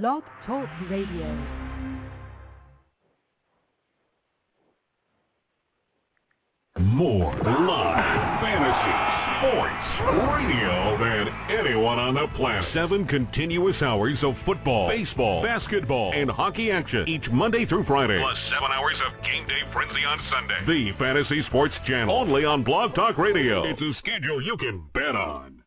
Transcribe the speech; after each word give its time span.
Blog 0.00 0.22
Talk 0.46 0.66
Radio. 0.88 1.36
More 6.80 7.34
live 7.34 8.40
fantasy 8.40 8.94
sports 9.36 10.32
radio 10.32 10.96
than 10.96 11.28
anyone 11.50 11.98
on 11.98 12.14
the 12.14 12.26
planet. 12.38 12.70
Seven 12.72 13.06
continuous 13.06 13.76
hours 13.82 14.16
of 14.22 14.32
football, 14.46 14.88
baseball, 14.88 15.42
basketball, 15.42 16.14
and 16.14 16.30
hockey 16.30 16.70
action 16.70 17.06
each 17.06 17.28
Monday 17.30 17.66
through 17.66 17.84
Friday. 17.84 18.18
Plus 18.18 18.38
seven 18.48 18.70
hours 18.72 18.96
of 19.06 19.22
game 19.22 19.46
day 19.46 19.60
frenzy 19.74 20.06
on 20.06 20.18
Sunday. 20.30 20.92
The 20.92 20.98
Fantasy 20.98 21.42
Sports 21.48 21.74
Channel, 21.86 22.16
only 22.16 22.46
on 22.46 22.64
Blog 22.64 22.94
Talk 22.94 23.18
Radio. 23.18 23.64
It's 23.64 23.82
a 23.82 23.92
schedule 23.98 24.42
you 24.42 24.56
can 24.56 24.88
bet 24.94 25.14
on. 25.14 25.61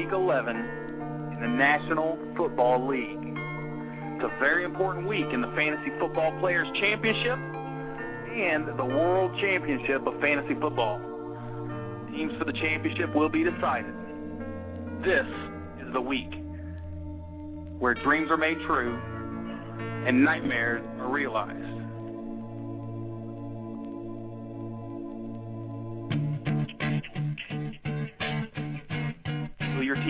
Week 0.00 0.12
11 0.12 0.56
in 0.56 1.38
the 1.42 1.46
National 1.46 2.18
Football 2.34 2.88
League. 2.88 3.18
It's 3.20 4.24
a 4.24 4.40
very 4.40 4.64
important 4.64 5.06
week 5.06 5.26
in 5.30 5.42
the 5.42 5.52
Fantasy 5.54 5.90
Football 5.98 6.38
Players 6.40 6.66
Championship 6.80 7.36
and 7.36 8.78
the 8.78 8.84
World 8.84 9.38
Championship 9.38 10.06
of 10.06 10.18
Fantasy 10.18 10.54
Football. 10.58 11.00
Teams 12.12 12.32
for 12.38 12.46
the 12.46 12.52
championship 12.54 13.14
will 13.14 13.28
be 13.28 13.44
decided. 13.44 13.92
This 15.04 15.26
is 15.84 15.92
the 15.92 16.00
week 16.00 16.32
where 17.78 17.92
dreams 17.92 18.30
are 18.30 18.38
made 18.38 18.56
true 18.66 18.98
and 20.06 20.24
nightmares 20.24 20.82
are 20.98 21.10
realized. 21.12 21.79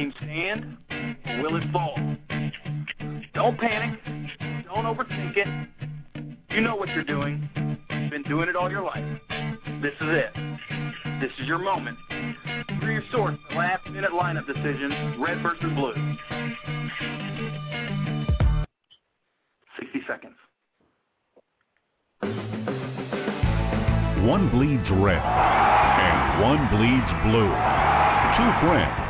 Team 0.01 0.15
stand 0.17 0.77
or 1.27 1.43
will 1.43 1.57
it 1.57 1.73
fall? 1.73 1.95
Don't 3.35 3.59
panic. 3.59 4.01
Don't 4.65 4.85
overthink 4.85 5.37
it. 5.37 5.49
You 6.51 6.63
know 6.63 6.75
what 6.75 6.89
you're 6.89 7.05
doing. 7.05 7.49
You've 7.91 8.11
been 8.11 8.23
doing 8.23 8.49
it 8.49 8.57
all 8.57 8.71
your 8.71 8.83
life. 8.83 9.05
This 9.83 9.93
is 10.01 10.09
it. 10.09 10.33
This 11.21 11.31
is 11.41 11.47
your 11.47 11.59
moment. 11.59 11.99
For 12.81 12.91
your 12.91 13.03
source, 13.13 13.37
the 13.51 13.57
last 13.57 13.87
minute 13.91 14.13
lineup 14.13 14.47
decisions, 14.47 15.17
red 15.21 15.43
versus 15.43 15.71
blue. 15.75 15.93
60 19.79 20.01
seconds. 20.09 20.37
One 24.27 24.49
bleeds 24.51 24.89
red 24.93 25.21
and 25.21 26.43
one 26.43 26.69
bleeds 26.73 27.11
blue. 27.25 27.53
Two 28.39 28.51
friends, 28.65 29.10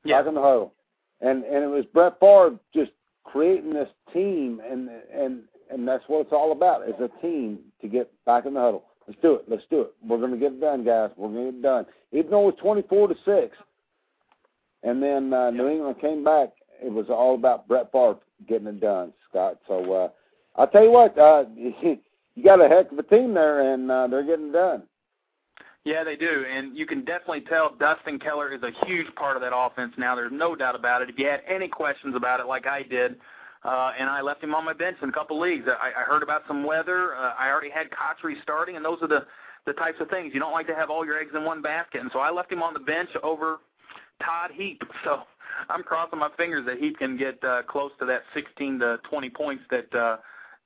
Yeah. 0.04 0.20
back 0.20 0.28
in 0.28 0.34
the 0.34 0.40
huddle, 0.40 0.72
and 1.20 1.42
and 1.44 1.64
it 1.64 1.68
was 1.68 1.84
Brett 1.92 2.20
Favre 2.20 2.56
just 2.72 2.92
creating 3.24 3.72
this 3.72 3.88
team, 4.12 4.60
and 4.68 4.88
and 5.12 5.42
and 5.70 5.88
that's 5.88 6.04
what 6.06 6.20
it's 6.20 6.32
all 6.32 6.52
about 6.52 6.88
is 6.88 6.94
a 7.00 7.08
team 7.20 7.58
to 7.80 7.88
get 7.88 8.12
back 8.24 8.46
in 8.46 8.54
the 8.54 8.60
huddle. 8.60 8.84
Let's 9.06 9.20
do 9.20 9.34
it. 9.34 9.44
Let's 9.48 9.64
do 9.70 9.82
it. 9.82 9.94
We're 10.06 10.18
going 10.18 10.32
to 10.32 10.36
get 10.36 10.52
it 10.52 10.60
done, 10.60 10.84
guys. 10.84 11.10
We're 11.16 11.28
going 11.28 11.46
to 11.46 11.52
get 11.52 11.58
it 11.58 11.62
done. 11.62 11.86
Even 12.12 12.30
though 12.30 12.48
it 12.48 12.54
was 12.54 12.62
24 12.62 13.08
to 13.08 13.14
six, 13.24 13.56
and 14.82 15.02
then 15.02 15.32
uh, 15.32 15.50
New 15.50 15.68
England 15.68 16.00
came 16.00 16.24
back. 16.24 16.50
It 16.82 16.92
was 16.92 17.06
all 17.08 17.34
about 17.34 17.68
Brett 17.68 17.92
Favre 17.92 18.16
getting 18.48 18.66
it 18.66 18.80
done, 18.80 19.12
Scott. 19.28 19.58
So 19.68 19.92
uh, 19.92 20.08
I'll 20.56 20.66
tell 20.66 20.82
you 20.82 20.90
what, 20.90 21.16
uh, 21.16 21.44
you 21.56 22.44
got 22.44 22.60
a 22.60 22.68
heck 22.68 22.90
of 22.90 22.98
a 22.98 23.02
team 23.04 23.34
there, 23.34 23.72
and 23.72 23.90
uh, 23.90 24.06
they're 24.08 24.24
getting 24.24 24.48
it 24.48 24.52
done. 24.52 24.82
Yeah, 25.84 26.04
they 26.04 26.14
do, 26.14 26.44
and 26.48 26.76
you 26.76 26.86
can 26.86 27.04
definitely 27.04 27.40
tell 27.40 27.74
Dustin 27.74 28.20
Keller 28.20 28.52
is 28.52 28.62
a 28.62 28.86
huge 28.86 29.12
part 29.16 29.36
of 29.36 29.42
that 29.42 29.52
offense 29.54 29.92
now. 29.98 30.14
There's 30.14 30.30
no 30.30 30.54
doubt 30.54 30.76
about 30.76 31.02
it. 31.02 31.10
If 31.10 31.18
you 31.18 31.26
had 31.26 31.40
any 31.48 31.66
questions 31.66 32.14
about 32.14 32.38
it, 32.38 32.46
like 32.46 32.68
I 32.68 32.84
did, 32.84 33.16
uh, 33.64 33.92
and 33.98 34.08
I 34.08 34.20
left 34.20 34.42
him 34.42 34.54
on 34.54 34.64
my 34.64 34.72
bench 34.72 34.96
in 35.02 35.08
a 35.08 35.12
couple 35.12 35.38
leagues. 35.40 35.66
I, 35.68 36.00
I 36.00 36.04
heard 36.04 36.22
about 36.22 36.42
some 36.48 36.64
weather. 36.64 37.14
Uh, 37.14 37.34
I 37.38 37.50
already 37.50 37.70
had 37.70 37.90
Cotchery 37.90 38.36
starting, 38.42 38.76
and 38.76 38.84
those 38.84 38.98
are 39.02 39.08
the 39.08 39.26
the 39.64 39.72
types 39.74 40.00
of 40.00 40.10
things 40.10 40.32
you 40.34 40.40
don't 40.40 40.52
like 40.52 40.66
to 40.66 40.74
have 40.74 40.90
all 40.90 41.06
your 41.06 41.20
eggs 41.20 41.30
in 41.36 41.44
one 41.44 41.62
basket. 41.62 42.00
And 42.00 42.10
so 42.12 42.18
I 42.18 42.32
left 42.32 42.50
him 42.50 42.64
on 42.64 42.74
the 42.74 42.80
bench 42.80 43.10
over 43.22 43.58
Todd 44.20 44.50
Heap. 44.52 44.82
So 45.04 45.22
I'm 45.68 45.82
crossing 45.82 46.18
my 46.18 46.30
fingers 46.36 46.64
that 46.66 46.78
Heap 46.78 46.98
can 46.98 47.16
get 47.16 47.42
uh, 47.44 47.62
close 47.62 47.92
to 48.00 48.06
that 48.06 48.22
16 48.34 48.80
to 48.80 48.98
20 49.08 49.30
points 49.30 49.62
that 49.70 49.94
uh, 49.94 50.16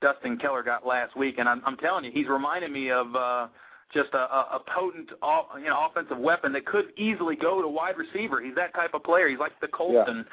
Dustin 0.01 0.37
Keller 0.37 0.63
got 0.63 0.87
last 0.87 1.15
week. 1.15 1.35
And 1.37 1.47
I'm, 1.47 1.61
I'm 1.65 1.77
telling 1.77 2.05
you, 2.05 2.11
he's 2.11 2.27
reminding 2.27 2.71
me 2.71 2.89
of. 2.89 3.15
Uh, 3.15 3.47
just 3.93 4.13
a, 4.13 4.17
a 4.17 4.61
potent, 4.75 5.09
you 5.57 5.69
know, 5.69 5.87
offensive 5.89 6.17
weapon 6.17 6.51
that 6.53 6.65
could 6.65 6.87
easily 6.97 7.35
go 7.35 7.61
to 7.61 7.67
wide 7.67 7.95
receiver. 7.97 8.41
He's 8.41 8.55
that 8.55 8.73
type 8.73 8.93
of 8.93 9.03
player. 9.03 9.29
He's 9.29 9.39
like 9.39 9.59
the 9.61 9.67
Colston 9.67 10.25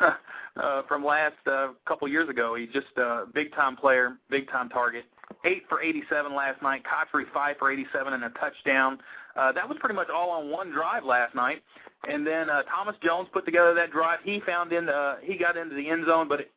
yeah. 0.00 0.14
uh, 0.62 0.82
from 0.88 1.04
last 1.04 1.36
uh, 1.46 1.68
couple 1.86 2.08
years 2.08 2.28
ago. 2.28 2.54
He's 2.54 2.70
just 2.72 2.96
a 2.96 3.24
big 3.32 3.52
time 3.54 3.76
player, 3.76 4.16
big 4.28 4.48
time 4.50 4.68
target. 4.68 5.04
Eight 5.44 5.62
for 5.68 5.82
87 5.82 6.34
last 6.34 6.62
night. 6.62 6.82
Cotchery 6.84 7.26
five 7.32 7.56
for 7.58 7.70
87 7.70 8.12
and 8.12 8.24
a 8.24 8.30
touchdown. 8.30 8.98
Uh, 9.36 9.52
that 9.52 9.68
was 9.68 9.76
pretty 9.80 9.94
much 9.94 10.08
all 10.08 10.30
on 10.30 10.50
one 10.50 10.70
drive 10.72 11.04
last 11.04 11.34
night. 11.34 11.62
And 12.08 12.26
then 12.26 12.50
uh, 12.50 12.62
Thomas 12.62 12.96
Jones 13.04 13.28
put 13.32 13.44
together 13.44 13.74
that 13.74 13.90
drive. 13.90 14.20
He 14.24 14.40
found 14.40 14.72
in 14.72 14.86
the, 14.86 15.18
he 15.22 15.36
got 15.36 15.56
into 15.56 15.74
the 15.74 15.88
end 15.88 16.04
zone, 16.06 16.28
but 16.28 16.40
it, 16.40 16.50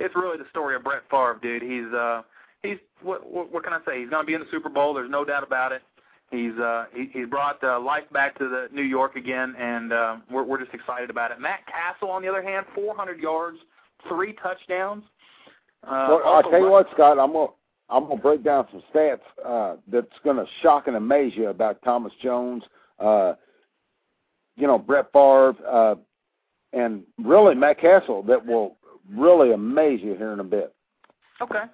it's 0.00 0.14
really 0.14 0.38
the 0.38 0.48
story 0.50 0.74
of 0.74 0.82
Brett 0.82 1.02
Favre, 1.10 1.38
dude. 1.40 1.62
He's 1.62 1.92
uh, 1.94 2.22
he's 2.62 2.78
what, 3.02 3.30
what 3.30 3.52
what 3.52 3.64
can 3.64 3.72
I 3.72 3.78
say? 3.86 4.00
He's 4.00 4.10
going 4.10 4.22
to 4.22 4.26
be 4.26 4.34
in 4.34 4.40
the 4.40 4.46
Super 4.50 4.68
Bowl. 4.68 4.94
There's 4.94 5.10
no 5.10 5.24
doubt 5.24 5.42
about 5.42 5.72
it. 5.72 5.82
He's 6.34 6.58
uh, 6.58 6.86
he, 6.92 7.08
he's 7.12 7.28
brought 7.28 7.62
uh, 7.62 7.78
life 7.78 8.04
back 8.12 8.36
to 8.38 8.48
the 8.48 8.68
New 8.72 8.82
York 8.82 9.14
again, 9.14 9.54
and 9.58 9.92
uh, 9.92 10.16
we're 10.30 10.42
we're 10.42 10.58
just 10.58 10.74
excited 10.74 11.10
about 11.10 11.30
it. 11.30 11.40
Matt 11.40 11.60
Cassel, 11.66 12.10
on 12.10 12.22
the 12.22 12.28
other 12.28 12.42
hand, 12.42 12.66
400 12.74 13.20
yards, 13.20 13.58
three 14.08 14.32
touchdowns. 14.42 15.04
Uh, 15.86 16.06
well, 16.10 16.22
I'll 16.24 16.42
tell 16.42 16.60
you 16.60 16.70
what, 16.70 16.88
Scott, 16.92 17.18
I'm 17.18 17.32
gonna 17.32 17.52
I'm 17.88 18.08
gonna 18.08 18.20
break 18.20 18.42
down 18.42 18.66
some 18.72 18.82
stats 18.92 19.20
uh, 19.46 19.76
that's 19.90 20.06
gonna 20.24 20.46
shock 20.62 20.88
and 20.88 20.96
amaze 20.96 21.32
you 21.36 21.48
about 21.48 21.80
Thomas 21.82 22.12
Jones. 22.22 22.64
Uh, 22.98 23.34
you 24.56 24.66
know, 24.66 24.78
Brett 24.78 25.06
Favre, 25.12 25.54
uh, 25.68 25.94
and 26.72 27.02
really 27.18 27.54
Matt 27.54 27.80
Cassel 27.80 28.22
that 28.24 28.44
will 28.44 28.76
really 29.12 29.52
amaze 29.52 30.00
you 30.02 30.14
here 30.14 30.32
in 30.32 30.40
a 30.40 30.44
bit. 30.44 30.74
Okay. 31.40 31.64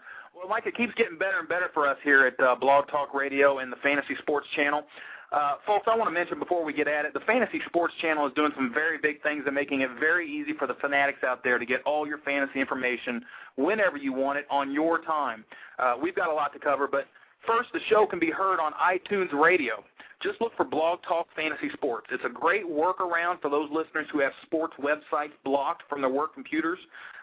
Well, 0.41 0.49
Mike, 0.49 0.65
it 0.65 0.75
keeps 0.75 0.95
getting 0.95 1.19
better 1.19 1.39
and 1.39 1.47
better 1.47 1.69
for 1.75 1.87
us 1.87 1.99
here 2.03 2.27
at 2.27 2.41
uh, 2.41 2.55
Blog 2.55 2.89
Talk 2.89 3.13
Radio 3.13 3.59
and 3.59 3.71
the 3.71 3.77
Fantasy 3.83 4.17
Sports 4.23 4.47
Channel. 4.57 4.85
Uh, 5.33 5.57
folks, 5.67 5.87
I 5.87 5.95
want 5.95 6.09
to 6.09 6.15
mention 6.15 6.39
before 6.39 6.65
we 6.65 6.73
get 6.73 6.89
at 6.89 7.05
it, 7.05 7.13
the 7.13 7.21
Fantasy 7.21 7.61
Sports 7.67 7.93
Channel 8.01 8.27
is 8.27 8.33
doing 8.33 8.51
some 8.57 8.73
very 8.73 8.97
big 8.97 9.23
things 9.23 9.43
and 9.45 9.55
making 9.55 9.83
it 9.83 9.91
very 10.01 10.27
easy 10.27 10.55
for 10.55 10.67
the 10.67 10.73
fanatics 10.81 11.19
out 11.25 11.45
there 11.45 11.59
to 11.59 11.67
get 11.67 11.83
all 11.85 12.07
your 12.07 12.19
fantasy 12.19 12.59
information 12.59 13.23
whenever 13.57 13.99
you 13.99 14.15
want 14.15 14.39
it 14.39 14.47
on 14.51 14.73
your 14.73 15.03
time. 15.03 15.45
Uh, 15.79 15.97
we've 16.03 16.17
got 16.17 16.31
a 16.31 16.33
lot 16.33 16.55
to 16.55 16.59
cover, 16.59 16.89
but 16.89 17.07
first, 17.47 17.69
the 17.75 17.81
show 17.91 18.07
can 18.07 18.19
be 18.19 18.31
heard 18.31 18.61
on 18.61 18.73
iTunes 18.73 19.31
Radio. 19.35 19.85
Just 20.23 20.41
look 20.41 20.57
for 20.57 20.65
Blog 20.65 21.01
Talk 21.07 21.27
Fantasy 21.37 21.69
Sports. 21.75 22.07
It's 22.11 22.25
a 22.25 22.31
great 22.31 22.67
workaround 22.67 23.43
for 23.43 23.51
those 23.51 23.69
listeners 23.71 24.07
who 24.11 24.21
have 24.21 24.33
sports 24.47 24.73
websites 24.81 25.33
blocked 25.45 25.83
from 25.91 26.01
their 26.01 26.11
work 26.11 26.33
computers. 26.33 26.79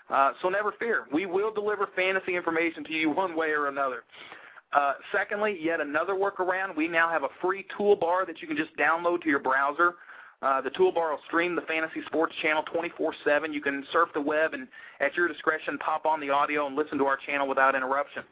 Uh, 0.10 0.32
so 0.42 0.50
never 0.50 0.74
fear. 0.80 1.06
We 1.12 1.26
will 1.26 1.54
deliver 1.54 1.90
fantasy 1.96 2.36
information 2.36 2.84
to 2.86 2.94
you 2.94 3.10
one 3.10 3.36
way 3.36 3.50
or 3.50 3.68
another. 3.68 4.04
Uh, 4.74 4.94
secondly, 5.14 5.58
yet 5.62 5.80
another 5.80 6.14
workaround, 6.14 6.76
we 6.76 6.88
now 6.88 7.10
have 7.10 7.24
a 7.24 7.30
free 7.42 7.66
toolbar 7.78 8.26
that 8.28 8.42
you 8.42 8.48
can 8.48 8.58
just 8.58 8.76
download 8.78 9.22
to 9.22 9.30
your 9.30 9.40
browser. 9.40 9.96
Uh, 10.42 10.62
the 10.62 10.70
toolbar 10.70 11.12
will 11.12 11.20
stream 11.26 11.56
the 11.56 11.62
Fantasy 11.62 12.02
Sports 12.06 12.36
Channel 12.42 12.64
24-7. 12.74 13.54
You 13.54 13.62
can 13.62 13.86
surf 13.92 14.10
the 14.14 14.22
web 14.22 14.54
and, 14.54 14.68
at 15.00 15.16
your 15.16 15.28
discretion, 15.28 15.78
pop 15.80 16.06
on 16.06 16.20
the 16.20 16.30
audio 16.30 16.68
and 16.68 16.76
listen 16.76 16.98
to 17.00 17.06
our 17.06 17.18
channel 17.26 17.48
without 17.48 17.76
interruption. 17.76 18.24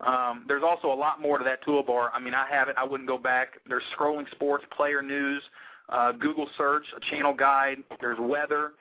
Um, 0.00 0.44
there's 0.48 0.62
also 0.62 0.92
a 0.92 0.94
lot 0.94 1.20
more 1.20 1.38
to 1.38 1.44
that 1.44 1.64
toolbar. 1.64 2.10
I 2.14 2.20
mean, 2.20 2.34
I 2.34 2.46
have 2.50 2.68
it. 2.68 2.76
I 2.78 2.84
wouldn't 2.84 3.08
go 3.08 3.18
back. 3.18 3.54
There's 3.68 3.82
scrolling 3.98 4.30
sports, 4.30 4.64
player 4.74 5.02
news, 5.02 5.42
uh, 5.88 6.12
Google 6.12 6.48
search, 6.56 6.84
a 6.96 7.00
channel 7.14 7.34
guide. 7.34 7.78
There's 8.00 8.18
weather 8.20 8.72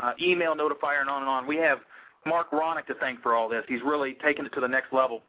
uh, 0.00 0.12
email 0.20 0.54
notifier, 0.54 1.00
and 1.00 1.10
on 1.10 1.22
and 1.22 1.28
on. 1.28 1.46
We 1.46 1.56
have 1.56 1.78
Mark 2.24 2.50
Ronick 2.50 2.86
to 2.86 2.94
thank 2.94 3.22
for 3.22 3.34
all 3.34 3.48
this. 3.48 3.64
He's 3.68 3.82
really 3.84 4.14
taken 4.14 4.46
it 4.46 4.52
to 4.54 4.60
the 4.60 4.68
next 4.68 4.92
level. 4.92 5.22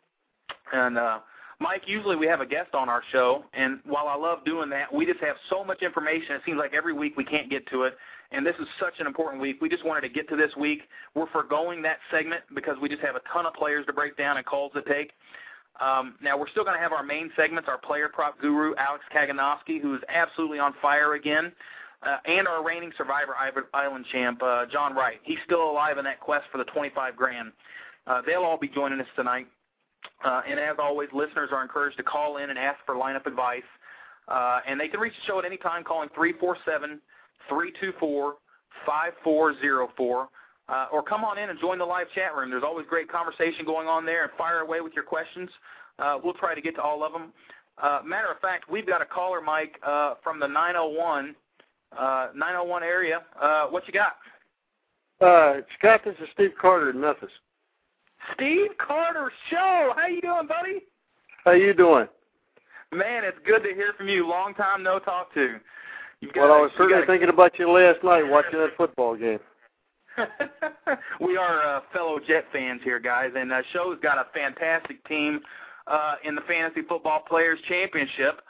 And 0.73 0.97
uh, 0.97 1.19
Mike, 1.59 1.83
usually 1.85 2.15
we 2.15 2.27
have 2.27 2.41
a 2.41 2.45
guest 2.45 2.73
on 2.73 2.89
our 2.89 3.01
show, 3.11 3.43
and 3.53 3.79
while 3.85 4.07
I 4.07 4.15
love 4.15 4.45
doing 4.45 4.69
that, 4.71 4.93
we 4.93 5.05
just 5.05 5.19
have 5.21 5.35
so 5.49 5.63
much 5.63 5.81
information. 5.81 6.35
It 6.35 6.41
seems 6.45 6.57
like 6.57 6.73
every 6.73 6.93
week 6.93 7.15
we 7.17 7.23
can't 7.23 7.49
get 7.49 7.67
to 7.67 7.83
it, 7.83 7.97
and 8.31 8.45
this 8.45 8.55
is 8.59 8.67
such 8.79 8.99
an 8.99 9.07
important 9.07 9.41
week. 9.41 9.57
We 9.61 9.69
just 9.69 9.85
wanted 9.85 10.01
to 10.01 10.09
get 10.09 10.27
to 10.29 10.35
this 10.35 10.55
week. 10.55 10.81
We're 11.15 11.29
foregoing 11.31 11.81
that 11.83 11.97
segment 12.11 12.41
because 12.53 12.75
we 12.81 12.89
just 12.89 13.01
have 13.01 13.15
a 13.15 13.21
ton 13.33 13.45
of 13.45 13.53
players 13.53 13.85
to 13.87 13.93
break 13.93 14.17
down 14.17 14.37
and 14.37 14.45
calls 14.45 14.73
to 14.73 14.81
take. 14.83 15.11
Um, 15.79 16.15
now 16.21 16.37
we're 16.37 16.49
still 16.49 16.63
going 16.63 16.75
to 16.75 16.81
have 16.81 16.91
our 16.91 17.03
main 17.03 17.31
segments. 17.35 17.69
Our 17.69 17.77
player 17.77 18.09
prop 18.09 18.39
guru 18.39 18.73
Alex 18.77 19.03
Kaganovsky, 19.15 19.79
who 19.81 19.95
is 19.95 20.01
absolutely 20.09 20.59
on 20.59 20.73
fire 20.81 21.13
again 21.13 21.51
uh, 22.03 22.17
and 22.25 22.47
our 22.47 22.63
reigning 22.63 22.91
Survivor 22.97 23.35
Island 23.73 24.05
champ, 24.11 24.41
uh, 24.43 24.65
John 24.71 24.95
Wright. 24.95 25.19
He's 25.23 25.39
still 25.45 25.69
alive 25.69 25.97
in 25.97 26.05
that 26.05 26.19
quest 26.19 26.45
for 26.51 26.57
the 26.57 26.65
25 26.65 27.15
grand. 27.15 27.51
Uh, 28.05 28.21
they'll 28.25 28.43
all 28.43 28.57
be 28.57 28.67
joining 28.67 28.99
us 28.99 29.07
tonight. 29.15 29.47
Uh, 30.23 30.41
and 30.47 30.59
as 30.59 30.77
always, 30.79 31.09
listeners 31.13 31.49
are 31.51 31.61
encouraged 31.61 31.97
to 31.97 32.03
call 32.03 32.37
in 32.37 32.49
and 32.49 32.57
ask 32.57 32.79
for 32.85 32.95
lineup 32.95 33.25
advice. 33.25 33.63
Uh, 34.27 34.59
and 34.67 34.79
they 34.79 34.87
can 34.87 34.99
reach 34.99 35.13
the 35.13 35.25
show 35.25 35.39
at 35.39 35.45
any 35.45 35.57
time 35.57 35.83
calling 35.83 36.09
347 36.15 36.99
324 37.49 38.35
5404. 38.85 40.29
Uh, 40.69 40.85
or 40.91 41.01
come 41.01 41.23
on 41.23 41.37
in 41.37 41.49
and 41.49 41.59
join 41.59 41.77
the 41.77 41.85
live 41.85 42.07
chat 42.13 42.35
room. 42.35 42.49
There's 42.49 42.63
always 42.63 42.85
great 42.89 43.09
conversation 43.09 43.65
going 43.65 43.87
on 43.87 44.05
there, 44.05 44.23
and 44.23 44.31
fire 44.37 44.59
away 44.59 44.81
with 44.81 44.93
your 44.93 45.05
questions. 45.05 45.49
Uh, 45.97 46.19
we'll 46.21 46.33
try 46.33 46.53
to 46.53 46.61
get 46.61 46.75
to 46.75 46.81
all 46.81 47.03
of 47.05 47.13
them. 47.13 47.31
Uh, 47.81 48.01
matter 48.05 48.29
of 48.29 48.39
fact, 48.39 48.69
we've 48.69 48.85
got 48.85 49.01
a 49.01 49.05
caller, 49.05 49.39
Mike, 49.39 49.79
uh, 49.85 50.15
from 50.23 50.39
the 50.39 50.47
901 50.47 51.35
uh, 51.97 52.27
901 52.35 52.83
area. 52.83 53.21
Uh, 53.41 53.67
what 53.67 53.83
you 53.87 53.93
got? 53.93 54.17
Uh, 55.19 55.61
Scott, 55.77 56.01
this 56.05 56.15
is 56.21 56.27
Steve 56.33 56.51
Carter 56.59 56.91
in 56.91 56.99
Memphis. 56.99 57.29
Steve 58.33 58.71
Carter 58.77 59.31
Show. 59.49 59.93
How 59.95 60.07
you 60.07 60.21
doing, 60.21 60.47
buddy? 60.47 60.83
How 61.45 61.51
you 61.51 61.73
doing? 61.73 62.07
Man, 62.91 63.23
it's 63.23 63.37
good 63.45 63.63
to 63.63 63.73
hear 63.73 63.93
from 63.97 64.07
you. 64.07 64.27
Long 64.27 64.53
time 64.53 64.83
no 64.83 64.99
talk 64.99 65.33
to. 65.33 65.57
You've 66.21 66.33
got 66.33 66.49
well, 66.49 66.53
I 66.53 66.61
was 66.61 66.71
certainly 66.77 67.05
thinking 67.05 67.29
about 67.29 67.57
you 67.59 67.69
last 67.69 68.03
night 68.03 68.23
watching 68.23 68.59
that 68.59 68.75
football 68.77 69.15
game. 69.15 69.39
we 71.21 71.37
are 71.37 71.77
uh, 71.77 71.81
fellow 71.93 72.19
Jet 72.25 72.45
fans 72.51 72.81
here, 72.83 72.99
guys, 72.99 73.31
and 73.35 73.51
uh, 73.51 73.61
Show's 73.71 73.99
got 74.01 74.17
a 74.17 74.25
fantastic 74.33 75.03
team 75.07 75.41
uh, 75.85 76.15
in 76.23 76.33
the 76.33 76.41
Fantasy 76.41 76.81
Football 76.87 77.23
Players 77.27 77.59
Championship. 77.67 78.41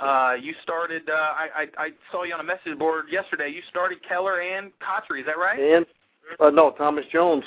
Uh, 0.00 0.34
you 0.40 0.54
started. 0.62 1.08
Uh, 1.08 1.12
I, 1.14 1.48
I 1.56 1.84
I 1.84 1.88
saw 2.12 2.24
you 2.24 2.34
on 2.34 2.40
a 2.40 2.44
message 2.44 2.78
board 2.78 3.06
yesterday. 3.10 3.48
You 3.48 3.62
started 3.70 3.98
Keller 4.06 4.40
and 4.40 4.70
Cotchery. 4.78 5.20
Is 5.20 5.26
that 5.26 5.38
right? 5.38 5.58
And 5.58 5.86
uh, 6.38 6.50
no, 6.50 6.72
Thomas 6.72 7.04
Jones. 7.10 7.44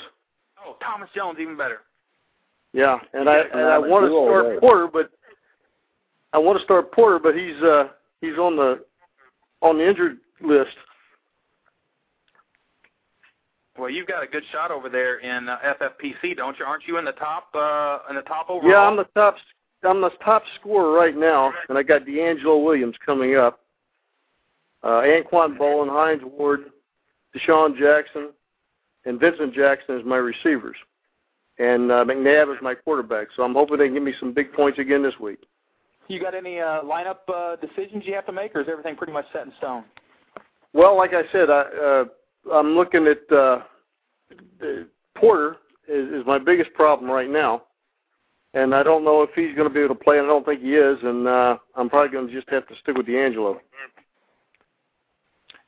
Oh, 0.64 0.76
Thomas 0.82 1.08
Jones, 1.14 1.38
even 1.40 1.56
better. 1.56 1.82
Yeah, 2.72 2.98
and 3.14 3.28
I 3.28 3.40
and 3.52 3.60
I 3.60 3.78
want 3.78 4.06
to 4.06 4.10
start 4.10 4.60
Porter, 4.60 4.88
but 4.92 5.10
I 6.32 6.38
want 6.38 6.58
to 6.58 6.64
start 6.64 6.92
Porter, 6.92 7.18
but 7.18 7.36
he's 7.36 7.60
uh 7.62 7.88
he's 8.20 8.36
on 8.36 8.56
the 8.56 8.84
on 9.62 9.78
the 9.78 9.88
injured 9.88 10.18
list. 10.40 10.70
Well, 13.78 13.90
you've 13.90 14.06
got 14.06 14.22
a 14.22 14.26
good 14.26 14.42
shot 14.52 14.70
over 14.70 14.88
there 14.88 15.18
in 15.18 15.48
uh, 15.48 15.56
FFPC, 15.80 16.36
don't 16.36 16.58
you? 16.58 16.64
Aren't 16.64 16.86
you 16.86 16.98
in 16.98 17.04
the 17.04 17.12
top 17.12 17.48
uh 17.54 17.98
in 18.08 18.16
the 18.16 18.22
top 18.22 18.50
overall? 18.50 18.70
Yeah, 18.70 18.78
I'm 18.78 18.96
the 18.96 19.06
top 19.14 19.36
I'm 19.82 20.00
the 20.00 20.10
top 20.24 20.42
scorer 20.60 20.92
right 20.92 21.16
now, 21.16 21.52
and 21.68 21.78
I 21.78 21.82
got 21.82 22.04
DeAngelo 22.04 22.62
Williams 22.62 22.96
coming 23.04 23.36
up. 23.36 23.60
Uh, 24.82 25.02
Anquan 25.02 25.58
Boldin, 25.58 25.90
Hines 25.90 26.22
Ward, 26.24 26.70
DeSean 27.34 27.78
Jackson, 27.78 28.30
and 29.04 29.20
Vincent 29.20 29.54
Jackson 29.54 29.98
as 29.98 30.04
my 30.04 30.16
receivers. 30.16 30.76
And 31.58 31.90
uh, 31.90 32.04
McNabb 32.04 32.54
is 32.54 32.62
my 32.62 32.74
quarterback. 32.74 33.28
So 33.36 33.42
I'm 33.42 33.54
hoping 33.54 33.78
they 33.78 33.86
can 33.86 33.94
give 33.94 34.02
me 34.02 34.14
some 34.18 34.32
big 34.32 34.52
points 34.52 34.78
again 34.78 35.02
this 35.02 35.18
week. 35.20 35.40
You 36.08 36.20
got 36.20 36.34
any 36.34 36.60
uh, 36.60 36.82
lineup 36.82 37.18
uh, 37.32 37.56
decisions 37.56 38.04
you 38.06 38.14
have 38.14 38.26
to 38.26 38.32
make, 38.32 38.54
or 38.54 38.62
is 38.62 38.68
everything 38.70 38.96
pretty 38.96 39.12
much 39.12 39.26
set 39.32 39.46
in 39.46 39.52
stone? 39.58 39.84
Well, 40.72 40.96
like 40.96 41.12
I 41.12 41.22
said, 41.30 41.50
I, 41.50 41.60
uh, 41.60 42.04
I'm 42.52 42.74
looking 42.74 43.06
at 43.06 43.36
uh, 43.36 43.60
Porter 45.16 45.56
is, 45.88 46.08
is 46.20 46.26
my 46.26 46.38
biggest 46.38 46.72
problem 46.74 47.10
right 47.10 47.28
now 47.28 47.62
and 48.54 48.74
I 48.74 48.82
don't 48.82 49.04
know 49.04 49.22
if 49.22 49.30
he's 49.34 49.54
going 49.54 49.68
to 49.68 49.74
be 49.74 49.80
able 49.80 49.94
to 49.94 50.02
play. 50.02 50.18
I 50.18 50.22
don't 50.22 50.44
think 50.44 50.60
he 50.60 50.74
is, 50.74 50.98
and 51.02 51.28
uh, 51.28 51.56
I'm 51.76 51.88
probably 51.88 52.10
going 52.10 52.28
to 52.28 52.32
just 52.32 52.48
have 52.50 52.66
to 52.68 52.74
stick 52.82 52.96
with 52.96 53.06
DeAngelo. 53.06 53.58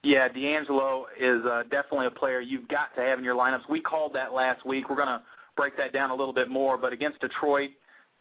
Yeah, 0.04 0.28
DeAngelo 0.28 1.04
is 1.20 1.44
uh, 1.46 1.62
definitely 1.70 2.06
a 2.06 2.10
player 2.10 2.40
you've 2.40 2.66
got 2.66 2.94
to 2.96 3.02
have 3.02 3.18
in 3.18 3.24
your 3.24 3.36
lineups. 3.36 3.68
We 3.68 3.80
called 3.80 4.12
that 4.14 4.32
last 4.32 4.66
week. 4.66 4.90
We're 4.90 4.96
going 4.96 5.06
to 5.08 5.22
break 5.56 5.76
that 5.76 5.92
down 5.92 6.10
a 6.10 6.14
little 6.14 6.34
bit 6.34 6.48
more, 6.48 6.76
but 6.76 6.92
against 6.92 7.20
Detroit, 7.20 7.70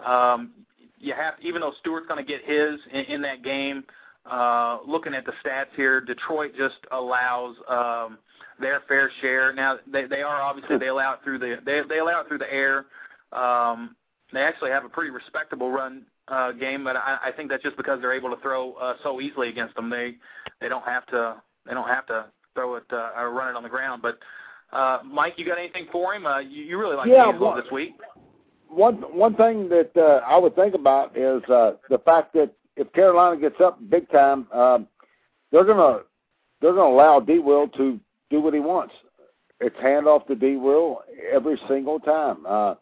um, 0.05 0.51
you 0.99 1.13
have 1.13 1.35
even 1.41 1.61
though 1.61 1.73
Stewart's 1.79 2.07
going 2.07 2.23
to 2.23 2.31
get 2.31 2.41
his 2.45 2.79
in, 2.91 3.15
in 3.15 3.21
that 3.23 3.43
game. 3.43 3.83
Uh, 4.29 4.77
looking 4.87 5.15
at 5.15 5.25
the 5.25 5.31
stats 5.43 5.73
here, 5.75 5.99
Detroit 5.99 6.51
just 6.55 6.75
allows 6.91 7.55
um, 7.67 8.19
their 8.59 8.81
fair 8.87 9.09
share. 9.19 9.51
Now 9.51 9.79
they 9.91 10.05
they 10.05 10.21
are 10.21 10.43
obviously 10.43 10.77
they 10.77 10.89
allow 10.89 11.13
it 11.13 11.19
through 11.23 11.39
the 11.39 11.55
they 11.65 11.81
they 11.89 11.97
allow 11.97 12.21
it 12.21 12.27
through 12.27 12.37
the 12.37 12.53
air. 12.53 12.85
Um, 13.33 13.95
they 14.33 14.41
actually 14.41 14.71
have 14.71 14.85
a 14.85 14.89
pretty 14.89 15.09
respectable 15.09 15.71
run 15.71 16.05
uh, 16.27 16.51
game, 16.51 16.83
but 16.83 16.95
I, 16.95 17.17
I 17.25 17.31
think 17.31 17.49
that's 17.49 17.63
just 17.63 17.77
because 17.77 17.99
they're 18.01 18.13
able 18.13 18.29
to 18.29 18.41
throw 18.41 18.73
uh, 18.73 18.95
so 19.03 19.19
easily 19.21 19.49
against 19.49 19.75
them. 19.75 19.89
They 19.89 20.15
they 20.59 20.69
don't 20.69 20.85
have 20.85 21.05
to 21.07 21.41
they 21.67 21.73
don't 21.73 21.87
have 21.87 22.05
to 22.07 22.25
throw 22.53 22.75
it 22.75 22.83
uh, 22.91 23.11
or 23.17 23.31
run 23.31 23.49
it 23.49 23.57
on 23.57 23.63
the 23.63 23.69
ground. 23.69 24.01
But 24.01 24.19
uh, 24.71 24.99
Mike, 25.05 25.33
you 25.37 25.45
got 25.45 25.57
anything 25.57 25.87
for 25.91 26.13
him? 26.13 26.25
Uh, 26.25 26.39
you, 26.39 26.63
you 26.63 26.79
really 26.79 26.95
like 26.95 27.07
yeah, 27.07 27.27
one, 27.27 27.57
this 27.57 27.71
week. 27.71 27.95
One 28.69 28.95
one 29.15 29.35
thing 29.35 29.67
that 29.69 29.91
uh, 29.97 30.25
I 30.25 30.37
would 30.37 30.55
think 30.55 30.73
about 30.75 31.17
is 31.17 31.43
uh, 31.49 31.73
the 31.89 31.99
fact 31.99 32.33
that 32.33 32.51
if 32.77 32.91
Carolina 32.93 33.39
gets 33.39 33.59
up 33.59 33.79
big 33.89 34.09
time, 34.11 34.47
um, 34.53 34.87
they're 35.51 35.65
gonna 35.65 35.99
they're 36.61 36.73
gonna 36.73 36.93
allow 36.93 37.19
D. 37.19 37.39
Will 37.39 37.67
to 37.69 37.99
do 38.29 38.39
what 38.39 38.53
he 38.53 38.59
wants. 38.59 38.93
It's 39.59 39.75
hand 39.81 40.07
off 40.07 40.25
to 40.27 40.35
D. 40.35 40.55
Will 40.55 41.01
every 41.31 41.59
single 41.67 41.99
time. 41.99 42.45
Uh, 42.47 42.75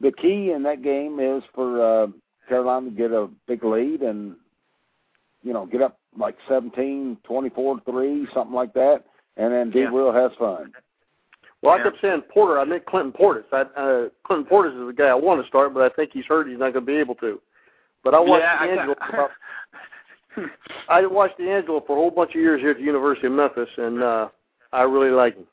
the 0.00 0.12
key 0.12 0.52
in 0.52 0.62
that 0.64 0.82
game 0.82 1.20
is 1.20 1.42
for 1.54 1.80
uh, 1.82 2.06
Carolina 2.48 2.90
to 2.90 2.96
get 2.96 3.12
a 3.12 3.28
big 3.46 3.64
lead 3.64 4.02
and 4.02 4.34
you 5.42 5.52
know 5.52 5.66
get 5.66 5.82
up 5.82 5.98
like 6.18 6.36
17, 6.48 7.18
24 7.24 7.80
3, 7.88 8.26
something 8.34 8.54
like 8.54 8.72
that, 8.74 9.04
and 9.36 9.52
then 9.52 9.70
D. 9.70 9.80
Yeah. 9.80 9.90
Will 9.90 10.12
has 10.12 10.32
fun. 10.38 10.72
Well, 11.62 11.76
Yeah. 11.76 11.82
I 11.82 11.84
kept 11.84 12.00
saying 12.02 12.22
Porter. 12.32 12.58
I 12.58 12.64
meant 12.64 12.86
Clinton 12.86 13.12
Portis. 13.12 13.44
I, 13.52 13.60
uh, 13.78 14.08
Clinton 14.24 14.46
Portis 14.50 14.72
is 14.80 14.86
the 14.86 14.94
guy 14.96 15.08
I 15.08 15.14
want 15.14 15.40
to 15.42 15.46
start, 15.48 15.72
but 15.74 15.82
I 15.82 15.94
think 15.94 16.10
he's 16.12 16.24
hurt. 16.24 16.48
He's 16.48 16.58
not 16.58 16.72
going 16.72 16.84
to 16.84 16.92
be 16.92 16.96
able 16.96 17.14
to. 17.16 17.40
But 18.02 18.14
I 18.14 18.20
watched 18.20 18.42
yeah, 18.42 18.56
I 18.58 18.66
D'Angelo. 18.66 18.94
got- 18.94 19.14
about, 19.14 19.30
I 20.88 21.06
watched 21.06 21.38
D'Angelo 21.38 21.82
for 21.86 21.92
a 21.96 22.00
whole 22.00 22.10
bunch 22.10 22.30
of 22.34 22.40
years 22.40 22.60
here 22.60 22.70
at 22.70 22.78
the 22.78 22.82
University 22.82 23.26
of 23.26 23.34
Memphis, 23.34 23.68
and 23.76 24.02
uh, 24.02 24.28
I 24.72 24.82
really 24.82 25.10
like 25.10 25.36
him. 25.36 25.46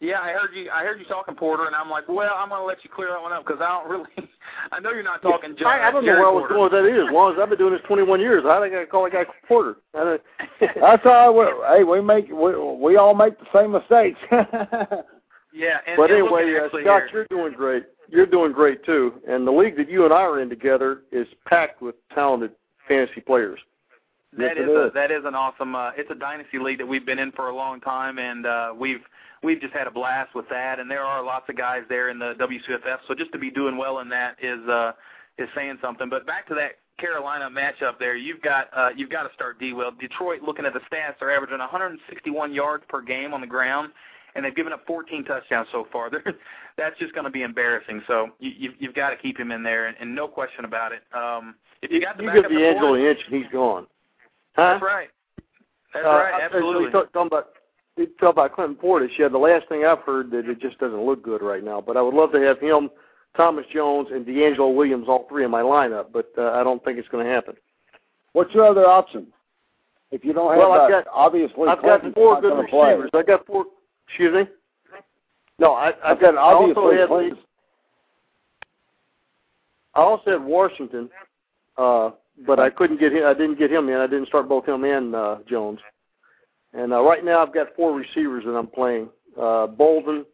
Yeah, 0.00 0.20
I 0.20 0.32
heard 0.32 0.54
you. 0.54 0.70
I 0.70 0.82
heard 0.82 0.98
you 0.98 1.04
talking 1.04 1.34
Porter, 1.34 1.66
and 1.66 1.74
I'm 1.74 1.90
like, 1.90 2.08
well, 2.08 2.32
I'm 2.34 2.48
gonna 2.48 2.64
let 2.64 2.82
you 2.82 2.90
clear 2.94 3.08
that 3.10 3.20
one 3.20 3.32
up 3.32 3.44
because 3.46 3.60
I 3.60 3.68
don't 3.68 3.90
really. 3.90 4.08
I 4.72 4.80
know 4.80 4.92
you're 4.92 5.02
not 5.02 5.20
talking. 5.20 5.54
Jer- 5.58 5.66
I, 5.66 5.88
I 5.88 5.90
don't 5.90 6.06
know 6.06 6.12
where 6.12 6.26
I 6.26 6.30
was 6.30 6.46
going 6.48 6.62
with 6.62 6.72
that 6.72 6.88
either. 6.88 7.04
As 7.06 7.12
long 7.12 7.32
as 7.34 7.38
I've 7.40 7.50
been 7.50 7.58
doing 7.58 7.74
this 7.74 7.82
21 7.86 8.18
years, 8.20 8.44
I 8.46 8.60
think 8.62 8.74
I 8.74 8.86
call 8.86 9.04
that 9.04 9.12
guy 9.12 9.24
Porter. 9.46 9.76
I 9.94 10.18
That's 10.60 11.02
all. 11.04 11.34
right. 11.38 11.78
We, 11.78 11.78
hey, 11.78 11.84
we 11.84 12.00
make 12.00 12.28
we 12.28 12.56
we 12.56 12.96
all 12.96 13.14
make 13.14 13.38
the 13.38 13.46
same 13.54 13.72
mistakes. 13.72 14.18
Yeah, 15.52 15.78
and, 15.86 15.96
but 15.96 16.10
and 16.10 16.20
anyway, 16.20 16.54
uh, 16.56 16.68
Scott, 16.68 17.10
here- 17.10 17.10
you're 17.12 17.26
doing 17.26 17.52
great. 17.52 17.84
You're 18.08 18.26
doing 18.26 18.52
great 18.52 18.84
too. 18.84 19.14
And 19.28 19.46
the 19.46 19.50
league 19.52 19.76
that 19.78 19.90
you 19.90 20.04
and 20.04 20.12
I 20.14 20.22
are 20.22 20.40
in 20.40 20.48
together 20.48 21.02
is 21.12 21.26
packed 21.46 21.82
with 21.82 21.96
talented 22.14 22.52
fantasy 22.86 23.20
players. 23.20 23.58
That 24.36 24.42
Yes, 24.42 24.52
it 24.58 24.62
is 24.62 24.68
a, 24.68 24.86
is. 24.86 24.92
that 24.94 25.10
is 25.10 25.24
an 25.24 25.34
awesome. 25.34 25.74
Uh, 25.74 25.90
it's 25.96 26.10
a 26.10 26.14
dynasty 26.14 26.58
league 26.60 26.78
that 26.78 26.86
we've 26.86 27.04
been 27.04 27.18
in 27.18 27.32
for 27.32 27.48
a 27.48 27.54
long 27.54 27.80
time, 27.80 28.18
and 28.20 28.46
uh, 28.46 28.72
we've 28.76 29.00
we've 29.42 29.60
just 29.60 29.72
had 29.72 29.86
a 29.86 29.90
blast 29.90 30.34
with 30.34 30.48
that. 30.50 30.80
And 30.80 30.90
there 30.90 31.02
are 31.02 31.22
lots 31.24 31.48
of 31.48 31.56
guys 31.56 31.82
there 31.88 32.10
in 32.10 32.18
the 32.18 32.34
WCFF, 32.34 32.98
so 33.08 33.14
just 33.14 33.32
to 33.32 33.38
be 33.38 33.50
doing 33.50 33.76
well 33.76 34.00
in 34.00 34.08
that 34.10 34.36
is 34.42 34.66
uh, 34.68 34.92
is 35.38 35.48
saying 35.54 35.78
something. 35.82 36.08
But 36.08 36.26
back 36.26 36.46
to 36.48 36.54
that 36.54 36.72
Carolina 36.98 37.48
matchup 37.50 37.98
there, 37.98 38.16
you've 38.16 38.42
got 38.42 38.68
uh, 38.76 38.90
you've 38.94 39.10
got 39.10 39.24
to 39.24 39.34
start 39.34 39.58
D. 39.58 39.72
Will. 39.72 39.92
Detroit, 39.92 40.42
looking 40.42 40.66
at 40.66 40.72
the 40.74 40.80
stats, 40.80 41.14
they're 41.18 41.34
averaging 41.34 41.58
161 41.58 42.52
yards 42.52 42.84
per 42.88 43.00
game 43.00 43.32
on 43.32 43.40
the 43.40 43.46
ground, 43.46 43.92
and 44.34 44.44
they've 44.44 44.54
given 44.54 44.72
up 44.72 44.86
14 44.86 45.24
touchdowns 45.24 45.68
so 45.72 45.86
far. 45.92 46.10
They're, 46.10 46.22
that's 46.76 46.98
just 46.98 47.12
going 47.14 47.24
to 47.24 47.30
be 47.30 47.42
embarrassing. 47.42 48.02
So 48.06 48.30
you, 48.38 48.52
you've, 48.56 48.74
you've 48.78 48.94
got 48.94 49.10
to 49.10 49.16
keep 49.16 49.38
him 49.38 49.50
in 49.50 49.62
there, 49.62 49.86
and, 49.86 49.96
and 50.00 50.14
no 50.14 50.28
question 50.28 50.64
about 50.64 50.92
it. 50.92 51.02
Um, 51.12 51.56
if 51.82 51.90
you 51.90 52.00
got 52.00 52.16
the 52.16 52.24
You 52.24 52.32
give 52.32 52.50
D'Angelo 52.50 52.94
an 52.94 53.04
inch 53.04 53.18
he's 53.28 53.46
gone. 53.52 53.86
Huh? 54.54 54.72
that's 54.72 54.82
right. 54.82 55.08
That's 55.92 56.06
Uh, 56.06 56.10
right. 56.10 56.42
Absolutely. 56.42 56.90
Talking 56.90 57.26
about 57.26 57.48
you 58.00 58.06
talk 58.18 58.30
about 58.34 58.54
Clinton 58.54 58.76
Portis. 58.76 59.10
Yeah, 59.18 59.28
the 59.28 59.38
last 59.38 59.68
thing 59.68 59.84
I've 59.84 60.00
heard 60.00 60.30
that 60.32 60.48
it 60.48 60.60
just 60.60 60.78
doesn't 60.78 61.00
look 61.04 61.22
good 61.22 61.42
right 61.42 61.62
now. 61.62 61.80
But 61.80 61.96
I 61.96 62.02
would 62.02 62.14
love 62.14 62.32
to 62.32 62.40
have 62.40 62.58
him, 62.58 62.90
Thomas 63.36 63.64
Jones, 63.72 64.08
and 64.12 64.26
D'Angelo 64.26 64.70
Williams 64.70 65.06
all 65.08 65.26
three 65.28 65.44
in 65.44 65.50
my 65.50 65.62
lineup. 65.62 66.06
But 66.12 66.32
uh, 66.36 66.50
I 66.52 66.64
don't 66.64 66.82
think 66.84 66.98
it's 66.98 67.08
going 67.08 67.24
to 67.26 67.30
happen. 67.32 67.54
What's 68.32 68.52
your 68.54 68.66
other 68.66 68.86
option? 68.86 69.26
If 70.10 70.24
you 70.24 70.32
don't 70.32 70.50
have 70.50 70.58
Well, 70.58 70.72
I've 70.72 70.90
that, 70.90 71.04
got- 71.04 71.12
obviously 71.14 71.68
I've 71.68 71.82
got 71.82 72.02
four 72.14 72.40
good 72.40 72.50
gonna 72.50 72.66
play. 72.68 72.94
receivers. 72.94 73.10
I 73.14 73.22
got 73.22 73.46
four. 73.46 73.64
Excuse 74.08 74.34
me. 74.34 74.42
No, 75.60 75.72
I, 75.74 75.88
I've 75.88 75.94
I've 76.16 76.20
got. 76.20 76.34
I 76.36 76.52
also 76.52 76.64
obviously 76.80 76.96
had. 76.98 77.08
Clinton's 77.08 77.38
I 79.94 80.00
also 80.00 80.30
had 80.30 80.42
Washington, 80.44 81.10
uh, 81.76 82.10
but 82.46 82.58
I 82.60 82.70
couldn't 82.70 82.98
get 83.00 83.12
him. 83.12 83.24
I 83.26 83.34
didn't 83.34 83.58
get 83.58 83.70
him 83.72 83.88
in. 83.88 83.96
I 83.96 84.06
didn't 84.06 84.26
start 84.28 84.48
both 84.48 84.66
him 84.66 84.84
and 84.84 85.14
uh, 85.14 85.38
Jones. 85.48 85.80
And 86.72 86.92
uh, 86.92 87.02
right 87.02 87.24
now, 87.24 87.42
I've 87.42 87.52
got 87.54 87.74
four 87.76 87.92
receivers 87.94 88.44
that 88.44 88.52
I'm 88.56 88.66
playing: 88.68 89.08
uh, 89.36 89.66
Boldin, 89.66 90.24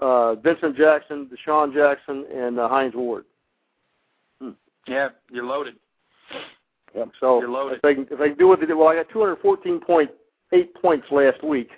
uh, 0.00 0.34
Vincent 0.36 0.76
Jackson, 0.76 1.28
DeSean 1.30 1.72
Jackson, 1.72 2.26
and 2.34 2.58
uh, 2.58 2.68
Hines 2.68 2.94
Ward. 2.94 3.24
yeah, 4.86 5.08
you're 5.30 5.44
loaded. 5.44 5.74
So 7.20 7.38
You're 7.40 7.48
loaded. 7.50 7.76
if 7.76 7.82
they 7.82 7.94
can, 7.94 8.08
if 8.10 8.18
they 8.18 8.30
can 8.30 8.38
do 8.38 8.48
what 8.48 8.58
they 8.60 8.66
did, 8.66 8.74
well, 8.74 8.88
I 8.88 8.96
got 8.96 9.08
214.8 9.10 10.08
points 10.82 11.06
last 11.12 11.44
week, 11.44 11.68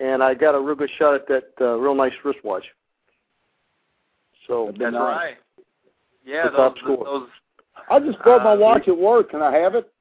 and 0.00 0.22
I 0.22 0.34
got 0.34 0.54
a 0.56 0.60
real 0.60 0.74
good 0.74 0.90
shot 0.98 1.14
at 1.14 1.28
that 1.28 1.44
uh, 1.60 1.76
real 1.76 1.94
nice 1.94 2.12
wristwatch. 2.24 2.64
So 4.48 4.72
That's 4.78 4.92
nice. 4.92 5.00
right. 5.00 5.34
Yeah, 6.24 6.44
The 6.44 6.50
those, 6.50 6.56
top 6.56 6.78
score. 6.78 7.04
those 7.04 7.28
I 7.88 8.00
just 8.00 8.20
broke 8.24 8.42
my 8.42 8.54
Uh, 8.54 8.58
watch 8.58 8.88
at 8.88 8.96
work. 8.98 9.30
Can 9.30 9.42
I 9.42 9.52
have 9.58 9.74
it? 9.76 9.92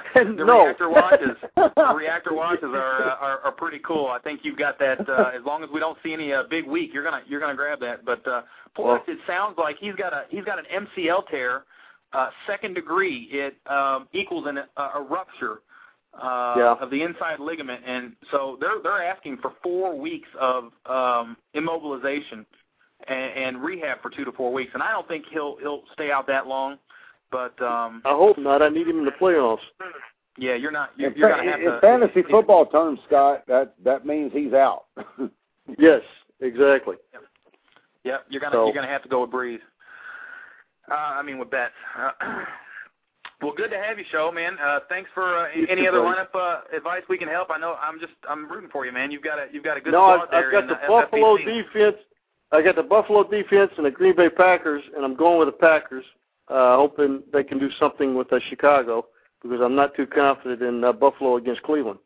the 0.14 0.44
No. 0.44 0.64
reactor 0.64 0.88
watches. 0.90 1.36
the 1.56 1.94
reactor 1.94 2.34
watches 2.34 2.64
are, 2.64 3.02
uh, 3.02 3.16
are 3.20 3.40
are 3.40 3.52
pretty 3.52 3.78
cool. 3.84 4.06
I 4.08 4.18
think 4.18 4.40
you've 4.42 4.58
got 4.58 4.78
that. 4.78 5.08
Uh, 5.08 5.30
as 5.34 5.42
long 5.44 5.62
as 5.62 5.70
we 5.72 5.80
don't 5.80 5.98
see 6.02 6.12
any 6.12 6.32
uh, 6.32 6.44
big 6.48 6.66
week, 6.66 6.90
you're 6.92 7.04
gonna 7.04 7.22
you're 7.26 7.40
gonna 7.40 7.54
grab 7.56 7.80
that. 7.80 8.04
But 8.04 8.26
uh, 8.26 8.42
Portis, 8.76 9.08
it 9.08 9.18
sounds 9.26 9.56
like 9.58 9.76
he's 9.78 9.94
got 9.94 10.12
a 10.12 10.24
he's 10.28 10.44
got 10.44 10.58
an 10.58 10.64
MCL 10.96 11.28
tear, 11.28 11.64
uh, 12.12 12.30
second 12.46 12.74
degree. 12.74 13.28
It 13.30 13.56
um, 13.70 14.08
equals 14.12 14.46
an, 14.46 14.58
a, 14.58 14.82
a 14.82 15.02
rupture. 15.08 15.60
Uh, 16.14 16.54
Yeah. 16.58 16.74
of 16.78 16.90
the 16.90 17.02
inside 17.02 17.40
ligament, 17.40 17.80
and 17.86 18.12
so 18.30 18.58
they're 18.60 18.82
they're 18.82 19.02
asking 19.02 19.38
for 19.38 19.54
four 19.62 19.98
weeks 19.98 20.28
of 20.38 20.64
um, 20.84 21.38
immobilization 21.54 22.44
and, 23.08 23.32
and 23.34 23.62
rehab 23.62 24.02
for 24.02 24.10
two 24.10 24.22
to 24.26 24.32
four 24.32 24.52
weeks, 24.52 24.72
and 24.74 24.82
I 24.82 24.92
don't 24.92 25.08
think 25.08 25.24
he'll 25.32 25.56
he'll 25.62 25.84
stay 25.94 26.10
out 26.10 26.26
that 26.26 26.46
long. 26.46 26.76
But 27.32 27.60
um, 27.62 28.02
I 28.04 28.10
hope 28.10 28.36
not. 28.38 28.60
I 28.62 28.68
need 28.68 28.86
him 28.86 28.98
in 28.98 29.04
the 29.06 29.10
playoffs. 29.12 29.58
yeah, 30.38 30.54
you're 30.54 30.70
not. 30.70 30.90
You're, 30.96 31.10
you're 31.12 31.30
fa- 31.30 31.36
gonna 31.38 31.50
have 31.50 31.60
in 31.60 31.66
to. 31.72 31.80
fantasy 31.80 32.22
football 32.30 32.66
terms, 32.66 33.00
Scott, 33.08 33.42
that 33.48 33.74
that 33.84 34.06
means 34.06 34.30
he's 34.32 34.52
out. 34.52 34.84
Yes, 35.78 36.00
exactly. 36.40 36.96
Yep, 38.04 38.24
you're 38.28 38.40
gonna 38.40 38.52
So- 38.52 38.64
you're 38.66 38.74
gonna 38.74 38.88
have 38.88 39.04
to 39.04 39.08
go 39.08 39.20
with 39.22 39.30
Breeze. 39.30 39.60
Uh, 40.90 40.94
I 40.94 41.22
mean 41.22 41.38
with 41.38 41.50
Betts. 41.50 41.72
Uh, 41.96 42.10
well, 43.42 43.52
good 43.56 43.70
to 43.70 43.78
have 43.78 43.96
you, 43.96 44.04
show 44.10 44.32
man. 44.32 44.56
Uh, 44.62 44.80
thanks 44.88 45.08
for 45.14 45.38
uh, 45.38 45.46
any 45.70 45.86
other 45.86 46.02
buddy. 46.02 46.18
lineup 46.18 46.34
uh, 46.34 46.76
advice 46.76 47.02
we 47.08 47.16
can 47.16 47.28
help. 47.28 47.48
I 47.50 47.58
know 47.58 47.76
I'm 47.80 48.00
just 48.00 48.12
I'm 48.28 48.50
rooting 48.50 48.70
for 48.70 48.84
you, 48.84 48.90
man. 48.92 49.12
You've 49.12 49.22
got 49.22 49.38
a 49.38 49.46
you've 49.52 49.62
got 49.62 49.76
a 49.76 49.80
good 49.80 49.92
no, 49.92 50.00
squad 50.16 50.24
I've, 50.24 50.30
there 50.32 50.46
I've 50.46 50.52
got 50.52 50.62
in 50.64 50.68
the 50.68 50.74
the 50.74 50.88
Buffalo 50.88 51.36
FFPC. 51.38 51.64
defense. 51.72 51.96
I 52.50 52.60
got 52.60 52.74
the 52.74 52.82
Buffalo 52.82 53.22
defense 53.22 53.70
and 53.76 53.86
the 53.86 53.90
Green 53.90 54.16
Bay 54.16 54.28
Packers, 54.28 54.82
and 54.96 55.04
I'm 55.04 55.14
going 55.14 55.38
with 55.38 55.46
the 55.48 55.52
Packers, 55.52 56.04
uh, 56.48 56.76
hoping 56.76 57.22
they 57.32 57.44
can 57.44 57.58
do 57.58 57.70
something 57.78 58.14
with 58.14 58.32
uh, 58.32 58.38
Chicago 58.48 59.06
because 59.42 59.60
I'm 59.62 59.74
not 59.74 59.94
too 59.94 60.06
confident 60.06 60.62
in 60.62 60.84
uh, 60.84 60.92
Buffalo 60.92 61.36
against 61.36 61.62
Cleveland. 61.62 61.98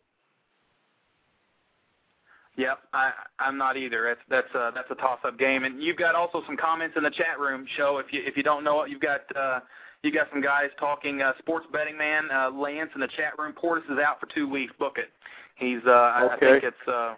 Yep, 2.56 2.78
I 2.94 3.10
I'm 3.38 3.58
not 3.58 3.76
either. 3.76 4.04
That's 4.08 4.20
that's 4.30 4.54
uh 4.54 4.70
that's 4.74 4.90
a 4.90 4.94
toss 4.94 5.18
up 5.24 5.38
game. 5.38 5.64
And 5.64 5.82
you've 5.82 5.98
got 5.98 6.14
also 6.14 6.42
some 6.46 6.56
comments 6.56 6.96
in 6.96 7.02
the 7.02 7.10
chat 7.10 7.38
room. 7.38 7.66
Show 7.76 7.98
if 7.98 8.12
you 8.12 8.22
if 8.24 8.36
you 8.36 8.42
don't 8.42 8.64
know 8.64 8.80
it, 8.82 8.90
you've 8.90 9.02
got 9.02 9.20
uh 9.36 9.60
you 10.02 10.10
got 10.10 10.28
some 10.32 10.40
guys 10.40 10.70
talking 10.80 11.20
uh 11.20 11.32
sports 11.38 11.66
betting 11.70 11.98
man, 11.98 12.30
uh 12.32 12.50
Lance 12.50 12.90
in 12.94 13.02
the 13.02 13.08
chat 13.08 13.38
room. 13.38 13.52
Portis 13.52 13.84
is 13.92 13.98
out 13.98 14.20
for 14.20 14.26
two 14.34 14.48
weeks. 14.48 14.72
Book 14.78 14.96
it. 14.96 15.10
He's 15.56 15.80
uh 15.86 15.90
I, 15.90 16.28
I 16.32 16.38
think 16.38 16.64
it's 16.64 16.88
uh 16.88 17.14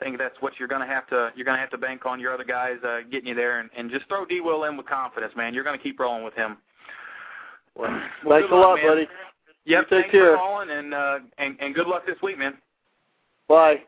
think 0.00 0.18
that's 0.18 0.36
what 0.40 0.52
you're 0.58 0.68
gonna 0.68 0.86
have 0.86 1.06
to 1.08 1.30
you're 1.34 1.44
gonna 1.44 1.58
have 1.58 1.70
to 1.70 1.78
bank 1.78 2.06
on 2.06 2.20
your 2.20 2.32
other 2.32 2.44
guys 2.44 2.76
uh 2.84 3.00
getting 3.10 3.28
you 3.28 3.34
there 3.34 3.60
and, 3.60 3.68
and 3.76 3.90
just 3.90 4.06
throw 4.08 4.24
D 4.24 4.40
Will 4.40 4.64
in 4.64 4.76
with 4.76 4.86
confidence, 4.86 5.32
man. 5.36 5.54
You're 5.54 5.64
gonna 5.64 5.78
keep 5.78 5.98
rolling 5.98 6.24
with 6.24 6.34
him. 6.34 6.56
Well, 7.74 7.90
Thanks 8.28 8.48
good 8.48 8.52
a 8.52 8.56
luck, 8.56 8.68
lot, 8.68 8.76
man. 8.76 8.86
buddy. 8.86 9.08
Yep, 9.64 9.86
You 9.90 10.02
take 10.02 10.10
care. 10.10 10.32
for 10.32 10.36
calling 10.36 10.70
and 10.70 10.94
uh 10.94 11.18
and, 11.38 11.56
and 11.60 11.74
good 11.74 11.86
luck 11.86 12.06
this 12.06 12.16
week, 12.22 12.38
man. 12.38 12.54
Bye. 13.48 13.82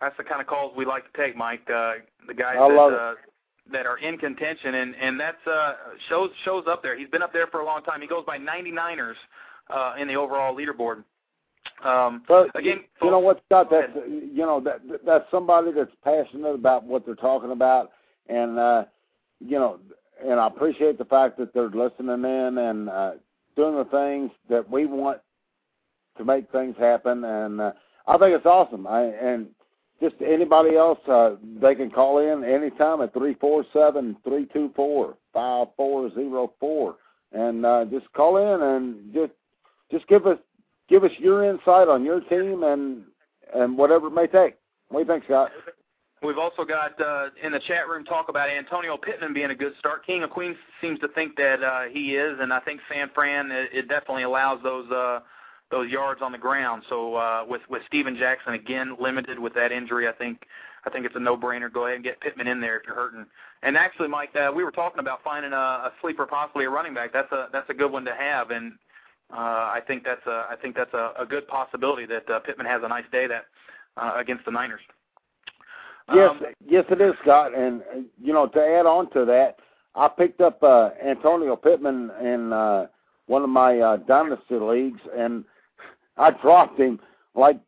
That's 0.00 0.16
the 0.16 0.24
kind 0.24 0.40
of 0.40 0.46
calls 0.46 0.72
we 0.76 0.84
like 0.84 1.10
to 1.10 1.16
take, 1.22 1.36
Mike. 1.36 1.62
Uh, 1.70 1.94
the 2.26 2.34
guys 2.34 2.56
I 2.60 2.68
that 2.68 2.74
uh, 2.76 3.14
that 3.72 3.86
are 3.86 3.98
in 3.98 4.18
contention, 4.18 4.74
and 4.74 4.94
and 5.00 5.18
that's 5.18 5.44
uh, 5.46 5.72
shows 6.08 6.30
shows 6.44 6.64
up 6.68 6.82
there. 6.82 6.98
He's 6.98 7.08
been 7.08 7.22
up 7.22 7.32
there 7.32 7.46
for 7.46 7.60
a 7.60 7.64
long 7.64 7.82
time. 7.82 8.02
He 8.02 8.06
goes 8.06 8.24
by 8.26 8.38
99ers 8.38 9.14
uh, 9.70 9.94
in 9.98 10.06
the 10.06 10.14
overall 10.14 10.54
leaderboard. 10.54 11.02
Um, 11.84 12.22
But 12.26 12.50
again, 12.58 12.80
you 13.02 13.10
know 13.10 13.18
what, 13.18 13.42
Scott? 13.46 13.68
That's 13.70 13.92
you 14.06 14.38
know 14.38 14.60
that 14.60 14.80
that's 15.04 15.30
somebody 15.30 15.72
that's 15.72 15.90
passionate 16.02 16.54
about 16.54 16.84
what 16.84 17.04
they're 17.04 17.14
talking 17.14 17.52
about, 17.52 17.92
and 18.28 18.58
uh, 18.58 18.84
you 19.40 19.58
know, 19.58 19.78
and 20.24 20.40
I 20.40 20.46
appreciate 20.46 20.98
the 20.98 21.04
fact 21.04 21.38
that 21.38 21.52
they're 21.52 21.68
listening 21.68 22.24
in 22.24 22.58
and 22.58 22.88
uh, 22.88 23.12
doing 23.56 23.76
the 23.76 23.84
things 23.84 24.30
that 24.48 24.68
we 24.70 24.86
want 24.86 25.20
to 26.16 26.24
make 26.24 26.50
things 26.50 26.76
happen, 26.78 27.24
and 27.24 27.60
uh, 27.60 27.72
I 28.06 28.16
think 28.18 28.34
it's 28.34 28.46
awesome. 28.46 28.86
I 28.86 29.04
and 29.04 29.48
just 30.00 30.16
anybody 30.26 30.76
else, 30.76 30.98
uh, 31.08 31.36
they 31.60 31.74
can 31.74 31.90
call 31.90 32.18
in 32.18 32.44
anytime 32.44 33.00
at 33.02 33.12
three 33.12 33.34
four 33.34 33.64
seven 33.72 34.16
three 34.24 34.46
two 34.52 34.70
four 34.74 35.16
five 35.32 35.68
four 35.76 36.12
zero 36.14 36.52
four, 36.58 36.96
and 37.32 37.64
uh, 37.66 37.84
just 37.84 38.10
call 38.14 38.38
in 38.38 38.62
and 38.62 39.14
just 39.14 39.32
just 39.90 40.06
give 40.08 40.26
us 40.26 40.38
give 40.88 41.04
us 41.04 41.12
your 41.18 41.44
insight 41.44 41.88
on 41.88 42.04
your 42.04 42.20
team 42.20 42.62
and 42.62 43.02
and 43.54 43.78
whatever 43.78 44.08
it 44.08 44.14
may 44.14 44.26
take. 44.26 44.56
What 44.88 45.04
do 45.04 45.12
you 45.12 45.12
think, 45.12 45.24
Scott? 45.24 45.50
We've 46.22 46.38
also 46.38 46.64
got 46.64 47.00
uh, 47.00 47.26
in 47.42 47.52
the 47.52 47.60
chat 47.60 47.88
room 47.88 48.04
talk 48.04 48.28
about 48.28 48.48
Antonio 48.48 48.96
Pittman 48.96 49.34
being 49.34 49.50
a 49.50 49.54
good 49.54 49.74
start. 49.78 50.04
King 50.06 50.22
of 50.22 50.30
Queens 50.30 50.56
seems 50.80 50.98
to 51.00 51.08
think 51.08 51.36
that 51.36 51.62
uh, 51.62 51.82
he 51.92 52.16
is, 52.16 52.38
and 52.40 52.52
I 52.52 52.60
think 52.60 52.80
San 52.92 53.10
Fran 53.14 53.50
it, 53.50 53.68
it 53.72 53.88
definitely 53.88 54.22
allows 54.22 54.62
those 54.62 54.90
uh, 54.90 55.20
those 55.70 55.90
yards 55.90 56.22
on 56.22 56.32
the 56.32 56.38
ground. 56.38 56.82
So 56.88 57.14
uh, 57.16 57.44
with 57.46 57.62
with 57.68 57.82
Steven 57.86 58.16
Jackson 58.16 58.54
again 58.54 58.96
limited 58.98 59.38
with 59.38 59.54
that 59.54 59.72
injury, 59.72 60.08
I 60.08 60.12
think 60.12 60.46
I 60.86 60.90
think 60.90 61.04
it's 61.04 61.16
a 61.16 61.20
no-brainer. 61.20 61.72
Go 61.72 61.84
ahead 61.84 61.96
and 61.96 62.04
get 62.04 62.20
Pittman 62.20 62.46
in 62.46 62.60
there 62.60 62.78
if 62.78 62.86
you're 62.86 62.94
hurting. 62.94 63.26
And 63.62 63.76
actually, 63.76 64.08
Mike, 64.08 64.34
uh, 64.36 64.50
we 64.54 64.64
were 64.64 64.70
talking 64.70 65.00
about 65.00 65.22
finding 65.22 65.52
a, 65.52 65.56
a 65.56 65.92
sleeper, 66.00 66.26
possibly 66.26 66.64
a 66.64 66.70
running 66.70 66.94
back. 66.94 67.12
That's 67.12 67.30
a 67.32 67.48
that's 67.52 67.68
a 67.68 67.74
good 67.74 67.92
one 67.92 68.04
to 68.04 68.14
have, 68.14 68.50
and 68.50 68.72
I 69.30 69.80
think 69.86 70.04
that's 70.04 70.26
a 70.26 70.46
I 70.50 70.56
think 70.60 70.76
that's 70.76 70.94
a, 70.94 71.12
a 71.18 71.26
good 71.26 71.46
possibility 71.48 72.06
that 72.06 72.28
uh, 72.30 72.38
Pittman 72.40 72.66
has 72.66 72.82
a 72.84 72.88
nice 72.88 73.04
day 73.10 73.26
that 73.26 73.46
uh, 73.96 74.14
against 74.16 74.44
the 74.44 74.50
Niners. 74.50 74.80
Yes, 76.14 76.30
Um, 76.30 76.46
yes, 76.64 76.84
it 76.90 77.00
is, 77.00 77.14
Scott. 77.22 77.56
And 77.56 77.82
uh, 77.82 78.00
you 78.22 78.32
know, 78.32 78.46
to 78.46 78.60
add 78.60 78.86
on 78.86 79.10
to 79.10 79.24
that, 79.24 79.56
I 79.94 80.08
picked 80.08 80.40
up 80.40 80.62
uh, 80.62 80.90
Antonio 81.04 81.56
Pittman 81.56 82.10
in 82.22 82.52
uh, 82.52 82.86
one 83.26 83.42
of 83.42 83.50
my 83.50 83.78
uh, 83.78 83.96
dynasty 83.96 84.54
leagues, 84.54 85.00
and 85.16 85.44
I 86.16 86.30
dropped 86.30 86.78
him 86.78 87.00
like 87.34 87.58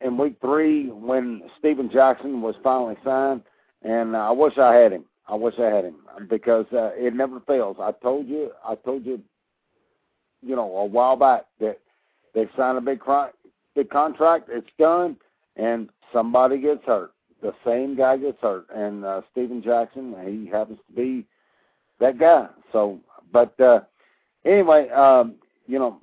in 0.00 0.16
week 0.16 0.36
three 0.40 0.90
when 0.90 1.42
Steven 1.58 1.90
Jackson 1.90 2.40
was 2.40 2.54
finally 2.62 2.96
signed, 3.04 3.42
and 3.82 4.14
uh, 4.14 4.28
I 4.28 4.30
wish 4.30 4.58
I 4.58 4.74
had 4.74 4.92
him. 4.92 5.04
I 5.28 5.34
wish 5.34 5.54
I 5.58 5.66
had 5.66 5.84
him 5.84 5.96
because 6.28 6.66
uh, 6.72 6.90
it 6.94 7.14
never 7.14 7.40
fails. 7.40 7.78
I 7.80 7.90
told 7.92 8.28
you, 8.28 8.52
I 8.64 8.76
told 8.76 9.04
you, 9.04 9.20
you 10.46 10.56
know, 10.56 10.76
a 10.76 10.84
while 10.84 11.16
back 11.16 11.46
that 11.60 11.78
they 12.34 12.48
signed 12.56 12.78
a 12.78 12.80
big, 12.80 13.00
cri- 13.00 13.32
big 13.74 13.90
contract. 13.90 14.48
It's 14.50 14.68
done, 14.78 15.16
and 15.56 15.88
somebody 16.12 16.58
gets 16.60 16.84
hurt 16.84 17.12
the 17.42 17.54
same 17.64 17.96
guy 17.96 18.16
gets 18.16 18.40
hurt, 18.40 18.66
and 18.74 19.04
uh, 19.04 19.22
Steven 19.30 19.62
Jackson, 19.62 20.14
he 20.26 20.46
happens 20.50 20.78
to 20.86 20.92
be 20.94 21.26
that 22.00 22.18
guy. 22.18 22.48
So, 22.72 22.98
but 23.32 23.58
uh, 23.60 23.80
anyway, 24.44 24.88
um, 24.90 25.36
you 25.66 25.78
know, 25.78 26.00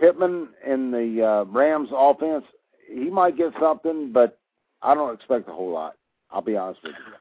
Pittman 0.00 0.48
in 0.66 0.90
the 0.90 1.24
uh, 1.24 1.44
Rams 1.44 1.90
offense, 1.92 2.44
he 2.88 3.10
might 3.10 3.36
get 3.36 3.52
something, 3.60 4.10
but 4.12 4.38
I 4.82 4.94
don't 4.94 5.14
expect 5.14 5.48
a 5.48 5.52
whole 5.52 5.72
lot. 5.72 5.96
I'll 6.30 6.40
be 6.40 6.56
honest 6.56 6.82
with 6.82 6.92
you. 6.92 7.12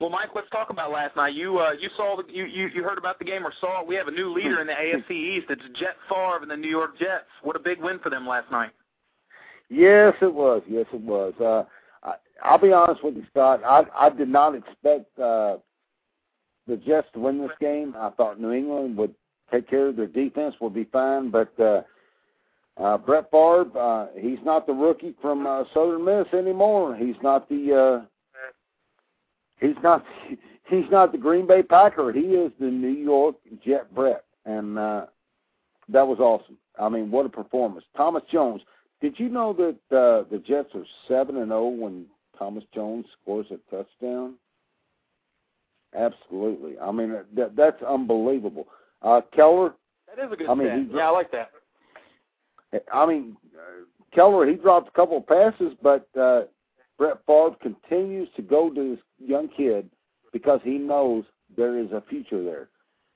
Well, 0.00 0.10
Mike, 0.10 0.28
let's 0.34 0.48
talk 0.50 0.70
about 0.70 0.92
last 0.92 1.16
night. 1.16 1.34
You 1.34 1.58
uh, 1.58 1.72
you 1.72 1.88
saw 1.96 2.16
the, 2.16 2.32
you, 2.32 2.44
you 2.44 2.68
you 2.68 2.82
heard 2.84 2.98
about 2.98 3.18
the 3.18 3.24
game 3.24 3.44
or 3.44 3.52
saw 3.60 3.82
it. 3.82 3.88
We 3.88 3.96
have 3.96 4.06
a 4.06 4.12
new 4.12 4.32
leader 4.32 4.60
in 4.60 4.68
the 4.68 4.72
AFC 4.72 5.10
East. 5.10 5.46
It's 5.50 5.62
Jet 5.78 5.96
Favre 6.08 6.38
and 6.42 6.50
the 6.50 6.56
New 6.56 6.70
York 6.70 6.98
Jets. 6.98 7.26
What 7.42 7.56
a 7.56 7.58
big 7.58 7.80
win 7.80 7.98
for 7.98 8.08
them 8.08 8.26
last 8.26 8.50
night. 8.52 8.70
Yes, 9.68 10.14
it 10.22 10.32
was. 10.32 10.62
Yes, 10.68 10.86
it 10.92 11.00
was. 11.00 11.34
Uh, 11.40 11.64
I, 12.06 12.14
I'll 12.44 12.58
be 12.58 12.72
honest 12.72 13.02
with 13.02 13.16
you, 13.16 13.24
Scott. 13.30 13.60
I 13.64 13.82
I 13.94 14.10
did 14.10 14.28
not 14.28 14.54
expect 14.54 15.18
uh, 15.18 15.56
the 16.68 16.76
Jets 16.86 17.08
to 17.14 17.20
win 17.20 17.38
this 17.38 17.50
game. 17.60 17.94
I 17.98 18.10
thought 18.10 18.40
New 18.40 18.52
England 18.52 18.96
would 18.98 19.14
take 19.50 19.68
care 19.68 19.88
of 19.88 19.96
their 19.96 20.06
defense, 20.06 20.54
would 20.60 20.74
be 20.74 20.84
fine, 20.84 21.30
but. 21.30 21.58
uh 21.58 21.82
uh, 22.80 22.96
Brett 22.96 23.28
Favre, 23.32 23.66
uh, 23.76 24.06
he's 24.16 24.38
not 24.44 24.64
the 24.64 24.72
rookie 24.72 25.12
from 25.20 25.48
uh, 25.48 25.64
Southern 25.74 26.04
Miss 26.04 26.32
anymore. 26.32 26.94
He's 26.94 27.16
not 27.24 27.48
the 27.48 28.04
uh, 28.04 28.06
he's 29.60 29.76
not 29.82 30.04
he's 30.68 30.90
not 30.90 31.12
the 31.12 31.18
Green 31.18 31.46
Bay 31.46 31.62
Packer. 31.62 32.12
He 32.12 32.20
is 32.20 32.52
the 32.60 32.66
New 32.66 32.88
York 32.88 33.36
Jet 33.64 33.94
Brett, 33.94 34.24
and 34.44 34.78
uh, 34.78 35.06
that 35.88 36.06
was 36.06 36.18
awesome. 36.18 36.56
I 36.78 36.88
mean, 36.88 37.10
what 37.10 37.26
a 37.26 37.30
performance! 37.30 37.84
Thomas 37.96 38.22
Jones. 38.30 38.62
Did 39.00 39.14
you 39.18 39.28
know 39.28 39.52
that 39.52 39.96
uh, 39.96 40.24
the 40.28 40.42
Jets 40.44 40.70
are 40.74 40.84
seven 41.06 41.36
and 41.36 41.50
zero 41.50 41.68
when 41.68 42.06
Thomas 42.36 42.64
Jones 42.74 43.06
scores 43.22 43.46
a 43.50 43.58
touchdown? 43.70 44.34
Absolutely. 45.96 46.78
I 46.78 46.90
mean, 46.92 47.16
that, 47.36 47.56
that's 47.56 47.82
unbelievable. 47.82 48.66
Uh, 49.02 49.20
Keller. 49.34 49.74
That 50.14 50.24
is 50.24 50.32
a 50.32 50.36
good 50.36 50.48
I 50.48 50.54
mean, 50.54 50.88
he- 50.90 50.96
yeah, 50.96 51.08
I 51.08 51.10
like 51.10 51.30
that. 51.32 51.50
I 52.92 53.06
mean, 53.06 53.36
uh, 53.56 53.84
Keller, 54.14 54.46
he 54.46 54.56
dropped 54.56 54.88
a 54.88 54.90
couple 54.90 55.16
of 55.18 55.26
passes, 55.26 55.74
but 55.82 56.08
uh, 56.20 56.42
Brett 56.98 57.18
Favre 57.26 57.56
continues 57.62 58.28
to 58.36 58.42
go 58.42 58.70
to 58.70 58.90
this 58.96 59.04
young 59.24 59.48
kid 59.48 59.88
because 60.32 60.60
he 60.64 60.78
knows 60.78 61.24
there 61.56 61.78
is 61.78 61.92
a 61.92 62.02
future 62.08 62.42
there. 62.42 62.68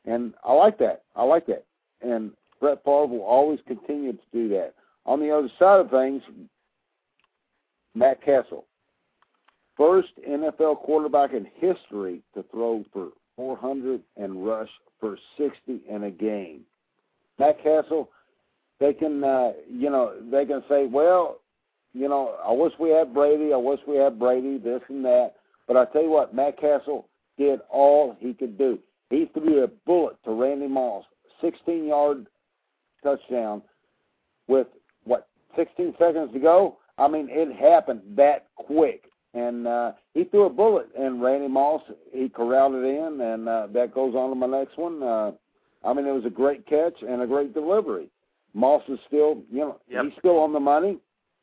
And 0.04 0.34
I 0.44 0.52
like 0.52 0.78
that. 0.78 1.02
I 1.16 1.24
like 1.24 1.46
that. 1.46 1.64
And 2.00 2.32
Brett 2.60 2.82
Favre 2.84 3.06
will 3.06 3.22
always 3.22 3.58
continue 3.66 4.12
to 4.12 4.22
do 4.32 4.48
that. 4.50 4.74
On 5.04 5.20
the 5.20 5.30
other 5.30 5.50
side 5.58 5.80
of 5.80 5.90
things, 5.90 6.22
Matt 7.94 8.24
Cassel, 8.24 8.64
first 9.76 10.08
NFL 10.28 10.78
quarterback 10.78 11.32
in 11.32 11.46
history 11.56 12.22
to 12.34 12.44
throw 12.50 12.84
for 12.92 13.08
400 13.36 14.00
and 14.16 14.46
rush 14.46 14.68
for 15.00 15.18
60 15.36 15.80
in 15.88 16.04
a 16.04 16.10
game. 16.10 16.60
Matt 17.38 17.62
Cassel, 17.62 18.10
they 18.78 18.92
can, 18.92 19.24
uh, 19.24 19.52
you 19.68 19.90
know, 19.90 20.14
they 20.30 20.44
can 20.44 20.62
say, 20.68 20.86
well, 20.86 21.38
you 21.92 22.08
know, 22.08 22.36
I 22.44 22.52
wish 22.52 22.72
we 22.78 22.90
had 22.90 23.12
Brady. 23.14 23.52
I 23.52 23.56
wish 23.56 23.80
we 23.86 23.96
had 23.96 24.18
Brady. 24.18 24.58
This 24.58 24.80
and 24.88 25.04
that. 25.04 25.34
But 25.68 25.76
I 25.76 25.84
tell 25.86 26.02
you 26.02 26.10
what, 26.10 26.34
Matt 26.34 26.58
Cassel 26.60 27.06
did 27.38 27.60
all 27.70 28.16
he 28.18 28.34
could 28.34 28.58
do. 28.58 28.78
He 29.10 29.30
threw 29.34 29.62
a 29.62 29.68
bullet 29.68 30.16
to 30.24 30.32
Randy 30.32 30.66
Moss, 30.66 31.04
16-yard 31.42 32.26
touchdown, 33.02 33.62
with 34.48 34.66
what 35.04 35.28
16 35.56 35.94
seconds 35.98 36.32
to 36.32 36.38
go. 36.40 36.78
I 36.98 37.08
mean, 37.08 37.28
it 37.30 37.54
happened 37.54 38.00
that 38.16 38.46
quick. 38.56 39.04
And 39.34 39.66
uh, 39.66 39.92
he 40.12 40.24
threw 40.24 40.44
a 40.44 40.50
bullet, 40.50 40.88
and 40.98 41.22
Randy 41.22 41.48
Moss 41.48 41.80
he 42.12 42.28
corralled 42.28 42.74
it 42.74 42.84
in, 42.84 43.20
and 43.20 43.48
uh, 43.48 43.66
that 43.72 43.94
goes 43.94 44.14
on 44.14 44.28
to 44.28 44.34
my 44.34 44.46
next 44.46 44.76
one. 44.76 45.02
Uh, 45.02 45.32
I 45.84 45.94
mean, 45.94 46.06
it 46.06 46.12
was 46.12 46.26
a 46.26 46.30
great 46.30 46.66
catch 46.66 46.94
and 47.00 47.22
a 47.22 47.26
great 47.26 47.54
delivery. 47.54 48.08
Moss 48.54 48.82
is 48.88 48.98
still, 49.06 49.42
you 49.50 49.60
know, 49.60 49.80
Yep. 49.88 50.04
he's 50.04 50.12
still 50.18 50.38
on 50.38 50.52
the 50.52 50.60
money. 50.60 50.98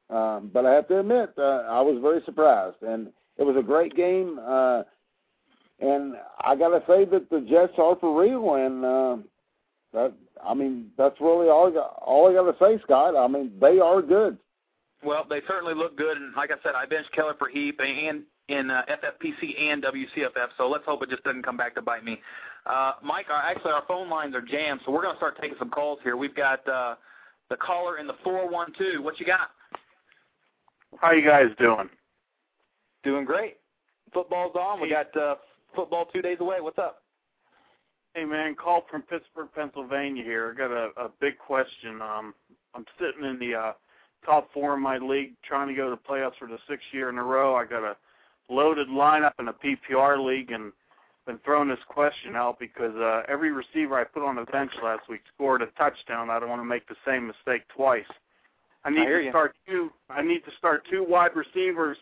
Um, 0.10 0.50
but 0.54 0.66
I 0.66 0.74
have 0.74 0.88
to 0.88 1.00
admit, 1.00 1.34
uh, 1.38 1.64
I 1.70 1.82
was 1.82 2.00
very 2.02 2.22
surprised, 2.26 2.82
and 2.82 3.10
it 3.38 3.44
was 3.44 3.56
a 3.58 3.64
great 3.64 3.96
game. 3.96 4.40
Uh, 4.42 4.84
and 5.80 6.16
I 6.42 6.56
got 6.56 6.70
to 6.70 6.84
say 6.88 7.06
that 7.06 7.30
the 7.30 7.42
Jets 7.42 7.74
are 7.78 7.96
for 8.00 8.20
real, 8.20 8.56
and 8.56 8.84
uh, 8.86 9.18
that 9.94 10.14
I 10.44 10.54
mean 10.54 10.92
that's 10.98 11.20
really 11.22 11.48
all 11.48 11.68
I 11.68 11.72
got, 11.72 12.00
all 12.02 12.30
I 12.30 12.34
got 12.34 12.52
to 12.52 12.58
say, 12.60 12.82
Scott. 12.84 13.16
I 13.16 13.28
mean 13.28 13.52
they 13.62 13.80
are 13.80 14.02
good. 14.02 14.38
Well, 15.04 15.26
they 15.30 15.42
certainly 15.48 15.76
look 15.76 15.98
good, 15.98 16.18
and 16.18 16.34
like 16.36 16.52
I 16.52 16.56
said, 16.64 16.74
I 16.76 16.86
benched 16.86 17.12
Keller 17.14 17.36
for 17.40 17.48
Heap 17.48 17.80
and 17.80 18.24
in 18.50 18.70
uh, 18.72 18.82
FFPC 18.90 19.62
and 19.62 19.84
WCFF. 19.84 20.48
So 20.58 20.68
let's 20.68 20.84
hope 20.86 21.04
it 21.04 21.10
just 21.10 21.24
doesn't 21.24 21.44
come 21.44 21.56
back 21.56 21.76
to 21.76 21.82
bite 21.82 22.04
me. 22.04 22.20
Uh, 22.66 22.94
Mike, 23.04 23.28
our, 23.30 23.42
actually 23.42 23.72
our 23.72 23.84
phone 23.88 24.10
lines 24.10 24.36
are 24.36 24.42
jammed, 24.42 24.82
so 24.86 24.92
we're 24.92 25.04
going 25.04 25.14
to 25.14 25.20
start 25.20 25.38
taking 25.40 25.58
some 25.58 25.70
calls 25.70 26.00
here. 26.04 26.18
We've 26.18 26.36
got 26.36 26.68
uh, 26.68 26.96
the 27.50 27.56
caller 27.56 27.98
in 28.00 28.08
the 28.08 28.16
four 28.24 28.50
one 28.50 28.74
two. 28.78 29.02
What 29.02 29.20
you 29.20 29.26
got? 29.26 29.52
How 30.98 31.12
you 31.12 31.26
guys 31.26 31.48
doing? 31.60 31.90
Doing 33.04 33.26
great. 33.26 33.58
Football's 34.14 34.56
on. 34.56 34.82
We 34.82 34.90
got 34.90 35.16
uh, 35.16 35.36
football 35.76 36.06
two 36.06 36.22
days 36.22 36.38
away. 36.40 36.58
What's 36.60 36.80
up? 36.80 37.04
Hey 38.16 38.26
man, 38.26 38.56
call 38.56 38.86
from 38.90 39.04
Pittsburgh, 39.04 39.50
Pennsylvania 39.56 40.24
here. 40.24 40.52
I 40.54 40.58
got 40.58 40.72
a, 40.72 40.90
a 41.06 41.12
big 41.22 41.38
question. 41.38 42.02
Um, 42.02 42.34
I'm 42.74 42.86
sitting 43.00 43.24
in 43.24 43.38
the 43.40 43.56
uh, 43.56 43.74
top 44.26 44.50
four 44.52 44.74
in 44.74 44.82
my 44.82 44.98
league, 44.98 45.34
trying 45.44 45.68
to 45.68 45.76
go 45.76 45.90
to 45.90 45.92
the 45.92 46.10
playoffs 46.10 46.38
for 46.40 46.48
the 46.48 46.58
sixth 46.68 46.88
year 46.92 47.10
in 47.10 47.18
a 47.20 47.24
row. 47.24 47.56
I 47.56 47.66
got 47.66 47.84
a 47.84 47.96
loaded 48.50 48.88
lineup 48.88 49.34
in 49.40 49.48
a 49.48 49.54
PPR 49.54 50.24
league, 50.26 50.52
and 50.52 50.74
been 51.28 51.40
throwing 51.46 51.70
this 51.70 51.80
question 51.88 52.36
out 52.36 52.58
because 52.60 52.96
uh, 52.96 53.22
every 53.28 53.52
receiver 53.52 54.00
I 54.00 54.04
put 54.04 54.24
on 54.24 54.36
the 54.36 54.46
bench 54.46 54.72
last 54.84 55.08
week 55.08 55.22
scored 55.36 55.62
a 55.62 55.68
touchdown. 55.78 56.32
I 56.32 56.40
don't 56.40 56.50
want 56.50 56.62
to 56.62 56.66
make 56.66 56.88
the 56.88 56.96
same 57.06 57.28
mistake 57.28 57.62
twice. 57.76 58.10
I 58.86 58.90
need 58.90 59.00
hear 59.02 59.20
to 59.20 59.26
you. 59.26 59.32
start 59.32 59.56
two. 59.68 59.92
I 60.10 60.22
need 60.22 60.44
to 60.46 60.52
start 60.58 60.84
two 60.90 61.06
wide 61.08 61.32
receivers 61.36 61.98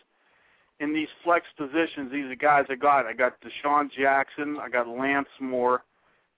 in 0.80 0.94
these 0.94 1.08
flex 1.24 1.46
positions. 1.56 2.12
These 2.12 2.26
are 2.26 2.34
guys 2.36 2.66
I 2.68 2.76
got. 2.76 3.06
I 3.06 3.12
got 3.12 3.34
DeSean 3.40 3.90
Jackson. 3.90 4.58
I 4.60 4.68
got 4.68 4.86
Lance 4.86 5.28
Moore, 5.40 5.82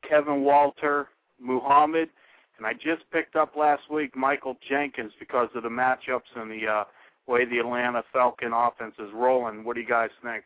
Kevin 0.09 0.43
Walter, 0.43 1.09
Muhammad, 1.39 2.09
and 2.57 2.67
I 2.67 2.73
just 2.73 3.03
picked 3.13 3.37
up 3.37 3.57
last 3.57 3.83
week 3.91 4.17
Michael 4.17 4.57
Jenkins 4.69 5.13
because 5.19 5.49
of 5.55 5.63
the 5.63 5.69
matchups 5.69 6.31
and 6.37 6.51
the 6.51 6.67
uh, 6.67 6.85
way 7.27 7.45
the 7.45 7.59
Atlanta 7.59 8.03
Falcon 8.13 8.53
offense 8.53 8.95
is 8.99 9.11
rolling. 9.13 9.65
What 9.65 9.75
do 9.75 9.83
you 9.83 9.89
guys 9.89 10.11
think? 10.23 10.45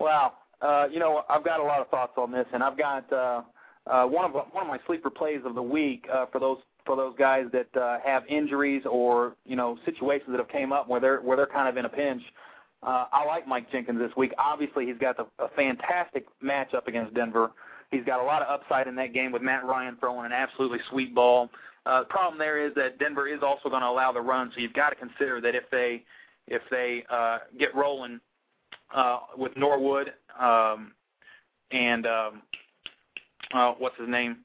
Wow. 0.00 0.34
Uh, 0.60 0.86
you 0.90 0.98
know, 0.98 1.22
I've 1.28 1.44
got 1.44 1.60
a 1.60 1.62
lot 1.62 1.80
of 1.80 1.88
thoughts 1.88 2.14
on 2.16 2.32
this, 2.32 2.46
and 2.52 2.62
I've 2.62 2.76
got 2.76 3.12
uh, 3.12 3.42
uh, 3.86 4.06
one 4.06 4.24
of 4.24 4.32
one 4.32 4.62
of 4.62 4.66
my 4.66 4.78
sleeper 4.86 5.10
plays 5.10 5.40
of 5.44 5.54
the 5.54 5.62
week 5.62 6.06
uh, 6.12 6.26
for 6.32 6.40
those 6.40 6.58
for 6.88 6.96
those 6.96 7.14
guys 7.18 7.44
that 7.52 7.76
uh, 7.80 7.98
have 8.02 8.24
injuries 8.28 8.82
or 8.90 9.36
you 9.44 9.54
know 9.54 9.78
situations 9.84 10.30
that 10.30 10.38
have 10.38 10.48
came 10.48 10.72
up 10.72 10.88
where 10.88 11.00
they're 11.00 11.20
where 11.20 11.36
they're 11.36 11.46
kind 11.46 11.68
of 11.68 11.76
in 11.76 11.84
a 11.84 11.88
pinch. 11.88 12.22
Uh, 12.82 13.04
I 13.12 13.26
like 13.26 13.46
Mike 13.46 13.70
Jenkins 13.70 13.98
this 13.98 14.10
week. 14.16 14.32
Obviously, 14.38 14.86
he's 14.86 14.96
got 14.98 15.16
the, 15.18 15.26
a 15.38 15.48
fantastic 15.54 16.24
matchup 16.42 16.86
against 16.86 17.12
Denver. 17.12 17.50
He's 17.90 18.04
got 18.04 18.20
a 18.20 18.24
lot 18.24 18.40
of 18.40 18.48
upside 18.48 18.86
in 18.86 18.94
that 18.96 19.12
game 19.12 19.32
with 19.32 19.42
Matt 19.42 19.64
Ryan 19.64 19.96
throwing 20.00 20.24
an 20.24 20.32
absolutely 20.32 20.78
sweet 20.88 21.14
ball. 21.14 21.50
Uh, 21.84 22.00
the 22.00 22.06
problem 22.06 22.38
there 22.38 22.64
is 22.64 22.74
that 22.74 22.98
Denver 22.98 23.28
is 23.28 23.40
also 23.42 23.68
going 23.68 23.82
to 23.82 23.88
allow 23.88 24.10
the 24.12 24.20
run, 24.20 24.50
so 24.54 24.60
you've 24.60 24.72
got 24.72 24.90
to 24.90 24.96
consider 24.96 25.40
that 25.42 25.54
if 25.54 25.64
they 25.70 26.02
if 26.46 26.62
they 26.70 27.04
uh, 27.10 27.38
get 27.58 27.74
rolling 27.74 28.18
uh, 28.94 29.18
with 29.36 29.54
Norwood 29.56 30.14
um, 30.40 30.92
and 31.70 32.06
um, 32.06 32.42
uh, 33.52 33.72
what's 33.78 33.98
his 33.98 34.08
name 34.08 34.38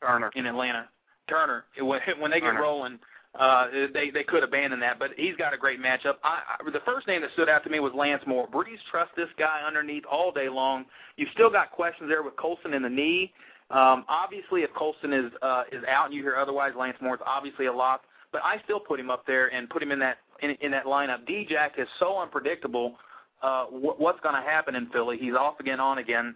Turner. 0.00 0.30
in 0.34 0.46
Atlanta, 0.46 0.88
Turner. 1.28 1.64
When 1.78 2.00
when 2.18 2.30
they 2.30 2.40
get 2.40 2.48
Turner. 2.48 2.62
rolling, 2.62 2.98
uh, 3.38 3.66
they 3.92 4.10
they 4.10 4.22
could 4.22 4.42
abandon 4.42 4.80
that, 4.80 4.98
but 4.98 5.10
he's 5.16 5.36
got 5.36 5.52
a 5.54 5.56
great 5.56 5.80
matchup. 5.80 6.16
I, 6.22 6.40
I, 6.60 6.70
the 6.70 6.80
first 6.84 7.06
name 7.06 7.22
that 7.22 7.30
stood 7.32 7.48
out 7.48 7.64
to 7.64 7.70
me 7.70 7.80
was 7.80 7.92
Lance 7.94 8.22
Moore. 8.26 8.48
Brees 8.48 8.78
trust 8.90 9.10
this 9.16 9.28
guy 9.38 9.62
underneath 9.66 10.04
all 10.10 10.30
day 10.32 10.48
long. 10.48 10.84
You've 11.16 11.30
still 11.32 11.50
got 11.50 11.70
questions 11.70 12.08
there 12.08 12.22
with 12.22 12.36
Colston 12.36 12.74
in 12.74 12.82
the 12.82 12.88
knee. 12.88 13.32
Um, 13.70 14.04
obviously, 14.08 14.62
if 14.62 14.72
Colston 14.74 15.12
is 15.12 15.32
uh, 15.42 15.64
is 15.72 15.82
out 15.88 16.06
and 16.06 16.14
you 16.14 16.22
hear 16.22 16.36
otherwise, 16.36 16.72
Lance 16.78 16.96
Moore's 17.00 17.20
obviously 17.26 17.66
a 17.66 17.72
lock. 17.72 18.02
But 18.30 18.42
I 18.44 18.60
still 18.64 18.80
put 18.80 18.98
him 18.98 19.10
up 19.10 19.26
there 19.26 19.52
and 19.54 19.70
put 19.70 19.82
him 19.82 19.92
in 19.92 19.98
that 20.00 20.18
in, 20.42 20.50
in 20.60 20.70
that 20.72 20.84
lineup. 20.84 21.26
D-Jack 21.26 21.74
is 21.78 21.88
so 21.98 22.18
unpredictable. 22.18 22.96
Uh, 23.42 23.66
wh- 23.66 23.98
what's 24.00 24.20
going 24.20 24.34
to 24.34 24.40
happen 24.42 24.74
in 24.74 24.88
Philly? 24.90 25.18
He's 25.18 25.34
off 25.34 25.60
again, 25.60 25.78
on 25.78 25.98
again. 25.98 26.34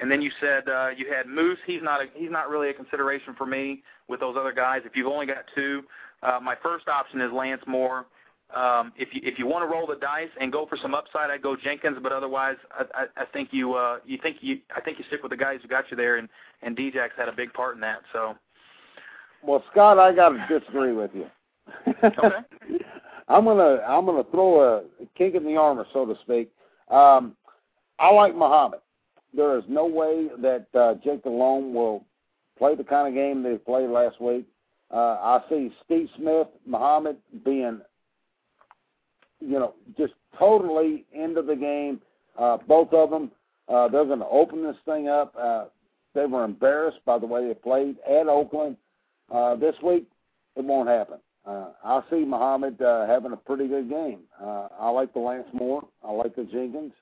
And 0.00 0.10
then 0.10 0.22
you 0.22 0.30
said 0.40 0.68
uh, 0.68 0.88
you 0.96 1.12
had 1.12 1.26
Moose. 1.26 1.58
He's 1.66 1.82
not 1.82 2.00
a, 2.00 2.06
he's 2.14 2.30
not 2.30 2.48
really 2.48 2.70
a 2.70 2.74
consideration 2.74 3.34
for 3.36 3.46
me 3.46 3.82
with 4.08 4.20
those 4.20 4.36
other 4.38 4.52
guys. 4.52 4.82
If 4.84 4.96
you've 4.96 5.06
only 5.06 5.26
got 5.26 5.44
two, 5.54 5.82
uh, 6.22 6.38
my 6.42 6.56
first 6.62 6.88
option 6.88 7.20
is 7.20 7.32
Lance 7.32 7.62
Moore. 7.66 8.06
Um, 8.54 8.92
if 8.96 9.10
you 9.12 9.20
if 9.22 9.38
you 9.38 9.46
want 9.46 9.62
to 9.62 9.72
roll 9.72 9.86
the 9.86 9.96
dice 9.96 10.30
and 10.40 10.50
go 10.50 10.66
for 10.66 10.76
some 10.80 10.94
upside, 10.94 11.30
I'd 11.30 11.42
go 11.42 11.54
Jenkins. 11.54 11.98
But 12.02 12.12
otherwise, 12.12 12.56
I, 12.72 12.84
I, 12.94 13.22
I 13.22 13.24
think 13.26 13.50
you 13.52 13.74
uh, 13.74 13.98
you 14.04 14.18
think 14.22 14.38
you 14.40 14.58
I 14.74 14.80
think 14.80 14.98
you 14.98 15.04
stick 15.06 15.22
with 15.22 15.30
the 15.30 15.36
guys 15.36 15.60
who 15.62 15.68
got 15.68 15.84
you 15.90 15.96
there, 15.96 16.16
and 16.16 16.28
and 16.62 16.76
Djax 16.76 17.10
had 17.16 17.28
a 17.28 17.32
big 17.32 17.52
part 17.52 17.74
in 17.74 17.80
that. 17.82 18.00
So 18.12 18.34
Well, 19.44 19.62
Scott, 19.70 19.98
I 19.98 20.12
got 20.12 20.30
to 20.30 20.58
disagree 20.58 20.92
with 20.92 21.12
you. 21.14 21.26
Okay. 22.02 22.28
I'm 23.28 23.44
gonna 23.44 23.80
I'm 23.86 24.04
gonna 24.04 24.24
throw 24.32 24.78
a 24.78 24.82
kink 25.16 25.36
in 25.36 25.44
the 25.44 25.56
armor, 25.56 25.86
so 25.92 26.04
to 26.04 26.16
speak. 26.22 26.50
Um, 26.88 27.36
I 28.00 28.10
like 28.10 28.34
Muhammad. 28.34 28.80
There 29.34 29.56
is 29.58 29.64
no 29.68 29.86
way 29.86 30.28
that 30.40 30.66
uh, 30.74 30.94
Jake 31.04 31.22
Delhomme 31.22 31.72
will 31.74 32.04
play 32.58 32.74
the 32.74 32.84
kind 32.84 33.08
of 33.08 33.14
game 33.14 33.42
they 33.42 33.56
played 33.56 33.90
last 33.90 34.20
week. 34.20 34.46
Uh, 34.92 34.96
I 34.96 35.40
see 35.48 35.70
Steve 35.84 36.08
Smith, 36.16 36.48
Muhammad 36.66 37.16
being, 37.44 37.80
you 39.40 39.58
know, 39.58 39.74
just 39.96 40.14
totally 40.38 41.04
into 41.12 41.42
the 41.42 41.54
game. 41.54 42.00
Uh, 42.38 42.58
both 42.66 42.92
of 42.92 43.10
them, 43.10 43.30
uh, 43.68 43.88
they're 43.88 44.04
going 44.04 44.18
to 44.18 44.26
open 44.26 44.64
this 44.64 44.76
thing 44.84 45.08
up. 45.08 45.34
Uh, 45.40 45.66
they 46.14 46.26
were 46.26 46.44
embarrassed 46.44 46.98
by 47.04 47.18
the 47.18 47.26
way 47.26 47.46
they 47.46 47.54
played 47.54 47.96
at 48.08 48.26
Oakland 48.26 48.76
uh, 49.32 49.54
this 49.54 49.76
week. 49.82 50.08
It 50.56 50.64
won't 50.64 50.88
happen. 50.88 51.18
Uh, 51.46 51.68
I 51.84 52.02
see 52.10 52.24
Muhammad 52.24 52.82
uh, 52.82 53.06
having 53.06 53.32
a 53.32 53.36
pretty 53.36 53.68
good 53.68 53.88
game. 53.88 54.20
Uh, 54.40 54.68
I 54.78 54.90
like 54.90 55.12
the 55.14 55.20
Lance 55.20 55.48
Moore. 55.52 55.86
I 56.04 56.10
like 56.12 56.36
the 56.36 56.44
Jenkins. 56.44 56.92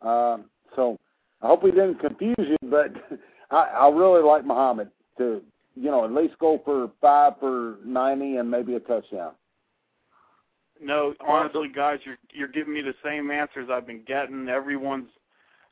Um, 0.00 0.46
so 0.74 0.98
I 1.42 1.46
hope 1.46 1.62
we 1.62 1.70
didn't 1.70 2.00
confuse 2.00 2.36
you, 2.38 2.56
but 2.64 2.92
I, 3.50 3.64
I 3.80 3.88
really 3.88 4.22
like 4.22 4.44
Muhammad 4.44 4.90
to, 5.18 5.42
you 5.74 5.90
know, 5.90 6.04
at 6.04 6.12
least 6.12 6.38
go 6.38 6.60
for 6.64 6.90
five 7.00 7.34
for 7.38 7.76
ninety 7.84 8.36
and 8.36 8.50
maybe 8.50 8.74
a 8.74 8.80
touchdown. 8.80 9.32
No, 10.80 11.14
honestly, 11.26 11.68
guys, 11.74 11.98
you're 12.04 12.18
you're 12.32 12.48
giving 12.48 12.74
me 12.74 12.82
the 12.82 12.94
same 13.04 13.30
answers 13.30 13.68
I've 13.70 13.86
been 13.86 14.02
getting. 14.06 14.48
Everyone's 14.48 15.08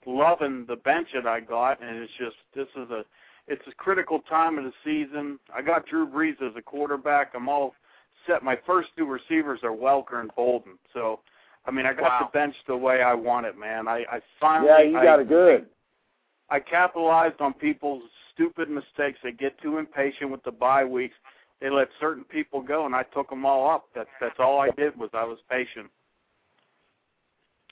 loving 0.04 0.64
the 0.66 0.76
bench 0.76 1.08
that 1.14 1.26
I 1.26 1.40
got, 1.40 1.82
and 1.82 1.96
it's 1.98 2.12
just 2.18 2.36
this 2.54 2.68
is 2.76 2.90
a 2.90 3.04
it's 3.48 3.62
a 3.68 3.74
critical 3.74 4.20
time 4.28 4.58
of 4.58 4.64
the 4.64 4.72
season. 4.84 5.38
I 5.54 5.62
got 5.62 5.86
Drew 5.86 6.06
Brees 6.08 6.42
as 6.42 6.56
a 6.56 6.62
quarterback. 6.62 7.32
I'm 7.34 7.48
all 7.48 7.74
set. 8.26 8.42
My 8.42 8.58
first 8.66 8.88
two 8.96 9.06
receivers 9.06 9.60
are 9.62 9.70
Welker 9.70 10.20
and 10.20 10.30
Boldin. 10.34 10.78
So, 10.92 11.20
I 11.66 11.70
mean, 11.70 11.84
I 11.86 11.92
got 11.92 12.02
Wow. 12.02 12.30
the 12.32 12.38
bench 12.38 12.54
the 12.66 12.76
way 12.76 13.02
I 13.02 13.12
want 13.14 13.46
it, 13.46 13.58
man. 13.58 13.88
I, 13.88 14.04
I 14.10 14.20
finally 14.40 14.68
Yeah, 14.68 14.80
you 14.82 14.92
got 14.92 15.18
I, 15.18 15.22
it 15.22 15.28
good. 15.28 15.66
I 16.48 16.60
capitalized 16.60 17.40
on 17.40 17.52
people's 17.54 18.04
stupid 18.32 18.70
mistakes. 18.70 19.18
They 19.22 19.32
get 19.32 19.60
too 19.60 19.78
impatient 19.78 20.30
with 20.30 20.42
the 20.44 20.52
bye 20.52 20.84
weeks. 20.84 21.16
They 21.60 21.70
let 21.70 21.88
certain 21.98 22.22
people 22.24 22.60
go, 22.62 22.86
and 22.86 22.94
I 22.94 23.02
took 23.02 23.30
them 23.30 23.44
all 23.44 23.68
up. 23.68 23.86
That's 23.94 24.10
that's 24.20 24.38
all 24.38 24.60
I 24.60 24.70
did 24.70 24.96
was 24.96 25.10
I 25.12 25.24
was 25.24 25.38
patient. 25.50 25.90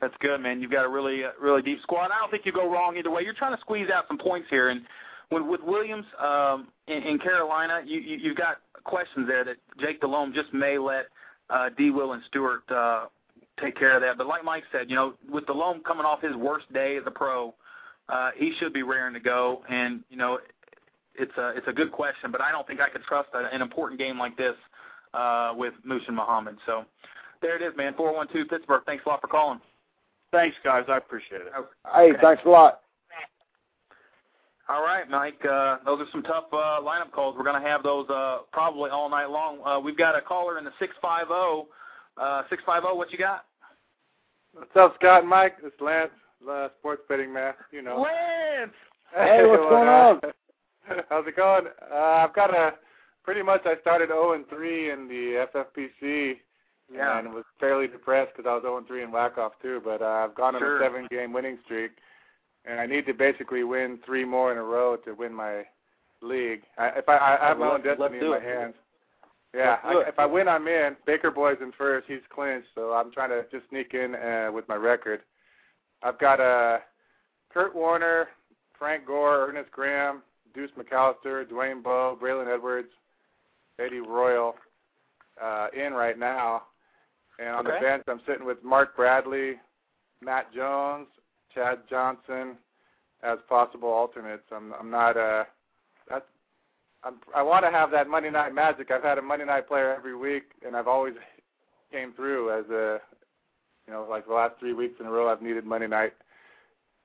That's 0.00 0.14
good, 0.18 0.40
man. 0.40 0.60
You've 0.60 0.72
got 0.72 0.84
a 0.84 0.88
really, 0.88 1.24
uh, 1.24 1.30
really 1.40 1.62
deep 1.62 1.80
squad. 1.82 2.06
I 2.10 2.18
don't 2.18 2.30
think 2.30 2.44
you 2.44 2.52
go 2.52 2.70
wrong 2.70 2.96
either 2.96 3.10
way. 3.10 3.22
You're 3.22 3.34
trying 3.34 3.54
to 3.54 3.60
squeeze 3.60 3.90
out 3.90 4.06
some 4.08 4.18
points 4.18 4.48
here, 4.50 4.70
and 4.70 4.82
with, 5.30 5.42
with 5.42 5.60
Williams 5.62 6.04
um, 6.20 6.68
in, 6.88 7.02
in 7.04 7.18
Carolina, 7.18 7.80
you, 7.86 8.00
you, 8.00 8.16
you've 8.16 8.36
got 8.36 8.56
questions 8.82 9.28
there 9.28 9.44
that 9.44 9.56
Jake 9.80 10.00
Delhomme 10.00 10.34
just 10.34 10.52
may 10.52 10.78
let 10.78 11.06
uh, 11.48 11.70
D. 11.78 11.90
Will 11.90 12.12
and 12.14 12.22
Stewart 12.28 12.62
uh, 12.70 13.06
take 13.60 13.76
care 13.76 13.94
of 13.94 14.02
that. 14.02 14.18
But 14.18 14.26
like 14.26 14.44
Mike 14.44 14.64
said, 14.72 14.90
you 14.90 14.96
know, 14.96 15.14
with 15.30 15.46
Delhomme 15.46 15.80
coming 15.80 16.04
off 16.06 16.20
his 16.22 16.34
worst 16.36 16.72
day 16.72 16.96
as 16.96 17.02
a 17.06 17.10
pro, 17.10 17.54
uh, 18.08 18.30
he 18.36 18.52
should 18.58 18.72
be 18.72 18.82
raring 18.82 19.14
to 19.14 19.20
go. 19.20 19.62
And 19.68 20.00
you 20.10 20.16
know, 20.16 20.38
it's 21.14 21.36
a 21.38 21.50
it's 21.56 21.68
a 21.68 21.72
good 21.72 21.92
question, 21.92 22.30
but 22.30 22.40
I 22.40 22.50
don't 22.52 22.66
think 22.66 22.80
I 22.80 22.88
could 22.88 23.02
trust 23.04 23.28
a, 23.34 23.54
an 23.54 23.62
important 23.62 23.98
game 24.00 24.18
like 24.18 24.36
this 24.36 24.56
uh, 25.14 25.52
with 25.56 25.74
Moose 25.84 26.02
and 26.06 26.16
Muhammad. 26.16 26.56
So 26.66 26.84
there 27.42 27.56
it 27.56 27.62
is, 27.62 27.76
man. 27.76 27.94
Four 27.94 28.14
one 28.14 28.26
two 28.32 28.44
Pittsburgh. 28.44 28.82
Thanks 28.86 29.04
a 29.06 29.08
lot 29.08 29.20
for 29.20 29.28
calling. 29.28 29.60
Thanks, 30.32 30.56
guys. 30.64 30.84
I 30.88 30.96
appreciate 30.96 31.42
it. 31.42 31.52
Hey, 31.94 32.10
Okay. 32.10 32.18
thanks 32.20 32.42
a 32.44 32.48
lot. 32.48 32.80
All 34.66 34.82
right, 34.82 35.08
Mike. 35.10 35.44
Uh, 35.44 35.76
those 35.84 36.00
are 36.00 36.06
some 36.10 36.22
tough 36.22 36.44
uh, 36.50 36.80
lineup 36.80 37.12
calls. 37.12 37.36
We're 37.36 37.44
going 37.44 37.60
to 37.62 37.68
have 37.68 37.82
those 37.82 38.08
uh, 38.08 38.38
probably 38.50 38.90
all 38.90 39.10
night 39.10 39.28
long. 39.28 39.58
Uh, 39.64 39.78
we've 39.78 39.96
got 39.96 40.16
a 40.16 40.22
caller 40.22 40.58
in 40.58 40.64
the 40.64 40.72
six 40.78 40.94
five 41.02 41.26
zero. 41.28 41.66
Uh, 42.16 42.42
six 42.50 42.62
five 42.64 42.82
zero. 42.82 42.94
What 42.96 43.12
you 43.12 43.18
got? 43.18 43.44
What's 44.52 44.70
up, 44.76 44.94
Scott 45.00 45.20
and 45.22 45.28
Mike? 45.30 45.56
It's 45.64 45.80
Lance, 45.80 46.10
uh, 46.48 46.68
sports 46.78 47.02
betting 47.08 47.32
man. 47.32 47.54
You 47.72 47.82
know. 47.82 48.00
Lance. 48.00 48.72
Hey, 49.16 49.46
what's 49.46 49.60
what, 49.60 49.70
going 49.70 49.88
on? 49.88 50.20
How's 51.08 51.24
it 51.28 51.36
going? 51.36 51.66
Uh, 51.88 51.94
I've 51.94 52.34
got 52.34 52.52
a 52.52 52.72
pretty 53.22 53.42
much. 53.42 53.60
I 53.64 53.76
started 53.80 54.08
0 54.08 54.32
and 54.32 54.48
3 54.48 54.90
in 54.90 55.06
the 55.06 55.46
FFPC, 55.54 56.38
Yeah. 56.92 57.20
and 57.20 57.32
was 57.32 57.44
fairly 57.60 57.86
depressed 57.86 58.32
because 58.36 58.48
I 58.50 58.54
was 58.54 58.62
0 58.62 58.78
and 58.78 58.86
3 58.88 59.04
in 59.04 59.12
Whack-Off 59.12 59.52
too. 59.62 59.80
But 59.84 60.02
uh, 60.02 60.06
I've 60.06 60.34
gone 60.34 60.56
on 60.56 60.60
Sure. 60.60 60.78
a 60.82 60.84
seven-game 60.84 61.32
winning 61.32 61.58
streak, 61.64 61.92
and 62.64 62.80
I 62.80 62.86
need 62.86 63.06
to 63.06 63.14
basically 63.14 63.62
win 63.62 64.00
three 64.04 64.24
more 64.24 64.50
in 64.50 64.58
a 64.58 64.64
row 64.64 64.96
to 64.96 65.12
win 65.14 65.32
my 65.32 65.62
league. 66.20 66.62
I, 66.76 66.88
if 66.96 67.08
I, 67.08 67.38
I 67.40 67.48
have 67.48 67.58
my 67.58 67.68
own 67.70 67.82
destiny 67.82 68.18
in 68.18 68.30
my 68.30 68.38
it. 68.38 68.42
hands. 68.42 68.74
Yeah, 69.54 69.76
Let's 69.86 70.06
I, 70.06 70.08
if 70.08 70.18
I 70.18 70.26
win, 70.26 70.48
I'm 70.48 70.66
in. 70.66 70.96
Baker 71.06 71.30
Boy's 71.30 71.58
in 71.60 71.72
first. 71.78 72.06
He's 72.08 72.18
clinched, 72.34 72.68
so 72.74 72.92
I'm 72.92 73.12
trying 73.12 73.30
to 73.30 73.44
just 73.52 73.68
sneak 73.70 73.94
in 73.94 74.14
uh, 74.14 74.50
with 74.52 74.68
my 74.68 74.74
record. 74.74 75.20
I've 76.02 76.18
got 76.18 76.40
uh, 76.40 76.78
Kurt 77.52 77.74
Warner, 77.74 78.28
Frank 78.78 79.06
Gore, 79.06 79.48
Ernest 79.48 79.70
Graham, 79.70 80.22
Deuce 80.54 80.70
McAllister, 80.78 81.46
Dwayne 81.46 81.82
Bowe, 81.82 82.18
Braylon 82.20 82.52
Edwards, 82.52 82.88
Eddie 83.78 84.00
Royal 84.00 84.56
uh, 85.42 85.68
in 85.74 85.92
right 85.92 86.18
now. 86.18 86.64
And 87.38 87.48
on 87.50 87.66
Okay. 87.66 87.76
the 87.76 87.80
bench, 87.84 88.04
I'm 88.08 88.20
sitting 88.26 88.46
with 88.46 88.62
Mark 88.62 88.96
Bradley, 88.96 89.54
Matt 90.20 90.52
Jones, 90.54 91.06
Chad 91.54 91.80
Johnson 91.88 92.56
as 93.22 93.38
possible 93.48 93.88
alternates. 93.88 94.42
I'm 94.52 94.72
I'm 94.78 94.90
not 94.90 95.16
uh 95.16 95.44
I'm, 97.04 97.14
I 97.34 97.42
want 97.42 97.64
to 97.64 97.70
have 97.70 97.90
that 97.90 98.08
Monday 98.08 98.30
night 98.30 98.54
magic. 98.54 98.90
I've 98.90 99.02
had 99.02 99.18
a 99.18 99.22
Monday 99.22 99.44
night 99.44 99.68
player 99.68 99.94
every 99.94 100.16
week, 100.16 100.44
and 100.66 100.74
I've 100.76 100.88
always 100.88 101.14
came 101.92 102.12
through 102.14 102.50
as 102.58 102.64
a, 102.70 102.98
you 103.86 103.92
know, 103.92 104.06
like 104.08 104.26
the 104.26 104.32
last 104.32 104.54
three 104.58 104.72
weeks 104.72 104.94
in 105.00 105.06
a 105.06 105.10
row. 105.10 105.30
I've 105.30 105.42
needed 105.42 105.64
Monday 105.64 105.86
night, 105.86 106.14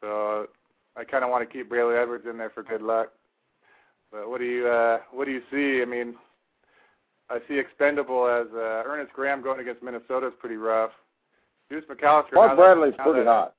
so 0.02 0.48
I 0.96 1.04
kind 1.04 1.24
of 1.24 1.30
want 1.30 1.48
to 1.48 1.54
keep 1.54 1.70
Braylon 1.70 2.02
Edwards 2.02 2.26
in 2.30 2.38
there 2.38 2.50
for 2.50 2.64
good 2.64 2.82
luck. 2.82 3.10
But 4.12 4.30
what 4.30 4.40
do 4.40 4.46
you 4.46 4.68
uh, 4.68 5.00
what 5.12 5.26
do 5.26 5.32
you 5.32 5.42
see? 5.52 5.82
I 5.82 5.86
mean, 5.86 6.16
I 7.30 7.40
see 7.48 7.60
expendable 7.60 8.28
as 8.28 8.48
uh, 8.56 8.84
Ernest 8.86 9.14
Graham 9.14 9.44
going 9.44 9.60
against 9.60 9.84
Minnesota 9.84 10.28
is 10.28 10.34
pretty 10.40 10.56
rough. 10.56 10.92
Deuce 11.70 11.84
McAllister. 11.86 12.34
Mark 12.34 12.58
Bradley's 12.58 12.96
pretty 13.04 13.20
that- 13.20 13.28
hot. 13.28 13.54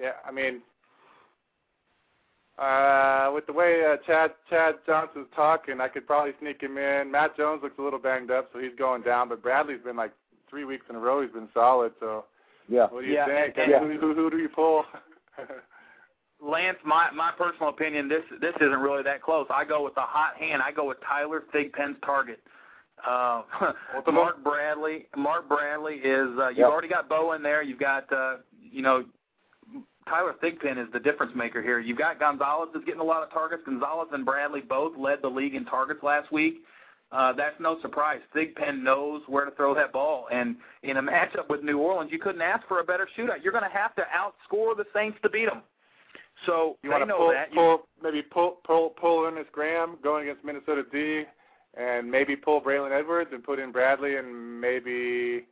yeah, 0.00 0.12
I 0.26 0.30
mean, 0.30 0.62
uh, 2.58 3.30
with 3.34 3.46
the 3.46 3.52
way 3.52 3.84
uh, 3.84 3.96
Chad 4.06 4.32
Chad 4.48 4.76
Johnson's 4.86 5.26
talking, 5.34 5.80
I 5.80 5.88
could 5.88 6.06
probably 6.06 6.32
sneak 6.40 6.62
him 6.62 6.78
in. 6.78 7.10
Matt 7.10 7.36
Jones 7.36 7.60
looks 7.62 7.78
a 7.78 7.82
little 7.82 7.98
banged 7.98 8.30
up, 8.30 8.48
so 8.52 8.58
he's 8.58 8.74
going 8.78 9.02
down. 9.02 9.28
But 9.28 9.42
Bradley's 9.42 9.82
been 9.82 9.96
like 9.96 10.12
three 10.48 10.64
weeks 10.64 10.86
in 10.88 10.96
a 10.96 10.98
row. 10.98 11.20
He's 11.22 11.32
been 11.32 11.48
solid. 11.52 11.92
So 12.00 12.24
Yeah. 12.68 12.86
what 12.88 13.02
do 13.02 13.06
you 13.08 13.14
Yeah, 13.14 13.26
think? 13.26 13.58
and- 13.58 13.72
who, 13.92 13.98
who, 13.98 14.14
who 14.14 14.30
do 14.30 14.38
you 14.38 14.48
pull? 14.48 14.84
Lance, 16.42 16.76
my 16.84 17.10
my 17.12 17.32
personal 17.36 17.70
opinion, 17.70 18.08
this 18.08 18.22
this 18.40 18.54
isn't 18.60 18.78
really 18.78 19.02
that 19.02 19.22
close. 19.22 19.46
I 19.50 19.64
go 19.64 19.82
with 19.82 19.94
the 19.94 20.02
hot 20.02 20.36
hand. 20.36 20.60
I 20.62 20.70
go 20.70 20.84
with 20.86 20.98
Tyler 21.06 21.44
Thigpen's 21.54 21.96
target. 22.04 22.40
Uh. 23.06 23.42
Mark 24.12 24.42
Bradley. 24.44 25.06
Mark 25.16 25.48
Bradley 25.48 25.94
is. 25.96 26.28
Uh, 26.38 26.48
you've 26.50 26.58
Yep. 26.58 26.68
already 26.70 26.88
got 26.88 27.08
Bowe 27.08 27.32
in 27.32 27.42
there. 27.42 27.62
You've 27.62 27.78
got 27.80 28.10
uh, 28.12 28.36
you 28.60 28.82
know 28.82 29.04
Tyler 30.08 30.34
Thigpen 30.42 30.78
is 30.78 30.90
the 30.92 31.00
difference 31.00 31.32
maker 31.34 31.62
here. 31.62 31.80
You've 31.80 31.98
got 31.98 32.18
Gonzalez 32.20 32.68
is 32.74 32.84
getting 32.84 33.00
a 33.00 33.04
lot 33.04 33.22
of 33.22 33.30
targets. 33.30 33.62
Gonzalez 33.64 34.08
and 34.12 34.24
Bradley 34.24 34.60
both 34.60 34.96
led 34.96 35.20
the 35.22 35.28
league 35.28 35.54
in 35.54 35.64
targets 35.64 36.02
last 36.02 36.30
week. 36.32 36.62
uh, 37.12 37.32
that's 37.32 37.54
no 37.60 37.80
surprise. 37.82 38.20
Thigpen 38.34 38.82
knows 38.82 39.22
where 39.28 39.44
to 39.44 39.50
throw 39.52 39.74
that 39.74 39.92
ball, 39.92 40.26
and 40.32 40.56
in 40.82 40.96
a 40.96 41.02
matchup 41.02 41.48
with 41.48 41.62
New 41.62 41.78
Orleans, 41.78 42.10
you 42.12 42.18
couldn't 42.18 42.42
ask 42.42 42.66
for 42.66 42.80
a 42.80 42.84
better 42.84 43.08
shootout. 43.16 43.42
You're 43.42 43.52
going 43.52 43.64
to 43.64 43.76
have 43.76 43.94
to 43.96 44.02
outscore 44.02 44.76
the 44.76 44.84
Saints 44.92 45.18
to 45.22 45.28
beat 45.28 45.46
them. 45.46 45.62
So 46.44 46.76
you 46.82 46.90
want 46.90 47.08
to 47.08 47.14
pull, 47.14 47.30
that. 47.32 47.52
Pull 47.52 47.88
maybe 48.02 48.22
pull 48.22 48.58
pull 48.64 48.90
pull 48.90 49.24
Ernest 49.24 49.52
Graham 49.52 49.96
going 50.02 50.28
against 50.28 50.44
Minnesota 50.44 50.82
D, 50.92 51.22
and 51.74 52.10
maybe 52.10 52.36
pull 52.36 52.60
Braylon 52.60 52.96
Edwards 52.96 53.30
and 53.32 53.42
put 53.42 53.58
in 53.58 53.72
Bradley 53.72 54.16
and 54.16 54.60
maybe 54.60 55.46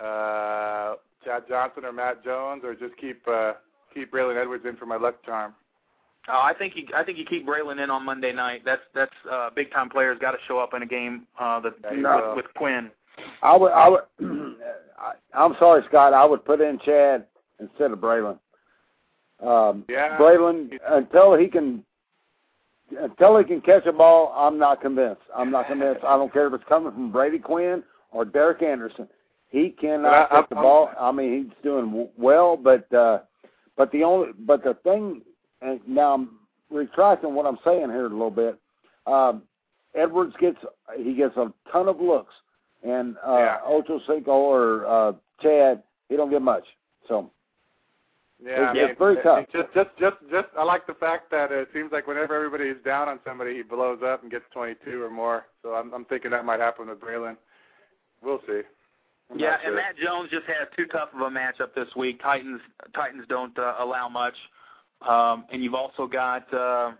uh, 0.00 0.94
Chad 1.24 1.44
Johnson 1.48 1.84
or 1.84 1.92
Matt 1.92 2.24
Jones, 2.24 2.62
or 2.64 2.74
just 2.74 2.96
keep 3.00 3.20
uh, 3.28 3.52
keep 3.94 4.12
Braylon 4.12 4.40
Edwards 4.40 4.64
in 4.68 4.76
for 4.76 4.86
my 4.86 4.96
luck 4.96 5.16
charm. 5.24 5.54
Oh, 6.28 6.40
I 6.42 6.54
think 6.54 6.74
you 6.76 6.86
I 6.96 7.02
think 7.02 7.18
you 7.18 7.24
keep 7.24 7.46
Braylon 7.46 7.82
in 7.82 7.90
on 7.90 8.04
Monday 8.04 8.32
night. 8.32 8.62
That's 8.64 8.82
that's 8.94 9.12
uh, 9.30 9.50
big 9.54 9.72
time 9.72 9.90
players 9.90 10.18
got 10.20 10.32
to 10.32 10.38
show 10.46 10.58
up 10.58 10.74
in 10.74 10.82
a 10.82 10.86
game 10.86 11.26
uh, 11.38 11.60
that 11.60 11.74
No. 11.96 12.32
with, 12.34 12.44
with 12.44 12.54
Quinn. 12.54 12.90
I 13.42 13.56
would, 13.56 13.72
I 13.72 13.88
would, 13.88 14.00
I, 14.98 15.12
I'm 15.34 15.54
sorry, 15.58 15.82
Scott. 15.88 16.14
I 16.14 16.24
would 16.24 16.44
put 16.44 16.60
in 16.60 16.78
Chad 16.84 17.26
instead 17.60 17.90
of 17.90 17.98
Braylon. 17.98 18.38
Um, 19.42 19.84
Yeah. 19.88 20.16
Braylon, 20.18 20.70
until 20.88 21.36
he 21.36 21.48
can, 21.48 21.84
until 22.98 23.36
he 23.38 23.44
can 23.44 23.60
catch 23.60 23.84
a 23.86 23.92
ball, 23.92 24.32
I'm 24.36 24.58
not 24.58 24.80
convinced. 24.80 25.22
I'm 25.36 25.50
not 25.50 25.66
convinced. 25.66 26.04
I 26.04 26.16
don't 26.16 26.32
care 26.32 26.46
if 26.46 26.54
it's 26.54 26.64
coming 26.68 26.92
from 26.92 27.12
Brady 27.12 27.38
Quinn 27.38 27.82
or 28.12 28.24
Derek 28.24 28.62
Anderson. 28.62 29.08
He 29.52 29.68
cannot 29.68 30.12
I- 30.12 30.26
catch 30.40 30.48
the 30.48 30.54
ball. 30.56 30.90
I 30.98 31.12
mean, 31.12 31.44
he's 31.44 31.52
doing 31.62 32.08
well, 32.16 32.56
but 32.56 32.90
uh, 32.92 33.20
but 33.76 33.92
the 33.92 34.02
only, 34.02 34.28
but 34.46 34.64
the 34.64 34.74
thing, 34.82 35.20
and 35.60 35.78
now 35.86 36.14
I'm 36.14 36.30
retracting 36.70 37.34
what 37.34 37.44
I'm 37.46 37.58
saying 37.62 37.90
here 37.90 38.06
a 38.06 38.08
little 38.08 38.30
bit. 38.30 38.58
Um, 39.06 39.42
Edwards 39.94 40.34
gets 40.40 40.56
he 40.96 41.14
gets 41.14 41.36
a 41.36 41.52
ton 41.70 41.86
of 41.86 42.00
looks, 42.00 42.32
and 42.82 43.16
uh, 43.26 43.36
Yeah. 43.38 43.58
Ocho 43.66 44.00
Cinco 44.06 44.32
or 44.32 44.86
uh, 44.86 45.12
Chad, 45.42 45.82
he 46.08 46.16
don't 46.16 46.30
get 46.30 46.40
much. 46.40 46.64
So 47.06 47.30
Yeah, 48.42 48.52
It's- 48.52 48.68
I 48.70 48.72
mean, 48.72 48.84
it's 48.84 48.98
very 48.98 49.16
tough. 49.22 49.44
Just, 49.52 49.68
just, 49.74 49.90
just, 49.98 50.16
just. 50.30 50.48
I 50.56 50.64
like 50.64 50.86
the 50.86 50.94
fact 50.94 51.30
that 51.30 51.52
it 51.52 51.68
seems 51.74 51.92
like 51.92 52.06
whenever 52.06 52.34
everybody 52.34 52.70
is 52.70 52.82
down 52.86 53.06
on 53.10 53.20
somebody, 53.22 53.54
he 53.56 53.62
blows 53.62 54.00
up 54.02 54.22
and 54.22 54.30
gets 54.30 54.46
22 54.54 55.02
or 55.02 55.10
more. 55.10 55.44
So 55.62 55.74
I'm, 55.74 55.92
I'm 55.92 56.06
thinking 56.06 56.30
that 56.30 56.46
might 56.46 56.58
happen 56.60 56.88
with 56.88 57.00
Braylon. 57.00 57.36
We'll 58.22 58.40
see. 58.46 58.62
I'm 59.32 59.38
yeah, 59.38 59.50
not 59.50 59.66
and. 59.66 59.74
Matt 59.76 59.96
Jones 60.02 60.30
just 60.30 60.46
had 60.46 60.68
too 60.76 60.86
tough 60.86 61.08
of 61.14 61.20
a 61.20 61.30
matchup 61.30 61.74
this 61.74 61.88
week. 61.96 62.20
Titans 62.22 62.60
Titans 62.94 63.24
don't 63.28 63.56
uh, 63.58 63.74
allow 63.80 64.08
much, 64.08 64.34
um, 65.06 65.44
and 65.52 65.62
you've 65.64 65.74
also 65.74 66.06
got 66.06 66.52
uh, 66.52 66.92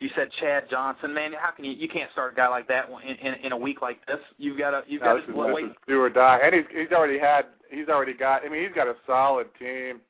you 0.00 0.10
said 0.14 0.28
Chad 0.40 0.64
Johnson. 0.70 1.14
Man, 1.14 1.32
how 1.38 1.50
can 1.50 1.64
you 1.64 1.72
you 1.72 1.88
can't 1.88 2.10
start 2.12 2.32
a 2.34 2.36
guy 2.36 2.48
like 2.48 2.68
that 2.68 2.88
in 3.06 3.16
in, 3.16 3.34
in 3.46 3.52
a 3.52 3.56
week 3.56 3.82
like 3.82 4.04
this? 4.06 4.18
You've 4.38 4.58
got 4.58 4.70
to 4.72 4.82
you've 4.86 5.02
No, 5.02 5.16
got 5.18 5.26
to 5.26 5.32
this 5.32 5.54
wait. 5.54 5.72
do 5.88 6.00
or 6.00 6.10
die, 6.10 6.40
and 6.42 6.54
he's 6.54 6.64
he's 6.70 6.92
already 6.92 7.18
had 7.18 7.46
he's 7.70 7.88
already 7.88 8.14
got. 8.14 8.44
I 8.44 8.48
mean, 8.48 8.62
he's 8.62 8.74
got 8.74 8.86
a 8.86 8.94
solid 9.06 9.46
team, 9.58 10.00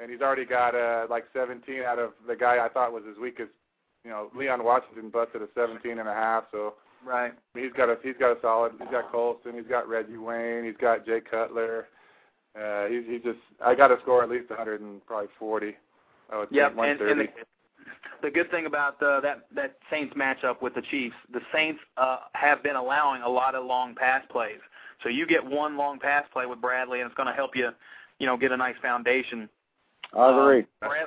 and 0.00 0.10
he's 0.10 0.20
already 0.20 0.44
got 0.46 0.74
uh 0.74 1.06
like 1.10 1.24
17 1.34 1.82
out 1.82 1.98
of 1.98 2.12
the 2.26 2.36
guy 2.36 2.64
I 2.64 2.68
thought 2.68 2.92
was 2.92 3.04
his 3.06 3.18
weakest. 3.18 3.50
You 4.04 4.10
know, 4.10 4.30
Leon 4.34 4.64
Washington 4.64 5.10
busted 5.10 5.42
a 5.42 5.48
17 5.54 5.98
and 5.98 6.08
a 6.08 6.14
half, 6.14 6.44
so 6.50 6.74
Right. 7.04 7.32
I 7.32 7.58
mean, 7.58 7.64
he's 7.64 7.72
got 7.72 7.88
a 7.88 7.96
he's 8.02 8.16
got 8.18 8.36
a 8.36 8.40
solid. 8.40 8.72
He's 8.78 8.90
got 8.90 9.10
Colston. 9.10 9.54
He's 9.54 9.66
got 9.66 9.88
Reggie 9.88 10.18
Wayne. 10.18 10.64
He's 10.64 10.76
got 10.76 11.06
Jay 11.06 11.20
Cutler. 11.20 11.88
Uh, 12.60 12.86
he's 12.86 13.04
he 13.06 13.18
just 13.18 13.38
I 13.64 13.74
got 13.74 13.88
to 13.88 13.98
score 14.02 14.22
at 14.22 14.28
least 14.28 14.50
100 14.50 14.80
and 14.80 15.04
probably 15.06 15.28
40. 15.38 15.76
I 16.32 16.38
would 16.38 16.48
Yep, 16.50 16.68
think 16.70 16.70
and, 16.70 16.76
130. 17.00 17.10
and 17.10 17.20
the, 17.20 18.28
the 18.28 18.30
good 18.30 18.50
thing 18.50 18.66
about 18.66 19.02
uh, 19.02 19.20
that 19.20 19.46
that 19.54 19.76
Saints 19.90 20.14
matchup 20.14 20.60
with 20.60 20.74
the 20.74 20.82
Chiefs, 20.82 21.16
the 21.32 21.40
Saints 21.54 21.80
uh, 21.96 22.18
have 22.34 22.62
been 22.62 22.76
allowing 22.76 23.22
a 23.22 23.28
lot 23.28 23.54
of 23.54 23.64
long 23.64 23.94
pass 23.94 24.22
plays. 24.30 24.60
So 25.02 25.08
you 25.08 25.26
get 25.26 25.44
one 25.44 25.76
long 25.76 25.98
pass 25.98 26.24
play 26.32 26.44
with 26.46 26.60
Bradley, 26.60 27.00
and 27.00 27.06
it's 27.06 27.16
going 27.16 27.28
to 27.28 27.32
help 27.34 27.56
you, 27.56 27.70
you 28.18 28.26
know, 28.26 28.36
get 28.36 28.52
a 28.52 28.56
nice 28.56 28.76
foundation. 28.82 29.48
I 30.14 30.30
agree. 30.30 30.60
Um, 30.60 30.66
Brad, 30.90 31.06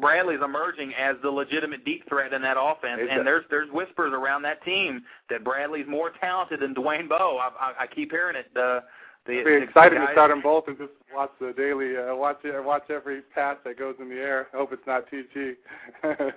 Bradley's 0.00 0.40
emerging 0.44 0.92
as 0.94 1.16
the 1.22 1.30
legitimate 1.30 1.84
deep 1.84 2.08
threat 2.08 2.32
in 2.32 2.42
that 2.42 2.56
offense, 2.58 3.00
He's 3.02 3.10
and 3.10 3.26
there's 3.26 3.44
there's 3.50 3.70
whispers 3.70 4.12
around 4.12 4.42
that 4.42 4.62
team 4.64 5.02
that 5.30 5.44
Bradley's 5.44 5.86
more 5.86 6.12
talented 6.20 6.60
than 6.60 6.74
Dwayne 6.74 7.08
Bowe. 7.08 7.38
I, 7.38 7.50
I, 7.64 7.72
I 7.84 7.86
keep 7.86 8.10
hearing 8.10 8.36
it. 8.36 8.46
Uh, 8.56 8.80
the, 9.26 9.38
I'd 9.38 9.44
be 9.44 9.50
the 9.50 9.62
excited 9.62 9.98
guys- 9.98 10.08
to 10.08 10.12
start 10.14 10.30
them 10.30 10.42
both 10.42 10.64
and 10.66 10.76
just 10.76 10.90
watch 11.14 11.30
the 11.40 11.52
daily 11.56 11.96
uh, 11.96 12.14
watch 12.14 12.38
it, 12.44 12.64
watch 12.64 12.90
every 12.90 13.22
pass 13.34 13.56
that 13.64 13.78
goes 13.78 13.94
in 14.00 14.08
the 14.08 14.16
air. 14.16 14.48
I 14.52 14.56
hope 14.56 14.72
it's 14.72 14.86
not 14.86 15.04
TG. 15.10 15.54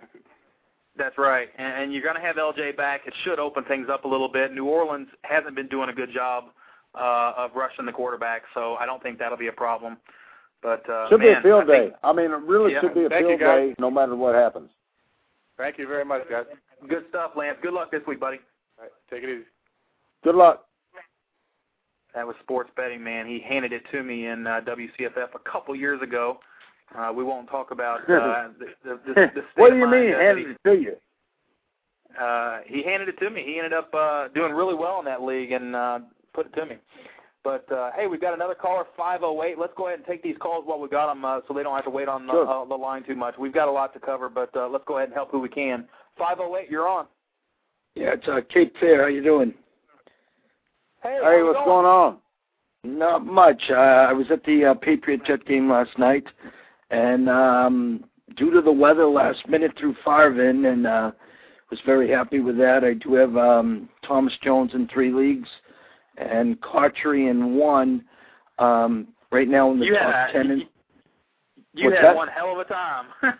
That's 0.98 1.18
right, 1.18 1.50
and, 1.58 1.84
and 1.84 1.94
you're 1.94 2.04
going 2.04 2.16
to 2.16 2.22
have 2.22 2.38
LJ 2.38 2.78
back. 2.78 3.02
It 3.06 3.14
should 3.24 3.38
open 3.40 3.66
things 3.66 3.88
up 3.92 4.06
a 4.06 4.08
little 4.08 4.30
bit. 4.30 4.54
New 4.54 4.66
Orleans 4.66 5.08
hasn't 5.24 5.56
been 5.56 5.68
doing 5.68 5.90
a 5.90 5.94
good 5.94 6.14
job 6.14 6.46
uh, 6.94 7.34
of 7.38 7.52
rushing 7.54 7.86
the 7.86 7.92
quarterback, 7.92 8.44
so 8.54 8.76
I 8.76 8.86
don't 8.86 9.04
think 9.04 9.20
that'll 9.20 9.38
be 9.38 9.48
a 9.48 9.52
problem. 9.54 9.98
But 10.66 10.90
uh, 10.90 11.08
should 11.10 11.20
be 11.20 11.30
a 11.30 11.40
field 11.44 11.66
I 11.66 11.68
think- 11.68 11.92
day. 11.92 11.98
I 12.04 12.12
mean, 12.12 12.32
it 12.32 12.42
really 12.42 12.74
Yeah, 12.74 12.82
should 12.82 12.96
be 12.96 13.06
a 13.06 13.10
thank 13.10 13.22
you, 13.30 13.38
field 13.38 13.40
day, 13.40 13.76
no 13.78 13.92
matter 13.92 14.16
what 14.16 14.34
happens. 14.34 14.72
Thank 15.58 15.78
you 15.78 15.88
very 15.88 16.04
much, 16.04 16.24
guys. 16.28 16.46
Good 16.90 17.06
stuff, 17.10 17.32
Lance. 17.36 17.60
Good 17.62 17.74
luck 17.74 17.92
this 17.92 18.02
week, 18.08 18.20
buddy. 18.20 18.40
All 18.80 18.86
right, 18.86 18.92
take 19.12 19.24
it 19.24 19.30
easy. 19.30 19.46
Good 20.24 20.34
luck. 20.34 20.66
That 22.16 22.26
was 22.26 22.36
sports 22.42 22.72
betting, 22.76 23.04
man. 23.04 23.28
He 23.28 23.40
handed 23.40 23.74
it 23.74 23.84
to 23.92 24.02
me 24.02 24.26
in 24.26 24.48
uh, 24.48 24.62
WCFF 24.66 25.36
a 25.36 25.50
couple 25.52 25.76
years 25.76 26.02
ago. 26.02 26.40
Uh, 26.98 27.12
we 27.16 27.24
won't 27.24 27.48
talk 27.48 27.70
about 27.70 28.00
uh, 28.10 28.48
the, 28.60 28.66
the, 28.84 29.00
the, 29.06 29.14
the 29.14 29.32
state 29.32 29.44
what 29.58 29.70
do 29.70 29.76
you 29.78 29.86
mind, 29.86 30.06
mean 30.06 30.16
uh, 30.16 30.20
handed 30.20 30.46
that 30.48 30.72
it 30.72 30.76
to 30.78 30.82
you? 30.82 30.96
he, 32.10 32.24
uh, 32.24 32.58
he 32.66 32.82
handed 32.84 33.08
it 33.10 33.20
to 33.20 33.30
me. 33.30 33.44
He 33.46 33.58
ended 33.58 33.74
up 33.74 33.94
uh, 33.94 34.30
doing 34.30 34.52
really 34.54 34.74
well 34.76 34.98
in 34.98 35.06
that 35.06 35.22
league 35.22 35.52
and 35.52 35.76
uh, 35.76 36.00
put 36.34 36.48
it 36.48 36.54
to 36.56 36.66
me. 36.66 36.78
But 37.46 37.72
uh, 37.72 37.92
hey, 37.96 38.08
we've 38.08 38.20
got 38.20 38.34
another 38.34 38.56
caller, 38.56 38.86
508. 38.98 39.60
Let's 39.60 39.72
go 39.78 39.86
ahead 39.86 40.00
and 40.00 40.08
take 40.08 40.24
these 40.24 40.36
calls 40.40 40.64
while 40.66 40.80
we 40.80 40.90
got 40.90 41.14
them, 41.14 41.24
uh, 41.24 41.42
so 41.48 41.54
they 41.54 41.62
don't 41.62 41.76
have 41.76 41.84
to 41.86 41.92
wait 41.92 42.08
on 42.08 42.26
the, 42.26 42.34
Sure. 42.34 42.50
uh, 42.64 42.66
the 42.66 42.74
line 42.74 43.04
too 43.04 43.16
much. 43.16 43.36
We've 43.38 43.54
got 43.54 43.68
a 43.68 43.72
lot 43.72 43.94
to 43.94 44.00
cover, 44.00 44.30
but 44.30 44.50
uh, 44.58 44.68
let's 44.68 44.84
go 44.88 44.98
ahead 44.98 45.10
and 45.10 45.14
help 45.14 45.30
who 45.30 45.40
we 45.40 45.48
can. 45.48 45.88
508, 46.18 46.72
you're 46.72 46.88
on. 46.88 47.06
Yeah, 47.94 48.14
it's 48.14 48.28
uh, 48.28 48.42
Cape 48.52 48.74
Fair. 48.80 49.04
How 49.04 49.08
you 49.10 49.22
doing? 49.24 49.54
Hey, 51.04 51.20
Hey, 51.24 51.44
what's 51.44 51.56
going? 51.58 51.66
going 51.68 51.86
on? 51.86 52.18
Not 52.84 53.26
much. 53.28 53.62
Uh, 53.70 53.74
I 53.76 54.12
was 54.14 54.26
at 54.32 54.44
the 54.46 54.66
uh, 54.66 54.74
Patriot 54.74 55.24
Jet 55.26 55.46
game 55.46 55.70
last 55.70 55.98
night, 56.00 56.26
and 56.90 57.30
um, 57.30 58.06
due 58.38 58.50
to 58.52 58.62
the 58.62 58.72
weather, 58.72 59.06
last 59.06 59.48
minute 59.48 59.72
threw 59.78 59.96
Farvin, 60.04 60.66
and 60.72 60.88
uh, 60.88 61.12
was 61.70 61.80
very 61.86 62.10
happy 62.10 62.40
with 62.40 62.58
that. 62.58 62.84
I 62.84 62.94
do 62.96 63.14
have 63.14 63.38
um, 63.38 63.88
Thomas 64.04 64.34
Jones 64.44 64.72
in 64.74 64.88
three 64.88 65.12
leagues, 65.12 65.50
and 66.18 66.60
Cotchery 66.62 67.28
in 67.28 67.56
one. 67.56 68.04
Um, 68.60 69.08
right 69.32 69.48
now 69.48 69.72
in 69.72 69.80
the 69.80 69.86
You 69.88 69.96
top 69.96 70.14
had, 70.14 70.32
ten. 70.32 70.52
In, 70.52 70.60
you, 70.60 70.66
you 71.74 71.86
What's 71.90 71.98
had 71.98 72.06
that? 72.10 72.16
one 72.16 72.28
hell 72.30 72.54
of 72.54 72.60
a 72.60 72.64
time. 72.64 73.06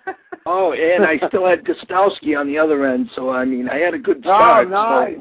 oh, 0.46 0.74
and 0.74 1.06
I 1.06 1.18
still 1.28 1.48
had 1.48 1.64
Gostkowski 1.64 2.38
on 2.38 2.48
the 2.48 2.58
other 2.58 2.86
end, 2.86 3.10
so 3.16 3.30
I 3.30 3.46
mean, 3.46 3.70
I 3.70 3.78
had 3.78 3.94
a 3.94 4.00
good 4.00 4.18
Oh, 4.18 4.30
start. 4.30 4.68
so- 4.68 4.72
nice. 4.72 5.18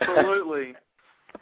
Absolutely. 0.00 0.74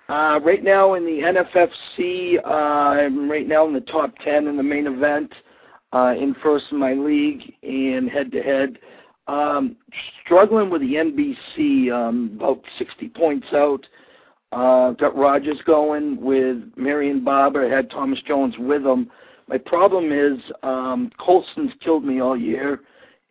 Uh, 0.09 0.39
right 0.45 0.63
now 0.63 0.95
in 0.95 1.05
the 1.05 1.21
NFFC, 1.21 2.37
uh, 2.45 2.49
I'm 2.49 3.29
right 3.29 3.47
now 3.49 3.67
in 3.67 3.73
the 3.73 3.81
top 3.81 4.15
10 4.25 4.47
in 4.47 4.57
the 4.57 4.63
main 4.63 4.87
event, 4.87 5.33
uh, 5.93 6.15
in 6.17 6.33
first 6.45 6.67
in 6.71 6.79
my 6.79 6.93
league 6.93 7.53
and 7.65 8.09
head 8.09 8.31
to 8.33 8.41
head. 8.41 8.79
Um, 9.27 9.75
struggling 10.25 10.71
with 10.71 10.83
the 10.83 10.95
NBC, 10.95 11.91
um, 11.93 12.31
about 12.37 12.61
60 12.79 13.09
points 13.09 13.49
out. 13.53 13.85
Uh, 14.53 14.93
got 14.93 15.17
Rodgers 15.17 15.61
going 15.67 16.21
with 16.21 16.59
Marion 16.77 17.25
Barber, 17.25 17.67
I 17.67 17.75
had 17.77 17.91
Thomas 17.91 18.21
Jones 18.27 18.55
with 18.59 18.83
him. 18.87 19.11
My 19.49 19.59
problem 19.59 20.13
is 20.13 20.39
um, 20.63 21.11
Colston's 21.19 21.73
killed 21.81 22.05
me 22.05 22.21
all 22.21 22.37
year, 22.37 22.81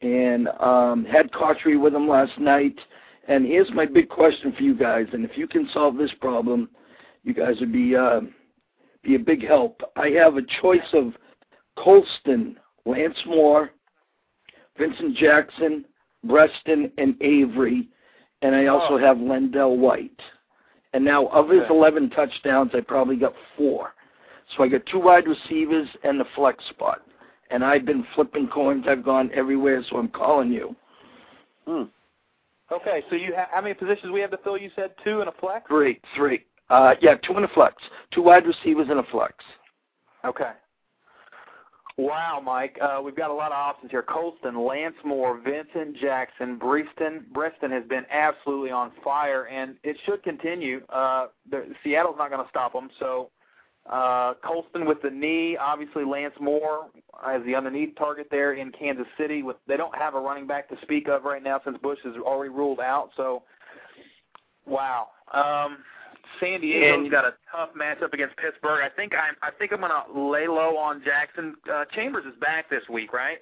and 0.01 0.47
um, 0.59 1.05
had 1.05 1.31
Cotchery 1.31 1.77
with 1.77 1.93
him 1.95 2.07
last 2.07 2.37
night. 2.37 2.77
And 3.27 3.45
here's 3.45 3.71
my 3.73 3.85
big 3.85 4.07
question 4.09 4.53
for 4.53 4.61
you 4.61 4.75
guys, 4.75 5.07
and 5.13 5.25
if 5.25 5.37
you 5.37 5.47
can 5.47 5.67
solve 5.73 5.97
this 5.97 6.11
problem, 6.21 6.69
you 7.23 7.33
guys 7.33 7.55
would 7.59 7.73
be 7.73 7.95
uh, 7.95 8.21
be 9.03 9.15
a 9.15 9.19
big 9.19 9.45
help. 9.45 9.81
I 9.95 10.09
have 10.09 10.35
a 10.37 10.41
choice 10.61 10.93
of 10.93 11.13
Colston, 11.77 12.57
Lance 12.85 13.17
Moore, 13.25 13.71
Vincent 14.77 15.15
Jackson, 15.17 15.85
Breaston, 16.23 16.91
and 16.97 17.15
Avery, 17.21 17.89
and 18.41 18.55
I 18.55 18.67
also 18.67 18.95
Oh. 18.95 18.97
have 18.97 19.17
LenDale 19.17 19.77
White. 19.77 20.19
And 20.95 21.03
now, 21.03 21.25
of 21.27 21.49
his 21.49 21.59
Okay. 21.63 21.73
11 21.73 22.09
touchdowns, 22.11 22.73
I 22.73 22.79
probably 22.79 23.17
got 23.17 23.33
four. 23.57 23.93
So 24.55 24.63
I 24.63 24.69
got 24.69 24.85
two 24.85 24.99
wide 24.99 25.27
receivers 25.27 25.89
and 26.03 26.17
the 26.17 26.23
flex 26.35 26.63
spot. 26.69 27.01
And 27.51 27.65
I've 27.65 27.83
been 27.83 28.05
flipping 28.15 28.47
coins. 28.47 28.85
I've 28.87 29.03
gone 29.03 29.29
everywhere, 29.33 29.83
so 29.89 29.97
I'm 29.97 30.07
calling 30.07 30.53
you. 30.53 30.73
Hmm. 31.67 31.83
okay, 32.71 33.03
so 33.09 33.15
you 33.17 33.33
ha- 33.35 33.49
how 33.51 33.59
many 33.59 33.73
positions 33.73 34.13
we 34.13 34.21
have 34.21 34.31
to 34.31 34.37
fill? 34.37 34.57
You 34.57 34.69
said 34.73 34.91
two 35.03 35.19
and 35.19 35.27
a 35.27 35.33
flex. 35.33 35.67
Three, 35.67 35.99
three. 36.15 36.45
Uh, 36.69 36.95
yeah, 37.01 37.15
two 37.15 37.33
and 37.33 37.43
a 37.43 37.49
flex. 37.49 37.75
Two 38.11 38.21
wide 38.21 38.45
receivers 38.45 38.87
and 38.89 38.99
a 38.99 39.03
flex. 39.11 39.33
Okay. 40.23 40.51
Wow, 41.97 42.41
Mike. 42.43 42.77
Uh, 42.81 43.01
we've 43.01 43.15
got 43.15 43.31
a 43.31 43.33
lot 43.33 43.53
of 43.53 43.57
options 43.57 43.89
here. 43.89 44.03
Colston, 44.03 44.65
Lance 44.65 44.95
Moore, 45.05 45.39
Vincent 45.39 45.95
Jackson, 46.01 46.57
Breaston. 46.57 47.25
Breaston 47.31 47.71
has 47.71 47.85
been 47.85 48.05
absolutely 48.11 48.69
on 48.69 48.91
fire, 49.01 49.47
and 49.47 49.75
it 49.83 49.95
should 50.05 50.21
continue. 50.21 50.81
Uh, 50.89 51.27
the, 51.49 51.73
Seattle's 51.83 52.17
not 52.17 52.31
going 52.31 52.43
to 52.43 52.49
stop 52.49 52.73
them. 52.73 52.89
So 52.99 53.29
uh, 53.89 54.33
Colston 54.43 54.85
with 54.85 55.01
the 55.03 55.09
knee, 55.09 55.55
obviously 55.55 56.03
Lance 56.03 56.33
Moore 56.41 56.87
as 57.25 57.41
the 57.45 57.55
underneath 57.55 57.95
target 57.97 58.27
there 58.29 58.53
in 58.53 58.73
Kansas 58.73 59.07
City. 59.17 59.41
With 59.41 59.55
they 59.65 59.77
don't 59.77 59.95
have 59.95 60.15
a 60.15 60.19
running 60.19 60.47
back 60.47 60.67
to 60.69 60.75
speak 60.81 61.07
of 61.07 61.23
right 61.23 61.41
now 61.41 61.61
since 61.63 61.77
Bush 61.81 61.99
is 62.03 62.15
already 62.17 62.49
ruled 62.49 62.81
out. 62.81 63.11
So, 63.15 63.43
wow. 64.65 65.07
Um, 65.33 65.77
San 66.39 66.61
Diego's 66.61 66.93
And- 66.95 67.11
got 67.11 67.25
a 67.25 67.33
tough 67.51 67.69
matchup 67.73 68.13
against 68.13 68.35
Pittsburgh. 68.37 68.81
I 68.83 68.89
think 68.89 69.13
I'm 69.13 69.35
I 69.41 69.51
think 69.51 69.71
I'm 69.71 69.79
going 69.79 69.91
to 69.91 70.19
lay 70.29 70.47
low 70.47 70.77
on 70.77 71.01
Jackson. 71.03 71.55
Uh, 71.71 71.85
Chambers 71.93 72.25
is 72.25 72.35
back 72.39 72.69
this 72.69 72.83
week, 72.89 73.13
right? 73.13 73.37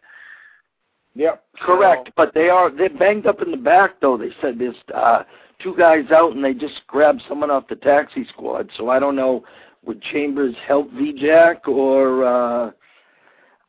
Yep. 1.15 1.43
Correct, 1.61 2.09
but 2.15 2.33
they 2.33 2.49
are 2.49 2.69
they're 2.71 2.89
banged 2.89 3.27
up 3.27 3.41
in 3.41 3.51
the 3.51 3.57
back 3.57 3.99
though. 4.01 4.17
They 4.17 4.31
said 4.41 4.57
there's 4.57 4.75
uh, 4.95 5.23
two 5.61 5.75
guys 5.77 6.05
out 6.11 6.35
and 6.35 6.43
they 6.43 6.53
just 6.53 6.81
grabbed 6.87 7.21
someone 7.29 7.51
off 7.51 7.67
the 7.67 7.75
taxi 7.75 8.25
squad. 8.33 8.69
So 8.77 8.89
I 8.89 8.99
don't 8.99 9.15
know 9.15 9.43
would 9.85 10.01
Chambers 10.01 10.55
help 10.65 10.89
VJack 10.91 11.67
or 11.67 12.23
uh, 12.23 12.71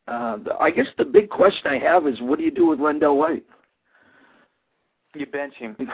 uh, 0.07 0.39
I 0.61 0.71
guess 0.71 0.87
the 0.97 1.05
big 1.05 1.29
question 1.29 1.67
I 1.67 1.79
have 1.79 2.07
is 2.07 2.21
what 2.21 2.39
do 2.39 2.45
you 2.45 2.51
do 2.51 2.67
with 2.67 2.79
LenDale 2.79 3.17
White? 3.17 3.45
You 5.15 5.27
bench 5.27 5.55
him. 5.55 5.77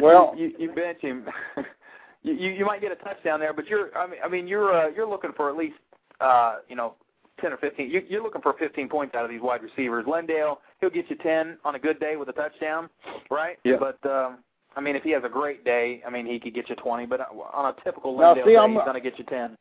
Well- 0.00 0.34
you, 0.36 0.52
you 0.58 0.72
bench 0.72 1.00
him. 1.00 1.26
you, 2.22 2.32
you 2.34 2.64
might 2.64 2.80
get 2.80 2.92
a 2.92 2.96
touchdown 2.96 3.40
there, 3.40 3.52
but 3.52 3.66
you're 3.66 3.96
I 3.96 4.06
mean 4.06 4.20
I 4.24 4.28
mean 4.28 4.46
you're 4.48 4.72
uh, 4.74 4.88
you're 4.88 5.08
looking 5.08 5.32
for 5.36 5.48
at 5.50 5.56
least 5.56 5.76
uh 6.20 6.56
you 6.68 6.76
know 6.76 6.94
ten 7.40 7.52
or 7.52 7.56
fifteen. 7.58 7.90
You, 7.90 8.02
you're 8.08 8.22
looking 8.22 8.42
for 8.42 8.54
fifteen 8.58 8.88
points 8.88 9.14
out 9.14 9.24
of 9.24 9.30
these 9.30 9.40
wide 9.40 9.62
receivers. 9.62 10.04
LenDale 10.06 10.56
he'll 10.80 10.90
get 10.90 11.08
you 11.10 11.16
ten 11.16 11.58
on 11.64 11.74
a 11.74 11.78
good 11.78 12.00
day 12.00 12.16
with 12.16 12.28
a 12.28 12.32
touchdown, 12.32 12.88
right? 13.30 13.58
Yeah. 13.64 13.76
But 13.78 14.04
um, 14.10 14.38
I 14.76 14.80
mean 14.80 14.96
if 14.96 15.02
he 15.02 15.10
has 15.10 15.22
a 15.24 15.28
great 15.28 15.64
day, 15.64 16.02
I 16.06 16.10
mean 16.10 16.26
he 16.26 16.38
could 16.40 16.54
get 16.54 16.68
you 16.68 16.76
twenty. 16.76 17.06
But 17.06 17.20
on 17.52 17.74
a 17.74 17.84
typical 17.84 18.16
Now, 18.18 18.34
see, 18.34 18.42
day, 18.42 18.56
I'm- 18.56 18.72
he's 18.72 18.80
gonna 18.84 19.00
get 19.00 19.18
you 19.18 19.24
ten. 19.24 19.56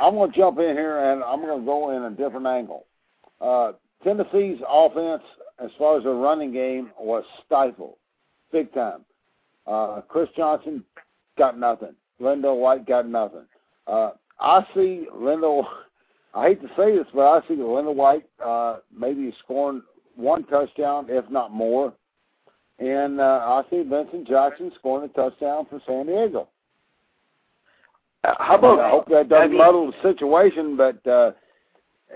I'm 0.00 0.14
going 0.14 0.30
to 0.30 0.36
jump 0.36 0.60
in 0.60 0.76
here 0.76 1.10
and 1.12 1.24
I'm 1.24 1.40
going 1.40 1.58
to 1.58 1.66
go 1.66 1.90
in 1.96 2.04
a 2.04 2.10
different 2.10 2.46
angle. 2.46 2.86
Uh, 3.40 3.72
Tennessee's 4.04 4.58
offense, 4.68 5.22
as 5.62 5.70
far 5.78 5.98
as 5.98 6.04
the 6.04 6.10
running 6.10 6.52
game, 6.52 6.90
was 6.98 7.24
stifled 7.46 7.96
big 8.52 8.72
time. 8.72 9.04
Uh, 9.66 10.00
Chris 10.08 10.28
Johnson 10.36 10.84
got 11.36 11.58
nothing. 11.58 11.94
LenDale 12.20 12.58
White 12.58 12.86
got 12.86 13.08
nothing. 13.08 13.44
Uh, 13.86 14.12
I 14.40 14.64
see 14.74 15.06
LenDale. 15.14 15.64
I 16.34 16.48
hate 16.48 16.60
to 16.62 16.68
say 16.76 16.96
this, 16.96 17.06
but 17.14 17.26
I 17.26 17.46
see 17.48 17.54
LenDale 17.54 17.94
White 17.94 18.26
uh, 18.44 18.78
maybe 18.96 19.32
scoring 19.44 19.82
one 20.16 20.44
touchdown, 20.44 21.06
if 21.08 21.28
not 21.30 21.52
more. 21.52 21.92
And 22.78 23.20
uh, 23.20 23.40
I 23.44 23.62
see 23.70 23.82
Vincent 23.82 24.28
Jackson 24.28 24.70
scoring 24.78 25.10
a 25.10 25.12
touchdown 25.12 25.66
for 25.68 25.80
San 25.86 26.06
Diego. 26.06 26.48
Uh, 28.24 28.34
how 28.38 28.56
about 28.56 28.80
I 28.80 28.90
hope 28.90 29.08
that 29.08 29.28
doesn't 29.28 29.44
I 29.44 29.48
mean- 29.48 29.58
muddle 29.58 29.92
the 29.92 30.12
situation, 30.12 30.76
but 30.76 31.04
uh, 31.06 31.32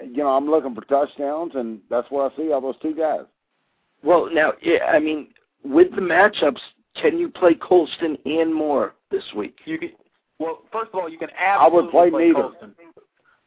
you 0.05 0.19
know 0.19 0.31
I'm 0.31 0.49
looking 0.49 0.75
for 0.75 0.83
touchdowns, 0.83 1.53
and 1.55 1.81
that's 1.91 2.11
where 2.11 2.27
I 2.27 2.37
see 2.37 2.51
all 2.53 2.61
those 2.61 2.79
two 2.83 2.95
guys. 2.95 3.23
Well, 4.03 4.29
now, 4.33 4.53
yeah, 4.63 4.85
I 4.87 4.99
mean, 4.99 5.29
with 5.65 5.95
the 5.95 6.01
matchups, 6.01 6.61
can 7.01 7.19
you 7.19 7.29
play 7.29 7.55
Colston 7.55 8.17
and 8.25 8.53
Moore 8.55 8.95
this 9.11 9.25
week? 9.35 9.59
You 9.65 9.79
can, 9.79 9.91
well, 10.39 10.63
first 10.73 10.91
of 10.93 11.01
all, 11.01 11.09
you 11.09 11.19
can 11.19 11.29
I 11.39 11.69
would 11.69 11.85
absolutely 11.87 12.11
play 12.11 12.27
neither. 12.27 12.43
Colston. 12.43 12.75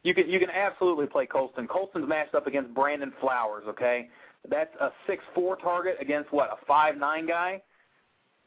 You 0.02 0.14
can 0.14 0.28
you 0.28 0.38
can 0.38 0.50
absolutely 0.50 1.06
play 1.06 1.26
Colston. 1.26 1.66
Colston's 1.66 2.08
matched 2.08 2.34
up 2.34 2.46
against 2.46 2.72
Brandon 2.72 3.12
Flowers. 3.20 3.64
Okay, 3.68 4.08
that's 4.48 4.74
a 4.80 4.90
six 5.06 5.22
four 5.34 5.56
target 5.56 5.96
against 6.00 6.32
what 6.32 6.48
a 6.50 6.64
five 6.66 6.96
nine 6.96 7.26
guy. 7.26 7.60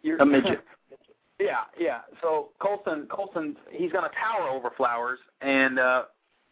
You're, 0.02 0.17
A 0.17 0.26
midget. 0.26 0.63
yeah, 1.39 1.62
yeah. 1.78 2.00
So 2.22 2.50
Colston 2.60 3.08
Colston 3.08 3.58
he's 3.72 3.91
going 3.91 4.06
to 4.10 4.15
tower 4.15 4.50
over 4.50 4.69
Flowers, 4.78 5.19
and 5.41 5.80
uh, 5.80 6.04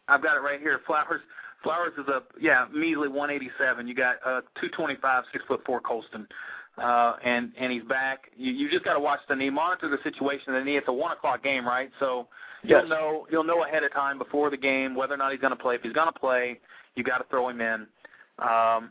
I've 0.08 0.22
got 0.22 0.36
it 0.36 0.40
right 0.40 0.60
here. 0.60 0.80
Flowers 0.86 1.22
Flowers 1.62 1.92
is 1.98 2.06
a 2.08 2.22
yeah 2.40 2.66
measly 2.72 3.08
187. 3.08 3.88
You 3.88 3.94
got 3.94 4.16
uh, 4.24 4.42
225, 4.60 5.24
six 5.32 5.44
foot 5.46 5.60
four 5.66 5.80
Colston. 5.80 6.26
Uh, 6.76 7.16
and 7.24 7.50
and 7.58 7.72
he's 7.72 7.82
back. 7.82 8.30
You 8.36 8.52
you 8.52 8.70
just 8.70 8.84
got 8.84 8.94
to 8.94 9.00
watch 9.00 9.18
the 9.28 9.34
knee, 9.34 9.50
monitor 9.50 9.88
the 9.88 9.98
situation 10.04 10.54
of 10.54 10.60
the 10.60 10.64
knee. 10.64 10.76
It's 10.76 10.86
a 10.88 10.92
one 10.92 11.10
o'clock 11.10 11.42
game, 11.42 11.66
right? 11.66 11.90
So 11.98 12.28
Yes. 12.64 12.82
you'll 12.82 12.88
know 12.88 13.26
you'll 13.30 13.44
know 13.44 13.64
ahead 13.64 13.84
of 13.84 13.92
time 13.92 14.18
before 14.18 14.50
the 14.50 14.56
game 14.56 14.94
whether 14.94 15.14
or 15.14 15.16
not 15.16 15.30
he's 15.32 15.40
going 15.40 15.52
to 15.52 15.56
play. 15.56 15.76
If 15.76 15.82
he's 15.82 15.92
going 15.92 16.12
to 16.12 16.18
play, 16.18 16.58
you 16.96 17.04
got 17.04 17.18
to 17.18 17.24
throw 17.30 17.48
him 17.48 17.60
in. 17.60 17.86
Um, 18.40 18.90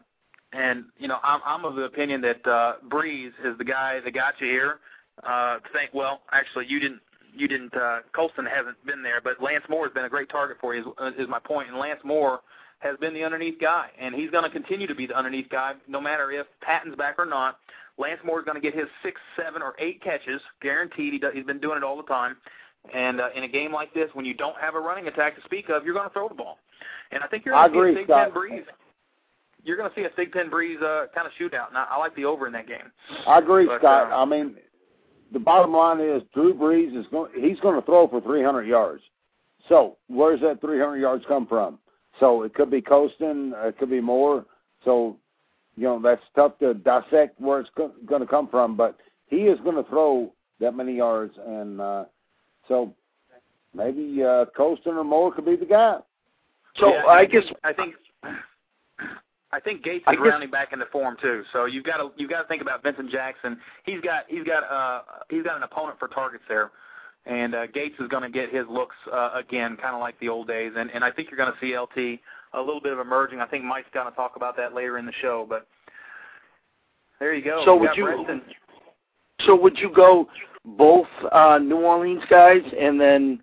and 0.53 0.85
you 0.97 1.07
know 1.07 1.17
I'm 1.23 1.41
I'm 1.45 1.65
of 1.65 1.75
the 1.75 1.83
opinion 1.83 2.21
that 2.21 2.45
uh, 2.47 2.73
Brees 2.87 3.31
is 3.43 3.57
the 3.57 3.65
guy 3.65 3.99
that 4.03 4.13
got 4.13 4.35
you 4.39 4.47
here. 4.47 4.79
Uh, 5.23 5.57
think 5.73 5.91
well, 5.93 6.21
actually 6.31 6.65
you 6.67 6.79
didn't 6.79 7.01
you 7.37 7.47
didn't. 7.47 7.75
Uh, 7.75 7.99
Colston 8.13 8.45
hasn't 8.45 8.83
been 8.85 9.01
there, 9.03 9.21
but 9.23 9.41
Lance 9.41 9.63
Moore 9.69 9.85
has 9.85 9.93
been 9.93 10.05
a 10.05 10.09
great 10.09 10.29
target 10.29 10.57
for 10.59 10.75
you. 10.75 10.93
Is, 11.01 11.13
is 11.19 11.27
my 11.29 11.39
point. 11.39 11.69
And 11.69 11.77
Lance 11.77 11.99
Moore 12.03 12.41
has 12.79 12.97
been 12.97 13.13
the 13.13 13.23
underneath 13.23 13.59
guy, 13.59 13.89
and 13.99 14.13
he's 14.13 14.29
going 14.29 14.43
to 14.43 14.49
continue 14.49 14.87
to 14.87 14.95
be 14.95 15.07
the 15.07 15.17
underneath 15.17 15.49
guy, 15.49 15.73
no 15.87 15.99
matter 15.99 16.31
if 16.31 16.45
Patten's 16.61 16.95
back 16.95 17.15
or 17.17 17.25
not. 17.25 17.59
Lance 17.97 18.19
Moore 18.23 18.39
is 18.39 18.45
going 18.45 18.55
to 18.55 18.61
get 18.61 18.75
his 18.75 18.85
six, 19.01 19.19
seven, 19.35 19.61
or 19.63 19.73
eight 19.79 20.01
catches, 20.03 20.39
guaranteed. 20.61 21.13
He 21.13 21.19
does, 21.19 21.33
he's 21.33 21.45
been 21.45 21.59
doing 21.59 21.77
it 21.77 21.83
all 21.83 21.97
the 21.97 22.03
time. 22.03 22.37
And 22.93 23.19
uh, 23.19 23.29
in 23.35 23.43
a 23.43 23.47
game 23.47 23.73
like 23.73 23.93
this, 23.93 24.09
when 24.13 24.23
you 24.23 24.35
don't 24.35 24.55
have 24.61 24.75
a 24.75 24.79
running 24.79 25.07
attack 25.07 25.35
to 25.35 25.41
speak 25.43 25.69
of, 25.69 25.83
you're 25.83 25.95
going 25.95 26.07
to 26.07 26.13
throw 26.13 26.29
the 26.29 26.35
ball. 26.35 26.59
And 27.11 27.23
I 27.23 27.27
think 27.27 27.43
you're 27.45 27.55
going 27.55 27.71
to 27.71 27.73
see 27.73 27.79
agree, 27.79 27.91
a 27.91 27.95
Big 27.95 28.07
Ten 28.07 28.33
breeze. 28.33 28.63
You're 29.63 29.77
going 29.77 29.89
to 29.89 29.95
see 29.95 30.03
a 30.05 30.09
Big 30.15 30.31
Ten 30.31 30.49
breeze 30.49 30.79
uh, 30.81 31.07
kind 31.15 31.25
of 31.25 31.33
shootout, 31.41 31.69
and 31.69 31.77
I, 31.77 31.87
I 31.91 31.97
like 31.97 32.15
the 32.15 32.25
over 32.25 32.45
in 32.45 32.53
that 32.53 32.67
game. 32.67 32.91
I 33.25 33.39
agree, 33.39 33.65
But, 33.65 33.79
Scott. 33.79 34.11
uh, 34.11 34.15
I 34.15 34.25
mean, 34.25 34.55
the 35.31 35.39
bottom 35.39 35.73
line 35.73 35.99
is 35.99 36.21
Drew 36.33 36.53
Brees 36.53 36.97
is 36.97 37.05
going. 37.11 37.31
He's 37.39 37.59
going 37.59 37.79
to 37.79 37.85
throw 37.85 38.07
for 38.07 38.21
300 38.21 38.63
yards. 38.63 39.03
So 39.67 39.97
where's 40.07 40.41
that 40.41 40.61
300 40.61 40.97
yards 40.97 41.25
come 41.27 41.45
from? 41.47 41.79
So 42.19 42.43
it 42.43 42.53
could 42.53 42.71
be 42.71 42.81
Colston, 42.81 43.53
it 43.57 43.77
could 43.77 43.89
be 43.89 44.01
Moore. 44.01 44.45
So 44.83 45.17
you 45.75 45.83
know 45.83 46.01
that's 46.01 46.21
tough 46.35 46.57
to 46.59 46.73
dissect 46.73 47.39
where 47.39 47.59
it's 47.59 47.69
go- 47.75 47.93
going 48.05 48.21
to 48.21 48.27
come 48.27 48.47
from. 48.47 48.75
But 48.75 48.97
he 49.27 49.43
is 49.43 49.59
going 49.61 49.75
to 49.75 49.89
throw 49.89 50.33
that 50.59 50.75
many 50.75 50.97
yards, 50.97 51.33
and 51.45 51.81
uh, 51.81 52.05
so 52.67 52.93
maybe 53.73 54.23
uh, 54.23 54.45
Colston 54.55 54.95
or 54.95 55.03
Moore 55.03 55.33
could 55.33 55.45
be 55.45 55.55
the 55.55 55.65
guy. 55.65 55.97
So 56.77 56.93
Yeah, 56.93 57.05
I 57.05 57.25
guess 57.25 57.43
I 57.63 57.73
think 57.73 57.95
I 59.51 59.59
think 59.61 59.81
Gates 59.83 60.03
is 60.07 60.17
guess- 60.17 60.27
rounding 60.27 60.49
back 60.51 60.73
into 60.73 60.85
form 60.87 61.15
too. 61.21 61.43
So 61.53 61.65
you've 61.65 61.85
got 61.85 61.97
to 61.97 62.11
you've 62.17 62.29
got 62.29 62.41
to 62.41 62.47
think 62.47 62.61
about 62.61 62.83
Vincent 62.83 63.09
Jackson. 63.11 63.57
He's 63.85 64.01
got 64.01 64.23
he's 64.27 64.43
got 64.43 64.63
uh 64.63 65.01
he's 65.29 65.43
got 65.43 65.55
an 65.57 65.63
opponent 65.63 65.97
for 65.99 66.07
targets 66.09 66.43
there, 66.49 66.71
and 67.25 67.55
uh, 67.55 67.67
Gates 67.67 67.95
is 67.99 68.07
going 68.09 68.23
to 68.23 68.29
get 68.29 68.53
his 68.53 68.65
looks 68.69 68.95
uh, 69.11 69.31
again, 69.35 69.77
kind 69.77 69.95
of 69.95 70.01
like 70.01 70.19
the 70.19 70.27
old 70.29 70.47
days. 70.47 70.73
And 70.77 70.91
and 70.91 71.03
I 71.03 71.11
think 71.11 71.29
you're 71.31 71.37
going 71.37 71.51
to 71.53 71.59
see 71.61 71.77
LT 71.77 72.19
a 72.53 72.59
little 72.59 72.81
bit 72.81 72.91
of 72.93 72.99
emerging. 72.99 73.39
I 73.39 73.45
think 73.45 73.63
Mike's 73.63 73.87
going 73.93 74.09
to 74.09 74.15
talk 74.15 74.35
about 74.35 74.57
that 74.57 74.73
later 74.73 74.97
in 74.97 75.05
the 75.05 75.13
show, 75.21 75.45
but. 75.47 75.67
There 77.19 77.33
you 77.33 77.43
go. 77.43 77.63
So 77.65 77.75
We 77.75 77.87
would 77.87 77.97
you- 77.97 78.03
Breaston. 78.05 78.41
so. 79.45 79.55
Would 79.55 79.77
you 79.79 79.89
go 79.91 80.27
both 80.65 81.07
uh, 81.31 81.57
New 81.59 81.77
Orleans 81.77 82.21
guys 82.29 82.61
and 82.79 83.01
then 83.01 83.41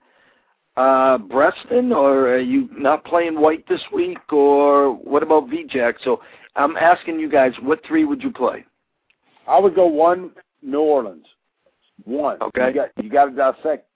uh, 0.77 1.19
Breaston, 1.19 1.93
or 1.93 2.29
are 2.35 2.39
you 2.39 2.69
not 2.73 3.05
playing 3.05 3.41
White 3.41 3.67
this 3.69 3.81
week, 3.93 4.19
or 4.33 4.93
what 4.93 5.23
about 5.23 5.49
VJack? 5.49 5.95
So 6.03 6.21
I'm 6.57 6.77
asking 6.77 7.21
you 7.21 7.29
guys, 7.31 7.53
what 7.63 7.81
three 7.87 8.05
would 8.05 8.23
you 8.23 8.31
play? 8.33 8.65
I 9.47 9.59
would 9.59 9.75
go 9.75 9.87
one 9.87 10.31
New 10.63 10.81
Orleans. 10.81 11.27
One. 12.05 12.43
Okay. 12.43 12.69
You 12.69 12.75
got 12.75 12.89
you 13.03 13.11
got 13.11 13.25
to 13.27 13.31
dissect 13.31 13.87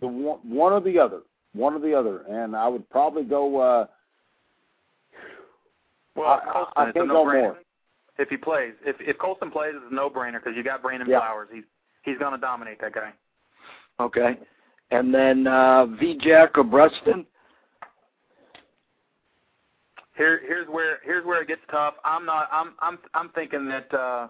the 0.00 0.06
one, 0.06 0.38
one 0.44 0.72
or 0.72 0.80
the 0.80 0.98
other. 0.98 1.20
One 1.54 1.74
or 1.74 1.80
the 1.80 1.92
other, 1.94 2.22
and 2.30 2.54
I 2.56 2.66
would 2.68 2.88
probably 2.88 3.24
go. 3.24 3.58
uh 3.60 3.86
Well, 6.14 6.28
I- 6.28 6.36
I- 6.48 6.52
Colston 6.52 6.72
I 6.76 6.82
a 6.88 6.92
can't 6.92 7.08
go 7.08 7.14
no-brainer. 7.24 7.42
more. 7.42 7.58
If 8.18 8.28
he 8.28 8.36
plays, 8.36 8.72
if 8.86 8.96
if 9.00 9.18
Colston 9.18 9.50
plays, 9.50 9.72
it's 9.74 9.84
a 9.90 9.94
no-brainer 9.94 10.34
because 10.34 10.54
you 10.56 10.62
got 10.62 10.82
Brandon 10.82 11.08
Yeah. 11.08 11.18
Flowers. 11.18 11.48
He's 11.52 11.64
he's 12.04 12.18
going 12.18 12.32
to 12.32 12.38
dominate 12.38 12.80
that 12.80 12.92
guy. 12.94 13.12
Okay. 14.00 14.38
And 14.92 15.12
then 15.12 15.46
uh, 15.46 15.86
VJack 15.86 16.50
or 16.56 16.64
Breaston? 16.64 17.26
Here, 20.16 20.40
here's 20.46 20.68
where 20.68 20.98
here's 21.02 21.24
where 21.24 21.40
it 21.40 21.48
gets 21.48 21.62
tough. 21.70 21.94
I'm 22.04 22.26
not. 22.26 22.48
I'm 22.52 22.74
I'm 22.80 22.98
I'm 23.14 23.30
thinking 23.30 23.66
that 23.68 23.94
uh, 23.94 24.28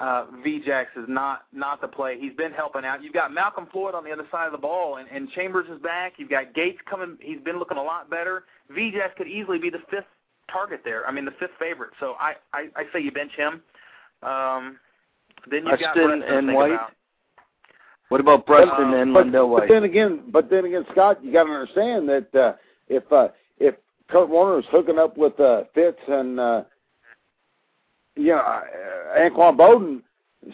uh, 0.00 0.26
Vjax 0.44 0.86
is 0.96 1.04
not 1.06 1.42
not 1.52 1.80
the 1.80 1.86
play. 1.86 2.18
He's 2.20 2.34
been 2.34 2.50
helping 2.50 2.84
out. 2.84 3.00
You've 3.00 3.12
got 3.12 3.32
Malcolm 3.32 3.68
Floyd 3.70 3.94
on 3.94 4.02
the 4.02 4.10
other 4.10 4.26
side 4.32 4.46
of 4.46 4.52
the 4.52 4.58
ball, 4.58 4.96
and, 4.96 5.08
and 5.08 5.30
Chambers 5.30 5.66
is 5.72 5.80
back. 5.80 6.14
You've 6.16 6.30
got 6.30 6.52
Gates 6.52 6.78
coming. 6.90 7.16
He's 7.20 7.40
been 7.40 7.60
looking 7.60 7.78
a 7.78 7.82
lot 7.82 8.10
better. 8.10 8.44
Vjax 8.76 9.14
could 9.16 9.28
easily 9.28 9.58
be 9.58 9.70
the 9.70 9.82
fifth 9.88 10.04
target 10.52 10.80
there. 10.84 11.06
I 11.06 11.12
mean, 11.12 11.24
the 11.24 11.34
fifth 11.38 11.54
favorite. 11.60 11.90
So 12.00 12.14
I 12.18 12.32
I, 12.52 12.66
I 12.74 12.84
say 12.92 13.00
you 13.00 13.12
bench 13.12 13.32
him. 13.36 13.62
Um, 14.24 14.80
then 15.48 15.64
you've 15.64 15.78
got 15.78 15.94
Breaston 15.94 16.18
Breaston 16.20 16.48
and 16.48 16.54
White? 16.56 16.72
about. 16.72 16.90
What 18.10 18.20
about 18.20 18.44
Breaston 18.44 18.92
Uh, 18.92 18.96
and 18.96 19.14
but, 19.14 19.26
LenDale 19.26 19.32
but 19.32 19.48
White? 19.48 19.68
then 19.68 19.84
again, 19.84 20.20
but 20.30 20.50
then 20.50 20.64
again, 20.64 20.84
Scott, 20.90 21.24
you 21.24 21.32
got 21.32 21.44
to 21.44 21.50
understand 21.52 22.08
that 22.08 22.34
uh, 22.34 22.52
if 22.88 23.10
uh, 23.12 23.28
if 23.58 23.76
Kurt 24.08 24.28
Warner 24.28 24.58
is 24.58 24.64
hooking 24.70 24.98
up 24.98 25.16
with 25.16 25.38
uh, 25.38 25.62
Fitz 25.74 25.98
and 26.08 26.38
uh, 26.40 26.64
you 28.16 28.32
know 28.32 28.38
uh, 28.38 28.62
Anquan 29.16 29.56
Boldin, 29.56 30.02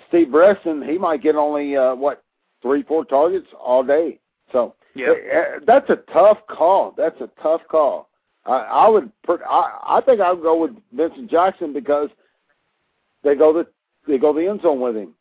Steve 0.09 0.31
Breaston, 0.31 0.83
he 0.87 0.99
might 0.99 1.23
get 1.23 1.35
only 1.35 1.77
uh, 1.77 1.95
what 1.95 2.23
three, 2.61 2.83
four 2.83 3.05
targets 3.07 3.47
all 3.59 3.83
day. 3.83 4.19
So 4.53 4.75
Yeah. 4.95 5.13
uh, 5.35 5.61
that's 5.67 5.89
a 5.89 5.97
tough 6.13 6.39
call. 6.49 6.93
That's 6.97 7.21
a 7.23 7.31
tough 7.43 7.63
call. 7.71 8.11
I, 8.45 8.59
I 8.59 8.89
would, 8.89 9.11
per- 9.23 9.45
I, 9.45 9.97
I 9.99 10.01
think 10.03 10.21
I 10.21 10.33
would 10.33 10.43
go 10.43 10.57
with 10.61 10.73
Vincent 10.93 11.31
Jackson 11.31 11.73
because 11.73 12.11
they 13.25 13.35
go 13.35 13.53
the 13.53 13.67
they 14.07 14.19
go 14.19 14.33
the 14.35 14.47
end 14.47 14.61
zone 14.63 14.81
with 14.81 14.95
him. 14.97 15.15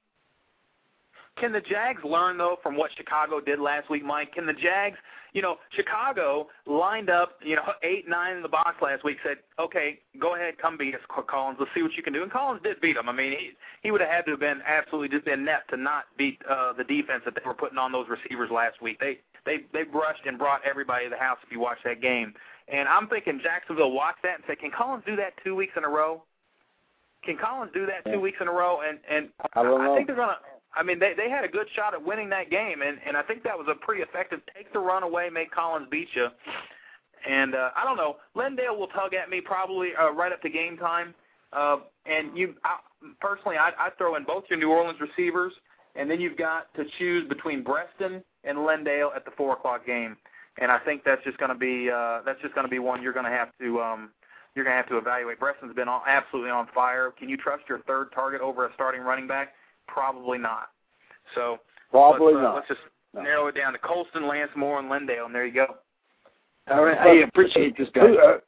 Can 1.39 1.51
the 1.51 1.61
Jags 1.61 2.01
learn 2.03 2.37
though 2.37 2.57
from 2.63 2.77
what 2.77 2.91
Chicago 2.95 3.41
did 3.41 3.59
last 3.59 3.89
week, 3.89 4.05
Mike? 4.05 4.33
Can 4.33 4.45
the 4.45 4.53
Jags, 4.53 4.97
you 5.33 5.41
know, 5.41 5.57
Chicago 5.75 6.47
lined 6.65 7.09
up, 7.09 7.33
you 7.43 7.57
know, 7.57 7.73
eight, 7.83 8.07
nine 8.07 8.37
in 8.37 8.41
the 8.41 8.47
box 8.47 8.81
last 8.81 9.03
week. 9.03 9.17
Said, 9.21 9.37
okay, 9.59 9.99
go 10.17 10.35
ahead, 10.35 10.57
come 10.57 10.77
beat 10.77 10.95
us, 10.95 11.01
Collins. 11.09 11.57
Let's 11.59 11.71
see 11.75 11.81
what 11.83 11.91
you 11.97 12.03
can 12.03 12.13
do. 12.13 12.23
And 12.23 12.31
Collins 12.31 12.61
did 12.63 12.79
beat 12.79 12.95
them. 12.95 13.09
I 13.09 13.11
mean, 13.11 13.31
he 13.31 13.51
he 13.83 13.91
would 13.91 13.99
have 13.99 14.09
had 14.09 14.25
to 14.25 14.31
have 14.31 14.39
been 14.39 14.61
absolutely 14.65 15.09
just 15.09 15.27
inept 15.27 15.71
to 15.71 15.77
not 15.77 16.05
beat 16.17 16.39
uh, 16.49 16.71
the 16.71 16.85
defense 16.85 17.23
that 17.25 17.35
they 17.35 17.41
were 17.45 17.53
putting 17.53 17.77
on 17.77 17.91
those 17.91 18.07
receivers 18.07 18.49
last 18.49 18.81
week. 18.81 18.99
They 19.01 19.19
they 19.45 19.65
they 19.73 19.83
brushed 19.83 20.25
and 20.25 20.39
brought 20.39 20.61
everybody 20.65 21.05
to 21.05 21.09
the 21.09 21.17
house 21.17 21.37
if 21.45 21.51
you 21.51 21.59
watch 21.59 21.79
that 21.83 22.01
game. 22.01 22.33
And 22.69 22.87
I'm 22.87 23.07
thinking 23.07 23.41
Jacksonville 23.43 23.91
watch 23.91 24.15
that 24.23 24.35
and 24.35 24.43
say, 24.47 24.55
can 24.55 24.71
Collins 24.71 25.03
do 25.05 25.15
that 25.17 25.33
two 25.43 25.53
weeks 25.53 25.73
in 25.77 25.83
a 25.83 25.89
row? 25.89 26.23
Can 27.23 27.37
Collins 27.37 27.71
do 27.73 27.85
that 27.85 28.05
two 28.05 28.11
Yeah. 28.11 28.17
weeks 28.19 28.37
in 28.39 28.47
a 28.47 28.51
row? 28.53 28.79
And 28.87 28.99
and 29.09 29.29
I 29.53 29.63
don't 29.63 29.83
know. 29.83 29.95
think 29.95 30.07
they're 30.07 30.15
gonna. 30.15 30.37
I 30.75 30.83
mean, 30.83 30.99
they 30.99 31.13
they 31.15 31.29
had 31.29 31.45
a 31.45 31.47
good 31.47 31.67
shot 31.75 31.93
at 31.93 32.03
winning 32.03 32.29
that 32.29 32.49
game, 32.49 32.81
and 32.81 32.97
and 33.05 33.15
I 33.15 33.21
think 33.21 33.43
that 33.43 33.57
was 33.57 33.67
a 33.69 33.75
pretty 33.75 34.01
effective 34.01 34.41
take 34.55 34.71
the 34.73 34.79
run 34.79 35.03
away, 35.03 35.29
make 35.29 35.51
Collins 35.51 35.87
beat 35.89 36.09
you. 36.13 36.27
And 37.27 37.55
uh, 37.55 37.71
I 37.75 37.83
don't 37.83 37.97
know, 37.97 38.17
LenDale 38.35 38.77
will 38.77 38.87
tug 38.87 39.13
at 39.13 39.29
me 39.29 39.41
probably 39.41 39.89
uh, 39.99 40.11
right 40.11 40.31
up 40.31 40.41
to 40.43 40.49
game 40.49 40.77
time. 40.77 41.15
Uh, 41.53 41.77
and 42.05 42.37
you, 42.37 42.55
I, 42.63 42.77
personally, 43.19 43.57
I 43.57 43.71
I 43.79 43.89
throw 43.97 44.15
in 44.15 44.23
both 44.23 44.43
your 44.49 44.59
New 44.59 44.69
Orleans 44.69 44.99
receivers, 44.99 45.53
and 45.95 46.09
then 46.09 46.19
you've 46.19 46.37
got 46.37 46.73
to 46.75 46.83
choose 46.99 47.27
between 47.27 47.63
Breaston 47.63 48.23
and 48.43 48.57
LenDale 48.57 49.15
at 49.15 49.25
the 49.25 49.31
four 49.37 49.53
o'clock 49.53 49.85
game. 49.85 50.17
And 50.59 50.71
I 50.71 50.79
think 50.79 51.03
that's 51.03 51.23
just 51.23 51.37
going 51.37 51.49
to 51.49 51.57
be 51.57 51.89
uh, 51.89 52.21
that's 52.25 52.41
just 52.41 52.53
going 52.53 52.65
to 52.65 52.71
be 52.71 52.79
one 52.79 53.01
you're 53.01 53.13
going 53.13 53.25
to 53.25 53.31
have 53.31 53.49
to 53.59 53.81
um, 53.81 54.11
you're 54.55 54.63
going 54.63 54.73
to 54.73 54.77
have 54.77 54.89
to 54.89 54.97
evaluate. 54.97 55.39
Breaston's 55.39 55.75
been 55.75 55.89
absolutely 55.89 56.51
on 56.51 56.67
fire. 56.73 57.11
Can 57.17 57.27
you 57.27 57.37
trust 57.37 57.63
your 57.67 57.79
third 57.79 58.11
target 58.13 58.41
over 58.41 58.65
a 58.65 58.73
starting 58.73 59.01
running 59.01 59.27
back? 59.27 59.53
Probably 59.87 60.37
not. 60.37 60.69
So 61.33 61.59
Probably 61.91 62.33
let's, 62.33 62.37
uh, 62.37 62.41
not. 62.41 62.55
Let's 62.55 62.67
just 62.67 62.81
No. 63.13 63.21
narrow 63.21 63.47
it 63.47 63.55
down 63.55 63.73
to 63.73 63.79
Colston, 63.79 64.27
Lance 64.27 64.51
Moore, 64.55 64.79
and 64.79 64.89
LenDale, 64.89 65.25
and 65.25 65.33
there 65.35 65.45
you 65.45 65.53
go. 65.53 65.77
All 66.69 66.83
right, 66.83 66.97
I 66.97 67.09
appreciate 67.27 67.77
this, 67.77 67.89
guy. 67.91 68.07
Who, 68.07 68.17
uh, 68.19 68.39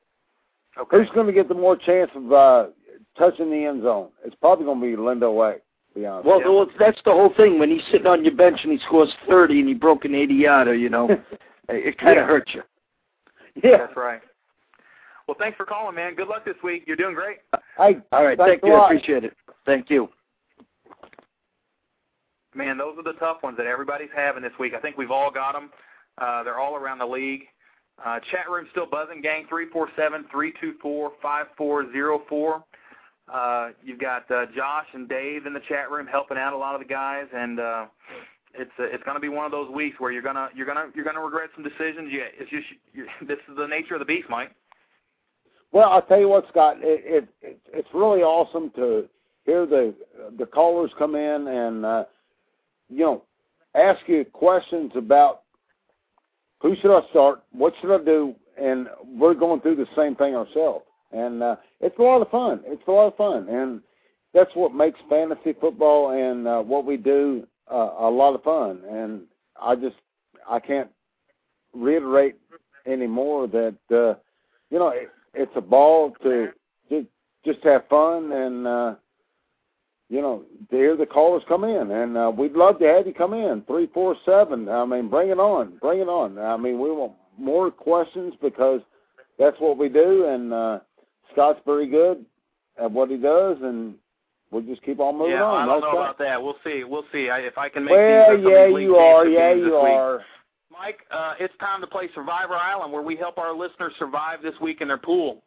Okay. 0.80 0.98
who's 0.98 1.10
going 1.12 1.28
to 1.28 1.34
get 1.34 1.48
the 1.48 1.54
more 1.56 1.76
chance 1.76 2.12
of 2.16 2.32
uh, 2.32 2.68
touching 3.18 3.50
the 3.50 3.66
end 3.66 3.84
zone? 3.84 4.10
It's 4.26 4.36
probably 4.36 4.66
going 4.66 4.80
to 4.82 4.86
be 4.86 4.96
LenDale 4.96 5.34
White. 5.34 5.62
To 5.94 5.96
be. 5.96 6.02
Well, 6.02 6.40
Yeah. 6.40 6.48
well, 6.50 6.70
that's 6.78 7.02
the 7.04 7.12
whole 7.12 7.30
thing. 7.36 7.58
When 7.60 7.70
he's 7.72 7.84
sitting 7.92 8.08
on 8.08 8.24
your 8.24 8.36
bench 8.36 8.60
and 8.64 8.72
he 8.72 8.78
scores 8.80 9.14
30 9.28 9.60
and 9.60 9.68
he 9.70 9.74
broke 9.74 10.06
an 10.06 10.14
80 10.14 10.34
yarder, 10.34 10.76
you 10.76 10.90
know, 10.90 11.08
it 11.70 11.98
kind 11.98 12.20
of 12.20 12.24
Yeah. 12.24 12.28
hurts 12.28 12.54
you. 12.54 12.64
yeah. 13.64 13.78
That's 13.78 13.96
right. 13.96 14.22
Well, 15.28 15.36
thanks 15.40 15.58
for 15.58 15.66
calling, 15.66 15.96
man. 15.96 16.16
Good 16.16 16.28
luck 16.28 16.46
this 16.46 16.56
week. 16.64 16.84
You're 16.88 16.96
doing 16.96 17.16
great. 17.16 17.40
Hey, 17.78 17.98
All 18.12 18.24
right, 18.24 18.38
thank 18.38 18.64
you. 18.64 18.74
I 18.74 18.86
appreciate 18.86 19.24
it. 19.24 19.36
Thank 19.66 19.90
you. 19.90 20.10
Man, 22.56 22.78
those 22.78 22.98
are 22.98 23.04
the 23.04 23.18
tough 23.20 23.44
ones 23.44 23.58
that 23.58 23.68
everybody's 23.68 24.10
having 24.16 24.42
this 24.44 24.54
week. 24.60 24.74
I 24.74 24.80
think 24.80 24.98
we've 24.98 25.12
all 25.12 25.32
got 25.32 25.54
them. 25.54 25.70
Uh, 26.18 26.44
they're 26.44 26.60
all 26.60 26.76
around 26.76 27.00
the 27.00 27.06
league. 27.06 27.44
Uh, 28.04 28.20
chat 28.32 28.50
room 28.50 28.68
still 28.72 28.86
buzzing, 28.86 29.22
gang. 29.22 29.46
Three 29.50 29.68
four 29.72 29.90
seven 29.96 30.26
three 30.32 30.54
two 30.62 30.76
four 30.82 31.14
five 31.22 31.48
four 31.58 31.92
zero 31.92 32.22
four. 32.30 32.64
Uh, 33.32 33.70
you've 33.84 34.00
got 34.00 34.30
uh, 34.32 34.46
Josh 34.56 34.86
and 34.94 35.10
Dave 35.10 35.46
in 35.46 35.54
the 35.54 35.62
chat 35.68 35.92
room 35.92 36.08
helping 36.08 36.38
out 36.38 36.54
a 36.54 36.58
lot 36.58 36.76
of 36.76 36.82
the 36.82 36.88
guys, 36.88 37.26
and 37.34 37.60
uh, 37.60 37.86
it's 38.54 38.72
uh, 38.80 38.84
it's 38.84 39.04
going 39.04 39.16
to 39.16 39.22
be 39.22 39.30
one 39.30 39.46
of 39.46 39.52
those 39.52 39.70
weeks 39.70 40.00
where 40.00 40.12
you're 40.12 40.22
gonna 40.22 40.50
you're 40.56 40.66
gonna 40.66 40.88
you're 40.96 41.06
gonna 41.06 41.24
regret 41.24 41.50
some 41.56 41.64
decisions. 41.64 42.10
Yeah, 42.12 42.26
it's 42.40 42.50
just 42.50 42.68
you 42.94 43.08
this 43.28 43.40
is 43.50 43.58
the 43.58 43.68
nature 43.68 43.96
of 43.96 44.00
the 44.00 44.06
beast, 44.06 44.30
Mike. 44.30 44.52
Well, 45.72 45.90
I'll 45.90 46.04
tell 46.04 46.20
you 46.20 46.30
what, 46.30 46.48
Scott. 46.50 46.78
It, 46.80 47.04
it, 47.04 47.30
it 47.42 47.60
it's 47.74 47.90
really 47.94 48.22
awesome 48.22 48.72
to 48.76 49.10
hear 49.46 49.66
the 49.66 49.94
the 50.38 50.46
callers 50.46 50.92
come 50.98 51.16
in 51.16 51.48
and 51.48 51.86
uh, 51.86 52.04
you 52.90 53.00
know 53.00 53.24
ask 53.76 54.00
you 54.08 54.26
questions 54.26 54.92
about 54.96 55.42
who 56.60 56.76
should 56.82 56.96
I 56.96 57.08
start, 57.10 57.44
what 57.52 57.74
should 57.80 57.94
I 57.94 58.04
do, 58.04 58.36
and 58.60 58.88
we're 59.06 59.36
going 59.36 59.62
through 59.62 59.76
the 59.76 59.88
same 59.96 60.16
thing 60.16 60.36
ourselves. 60.36 60.86
And 61.12 61.44
uh, 61.44 61.56
it's 61.80 61.98
a 62.00 62.02
lot 62.02 62.22
of 62.22 62.30
fun. 62.30 62.62
It's 62.66 62.82
a 62.88 62.92
lot 62.92 63.08
of 63.08 63.16
fun, 63.16 63.48
and 63.48 63.82
that's 64.34 64.50
what 64.56 64.74
makes 64.74 65.00
fantasy 65.10 65.54
football 65.60 66.12
and 66.12 66.48
uh, 66.48 66.62
what 66.62 66.86
we 66.86 66.98
do 66.98 67.48
uh, 67.72 67.92
a 68.00 68.10
lot 68.10 68.36
of 68.36 68.44
fun. 68.44 68.82
And 68.90 69.22
I 69.62 69.76
just 69.76 69.96
I 70.50 70.60
can't 70.60 70.90
reiterate 71.74 72.36
anymore 72.86 73.48
that 73.48 73.78
uh, 73.92 74.20
you 74.70 74.80
know 74.80 74.90
it, 74.90 75.10
it's 75.34 75.52
a 75.56 75.62
ball 75.62 76.14
to 76.24 76.50
just 76.90 77.08
just 77.46 77.64
have 77.64 77.88
fun 77.88 78.32
and 78.32 78.68
uh, 78.68 78.96
you 80.10 80.22
know 80.22 80.44
to 80.70 80.76
hear 80.76 80.96
the 80.96 81.06
callers 81.06 81.44
come 81.48 81.64
in, 81.64 81.92
and 81.92 82.18
uh, 82.18 82.32
we'd 82.36 82.54
love 82.54 82.80
to 82.80 82.86
have 82.86 83.08
you 83.08 83.14
come 83.14 83.34
in 83.34 83.64
three 83.68 83.88
four 83.94 84.16
seven. 84.26 84.70
I 84.70 84.86
mean, 84.86 85.10
bring 85.10 85.30
it 85.30 85.40
on, 85.40 85.78
bring 85.82 86.00
it 86.00 86.08
on. 86.08 86.38
I 86.38 86.58
mean, 86.58 86.80
we 86.80 86.90
want 86.92 87.14
more 87.38 87.72
questions 87.72 88.34
because 88.42 88.82
that's 89.38 89.58
what 89.60 89.78
we 89.78 89.90
do, 89.90 90.26
and 90.26 90.54
uh, 90.54 90.80
Scott's 91.32 91.60
very 91.66 91.88
good 91.88 92.26
at 92.82 92.92
what 92.92 93.10
he 93.10 93.18
does, 93.18 93.58
and 93.62 93.96
we'll 94.52 94.64
just 94.64 94.84
keep 94.84 95.00
on 95.00 95.18
moving 95.18 95.34
yeah, 95.34 95.44
on. 95.44 95.64
I 95.64 95.66
don't 95.66 95.82
know 95.82 96.00
about 96.00 96.18
that. 96.20 96.42
We'll 96.42 96.58
see. 96.64 96.84
We'll 96.84 97.06
see. 97.12 97.30
I, 97.30 97.40
if 97.40 97.58
I 97.58 97.70
can 97.70 97.84
make 97.86 97.94
Well, 97.94 98.38
these, 98.38 98.46
yeah, 98.48 98.60
of 98.64 98.68
these 98.70 98.76
league 98.76 98.84
you 98.84 98.96
are. 98.96 99.28
Yeah, 99.28 99.54
you 99.54 99.66
this 99.66 99.72
week. 99.72 99.76
are. 99.76 100.22
Mike, 100.72 101.00
uh, 101.12 101.34
it's 101.40 101.54
time 101.60 101.82
to 101.82 101.88
play 101.88 102.08
Survivor 102.14 102.54
Island, 102.54 102.94
where 102.94 103.02
we 103.02 103.16
help 103.16 103.38
our 103.38 103.56
listeners 103.56 103.94
survive 103.98 104.42
this 104.44 104.54
week 104.62 104.82
in 104.82 104.88
their 104.88 104.98
pool. 104.98 105.44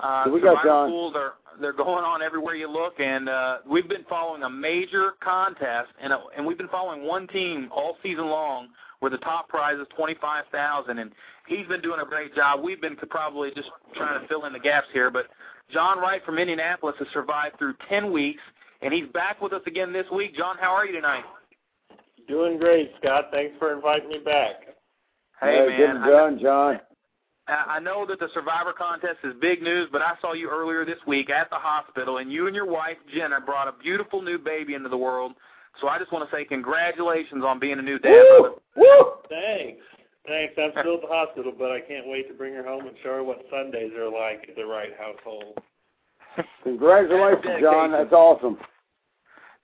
Uh, 0.00 0.24
Who 0.24 0.32
we 0.32 0.40
got, 0.40 0.62
Survivor 0.62 0.68
John? 0.68 0.88
pools 0.90 1.14
are 1.16 1.34
they're 1.60 1.72
going 1.72 2.04
on 2.04 2.20
everywhere 2.20 2.54
you 2.54 2.68
look, 2.70 3.00
and 3.00 3.28
uh, 3.30 3.58
we've 3.66 3.88
been 3.88 4.04
following 4.10 4.42
a 4.42 4.50
major 4.50 5.12
contest, 5.20 5.88
and 6.02 6.12
uh, 6.12 6.18
and 6.36 6.44
we've 6.46 6.58
been 6.58 6.68
following 6.68 7.02
one 7.04 7.26
team 7.28 7.70
all 7.74 7.96
season 8.02 8.26
long, 8.26 8.68
where 9.00 9.10
the 9.10 9.16
top 9.18 9.48
prize 9.48 9.78
is 9.80 9.86
twenty 9.96 10.14
five 10.20 10.44
thousand, 10.52 10.98
and 10.98 11.12
he's 11.48 11.66
been 11.66 11.80
doing 11.80 12.00
a 12.00 12.04
great 12.04 12.34
job. 12.34 12.60
We've 12.62 12.80
been 12.80 12.96
probably 12.96 13.52
just 13.54 13.70
trying 13.94 14.20
to 14.20 14.28
fill 14.28 14.44
in 14.44 14.52
the 14.52 14.58
gaps 14.58 14.88
here, 14.92 15.10
but 15.10 15.28
John 15.72 15.98
Wright 15.98 16.22
from 16.26 16.38
Indianapolis 16.38 16.96
has 16.98 17.08
survived 17.14 17.58
through 17.58 17.74
ten 17.88 18.12
weeks, 18.12 18.42
and 18.82 18.92
he's 18.92 19.06
back 19.14 19.40
with 19.40 19.54
us 19.54 19.62
again 19.66 19.94
this 19.94 20.06
week. 20.12 20.36
John, 20.36 20.56
how 20.60 20.72
are 20.74 20.84
you 20.84 20.92
tonight? 20.92 21.24
Doing 22.28 22.58
great, 22.58 22.90
Scott. 23.00 23.28
Thanks 23.32 23.54
for 23.58 23.72
inviting 23.72 24.08
me 24.10 24.18
back. 24.18 24.56
Hey 25.40 25.60
Uh, 25.60 25.66
man, 25.66 25.78
get 25.78 25.90
it 25.90 26.14
I- 26.14 26.34
John. 26.42 26.80
I 27.48 27.76
I 27.76 27.78
know 27.80 28.06
that 28.06 28.18
the 28.18 28.28
Survivor 28.34 28.72
contest 28.72 29.18
is 29.24 29.34
big 29.40 29.62
news, 29.62 29.88
but 29.90 30.02
I 30.02 30.14
saw 30.20 30.32
you 30.32 30.50
earlier 30.50 30.84
this 30.84 30.98
week 31.06 31.30
at 31.30 31.50
the 31.50 31.56
hospital, 31.56 32.18
and 32.18 32.32
you 32.32 32.46
and 32.46 32.54
your 32.56 32.66
wife 32.66 32.96
Jenna 33.14 33.40
brought 33.40 33.68
a 33.68 33.72
beautiful 33.72 34.22
new 34.22 34.38
baby 34.38 34.74
into 34.74 34.88
the 34.88 34.96
world. 34.96 35.32
So 35.80 35.88
I 35.88 35.98
just 35.98 36.12
want 36.12 36.28
to 36.28 36.34
say 36.34 36.44
congratulations 36.44 37.44
on 37.44 37.58
being 37.58 37.78
a 37.78 37.82
new 37.82 37.98
dad. 37.98 38.24
brother. 38.38 38.54
Woo! 38.76 39.12
Thanks. 39.28 39.82
Thanks. 40.26 40.54
I'm 40.58 40.72
still 40.80 40.96
at 40.96 41.02
the 41.02 41.08
hospital, 41.08 41.52
but 41.56 41.70
I 41.70 41.80
can't 41.80 42.08
wait 42.08 42.28
to 42.28 42.34
bring 42.34 42.54
her 42.54 42.64
home 42.64 42.86
and 42.86 42.96
show 43.02 43.10
her 43.10 43.24
what 43.24 43.44
Sundays 43.50 43.92
are 43.92 44.10
like 44.10 44.48
at 44.48 44.56
the 44.56 44.64
Wright 44.64 44.92
household. 44.98 45.58
Congratulations, 46.64 47.44
That's 47.44 47.62
John. 47.62 47.92
That's 47.92 48.12
awesome. 48.12 48.58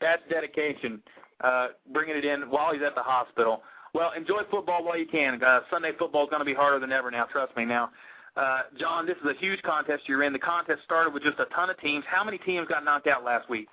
That's 0.00 0.22
dedication. 0.30 1.02
Uh, 1.42 1.68
bringing 1.92 2.16
it 2.16 2.24
in 2.24 2.42
while 2.42 2.72
he's 2.72 2.82
at 2.82 2.94
the 2.94 3.02
hospital. 3.02 3.62
Well, 3.94 4.12
enjoy 4.16 4.42
football 4.50 4.84
while 4.84 4.96
you 4.98 5.06
can. 5.06 5.42
Uh, 5.42 5.60
Sunday 5.70 5.92
football 5.98 6.24
is 6.24 6.30
going 6.30 6.40
to 6.40 6.46
be 6.46 6.54
harder 6.54 6.78
than 6.78 6.92
ever 6.92 7.10
now. 7.10 7.24
Trust 7.24 7.54
me. 7.56 7.64
Now, 7.64 7.90
uh, 8.36 8.62
John, 8.78 9.06
this 9.06 9.16
is 9.22 9.30
a 9.30 9.38
huge 9.38 9.60
contest 9.62 10.04
you're 10.08 10.22
in. 10.22 10.32
The 10.32 10.38
contest 10.38 10.80
started 10.84 11.12
with 11.12 11.22
just 11.22 11.38
a 11.38 11.44
ton 11.54 11.68
of 11.68 11.78
teams. 11.80 12.04
How 12.08 12.24
many 12.24 12.38
teams 12.38 12.66
got 12.68 12.84
knocked 12.84 13.06
out 13.06 13.22
last 13.24 13.50
week? 13.50 13.68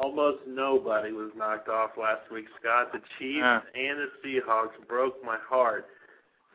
Almost 0.00 0.38
nobody 0.46 1.12
was 1.12 1.30
knocked 1.36 1.68
off 1.68 1.90
last 2.00 2.30
week, 2.32 2.46
Scott. 2.60 2.92
The 2.92 3.00
Chiefs 3.18 3.38
Yeah. 3.38 3.60
and 3.74 3.98
the 3.98 4.10
Seahawks 4.24 4.72
broke 4.88 5.22
my 5.24 5.36
heart. 5.36 5.88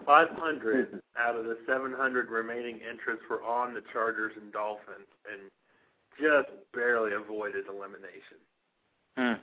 500 0.06 1.02
out 1.18 1.36
of 1.36 1.46
the 1.46 1.58
700 1.68 2.30
remaining 2.30 2.82
entrants 2.82 3.24
were 3.30 3.44
on 3.44 3.74
the 3.74 3.82
Chargers 3.94 4.34
and 4.36 4.52
Dolphins, 4.52 5.08
and 5.32 5.50
just 6.20 6.50
barely 6.74 7.14
avoided 7.14 7.68
elimination. 7.68 8.38
Hmm. 9.18 9.34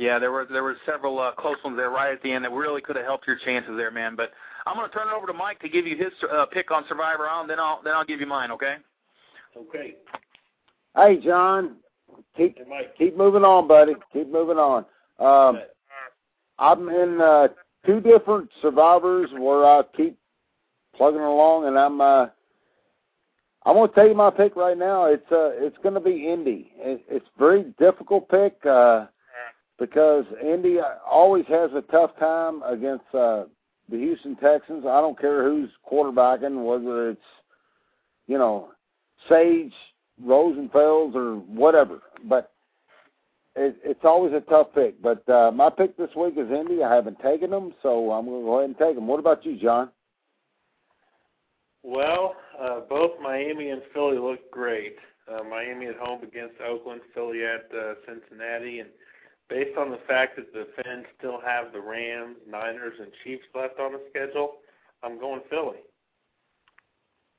Yeah, 0.00 0.18
there 0.18 0.32
were 0.32 0.46
there 0.50 0.62
were 0.62 0.78
several 0.86 1.18
uh, 1.18 1.32
close 1.32 1.58
ones 1.62 1.76
there 1.76 1.90
right 1.90 2.10
at 2.10 2.22
the 2.22 2.32
end 2.32 2.42
that 2.46 2.52
really 2.52 2.80
could 2.80 2.96
have 2.96 3.04
helped 3.04 3.26
your 3.26 3.36
chances 3.44 3.76
there, 3.76 3.90
man. 3.90 4.16
But 4.16 4.30
I'm 4.64 4.74
going 4.74 4.88
to 4.88 4.96
turn 4.96 5.08
it 5.08 5.12
over 5.12 5.26
to 5.26 5.34
Mike 5.34 5.60
to 5.60 5.68
give 5.68 5.86
you 5.86 5.94
his 5.94 6.10
uh, 6.32 6.46
pick 6.46 6.70
on 6.70 6.84
Survivor 6.88 7.28
Island. 7.28 7.50
Then 7.50 7.60
I'll 7.60 7.82
then 7.84 7.92
I'll 7.92 8.06
give 8.06 8.18
you 8.18 8.26
mine. 8.26 8.50
Okay? 8.50 8.76
Okay. 9.54 9.96
Hey, 10.96 11.18
John, 11.22 11.76
keep 12.34 12.56
Hey, 12.56 12.64
Mike. 12.66 12.96
keep 12.96 13.14
moving 13.14 13.44
on, 13.44 13.68
buddy. 13.68 13.92
Keep 14.10 14.32
moving 14.32 14.56
on. 14.56 14.86
Um, 15.18 15.60
I'm 16.58 16.88
in 16.88 17.20
uh, 17.20 17.48
two 17.84 18.00
different 18.00 18.48
survivors 18.62 19.28
where 19.38 19.66
I 19.66 19.82
keep 19.94 20.16
plugging 20.96 21.20
along, 21.20 21.66
and 21.66 21.78
I'm 21.78 22.00
uh, 22.00 22.26
I'm 23.66 23.74
going 23.74 23.90
to 23.90 23.94
tell 23.94 24.08
you 24.08 24.14
my 24.14 24.30
pick 24.30 24.56
right 24.56 24.78
now. 24.78 25.04
It's 25.04 25.30
uh, 25.30 25.50
it's 25.52 25.76
going 25.82 25.94
to 25.94 26.00
be 26.00 26.26
Indy. 26.26 26.72
It, 26.78 27.04
it's 27.06 27.26
a 27.36 27.38
very 27.38 27.74
difficult 27.78 28.30
pick 28.30 28.56
uh, 28.64 29.04
because 29.80 30.26
Indy 30.40 30.76
always 31.10 31.46
has 31.48 31.70
a 31.74 31.82
tough 31.90 32.10
time 32.20 32.62
against 32.62 33.06
uh, 33.14 33.44
the 33.88 33.96
Houston 33.96 34.36
Texans. 34.36 34.84
I 34.86 35.00
don't 35.00 35.18
care 35.18 35.42
who's 35.42 35.70
quarterbacking, 35.90 36.62
whether 36.64 37.10
it's 37.10 37.20
you 38.28 38.38
know 38.38 38.68
Sage, 39.28 39.72
Rosenfels, 40.22 41.14
or 41.16 41.36
whatever. 41.36 42.00
But 42.24 42.52
it, 43.56 43.76
it's 43.82 44.04
always 44.04 44.34
a 44.34 44.40
tough 44.40 44.68
pick. 44.74 45.00
But 45.02 45.26
uh, 45.28 45.50
my 45.50 45.70
pick 45.70 45.96
this 45.96 46.14
week 46.14 46.34
is 46.36 46.50
Indy. 46.50 46.84
I 46.84 46.94
haven't 46.94 47.18
taken 47.20 47.50
them, 47.50 47.72
so 47.82 48.12
I'm 48.12 48.26
going 48.26 48.42
to 48.42 48.46
go 48.46 48.58
ahead 48.58 48.68
and 48.68 48.78
take 48.78 48.94
them. 48.94 49.08
What 49.08 49.18
about 49.18 49.44
you, 49.44 49.58
John? 49.58 49.90
Well, 51.82 52.36
uh, 52.60 52.80
both 52.88 53.12
Miami 53.22 53.70
and 53.70 53.80
Philly 53.94 54.18
look 54.18 54.50
great. 54.50 54.96
Uh, 55.26 55.42
Miami 55.44 55.86
at 55.86 55.96
home 55.96 56.22
against 56.22 56.60
Oakland, 56.60 57.00
Philly 57.14 57.44
at 57.44 57.70
uh, 57.74 57.94
Cincinnati, 58.06 58.80
and 58.80 58.90
based 59.50 59.76
on 59.76 59.90
the 59.90 59.98
fact 60.08 60.36
that 60.36 60.52
the 60.52 60.66
Fins 60.76 61.04
still 61.18 61.40
have 61.44 61.72
the 61.72 61.80
Rams, 61.80 62.36
Niners, 62.48 62.94
and 63.00 63.10
Chiefs 63.24 63.44
left 63.54 63.78
on 63.78 63.92
the 63.92 64.00
schedule, 64.08 64.54
I'm 65.02 65.18
going 65.18 65.42
Philly. 65.50 65.78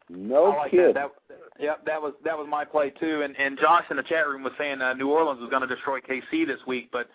No 0.10 0.44
like 0.44 0.72
kid. 0.72 0.96
That. 0.96 1.12
That, 1.30 1.38
yep, 1.60 1.86
that 1.86 2.02
was 2.02 2.14
that 2.26 2.38
was 2.38 2.46
my 2.50 2.66
play 2.66 2.90
too. 2.90 3.22
And 3.22 3.36
and 3.38 3.58
Josh 3.58 3.86
in 3.90 3.98
the 3.98 4.04
chat 4.04 4.28
room 4.28 4.44
was 4.44 4.52
saying 4.58 4.82
uh, 4.82 4.94
New 4.94 5.10
Orleans 5.10 5.40
was 5.40 5.50
going 5.50 5.68
to 5.68 5.74
destroy 5.74 6.00
KC 6.02 6.46
this 6.46 6.60
week, 6.68 6.90
but 6.92 7.08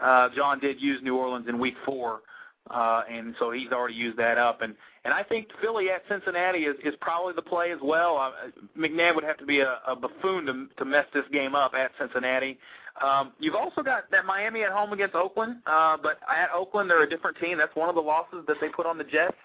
uh, 0.00 0.30
John 0.34 0.58
did 0.58 0.80
use 0.80 1.00
New 1.02 1.16
Orleans 1.16 1.46
in 1.48 1.60
Week 1.60 1.74
Four, 1.84 2.22
uh, 2.68 3.02
and 3.08 3.36
so 3.38 3.52
he's 3.52 3.70
already 3.70 3.94
used 3.94 4.18
that 4.18 4.36
up. 4.36 4.62
And 4.62 4.74
and 5.04 5.14
I 5.14 5.22
think 5.22 5.48
Philly 5.62 5.90
at 5.90 6.02
Cincinnati 6.08 6.60
is 6.60 6.76
is 6.84 6.94
probably 7.00 7.34
the 7.34 7.42
play 7.42 7.70
as 7.70 7.78
well. 7.82 8.16
Uh, 8.16 8.48
McNabb 8.76 9.14
would 9.14 9.24
have 9.24 9.38
to 9.38 9.46
be 9.46 9.60
a, 9.60 9.78
a 9.86 9.94
buffoon 9.94 10.46
to 10.46 10.66
to 10.76 10.84
mess 10.84 11.06
this 11.14 11.24
game 11.32 11.54
up 11.54 11.74
at 11.74 11.92
Cincinnati. 12.00 12.58
Um, 13.00 13.32
you've 13.38 13.54
also 13.54 13.82
got 13.82 14.10
that 14.10 14.26
Miami 14.26 14.62
at 14.62 14.72
home 14.72 14.92
against 14.92 15.14
Oakland, 15.14 15.56
uh, 15.66 15.96
but 16.02 16.18
at 16.28 16.50
Oakland 16.54 16.90
they're 16.90 17.02
a 17.02 17.08
different 17.08 17.38
team. 17.38 17.58
That's 17.58 17.74
one 17.74 17.88
of 17.88 17.94
the 17.94 18.00
losses 18.02 18.44
that 18.46 18.56
they 18.60 18.68
put 18.68 18.86
on 18.86 18.98
the 18.98 19.04
Jets. 19.04 19.36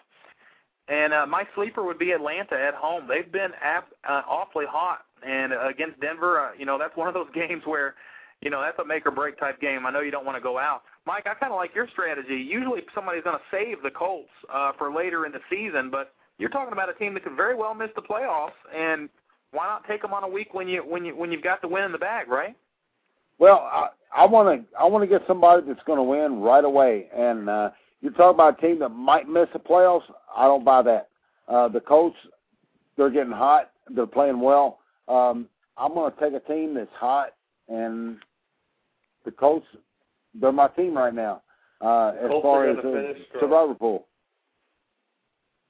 And 0.88 1.14
uh, 1.14 1.26
my 1.26 1.48
sleeper 1.56 1.84
would 1.84 1.98
be 1.98 2.12
Atlanta 2.12 2.56
at 2.56 2.76
home. 2.76 3.08
They've 3.08 3.32
been 3.32 3.52
ap- 3.62 3.94
uh, 4.08 4.22
awfully 4.28 4.66
hot, 4.70 5.06
and 5.26 5.52
uh, 5.54 5.68
against 5.68 6.00
Denver, 6.00 6.40
uh, 6.40 6.52
you 6.58 6.66
know 6.66 6.78
that's 6.78 6.96
one 6.96 7.08
of 7.08 7.14
those 7.14 7.28
games 7.34 7.64
where, 7.66 7.96
you 8.42 8.50
know, 8.50 8.62
that's 8.62 8.78
a 8.78 8.86
make 8.86 9.08
or 9.08 9.12
break 9.12 9.40
type 9.40 9.60
game. 9.60 9.86
I 9.86 9.92
know 9.92 10.02
you 10.02 10.12
don't 10.12 10.26
want 10.26 10.38
to 10.38 10.44
go 10.44 10.60
out, 10.60 10.84
Mike. 11.08 11.26
I 11.26 11.34
kind 11.34 11.52
of 11.52 11.58
like 11.58 11.74
your 11.74 11.88
strategy. 11.92 12.36
Usually, 12.36 12.82
somebody's 12.94 13.24
going 13.24 13.38
to 13.38 13.44
save 13.50 13.82
the 13.82 13.90
Colts 13.90 14.30
uh, 14.54 14.74
for 14.78 14.94
later 14.94 15.26
in 15.26 15.32
the 15.32 15.42
season, 15.50 15.90
but 15.90 16.14
you're 16.38 16.50
talking 16.50 16.74
about 16.74 16.90
a 16.90 16.94
team 16.94 17.14
that 17.16 17.24
could 17.24 17.36
very 17.36 17.56
well 17.56 17.74
miss 17.74 17.90
the 17.96 18.02
playoffs, 18.02 18.52
and 18.76 19.10
why 19.52 19.66
not 19.66 19.88
take 19.88 20.02
them 20.02 20.14
on 20.14 20.24
a 20.24 20.28
week 20.28 20.54
when 20.54 20.68
you 20.68 20.82
when 20.82 21.04
you 21.04 21.16
when 21.16 21.32
you've 21.32 21.44
got 21.44 21.62
the 21.62 21.68
win 21.68 21.84
in 21.84 21.92
the 21.92 21.98
bag, 21.98 22.28
right? 22.28 22.56
Well, 23.40 23.60
I, 23.60 23.90
I 24.16 24.26
want 24.26 24.62
to 24.62 24.78
I 24.78 24.86
want 24.86 25.04
to 25.04 25.08
get 25.08 25.28
somebody 25.28 25.68
that's 25.68 25.84
going 25.86 25.98
to 25.98 26.04
win 26.04 26.40
right 26.42 26.64
away, 26.64 27.08
and 27.16 27.50
uh, 27.50 27.70
you're 28.02 28.14
talking 28.14 28.36
about 28.36 28.60
a 28.60 28.62
team 28.62 28.80
that 28.80 28.90
might 28.90 29.28
miss 29.28 29.48
the 29.54 29.60
playoffs. 29.60 30.04
I 30.36 30.46
don't 30.46 30.64
buy 30.64 30.82
that. 30.84 31.10
Uh, 31.48 31.68
the 31.68 31.80
Colts, 31.80 32.18
they're 32.98 33.10
getting 33.10 33.34
hot. 33.34 33.72
They're 33.94 34.08
playing 34.08 34.40
well. 34.40 34.80
Um, 35.08 35.48
I'm 35.78 35.94
going 35.94 36.12
to 36.12 36.20
take 36.20 36.34
a 36.34 36.40
team 36.48 36.74
that's 36.74 36.90
hot, 36.94 37.34
and 37.68 38.18
the 39.26 39.32
Colts, 39.32 39.68
they're 40.34 40.52
my 40.52 40.70
team 40.70 40.98
right 40.98 41.14
now 41.14 41.42
uh, 41.82 42.14
as 42.22 42.30
Colts 42.30 42.44
far 42.44 42.70
as 42.70 42.78
gonna 42.78 42.92
the 42.92 43.14
survivor 43.40 43.76
pool. 43.76 44.08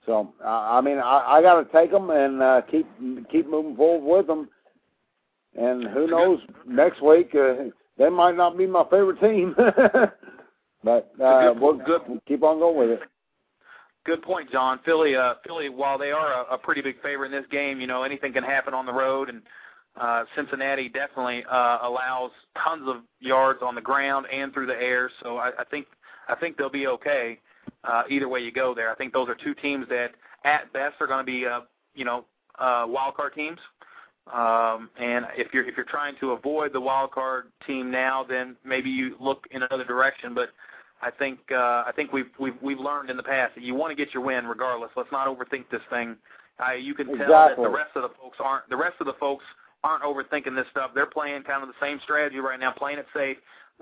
So 0.06 0.34
I 0.44 0.78
I 0.78 0.82
mean 0.82 0.98
I, 0.98 1.38
I 1.38 1.42
got 1.42 1.62
to 1.62 1.72
take 1.72 1.92
them 1.92 2.10
and 2.10 2.42
uh, 2.42 2.62
keep 2.70 2.88
keep 3.32 3.50
moving 3.50 3.76
forward 3.76 4.18
with 4.18 4.28
them. 4.28 4.50
And 5.58 5.88
who 5.88 6.08
knows? 6.08 6.40
Next 6.68 7.02
week 7.02 7.34
uh, 7.36 7.70
they 7.98 8.10
might 8.10 8.36
not 8.36 8.58
be 8.58 8.68
my 8.68 8.84
favorite 8.84 9.20
team, 9.22 9.56
but 10.84 11.14
uh, 11.24 11.54
we'll 11.58 11.78
good. 11.78 12.02
keep 12.28 12.44
on 12.44 12.60
going 12.60 12.78
with 12.78 13.02
it. 13.02 13.08
Good 14.06 14.22
point, 14.22 14.52
John. 14.52 14.80
Philly, 14.86 15.16
uh, 15.16 15.36
Philly, 15.46 15.70
while 15.70 15.98
they 15.98 16.12
are 16.12 16.44
a, 16.44 16.54
a 16.54 16.58
pretty 16.58 16.82
big 16.82 17.02
favorite 17.02 17.34
in 17.34 17.42
this 17.42 17.50
game, 17.52 17.82
you 17.82 17.88
know 17.88 18.04
anything 18.04 18.34
can 18.34 18.44
happen 18.44 18.74
on 18.74 18.86
the 18.86 18.94
road, 18.94 19.30
and 19.30 19.42
uh, 20.00 20.26
Cincinnati 20.36 20.90
definitely 20.90 21.44
uh, 21.50 21.80
allows 21.82 22.32
tons 22.64 22.84
of 22.88 22.98
yards 23.20 23.60
on 23.64 23.76
the 23.76 23.82
ground 23.82 24.26
and 24.32 24.54
through 24.54 24.68
the 24.68 24.76
air. 24.76 25.10
So 25.24 25.38
I, 25.38 25.52
I 25.58 25.64
think 25.64 25.88
I 26.28 26.36
think 26.36 26.58
they'll 26.58 26.70
be 26.70 26.88
okay 26.88 27.40
uh, 27.84 28.04
either 28.10 28.28
way 28.28 28.42
you 28.42 28.52
go 28.52 28.76
there. 28.76 28.92
I 28.92 28.96
think 28.96 29.14
those 29.14 29.30
are 29.30 29.36
two 29.36 29.56
teams 29.56 29.88
that 29.90 30.12
at 30.44 30.72
best 30.74 30.96
are 31.00 31.08
going 31.08 31.26
to 31.26 31.32
be 31.32 31.46
uh, 31.46 31.62
you 31.94 32.06
know 32.06 32.26
uh, 32.60 32.86
wild 32.88 33.16
card 33.16 33.34
teams. 33.34 33.60
Um, 34.34 34.90
and 35.00 35.26
if 35.38 35.54
you're 35.54 35.68
if 35.68 35.78
you're 35.78 35.86
trying 35.86 36.16
to 36.20 36.32
avoid 36.32 36.74
the 36.74 36.82
wild 36.82 37.12
card 37.12 37.46
team 37.68 37.92
now, 37.92 38.26
then 38.28 38.56
maybe 38.66 38.90
you 38.90 39.16
look 39.20 39.46
in 39.52 39.62
another 39.62 39.84
direction. 39.84 40.34
But 40.34 40.50
I 41.02 41.12
think 41.12 41.40
uh, 41.52 41.84
I 41.86 41.92
think 41.96 42.12
we've 42.12 42.30
we've 42.40 42.56
we've 42.62 42.80
learned 42.80 43.12
in 43.12 43.18
the 43.18 43.24
past 43.24 43.54
that 43.56 43.64
you 43.64 43.76
want 43.76 43.92
to 43.92 43.96
get 43.96 44.14
your 44.14 44.24
win 44.24 44.48
regardless. 44.48 44.90
Let's 44.96 45.12
not 45.12 45.28
overthink 45.28 45.66
this 45.72 45.82
thing. 45.92 46.16
Uh, 46.60 46.74
you 46.74 46.96
can 46.96 47.08
tell 47.18 47.28
that 47.28 47.58
the 47.58 47.70
rest 47.70 47.92
of 47.96 48.02
the 48.02 48.10
folks 48.20 48.38
aren't 48.40 48.68
the 48.70 48.78
rest 48.78 48.96
of 49.00 49.06
the 49.06 49.14
folks 49.20 49.44
aren't 49.84 50.04
overthinking 50.04 50.56
this 50.56 50.66
stuff. 50.72 50.92
They're 50.96 51.06
playing 51.06 51.44
kind 51.44 51.62
of 51.62 51.70
the 51.70 51.76
same 51.80 52.00
strategy 52.04 52.40
right 52.40 52.60
now, 52.60 52.72
playing 52.72 52.98
it 52.98 53.06
safe. 53.14 53.38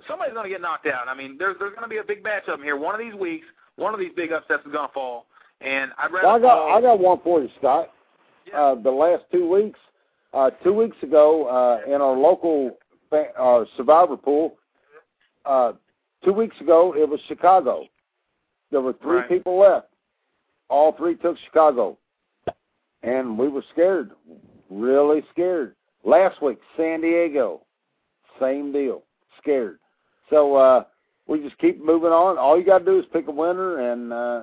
Somebody's 0.07 0.33
going 0.33 0.43
to 0.45 0.49
get 0.49 0.59
knocked 0.59 0.87
out. 0.87 1.07
I 1.07 1.15
mean, 1.15 1.37
there's 1.37 1.55
there's 1.59 1.71
going 1.71 1.83
to 1.83 1.89
be 1.89 1.97
a 1.97 2.03
big 2.03 2.23
matchup 2.23 2.61
here. 2.61 2.75
One 2.75 2.93
of 2.93 2.99
these 2.99 3.13
weeks, 3.13 3.45
one 3.77 3.93
of 3.93 3.99
these 3.99 4.11
big 4.15 4.33
upsets 4.33 4.65
is 4.65 4.71
going 4.71 4.87
to 4.87 4.93
fall. 4.93 5.27
And 5.61 5.91
I'd 5.97 6.11
rather 6.11 6.27
I 6.27 6.39
got 6.39 6.77
I 6.77 6.81
got 6.81 6.99
one 6.99 7.19
for 7.23 7.41
you, 7.41 7.49
Scott. 7.59 7.91
Uh, 8.53 8.75
the 8.75 8.91
last 8.91 9.23
two 9.31 9.49
weeks, 9.49 9.79
uh, 10.34 10.49
two 10.63 10.73
weeks 10.73 10.97
ago, 11.03 11.45
uh, 11.47 11.81
in 11.88 12.01
our 12.01 12.17
local 12.17 12.77
fa- 13.09 13.31
uh, 13.39 13.65
survivor 13.77 14.17
pool, 14.17 14.55
uh, 15.45 15.73
two 16.23 16.34
weeks 16.34 16.59
ago 16.61 16.93
it 16.95 17.07
was 17.07 17.19
Chicago. 17.27 17.86
There 18.71 18.81
were 18.81 18.93
three 18.93 19.17
Right. 19.17 19.29
people 19.29 19.57
left. 19.59 19.88
All 20.69 20.93
three 20.93 21.15
took 21.15 21.38
Chicago, 21.45 21.97
and 23.03 23.38
we 23.38 23.47
were 23.47 23.63
scared, 23.71 24.11
really 24.69 25.23
scared. 25.31 25.75
Last 26.03 26.41
week, 26.41 26.57
San 26.75 27.01
Diego, 27.01 27.61
same 28.39 28.71
deal, 28.71 29.03
scared. 29.38 29.79
So 30.29 30.55
uh, 30.55 30.86
we 31.27 31.39
just 31.39 31.57
keep 31.59 31.84
moving 31.84 32.11
on. 32.11 32.38
All 32.38 32.57
you 32.57 32.65
got 32.65 32.79
to 32.79 32.86
do 32.86 32.99
is 32.99 33.05
pick 33.13 33.27
a 33.27 33.31
winner 33.31 33.91
and 33.91 34.11
uh, 34.11 34.41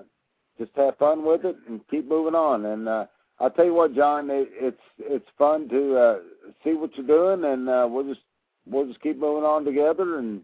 just 0.59 0.71
have 0.77 0.97
fun 0.99 1.25
with 1.25 1.45
it 1.45 1.57
and 1.69 1.81
keep 1.89 2.09
moving 2.09 2.35
on. 2.35 2.67
And 2.67 2.89
uh, 2.89 3.07
I'll 3.41 3.51
tell 3.51 3.65
you 3.65 3.75
what, 3.75 3.95
John, 3.95 4.29
it, 4.31 4.49
it's 4.53 4.83
it's 4.99 5.27
fun 5.39 5.69
to 5.71 5.97
uh, 5.97 6.19
see 6.63 6.75
what 6.75 6.91
you're 6.97 7.07
doing, 7.07 7.51
and 7.51 7.69
uh, 7.69 7.89
we'll 7.91 8.07
just 8.07 8.21
we'll 8.67 8.87
just 8.87 9.01
keep 9.01 9.19
moving 9.19 9.45
on 9.45 9.65
together 9.65 10.19
and 10.19 10.43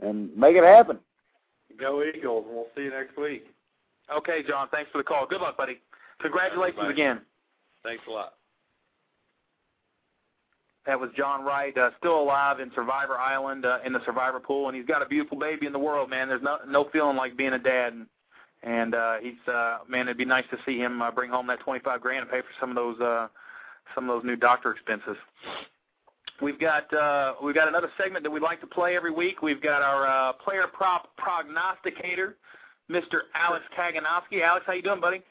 and 0.00 0.36
make 0.36 0.56
it 0.56 0.64
happen. 0.64 0.98
Go 1.78 2.02
Eagles, 2.02 2.44
and 2.46 2.56
we'll 2.56 2.66
see 2.76 2.82
you 2.82 2.90
next 2.90 3.16
week. 3.16 3.46
Okay, 4.14 4.42
John. 4.46 4.68
Thanks 4.72 4.90
for 4.90 4.98
the 4.98 5.04
call. 5.04 5.26
Good 5.26 5.40
luck, 5.40 5.56
buddy. 5.56 5.78
Congratulations 6.20 6.82
Bye. 6.82 6.90
again. 6.90 7.20
Thanks 7.84 8.02
a 8.08 8.10
lot. 8.10 8.34
That 10.84 10.98
was 10.98 11.10
John 11.16 11.44
Wright, 11.44 11.76
uh, 11.78 11.90
still 11.98 12.20
alive 12.20 12.58
in 12.58 12.72
Survivor 12.74 13.16
Island 13.16 13.64
uh, 13.64 13.78
in 13.86 13.92
the 13.92 14.04
Survivor 14.04 14.40
pool, 14.40 14.66
and 14.66 14.76
he's 14.76 14.86
got 14.86 15.00
a 15.00 15.06
beautiful 15.06 15.38
baby 15.38 15.66
in 15.66 15.72
the 15.72 15.78
world, 15.78 16.10
man. 16.10 16.26
There's 16.26 16.42
no 16.42 16.58
no 16.66 16.88
feeling 16.92 17.16
like 17.16 17.36
being 17.36 17.52
a 17.52 17.58
dad, 17.58 17.92
and, 17.92 18.06
and 18.62 18.94
uh, 18.94 19.16
he's 19.20 19.52
uh, 19.52 19.78
man. 19.88 20.08
It'd 20.08 20.16
be 20.16 20.24
nice 20.24 20.44
to 20.50 20.58
see 20.64 20.78
him 20.78 21.02
uh, 21.02 21.10
bring 21.10 21.30
home 21.30 21.46
that 21.48 21.60
25 21.60 22.00
grand 22.00 22.20
and 22.20 22.30
pay 22.30 22.40
for 22.40 22.54
some 22.60 22.70
of 22.70 22.76
those 22.76 23.00
uh, 23.00 23.28
some 23.94 24.08
of 24.08 24.16
those 24.16 24.26
new 24.26 24.36
doctor 24.36 24.70
expenses. 24.70 25.16
We've 26.40 26.58
got 26.58 26.92
uh, 26.92 27.34
we've 27.42 27.54
got 27.54 27.68
another 27.68 27.90
segment 27.96 28.24
that 28.24 28.30
we 28.30 28.40
like 28.40 28.60
to 28.60 28.66
play 28.66 28.96
every 28.96 29.12
week. 29.12 29.42
We've 29.42 29.62
got 29.62 29.82
our 29.82 30.06
uh, 30.06 30.32
player 30.34 30.66
prop 30.72 31.16
prognosticator, 31.16 32.36
Mr. 32.90 33.30
Alex 33.34 33.64
Kaganowski. 33.78 34.42
Alex, 34.42 34.64
how 34.66 34.72
you 34.72 34.82
doing, 34.82 35.00
buddy? 35.00 35.22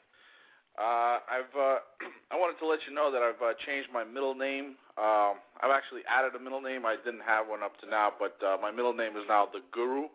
Uh, 0.78 1.20
I've 1.28 1.52
uh, 1.58 1.78
I 2.30 2.36
wanted 2.36 2.58
to 2.60 2.66
let 2.66 2.80
you 2.88 2.94
know 2.94 3.10
that 3.12 3.22
I've 3.22 3.40
uh, 3.42 3.52
changed 3.66 3.88
my 3.92 4.04
middle 4.04 4.34
name. 4.34 4.76
Um, 4.96 5.40
I've 5.60 5.70
actually 5.72 6.00
added 6.08 6.34
a 6.34 6.42
middle 6.42 6.60
name. 6.60 6.84
I 6.86 6.96
didn't 7.04 7.24
have 7.26 7.46
one 7.46 7.62
up 7.62 7.78
to 7.80 7.88
now, 7.88 8.12
but 8.18 8.36
uh, 8.44 8.56
my 8.60 8.70
middle 8.70 8.94
name 8.94 9.16
is 9.16 9.24
now 9.28 9.48
the 9.52 9.60
Guru. 9.70 10.08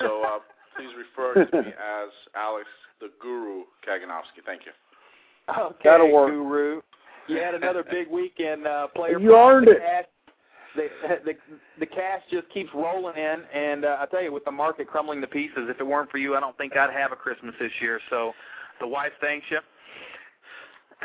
So 0.00 0.22
uh, 0.22 0.38
please 0.76 0.90
refer 0.96 1.44
to 1.44 1.62
me 1.62 1.68
as 2.02 2.10
Alex 2.34 2.66
the 3.00 3.08
Guru 3.20 3.64
Kaganowski. 3.86 4.44
Thank 4.44 4.62
you. 4.66 4.72
Okay, 5.48 5.76
That'll 5.84 6.12
work. 6.12 6.30
Guru. 6.30 6.80
You 7.28 7.36
had 7.38 7.54
another 7.54 7.84
big 7.84 8.08
weekend, 8.08 8.66
uh, 8.66 8.88
player. 8.88 9.18
You 9.18 9.36
earned 9.36 9.66
the 9.66 9.72
it. 9.72 9.78
Cash, 9.78 10.04
the, 10.76 10.88
the 11.24 11.32
the 11.80 11.86
cash 11.86 12.20
just 12.30 12.48
keeps 12.50 12.70
rolling 12.74 13.16
in, 13.16 13.42
and 13.52 13.84
uh, 13.84 13.96
I 14.00 14.06
tell 14.06 14.22
you, 14.22 14.32
with 14.32 14.44
the 14.44 14.52
market 14.52 14.86
crumbling 14.86 15.20
to 15.22 15.26
pieces, 15.26 15.68
if 15.68 15.80
it 15.80 15.86
weren't 15.86 16.10
for 16.10 16.18
you, 16.18 16.36
I 16.36 16.40
don't 16.40 16.56
think 16.56 16.76
I'd 16.76 16.92
have 16.92 17.12
a 17.12 17.16
Christmas 17.16 17.54
this 17.58 17.72
year. 17.80 18.00
So, 18.10 18.32
the 18.80 18.86
wife 18.86 19.12
thanks 19.20 19.46
you. 19.50 19.58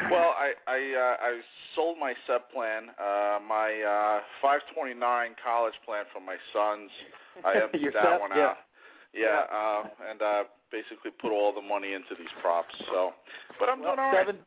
Well, 0.10 0.34
I 0.38 0.54
I 0.68 0.78
uh, 0.98 1.16
I 1.26 1.40
sold 1.76 1.98
my 2.00 2.14
SEP 2.28 2.52
plan, 2.52 2.90
uh, 3.00 3.40
my 3.48 3.72
uh, 3.82 4.22
529 4.42 5.36
college 5.44 5.74
plan 5.86 6.06
for 6.14 6.20
my 6.20 6.38
sons. 6.54 6.90
I 7.46 7.62
emptied 7.64 7.94
that 7.94 8.04
SEP? 8.04 8.20
one 8.22 8.32
Yeah. 8.36 8.46
out. 8.46 8.58
Yeah, 9.14 9.44
uh, 9.52 9.84
and 10.10 10.22
uh, 10.22 10.44
basically 10.72 11.12
put 11.22 11.32
all 11.32 11.54
the 11.54 11.62
money 11.62 11.94
into 11.94 12.16
these 12.18 12.32
props. 12.42 12.74
So, 12.92 13.12
but 13.60 13.70
I'm 13.70 13.80
doing 13.80 13.90
all 13.90 14.12
right. 14.12 14.26
seven 14.26 14.38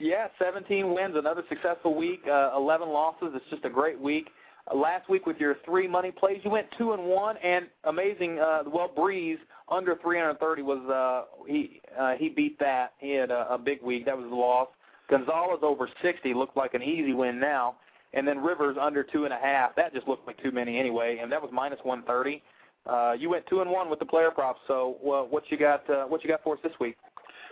Yeah, 0.00 0.26
17 0.42 0.92
wins, 0.92 1.14
another 1.16 1.42
successful 1.48 1.94
week, 1.94 2.22
uh, 2.28 2.50
11 2.56 2.88
losses. 2.88 3.30
It's 3.34 3.44
just 3.50 3.64
a 3.64 3.70
great 3.70 3.98
week. 3.98 4.28
Uh, 4.70 4.76
last 4.76 5.08
week 5.08 5.26
with 5.26 5.38
your 5.38 5.56
three 5.64 5.86
money 5.86 6.10
plays, 6.10 6.40
you 6.44 6.50
went 6.50 6.66
two 6.76 6.92
and 6.92 7.04
one, 7.04 7.36
and 7.38 7.66
amazing. 7.84 8.38
Uh, 8.38 8.62
well, 8.66 8.90
Brees 8.96 9.38
under 9.68 9.96
330 10.02 10.62
was 10.62 10.78
uh, 10.90 11.46
he 11.46 11.80
uh, 11.98 12.14
he 12.18 12.28
beat 12.28 12.58
that. 12.58 12.94
He 12.98 13.12
had 13.12 13.30
a, 13.30 13.54
a 13.54 13.58
big 13.58 13.82
week. 13.82 14.04
That 14.06 14.16
was 14.16 14.26
a 14.26 14.34
loss. 14.34 14.68
Gonzalez 15.08 15.60
over 15.62 15.88
60 16.02 16.34
looked 16.34 16.56
like 16.56 16.74
an 16.74 16.82
easy 16.82 17.14
win 17.14 17.40
now, 17.40 17.76
and 18.12 18.26
then 18.26 18.38
Rivers 18.38 18.76
under 18.80 19.02
two 19.02 19.24
and 19.24 19.32
a 19.32 19.38
half. 19.38 19.74
That 19.76 19.94
just 19.94 20.06
looked 20.06 20.26
like 20.26 20.42
too 20.42 20.50
many 20.50 20.78
anyway, 20.78 21.18
and 21.22 21.32
that 21.32 21.40
was 21.40 21.50
minus 21.52 21.78
130. 21.82 22.42
Uh, 22.88 23.12
you 23.12 23.28
went 23.28 23.46
two 23.46 23.60
and 23.60 23.70
one 23.70 23.90
with 23.90 23.98
the 23.98 24.06
player 24.06 24.30
props. 24.30 24.60
So, 24.66 24.96
well, 25.02 25.26
what 25.28 25.44
you 25.50 25.58
got? 25.58 25.88
Uh, 25.90 26.04
what 26.04 26.24
you 26.24 26.30
got 26.30 26.42
for 26.42 26.54
us 26.54 26.60
this 26.62 26.72
week? 26.80 26.96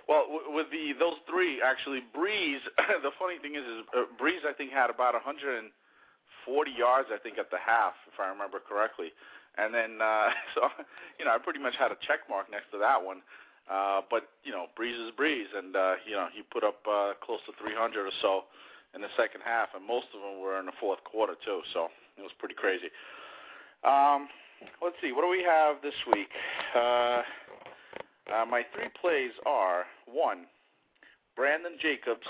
Well, 0.08 0.40
with 0.48 0.66
the 0.70 0.94
those 0.98 1.18
three 1.28 1.60
actually, 1.60 2.00
Brees. 2.16 2.58
the 3.02 3.10
funny 3.18 3.38
thing 3.42 3.54
is, 3.54 3.62
is 3.62 3.84
uh, 3.92 4.04
Brees 4.20 4.46
I 4.48 4.54
think 4.54 4.72
had 4.72 4.88
about 4.88 5.14
140 5.14 5.68
yards 6.70 7.08
I 7.12 7.18
think 7.18 7.38
at 7.38 7.50
the 7.50 7.58
half, 7.58 7.92
if 8.06 8.18
I 8.18 8.28
remember 8.28 8.58
correctly. 8.62 9.12
And 9.58 9.74
then, 9.74 10.00
uh, 10.00 10.30
so 10.54 10.68
you 11.18 11.24
know, 11.24 11.32
I 11.32 11.38
pretty 11.38 11.60
much 11.60 11.76
had 11.76 11.92
a 11.92 11.98
check 12.06 12.24
mark 12.30 12.50
next 12.50 12.70
to 12.72 12.78
that 12.78 13.02
one. 13.02 13.20
Uh, 13.68 14.00
but 14.08 14.30
you 14.44 14.52
know, 14.52 14.66
Brees 14.78 14.94
is 14.94 15.12
Brees, 15.18 15.50
and 15.52 15.74
uh, 15.76 16.00
you 16.06 16.14
know, 16.14 16.28
he 16.32 16.42
put 16.48 16.64
up 16.64 16.80
uh, 16.88 17.12
close 17.20 17.40
to 17.44 17.52
300 17.60 18.06
or 18.06 18.14
so 18.22 18.44
in 18.94 19.02
the 19.02 19.10
second 19.18 19.42
half, 19.44 19.74
and 19.74 19.84
most 19.84 20.06
of 20.14 20.22
them 20.22 20.40
were 20.40 20.58
in 20.60 20.66
the 20.66 20.76
fourth 20.80 21.02
quarter 21.04 21.34
too. 21.44 21.60
So 21.74 21.90
it 22.16 22.22
was 22.22 22.32
pretty 22.38 22.54
crazy. 22.54 22.88
Um, 23.82 24.30
let's 24.82 24.96
see, 25.02 25.12
what 25.12 25.22
do 25.22 25.28
we 25.30 25.42
have 25.44 25.76
this 25.82 25.94
week? 26.12 26.28
Uh, 26.74 27.22
uh, 28.32 28.44
my 28.48 28.62
three 28.74 28.88
plays 29.00 29.30
are 29.46 29.84
one, 30.06 30.46
Brandon 31.36 31.72
Jacobs. 31.80 32.26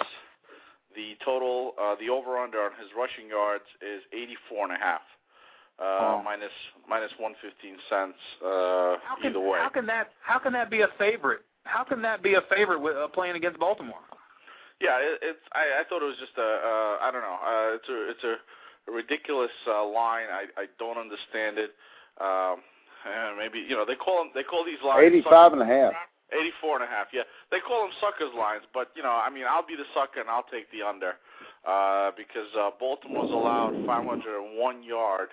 The 0.95 1.13
total, 1.25 1.75
uh, 1.81 1.95
the 2.01 2.09
over/under 2.09 2.59
on 2.63 2.71
his 2.81 2.89
rushing 2.97 3.29
yards 3.29 3.65
is 3.83 4.01
84 4.13 4.65
and 4.65 4.73
a 4.73 4.79
half. 4.79 5.03
Uh, 5.79 6.17
Oh. 6.17 6.23
minus 6.25 6.53
minus 6.89 7.13
115 7.19 7.77
cents 7.91 8.17
uh, 8.41 8.97
How 9.05 9.17
can 9.21 9.31
either 9.37 9.41
way. 9.41 9.59
how 9.61 9.69
can 9.69 9.85
that 9.87 10.09
how 10.23 10.39
can 10.39 10.55
that 10.55 10.71
be 10.71 10.81
a 10.81 10.89
favorite? 10.97 11.43
How 11.65 11.85
can 11.85 12.01
that 12.01 12.23
be 12.23 12.33
a 12.35 12.41
favorite 12.49 12.81
with 12.81 12.97
uh, 12.97 13.09
playing 13.09 13.37
against 13.37 13.59
Baltimore? 13.61 14.01
Yeah, 14.81 14.97
it, 15.01 15.19
it's. 15.21 15.45
I, 15.53 15.81
I 15.81 15.85
thought 15.89 16.01
it 16.01 16.07
was 16.09 16.17
just 16.19 16.33
a. 16.39 16.49
Uh, 16.65 16.97
I 17.05 17.11
don't 17.13 17.21
know. 17.21 17.39
Uh, 17.45 17.75
it's 17.77 17.89
a. 17.91 17.99
It's 18.11 18.25
a, 18.25 18.91
a 18.91 18.95
ridiculous 18.95 19.51
uh, 19.69 19.85
line. 19.85 20.29
I. 20.33 20.47
I 20.57 20.65
don't 20.79 20.97
understand 20.97 21.59
it. 21.59 21.73
Um, 22.21 22.61
and 23.07 23.39
maybe 23.39 23.61
you 23.61 23.77
know 23.77 23.85
they 23.85 23.95
call 23.95 24.19
them. 24.25 24.33
They 24.35 24.43
call 24.43 24.65
these 24.65 24.83
lines. 24.85 25.05
85 25.05 25.53
and 25.53 25.63
a 25.63 25.67
half. 25.67 25.93
84 26.33 26.83
and 26.83 26.85
a 26.85 26.91
half. 26.91 27.07
Yeah, 27.15 27.23
they 27.55 27.61
call 27.61 27.87
them 27.87 27.95
suckers 28.01 28.35
lines, 28.35 28.67
but 28.75 28.91
you 28.97 29.03
know, 29.03 29.15
I 29.15 29.31
mean, 29.31 29.45
I'll 29.49 29.67
be 29.67 29.77
the 29.79 29.87
sucker 29.95 30.19
and 30.21 30.29
I'll 30.29 30.47
take 30.51 30.67
the 30.75 30.83
under 30.83 31.15
uh, 31.63 32.11
because 32.19 32.51
uh, 32.59 32.71
Baltimore's 32.81 33.31
allowed 33.31 33.79
501 33.87 34.83
yard 34.83 35.31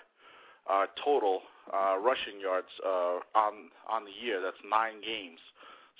uh, 0.69 0.85
total 1.03 1.41
uh, 1.73 1.97
rushing 1.97 2.37
yards 2.39 2.69
uh, 2.85 3.25
on 3.33 3.73
on 3.89 4.05
the 4.05 4.13
year. 4.13 4.37
That's 4.41 4.61
nine 4.69 5.01
games. 5.01 5.39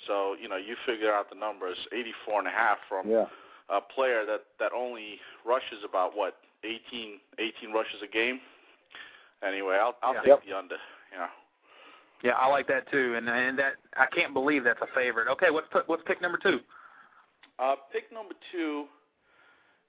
So 0.06 0.36
you 0.40 0.48
know, 0.48 0.56
you 0.62 0.76
figure 0.86 1.10
out 1.12 1.28
the 1.28 1.38
numbers. 1.38 1.76
84 1.90 2.38
and 2.46 2.48
a 2.48 2.54
half 2.54 2.78
from 2.88 3.10
Yeah. 3.10 3.26
a 3.70 3.80
player 3.80 4.24
that 4.26 4.46
that 4.60 4.70
only 4.72 5.18
rushes 5.44 5.82
about 5.82 6.14
what 6.16 6.36
18 6.62 7.18
18 7.38 7.72
rushes 7.74 7.98
a 8.02 8.06
game. 8.06 8.38
Anyway, 9.46 9.76
I'll 9.76 9.96
I'll 10.02 10.14
Yeah. 10.14 10.20
take 10.20 10.28
Yep. 10.28 10.44
the 10.44 10.52
under. 10.54 10.78
Yeah. 11.12 11.28
Yeah, 12.22 12.32
I 12.38 12.46
like 12.48 12.66
that 12.68 12.86
too, 12.90 13.14
and 13.16 13.28
and 13.28 13.58
that 13.58 13.74
I 13.96 14.06
can't 14.06 14.32
believe 14.32 14.64
that's 14.64 14.80
a 14.80 14.86
favorite. 14.88 15.28
Okay, 15.28 15.50
what's 15.50 15.68
what's 15.86 16.02
pick 16.04 16.20
number 16.20 16.38
two? 16.38 16.60
Uh, 17.58 17.76
pick 17.92 18.10
number 18.10 18.34
two 18.50 18.88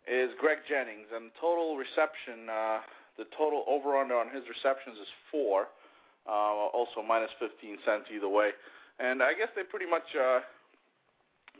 is 0.05 0.33
Greg 0.39 0.59
Jennings, 0.67 1.07
and 1.13 1.31
total 1.39 1.77
reception. 1.77 2.49
Uh, 2.49 2.81
the 3.17 3.25
total 3.37 3.63
over 3.67 3.97
under 3.97 4.15
on 4.17 4.29
his 4.29 4.43
receptions 4.49 4.99
is 4.99 5.07
four, 5.31 5.69
uh, 6.27 6.31
also 6.75 7.01
minus 7.01 7.31
15 7.39 7.79
cents 7.85 8.05
either 8.11 8.27
way. 8.27 8.51
And 8.99 9.23
I 9.23 9.33
guess 9.33 9.47
they 9.55 9.63
pretty 9.63 9.85
much 9.85 10.03
uh, 10.15 10.41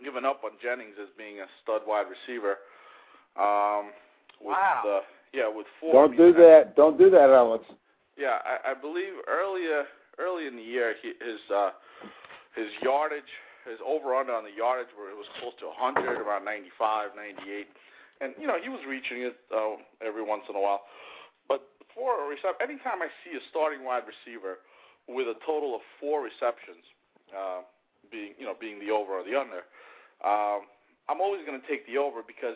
given 0.04 0.26
up 0.26 0.44
on 0.44 0.52
Jennings 0.62 0.96
as 1.02 1.08
being 1.18 1.40
a 1.40 1.48
stud 1.64 1.82
wide 1.88 2.08
receiver. 2.10 2.60
Um, 3.38 3.94
with, 4.42 4.52
Wow. 4.58 4.84
Uh, 4.86 5.02
yeah, 5.32 5.48
with 5.48 5.66
four. 5.80 5.94
Don't 5.94 6.18
do 6.18 6.34
that. 6.34 6.76
Don't 6.76 6.98
do 6.98 7.10
that, 7.10 7.30
Alex. 7.30 7.64
Yeah, 8.18 8.40
I, 8.44 8.72
I 8.72 8.74
believe 8.74 9.20
earlier 9.28 9.84
early 10.20 10.48
in 10.48 10.56
the 10.56 10.64
year 10.64 10.96
he, 11.02 11.12
his 11.20 11.42
uh, 11.52 11.72
his 12.56 12.72
yardage, 12.82 13.32
his 13.68 13.80
over 13.84 14.16
under 14.16 14.32
on 14.32 14.48
the 14.48 14.56
yardage 14.56 14.92
where 14.96 15.12
it 15.12 15.18
was 15.20 15.28
close 15.40 15.52
to 15.60 15.68
100, 15.68 16.24
around 16.24 16.48
95, 16.48 17.12
98, 17.16 17.68
and 18.24 18.32
you 18.40 18.48
know 18.48 18.56
he 18.56 18.72
was 18.72 18.80
reaching 18.88 19.28
it 19.28 19.36
uh, 19.52 19.76
every 20.00 20.24
once 20.24 20.48
in 20.48 20.56
a 20.56 20.62
while. 20.62 20.88
But 21.52 21.68
for 21.92 22.24
a 22.24 22.26
reception, 22.28 22.64
anytime 22.64 23.04
I 23.04 23.12
see 23.28 23.36
a 23.36 23.44
starting 23.52 23.84
wide 23.84 24.08
receiver 24.08 24.64
with 25.12 25.28
a 25.28 25.36
total 25.44 25.76
of 25.76 25.84
four 26.00 26.24
receptions, 26.24 26.82
uh, 27.36 27.68
being 28.08 28.32
you 28.40 28.48
know 28.48 28.56
being 28.56 28.80
the 28.80 28.96
over 28.96 29.20
or 29.20 29.24
the 29.28 29.36
under, 29.36 29.68
um, 30.24 30.72
I'm 31.12 31.20
always 31.20 31.44
going 31.44 31.60
to 31.60 31.68
take 31.68 31.84
the 31.86 32.00
over 32.00 32.24
because 32.24 32.56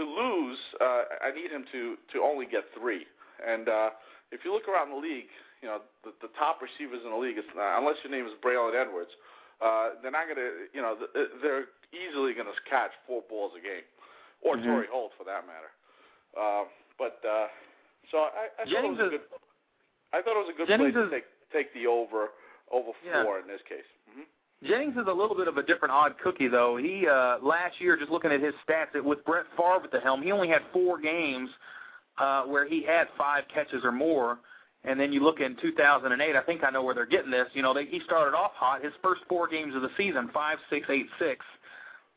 to 0.00 0.02
lose, 0.02 0.58
uh, 0.80 1.20
I 1.20 1.30
need 1.36 1.52
him 1.52 1.68
to 1.76 2.00
to 2.16 2.24
only 2.24 2.48
get 2.48 2.64
three. 2.72 3.04
And 3.42 3.68
uh, 3.68 3.90
if 4.30 4.44
you 4.44 4.52
look 4.52 4.68
around 4.68 4.90
the 4.90 5.00
league, 5.00 5.30
you 5.62 5.68
know 5.68 5.80
the, 6.04 6.12
the 6.22 6.28
top 6.38 6.60
receivers 6.62 7.00
in 7.04 7.10
the 7.10 7.16
league, 7.16 7.38
is, 7.38 7.44
uh, 7.56 7.78
unless 7.80 7.96
your 8.04 8.12
name 8.12 8.26
is 8.26 8.32
Braylon 8.44 8.74
Edwards, 8.78 9.10
uh, 9.64 9.98
they're 10.02 10.14
not 10.14 10.26
going 10.28 10.38
to, 10.38 10.68
you 10.74 10.82
know, 10.82 10.94
th- 10.98 11.30
they're 11.42 11.66
easily 11.94 12.34
going 12.34 12.46
to 12.50 12.56
catch 12.68 12.90
four 13.06 13.22
balls 13.30 13.52
a 13.56 13.62
game, 13.62 13.86
or 14.42 14.56
Mhm. 14.56 14.64
Torry 14.64 14.86
Holt 14.90 15.12
for 15.16 15.24
that 15.24 15.46
matter. 15.46 15.70
Uh, 16.36 16.64
but 16.98 17.18
uh, 17.24 17.46
so 18.10 18.18
I, 18.30 18.50
I 18.60 18.64
thought 18.66 18.84
it 18.84 18.90
was 18.90 19.00
a 19.06 19.10
good. 19.10 19.20
I 20.12 20.22
thought 20.22 20.36
it 20.38 20.44
was 20.46 20.52
a 20.54 20.56
good 20.58 20.68
Jennings 20.68 20.92
place 20.94 21.04
is- 21.04 21.10
to 21.10 21.16
take 21.16 21.26
take 21.52 21.74
the 21.74 21.86
over 21.86 22.30
over 22.70 22.90
Yeah. 23.06 23.22
four 23.24 23.38
in 23.38 23.46
this 23.46 23.60
case. 23.68 23.86
hmm 24.12 24.22
Jennings 24.62 24.96
is 24.96 25.06
a 25.06 25.12
little 25.12 25.36
bit 25.36 25.46
of 25.48 25.58
a 25.58 25.62
different 25.62 25.92
odd 25.92 26.16
cookie, 26.22 26.48
though. 26.48 26.76
He 26.76 27.06
uh, 27.06 27.38
last 27.42 27.80
year, 27.80 27.96
just 27.96 28.10
looking 28.10 28.32
at 28.32 28.40
his 28.40 28.54
stats, 28.66 28.94
it, 28.94 29.04
with 29.04 29.24
Brett 29.24 29.44
Favre 29.56 29.84
at 29.84 29.90
the 29.92 30.00
helm, 30.00 30.22
he 30.22 30.32
only 30.32 30.48
had 30.48 30.62
four 30.72 30.98
games 30.98 31.50
uh, 32.18 32.44
where 32.44 32.66
he 32.66 32.82
had 32.82 33.08
five 33.16 33.44
catches 33.52 33.84
or 33.84 33.92
more. 33.92 34.38
And 34.84 35.00
then 35.00 35.12
you 35.12 35.22
look 35.22 35.40
in 35.40 35.56
2008, 35.62 36.36
I 36.36 36.42
think 36.42 36.62
I 36.62 36.70
know 36.70 36.82
where 36.82 36.94
they're 36.94 37.06
getting 37.06 37.30
this. 37.30 37.46
You 37.54 37.62
know, 37.62 37.72
they, 37.72 37.86
he 37.86 38.00
started 38.04 38.36
off 38.36 38.52
hot. 38.54 38.84
His 38.84 38.92
first 39.02 39.22
four 39.28 39.48
games 39.48 39.74
of 39.74 39.80
the 39.82 39.88
season, 39.96 40.28
five, 40.32 40.58
six, 40.68 40.86
eight, 40.90 41.06
six, 41.18 41.44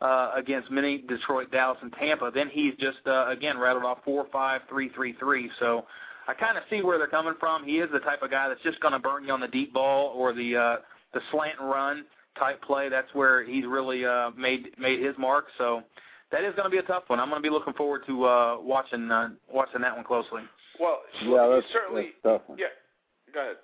uh, 0.01 0.31
against 0.35 0.69
many 0.69 0.99
Detroit, 0.99 1.51
Dallas, 1.51 1.77
and 1.81 1.93
Tampa. 1.93 2.29
Then 2.33 2.49
he's 2.49 2.73
just 2.79 2.99
uh, 3.07 3.29
again 3.29 3.57
rattled 3.57 3.85
off 3.85 3.99
four, 4.03 4.27
five, 4.31 4.61
three, 4.69 4.89
three, 4.89 5.13
three. 5.13 5.49
So 5.59 5.85
I 6.27 6.33
kind 6.33 6.57
of 6.57 6.63
see 6.69 6.81
where 6.81 6.97
they're 6.97 7.07
coming 7.07 7.35
from. 7.39 7.63
He 7.63 7.77
is 7.77 7.89
the 7.91 7.99
type 7.99 8.21
of 8.21 8.29
guy 8.29 8.49
that's 8.49 8.61
just 8.61 8.79
going 8.81 8.91
to 8.91 8.99
burn 8.99 9.25
you 9.25 9.31
on 9.31 9.39
the 9.39 9.47
deep 9.47 9.73
ball 9.73 10.13
or 10.15 10.33
the 10.33 10.55
uh, 10.55 10.75
the 11.13 11.21
slant 11.31 11.59
and 11.59 11.69
run 11.69 12.05
type 12.37 12.61
play. 12.61 12.89
That's 12.89 13.13
where 13.13 13.43
he's 13.43 13.65
really 13.65 14.05
uh, 14.05 14.31
made 14.37 14.69
made 14.77 15.03
his 15.03 15.15
mark. 15.17 15.45
So 15.57 15.83
that 16.31 16.43
is 16.43 16.53
going 16.55 16.65
to 16.65 16.69
be 16.69 16.77
a 16.77 16.83
tough 16.83 17.03
one. 17.07 17.19
I'm 17.19 17.29
going 17.29 17.41
to 17.41 17.45
be 17.47 17.53
looking 17.53 17.73
forward 17.73 18.03
to 18.07 18.25
uh, 18.25 18.57
watching 18.59 19.09
uh, 19.11 19.29
watching 19.51 19.81
that 19.81 19.95
one 19.95 20.03
closely. 20.03 20.43
Well, 20.79 21.01
Yeah, 21.23 21.47
he 21.47 21.53
that's, 21.55 21.73
certainly. 21.73 22.11
that's 22.23 22.25
a 22.25 22.37
tough 22.37 22.49
one. 22.49 22.57
Yeah, 22.59 22.73
go 23.33 23.41
ahead. 23.41 23.55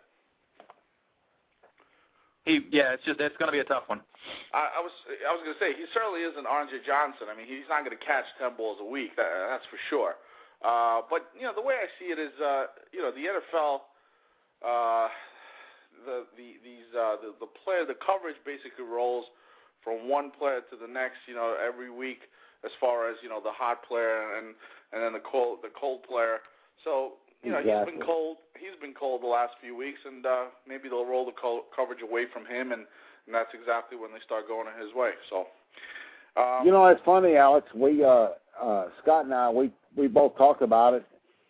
He 2.46 2.60
yeah, 2.72 2.92
it's 2.92 3.04
just 3.08 3.20
it's 3.20 3.36
going 3.38 3.48
to 3.48 3.56
be 3.56 3.64
a 3.64 3.68
tough 3.68 3.88
one. 3.88 4.02
I, 4.54 4.80
I 4.80 4.82
was 4.84 4.92
I 5.28 5.32
was 5.32 5.42
going 5.44 5.56
to 5.56 5.62
say 5.64 5.76
he 5.80 5.88
certainly 5.96 6.28
isn't 6.28 6.44
R.J. 6.44 6.84
Johnson. 6.88 7.32
I 7.32 7.36
mean, 7.36 7.48
he's 7.48 7.68
not 7.72 7.84
going 7.88 7.96
to 7.96 8.04
catch 8.04 8.28
ten 8.40 8.56
balls 8.56 8.80
a 8.84 8.88
week. 8.88 9.16
That, 9.16 9.28
that's 9.52 9.68
for 9.72 9.80
sure. 9.88 10.16
Uh, 10.64 11.04
but 11.12 11.32
you 11.36 11.44
know, 11.44 11.56
the 11.56 11.64
way 11.64 11.76
I 11.76 11.88
see 12.00 12.12
it 12.12 12.20
is, 12.20 12.32
uh, 12.40 12.72
you 12.92 13.04
know, 13.04 13.12
the 13.12 13.28
NFL, 13.28 13.84
uh, 14.64 15.08
the 16.08 16.28
the 16.36 16.60
these 16.64 16.88
uh, 16.96 17.20
the 17.24 17.32
the 17.40 17.52
player 17.64 17.84
the 17.88 18.00
coverage 18.00 18.40
basically 18.44 18.84
rolls 18.88 19.28
from 19.84 20.08
one 20.08 20.32
player 20.32 20.60
to 20.68 20.76
the 20.76 20.88
next. 20.88 21.24
You 21.28 21.36
know, 21.36 21.56
every 21.56 21.92
week 21.92 22.28
as 22.66 22.72
far 22.80 23.10
as 23.10 23.18
you 23.22 23.30
know 23.30 23.42
the 23.44 23.52
hot 23.52 23.84
player 23.88 24.38
and 24.38 24.56
and 24.92 25.02
then 25.04 25.14
the 25.14 25.24
cold 25.24 25.60
the 25.62 25.70
cold 25.80 26.04
player. 26.04 26.40
So 26.84 27.14
you 27.44 27.52
know 27.52 27.60
he's 27.60 27.94
been 27.94 28.02
cold. 28.06 28.38
He's 28.60 28.80
been 28.80 28.94
cold 28.94 29.22
the 29.22 29.28
last 29.28 29.54
few 29.62 29.76
weeks, 29.76 30.00
and 30.06 30.26
uh, 30.26 30.46
maybe 30.68 30.90
they'll 30.90 31.06
roll 31.06 31.26
the 31.26 31.36
co- 31.40 31.66
coverage 31.76 32.02
away 32.02 32.26
from 32.32 32.46
him, 32.46 32.72
and, 32.72 32.84
and 33.26 33.36
that's 33.36 33.52
exactly 33.54 33.98
when 33.98 34.12
they 34.12 34.20
start 34.26 34.48
going 34.48 34.68
in 34.68 34.86
his 34.86 34.94
way. 34.96 35.12
So. 35.30 35.48
Um, 36.36 36.66
You 36.66 36.72
know, 36.72 36.86
it's 36.88 37.02
funny, 37.06 37.36
Alex. 37.36 37.68
We 37.76 38.04
uh 38.04 38.30
uh 38.62 38.86
Scott 39.02 39.26
and 39.26 39.34
I 39.34 39.50
we 39.50 39.72
we 39.96 40.08
both 40.08 40.38
talked 40.38 40.62
about 40.62 40.94
it. 40.94 41.06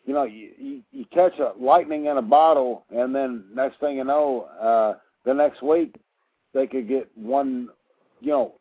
You 0.06 0.14
know, 0.14 0.24
you, 0.24 0.50
you 0.58 0.82
you 0.92 1.06
catch 1.14 1.40
a 1.40 1.54
lightning 1.58 2.08
in 2.08 2.18
a 2.18 2.22
bottle 2.22 2.86
and 2.90 3.16
then 3.16 3.46
next 3.56 3.80
thing 3.80 3.98
you 3.98 4.04
know, 4.04 4.48
uh 4.62 4.96
the 5.26 5.34
next 5.34 5.62
week 5.64 5.96
they 6.54 6.68
could 6.68 6.88
get 6.88 7.10
one 7.16 7.70
you 8.20 8.32
know 8.32 8.56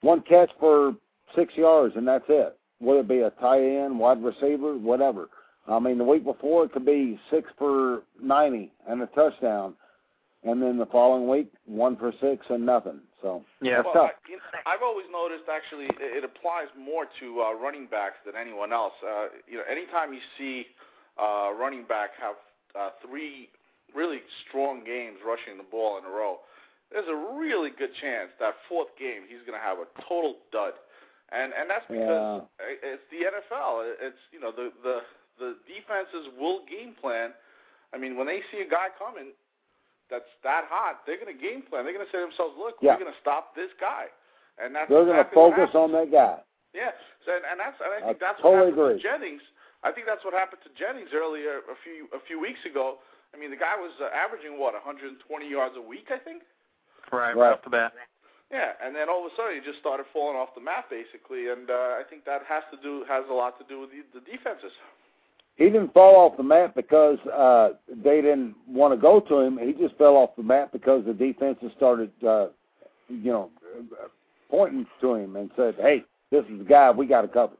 one 0.00 0.22
catch 0.22 0.50
for 0.58 0.94
six 1.34 1.54
yards 1.56 1.96
and 1.96 2.06
that's 2.06 2.24
it. 2.28 2.56
Whether 2.78 3.00
it 3.00 3.08
be 3.08 3.20
a 3.20 3.30
tight 3.30 3.62
end, 3.62 3.98
wide 3.98 4.22
receiver, 4.22 4.76
whatever. 4.76 5.28
I 5.68 5.78
mean 5.78 5.98
the 5.98 6.04
week 6.04 6.24
before 6.24 6.64
it 6.64 6.72
could 6.72 6.86
be 6.86 7.18
six 7.30 7.50
for 7.58 8.02
ninety 8.22 8.72
and 8.88 9.02
a 9.02 9.06
touchdown. 9.06 9.74
and 10.42 10.62
then 10.62 10.78
the 10.78 10.86
following 10.86 11.28
week 11.28 11.52
one 11.66 11.96
for 11.96 12.12
six 12.20 12.46
and 12.48 12.64
nothing. 12.64 13.00
So 13.20 13.44
yeah, 13.60 13.82
well, 13.84 13.92
tough. 13.92 14.10
I, 14.16 14.30
you 14.30 14.36
know, 14.36 14.42
I've 14.64 14.82
always 14.82 15.04
noticed 15.12 15.44
actually 15.52 15.84
it, 15.86 16.00
it 16.00 16.24
applies 16.24 16.68
more 16.78 17.04
to 17.20 17.42
uh, 17.42 17.52
running 17.54 17.86
backs 17.86 18.16
than 18.24 18.34
anyone 18.40 18.72
else. 18.72 18.94
Uh, 19.04 19.26
you 19.46 19.58
know, 19.58 19.64
anytime 19.70 20.12
you 20.12 20.20
see 20.38 20.64
uh, 21.20 21.52
running 21.52 21.84
back 21.84 22.10
have 22.20 22.36
uh, 22.72 22.90
three 23.06 23.48
really 23.94 24.20
strong 24.48 24.84
games 24.84 25.18
rushing 25.26 25.58
the 25.58 25.68
ball 25.68 25.98
in 25.98 26.04
a 26.04 26.08
row, 26.08 26.38
there's 26.90 27.08
a 27.08 27.36
really 27.36 27.70
good 27.76 27.90
chance 28.00 28.30
that 28.40 28.54
fourth 28.68 28.88
game 28.98 29.28
he's 29.28 29.44
going 29.46 29.58
to 29.58 29.62
have 29.62 29.78
a 29.78 29.88
total 30.08 30.36
dud. 30.52 30.72
And 31.32 31.54
and 31.54 31.70
that's 31.70 31.86
because 31.86 32.42
Yeah. 32.42 32.98
it's 32.98 33.06
the 33.14 33.22
NFL. 33.30 33.86
It's 34.02 34.18
you 34.34 34.40
know 34.40 34.50
the 34.50 34.72
the 34.82 35.00
the 35.38 35.56
defenses 35.66 36.26
will 36.38 36.66
game 36.66 36.94
plan. 37.00 37.32
I 37.94 37.98
mean, 37.98 38.16
when 38.18 38.26
they 38.26 38.42
see 38.50 38.60
a 38.60 38.68
guy 38.68 38.90
coming 38.98 39.32
that's 40.10 40.26
that 40.42 40.66
hot, 40.66 41.06
they're 41.06 41.18
going 41.22 41.30
to 41.30 41.38
game 41.38 41.62
plan. 41.62 41.86
They're 41.86 41.94
going 41.94 42.04
to 42.06 42.10
say 42.10 42.18
to 42.18 42.26
themselves, 42.26 42.58
"Look, 42.58 42.76
Yeah. 42.82 42.94
we're 42.98 43.06
going 43.06 43.14
to 43.14 43.20
stop 43.22 43.54
this 43.54 43.70
guy," 43.78 44.10
and 44.58 44.74
that's 44.74 44.90
They're 44.90 45.06
going 45.06 45.22
to 45.22 45.30
focus 45.30 45.70
on 45.74 45.92
that 45.94 46.10
guy. 46.10 46.42
Yeah, 46.74 46.90
so, 47.26 47.34
and, 47.34 47.42
and 47.46 47.58
that's 47.58 47.78
and 47.82 47.90
I 47.94 47.98
I 47.98 48.00
think 48.14 48.18
that's 48.18 48.38
totally 48.42 48.70
what 48.74 48.74
happened 48.74 48.98
agree. 48.98 49.02
to 49.02 49.06
Jennings. 49.06 49.42
I 49.82 49.90
think 49.94 50.06
that's 50.06 50.22
what 50.26 50.34
happened 50.34 50.62
to 50.66 50.70
Jennings 50.74 51.10
earlier 51.14 51.62
a 51.70 51.78
few 51.86 52.06
a 52.10 52.18
few 52.26 52.38
weeks 52.42 52.62
ago. 52.66 52.98
I 53.34 53.38
mean, 53.38 53.50
the 53.54 53.56
guy 53.58 53.78
was 53.78 53.94
uh, 54.02 54.10
averaging 54.10 54.58
what 54.58 54.74
120 54.74 55.22
yards 55.46 55.74
a 55.78 55.80
week, 55.82 56.10
I 56.10 56.18
think. 56.18 56.42
right, 57.14 57.34
Right. 57.34 57.36
right 57.38 57.52
off 57.54 57.62
the 57.62 57.70
bat. 57.70 57.94
Yeah, 58.50 58.72
and 58.82 58.94
then 58.94 59.08
all 59.08 59.24
of 59.24 59.32
a 59.32 59.36
sudden 59.36 59.54
he 59.54 59.60
just 59.64 59.78
started 59.78 60.06
falling 60.12 60.36
off 60.36 60.54
the 60.54 60.60
map 60.60 60.90
basically, 60.90 61.48
and 61.48 61.70
uh, 61.70 61.98
I 61.98 62.02
think 62.08 62.24
that 62.24 62.42
has 62.48 62.62
to 62.74 62.78
do 62.82 63.04
has 63.08 63.24
a 63.30 63.34
lot 63.34 63.58
to 63.58 63.64
do 63.68 63.80
with 63.80 63.90
the, 63.90 64.02
the 64.18 64.24
defenses. 64.26 64.72
He 65.56 65.66
didn't 65.66 65.92
fall 65.92 66.16
off 66.16 66.36
the 66.36 66.42
map 66.42 66.74
because 66.74 67.18
uh, 67.28 67.76
they 67.88 68.22
didn't 68.22 68.56
want 68.66 68.94
to 68.94 68.96
go 69.00 69.20
to 69.20 69.40
him. 69.40 69.58
He 69.58 69.72
just 69.74 69.94
fell 69.98 70.16
off 70.16 70.30
the 70.36 70.42
map 70.42 70.72
because 70.72 71.04
the 71.04 71.12
defenses 71.12 71.70
started, 71.76 72.10
uh, 72.26 72.48
you 73.08 73.30
know, 73.30 73.50
uh, 73.78 74.08
pointing 74.50 74.86
to 75.00 75.14
him 75.14 75.36
and 75.36 75.50
said, 75.54 75.76
"Hey, 75.78 76.02
this 76.30 76.44
is 76.50 76.58
the 76.58 76.64
guy 76.64 76.90
we 76.90 77.06
got 77.06 77.22
to 77.22 77.28
cover." 77.28 77.54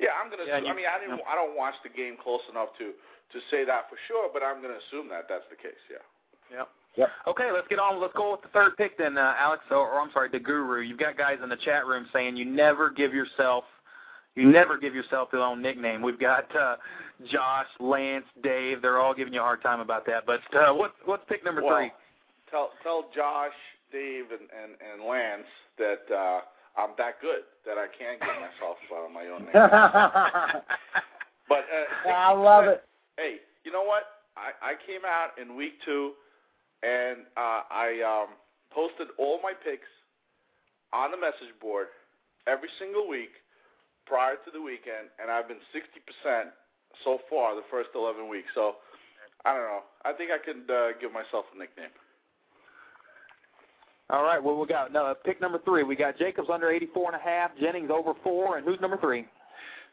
Yeah, 0.00 0.10
I'm 0.20 0.28
gonna. 0.28 0.44
Yeah, 0.44 0.56
assume, 0.60 0.66
you- 0.66 0.72
I 0.72 0.76
mean, 0.76 0.86
I 0.90 0.98
didn't. 1.00 1.20
I 1.24 1.34
don't 1.34 1.56
watch 1.56 1.74
the 1.82 1.88
game 1.88 2.16
close 2.20 2.42
enough 2.50 2.76
to 2.78 2.92
to 3.32 3.38
say 3.50 3.64
that 3.64 3.88
for 3.88 3.96
sure, 4.08 4.28
but 4.32 4.42
I'm 4.42 4.60
gonna 4.60 4.80
assume 4.88 5.08
that 5.08 5.24
that's 5.28 5.46
the 5.48 5.56
case. 5.56 5.80
Yeah. 5.88 6.04
Yep. 6.50 6.68
Yep. 6.96 7.08
Okay, 7.28 7.50
let's 7.52 7.68
get 7.68 7.78
on. 7.78 8.00
Let's 8.00 8.14
go 8.14 8.32
with 8.32 8.42
the 8.42 8.48
third 8.48 8.76
pick 8.76 8.96
then, 8.96 9.18
uh, 9.18 9.34
Alex. 9.38 9.62
Or, 9.70 9.88
or 9.88 10.00
I'm 10.00 10.10
sorry, 10.12 10.28
the 10.30 10.38
Guru. 10.38 10.80
You've 10.80 10.98
got 10.98 11.16
guys 11.18 11.38
in 11.42 11.48
the 11.48 11.56
chat 11.56 11.86
room 11.86 12.06
saying 12.12 12.36
you 12.36 12.44
never 12.44 12.90
give 12.90 13.12
yourself, 13.12 13.64
you 14.34 14.50
never 14.50 14.78
give 14.78 14.94
yourself 14.94 15.28
your 15.32 15.42
own 15.42 15.60
nickname. 15.60 16.00
We've 16.00 16.18
got 16.18 16.54
uh, 16.56 16.76
Josh, 17.30 17.66
Lance, 17.80 18.24
Dave. 18.42 18.80
They're 18.80 19.00
all 19.00 19.14
giving 19.14 19.34
you 19.34 19.40
a 19.40 19.42
hard 19.42 19.62
time 19.62 19.80
about 19.80 20.06
that. 20.06 20.24
But 20.26 20.40
uh, 20.54 20.72
what's 20.72 20.94
what's 21.04 21.22
pick 21.28 21.44
number 21.44 21.62
well, 21.62 21.76
three? 21.76 21.92
Tell 22.50 22.70
tell 22.82 23.04
Josh, 23.14 23.52
Dave, 23.92 24.24
and 24.30 24.48
and, 24.62 24.72
and 24.80 25.08
Lance 25.08 25.46
that 25.78 26.14
uh, 26.14 26.40
I'm 26.80 26.90
that 26.96 27.20
good 27.20 27.44
that 27.66 27.76
I 27.76 27.86
can 27.92 28.16
give 28.20 28.36
myself 28.40 28.76
uh, 28.90 29.08
my 29.12 29.26
own 29.26 29.44
name. 29.44 30.62
But 31.48 31.64
uh, 31.70 32.10
I 32.10 32.32
love 32.32 32.64
it. 32.64 32.82
Hey, 33.16 33.36
you 33.64 33.72
know 33.72 33.84
what? 33.84 34.04
I, 34.36 34.72
I 34.72 34.72
came 34.86 35.02
out 35.06 35.38
in 35.40 35.56
week 35.56 35.74
two, 35.84 36.12
and 36.82 37.24
uh, 37.36 37.62
I 37.70 38.00
um, 38.04 38.34
posted 38.72 39.08
all 39.18 39.40
my 39.42 39.52
picks 39.52 39.88
on 40.92 41.10
the 41.10 41.16
message 41.16 41.52
board 41.60 41.88
every 42.46 42.68
single 42.78 43.08
week 43.08 43.32
prior 44.06 44.36
to 44.44 44.50
the 44.52 44.60
weekend, 44.60 45.10
and 45.20 45.30
I've 45.30 45.48
been 45.48 45.62
60% 45.74 46.52
so 47.04 47.18
far 47.28 47.54
the 47.54 47.66
first 47.70 47.90
11 47.94 48.28
weeks. 48.28 48.48
So 48.54 48.76
I 49.44 49.54
don't 49.54 49.66
know. 49.66 49.82
I 50.04 50.12
think 50.12 50.30
I 50.30 50.38
could 50.38 50.70
uh, 50.70 50.98
give 51.00 51.12
myself 51.12 51.44
a 51.54 51.58
nickname. 51.58 51.92
All 54.08 54.22
right. 54.22 54.42
Well, 54.42 54.56
we 54.56 54.66
got 54.66 54.92
no, 54.92 55.14
pick 55.24 55.40
number 55.40 55.58
three. 55.64 55.82
We 55.82 55.96
got 55.96 56.16
Jacobs 56.16 56.48
under 56.52 56.70
84 56.70 57.12
and 57.12 57.20
a 57.20 57.24
half, 57.24 57.50
Jennings 57.60 57.90
over 57.92 58.12
four, 58.22 58.56
and 58.56 58.64
who's 58.64 58.80
number 58.80 58.96
three? 58.98 59.26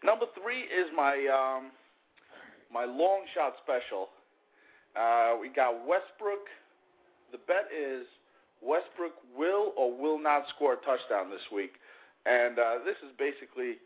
Number 0.03 0.25
three 0.39 0.61
is 0.61 0.85
my 0.95 1.13
um, 1.33 1.71
my 2.71 2.85
long 2.85 3.25
shot 3.33 3.53
special. 3.63 4.09
Uh, 4.95 5.37
we 5.41 5.49
got 5.49 5.73
Westbrook. 5.87 6.45
The 7.33 7.41
bet 7.49 7.73
is 7.73 8.05
Westbrook 8.61 9.17
will 9.33 9.73
or 9.73 9.89
will 9.89 10.21
not 10.21 10.45
score 10.53 10.77
a 10.77 10.81
touchdown 10.85 11.33
this 11.33 11.43
week, 11.49 11.81
and 12.29 12.61
uh, 12.61 12.85
this 12.85 12.95
is 13.01 13.09
basically 13.17 13.81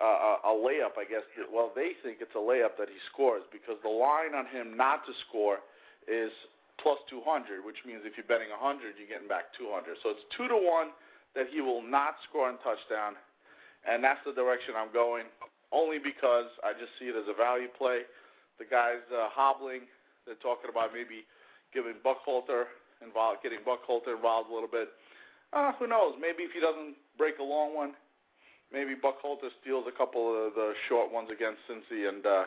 uh, 0.00 0.48
a 0.48 0.54
layup, 0.56 0.96
I 0.96 1.04
guess. 1.04 1.22
Well, 1.52 1.70
they 1.76 1.92
think 2.00 2.24
it's 2.24 2.34
a 2.34 2.40
layup 2.40 2.80
that 2.80 2.88
he 2.88 2.96
scores 3.12 3.44
because 3.52 3.76
the 3.84 3.92
line 3.92 4.32
on 4.32 4.48
him 4.48 4.72
not 4.72 5.04
to 5.04 5.12
score 5.28 5.60
is 6.08 6.32
plus 6.80 6.96
200, 7.12 7.60
which 7.60 7.84
means 7.84 8.08
if 8.08 8.16
you're 8.16 8.26
betting 8.26 8.48
100, 8.48 8.96
you're 8.96 9.10
getting 9.10 9.28
back 9.28 9.52
200. 9.60 10.00
So 10.00 10.16
it's 10.16 10.24
two 10.32 10.48
to 10.48 10.56
one 10.56 10.96
that 11.36 11.52
he 11.52 11.60
will 11.60 11.84
not 11.84 12.16
score 12.24 12.48
a 12.48 12.56
touchdown, 12.64 13.20
and 13.84 14.00
that's 14.00 14.24
the 14.24 14.32
direction 14.32 14.74
I'm 14.80 14.90
going. 14.96 15.28
Only 15.76 16.00
because 16.00 16.48
I 16.64 16.72
just 16.72 16.96
see 16.96 17.12
it 17.12 17.16
as 17.20 17.28
a 17.28 17.36
value 17.36 17.68
play. 17.68 18.08
The 18.56 18.64
guy's 18.64 19.04
uh, 19.12 19.28
hobbling. 19.28 19.84
They're 20.24 20.40
talking 20.40 20.72
about 20.72 20.96
maybe 20.96 21.28
giving 21.74 21.94
Buckhalter 22.04 22.64
involved, 23.04 23.42
getting 23.42 23.60
Buckhalter 23.66 24.14
involved 24.16 24.50
a 24.50 24.54
little 24.54 24.68
bit. 24.70 24.88
Uh, 25.52 25.72
who 25.78 25.86
knows? 25.86 26.14
Maybe 26.20 26.42
if 26.44 26.52
he 26.52 26.60
doesn't 26.60 26.94
break 27.16 27.38
a 27.38 27.42
long 27.42 27.74
one, 27.74 27.92
maybe 28.72 28.92
Buckhalter 28.94 29.48
steals 29.62 29.84
a 29.88 29.96
couple 29.96 30.28
of 30.28 30.54
the 30.54 30.72
short 30.88 31.12
ones 31.12 31.28
against 31.32 31.58
Cincy, 31.70 32.08
and 32.08 32.24
uh, 32.26 32.44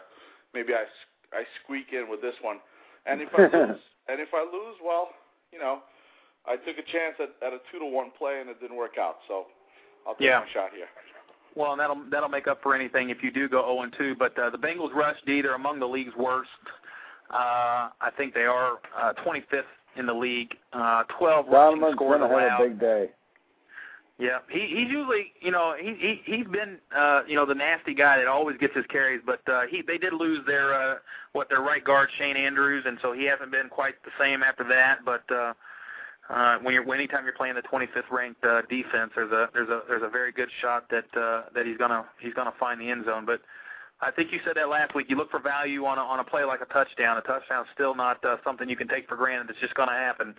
maybe 0.53 0.73
I 0.73 0.85
I 1.33 1.43
squeak 1.63 1.93
in 1.93 2.09
with 2.09 2.21
this 2.21 2.35
one. 2.41 2.57
And 3.05 3.21
if 3.21 3.29
I 3.33 3.41
lose, 3.57 3.79
and 4.09 4.19
if 4.19 4.29
I 4.33 4.43
lose, 4.43 4.75
well, 4.83 5.09
you 5.51 5.59
know, 5.59 5.79
I 6.45 6.55
took 6.57 6.77
a 6.77 6.85
chance 6.91 7.15
at, 7.19 7.31
at 7.45 7.53
a 7.53 7.59
two 7.71 7.79
to 7.79 7.85
one 7.85 8.11
play 8.17 8.39
and 8.41 8.49
it 8.49 8.59
didn't 8.59 8.77
work 8.77 8.97
out. 8.99 9.17
So 9.27 9.45
I'll 10.05 10.13
take 10.15 10.27
Yeah. 10.27 10.39
my 10.41 10.51
shot 10.53 10.71
here. 10.75 10.87
Well, 11.55 11.71
and 11.71 11.79
that'll 11.81 12.01
that'll 12.09 12.29
make 12.29 12.47
up 12.47 12.61
for 12.63 12.73
anything 12.75 13.09
if 13.09 13.21
you 13.23 13.29
do 13.31 13.49
go 13.49 13.61
0 13.63 13.81
and 13.81 13.93
2. 13.97 14.15
But 14.15 14.37
uh, 14.39 14.49
the 14.49 14.57
Bengals 14.57 14.93
rush 14.93 15.17
D, 15.25 15.41
they're 15.41 15.55
among 15.55 15.79
the 15.79 15.87
league's 15.87 16.15
worst. 16.15 16.49
Uh, 17.31 17.89
I 18.01 18.11
think 18.17 18.33
they 18.33 18.45
are 18.45 18.79
uh, 18.97 19.13
25th 19.25 19.63
in 19.95 20.05
the 20.05 20.13
league. 20.13 20.55
Uh, 20.73 21.03
12 21.17 21.47
rushing 21.47 21.79
scores 21.93 22.19
to 22.19 22.27
have 22.27 22.59
a 22.59 22.63
big 22.67 22.79
day. 22.79 23.09
Yeah, 24.21 24.37
he 24.51 24.59
he's 24.67 24.87
usually 24.91 25.33
you 25.41 25.49
know 25.49 25.73
he 25.79 25.95
he 25.95 26.21
he's 26.25 26.45
been 26.45 26.77
uh 26.95 27.23
you 27.27 27.35
know 27.35 27.43
the 27.43 27.55
nasty 27.55 27.95
guy 27.95 28.19
that 28.19 28.27
always 28.27 28.55
gets 28.57 28.75
his 28.75 28.85
carries, 28.85 29.19
but 29.25 29.41
uh 29.49 29.61
he 29.67 29.81
they 29.81 29.97
did 29.97 30.13
lose 30.13 30.45
their 30.45 30.75
uh 30.75 30.97
what 31.31 31.49
their 31.49 31.61
right 31.61 31.83
guard 31.83 32.09
Shawn 32.19 32.37
Andrews, 32.37 32.83
and 32.85 32.99
so 33.01 33.13
he 33.13 33.25
hasn't 33.25 33.49
been 33.49 33.67
quite 33.67 33.95
the 34.03 34.11
same 34.19 34.43
after 34.43 34.63
that. 34.65 34.99
But 35.03 35.23
uh 35.31 35.53
uh 36.29 36.59
when 36.59 36.75
you're 36.75 36.93
anytime 36.93 37.23
you're 37.23 37.33
playing 37.33 37.55
the 37.55 37.63
25th 37.63 38.11
ranked 38.11 38.45
uh, 38.45 38.61
defense, 38.69 39.11
there's 39.15 39.31
a 39.31 39.49
there's 39.55 39.69
a 39.69 39.81
there's 39.87 40.03
a 40.03 40.09
very 40.09 40.31
good 40.31 40.49
shot 40.61 40.87
that 40.91 41.05
uh 41.17 41.45
that 41.55 41.65
he's 41.65 41.77
gonna 41.77 42.05
he's 42.19 42.35
gonna 42.35 42.53
find 42.59 42.79
the 42.79 42.91
end 42.91 43.05
zone. 43.05 43.25
But 43.25 43.41
I 44.01 44.09
think 44.09 44.31
you 44.31 44.39
said 44.43 44.57
that 44.57 44.69
last 44.69 44.95
week. 44.95 45.07
You 45.09 45.15
look 45.15 45.29
for 45.29 45.39
value 45.39 45.85
on 45.85 45.97
a 45.97 46.01
on 46.01 46.19
a 46.19 46.23
play 46.23 46.43
like 46.43 46.61
a 46.61 46.69
touchdown. 46.73 47.17
A 47.17 47.21
touchdown's 47.21 47.67
still 47.73 47.93
not 47.93 48.23
uh, 48.25 48.37
something 48.43 48.67
you 48.67 48.75
can 48.75 48.87
take 48.87 49.07
for 49.07 49.15
granted. 49.15 49.49
It's 49.49 49.59
just 49.59 49.75
gonna 49.75 49.93
happen. 49.93 50.35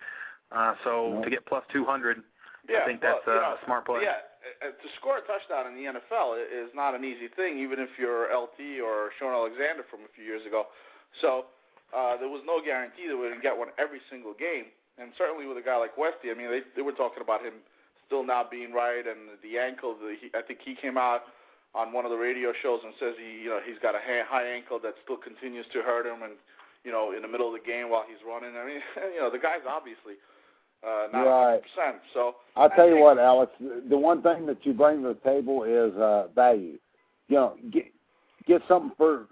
Uh 0.50 0.74
so 0.84 1.14
No. 1.14 1.24
to 1.24 1.30
get 1.30 1.46
plus 1.46 1.64
200. 1.72 2.22
Yeah, 2.68 2.82
I 2.82 2.86
think 2.86 3.02
well, 3.02 3.18
that's 3.18 3.26
you 3.26 3.32
uh, 3.32 3.42
know, 3.42 3.58
a 3.58 3.64
smart 3.64 3.86
play. 3.86 4.02
Yeah, 4.02 4.22
uh, 4.62 4.70
to 4.70 4.88
score 4.98 5.18
a 5.18 5.24
touchdown 5.26 5.66
in 5.70 5.74
the 5.74 5.98
NFL 5.98 6.38
is 6.38 6.70
not 6.74 6.94
an 6.94 7.02
easy 7.02 7.26
thing, 7.26 7.58
even 7.58 7.78
if 7.78 7.90
you're 7.98 8.30
LT 8.30 8.82
or 8.82 9.10
Shaun 9.18 9.34
Alexander 9.34 9.82
from 9.90 10.06
a 10.06 10.10
few 10.14 10.22
years 10.22 10.46
ago. 10.46 10.70
So 11.20 11.46
uh, 11.90 12.16
there 12.18 12.30
was 12.30 12.42
no 12.46 12.62
guarantee 12.62 13.10
that 13.10 13.14
going 13.14 13.34
to 13.34 13.42
get 13.42 13.56
one 13.56 13.74
every 13.78 14.00
single 14.10 14.34
game. 14.34 14.70
And 14.98 15.10
certainly 15.18 15.46
with 15.46 15.58
a 15.58 15.64
guy 15.64 15.76
like 15.76 15.98
Westy, 15.98 16.30
I 16.30 16.34
mean, 16.34 16.50
they 16.50 16.62
they 16.76 16.82
were 16.82 16.94
talking 16.94 17.22
about 17.22 17.42
him 17.42 17.62
still 18.06 18.22
not 18.22 18.50
being 18.50 18.72
right 18.72 19.02
and 19.06 19.38
the 19.42 19.58
ankle. 19.58 19.96
The, 19.98 20.14
he, 20.20 20.30
I 20.36 20.42
think 20.42 20.60
he 20.62 20.74
came 20.74 20.98
out 20.98 21.26
on 21.74 21.92
one 21.92 22.04
of 22.04 22.10
the 22.10 22.16
radio 22.16 22.52
shows 22.62 22.80
and 22.84 22.92
says 23.00 23.14
he, 23.16 23.42
you 23.44 23.48
know, 23.48 23.60
he's 23.64 23.78
got 23.80 23.94
a 23.94 23.98
high, 23.98 24.22
high 24.28 24.46
ankle 24.46 24.78
that 24.82 24.94
still 25.04 25.16
continues 25.16 25.66
to 25.72 25.80
hurt 25.80 26.06
him, 26.06 26.22
and 26.22 26.34
you 26.84 26.92
know, 26.92 27.12
in 27.16 27.22
the 27.22 27.28
middle 27.28 27.48
of 27.48 27.54
the 27.54 27.64
game 27.66 27.88
while 27.88 28.04
he's 28.06 28.20
running. 28.26 28.56
I 28.56 28.66
mean, 28.66 28.80
you 29.14 29.20
know, 29.20 29.30
the 29.30 29.38
guy's 29.38 29.64
obviously 29.68 30.20
uh, 30.84 31.06
not 31.12 31.24
Right. 31.24 31.62
100%. 31.78 31.94
So 32.12 32.36
I'll 32.56 32.70
tell 32.70 32.88
you 32.88 32.98
what, 33.00 33.18
Alex. 33.18 33.52
The 33.60 33.96
one 33.96 34.22
thing 34.22 34.46
that 34.46 34.64
you 34.64 34.72
bring 34.72 35.02
to 35.02 35.14
the 35.14 35.30
table 35.30 35.64
is 35.64 35.96
uh, 35.96 36.28
value. 36.34 36.78
You 37.28 37.36
know, 37.36 37.56
get 37.72 37.86
get 38.46 38.62
something 38.68 38.92
for 38.96 39.26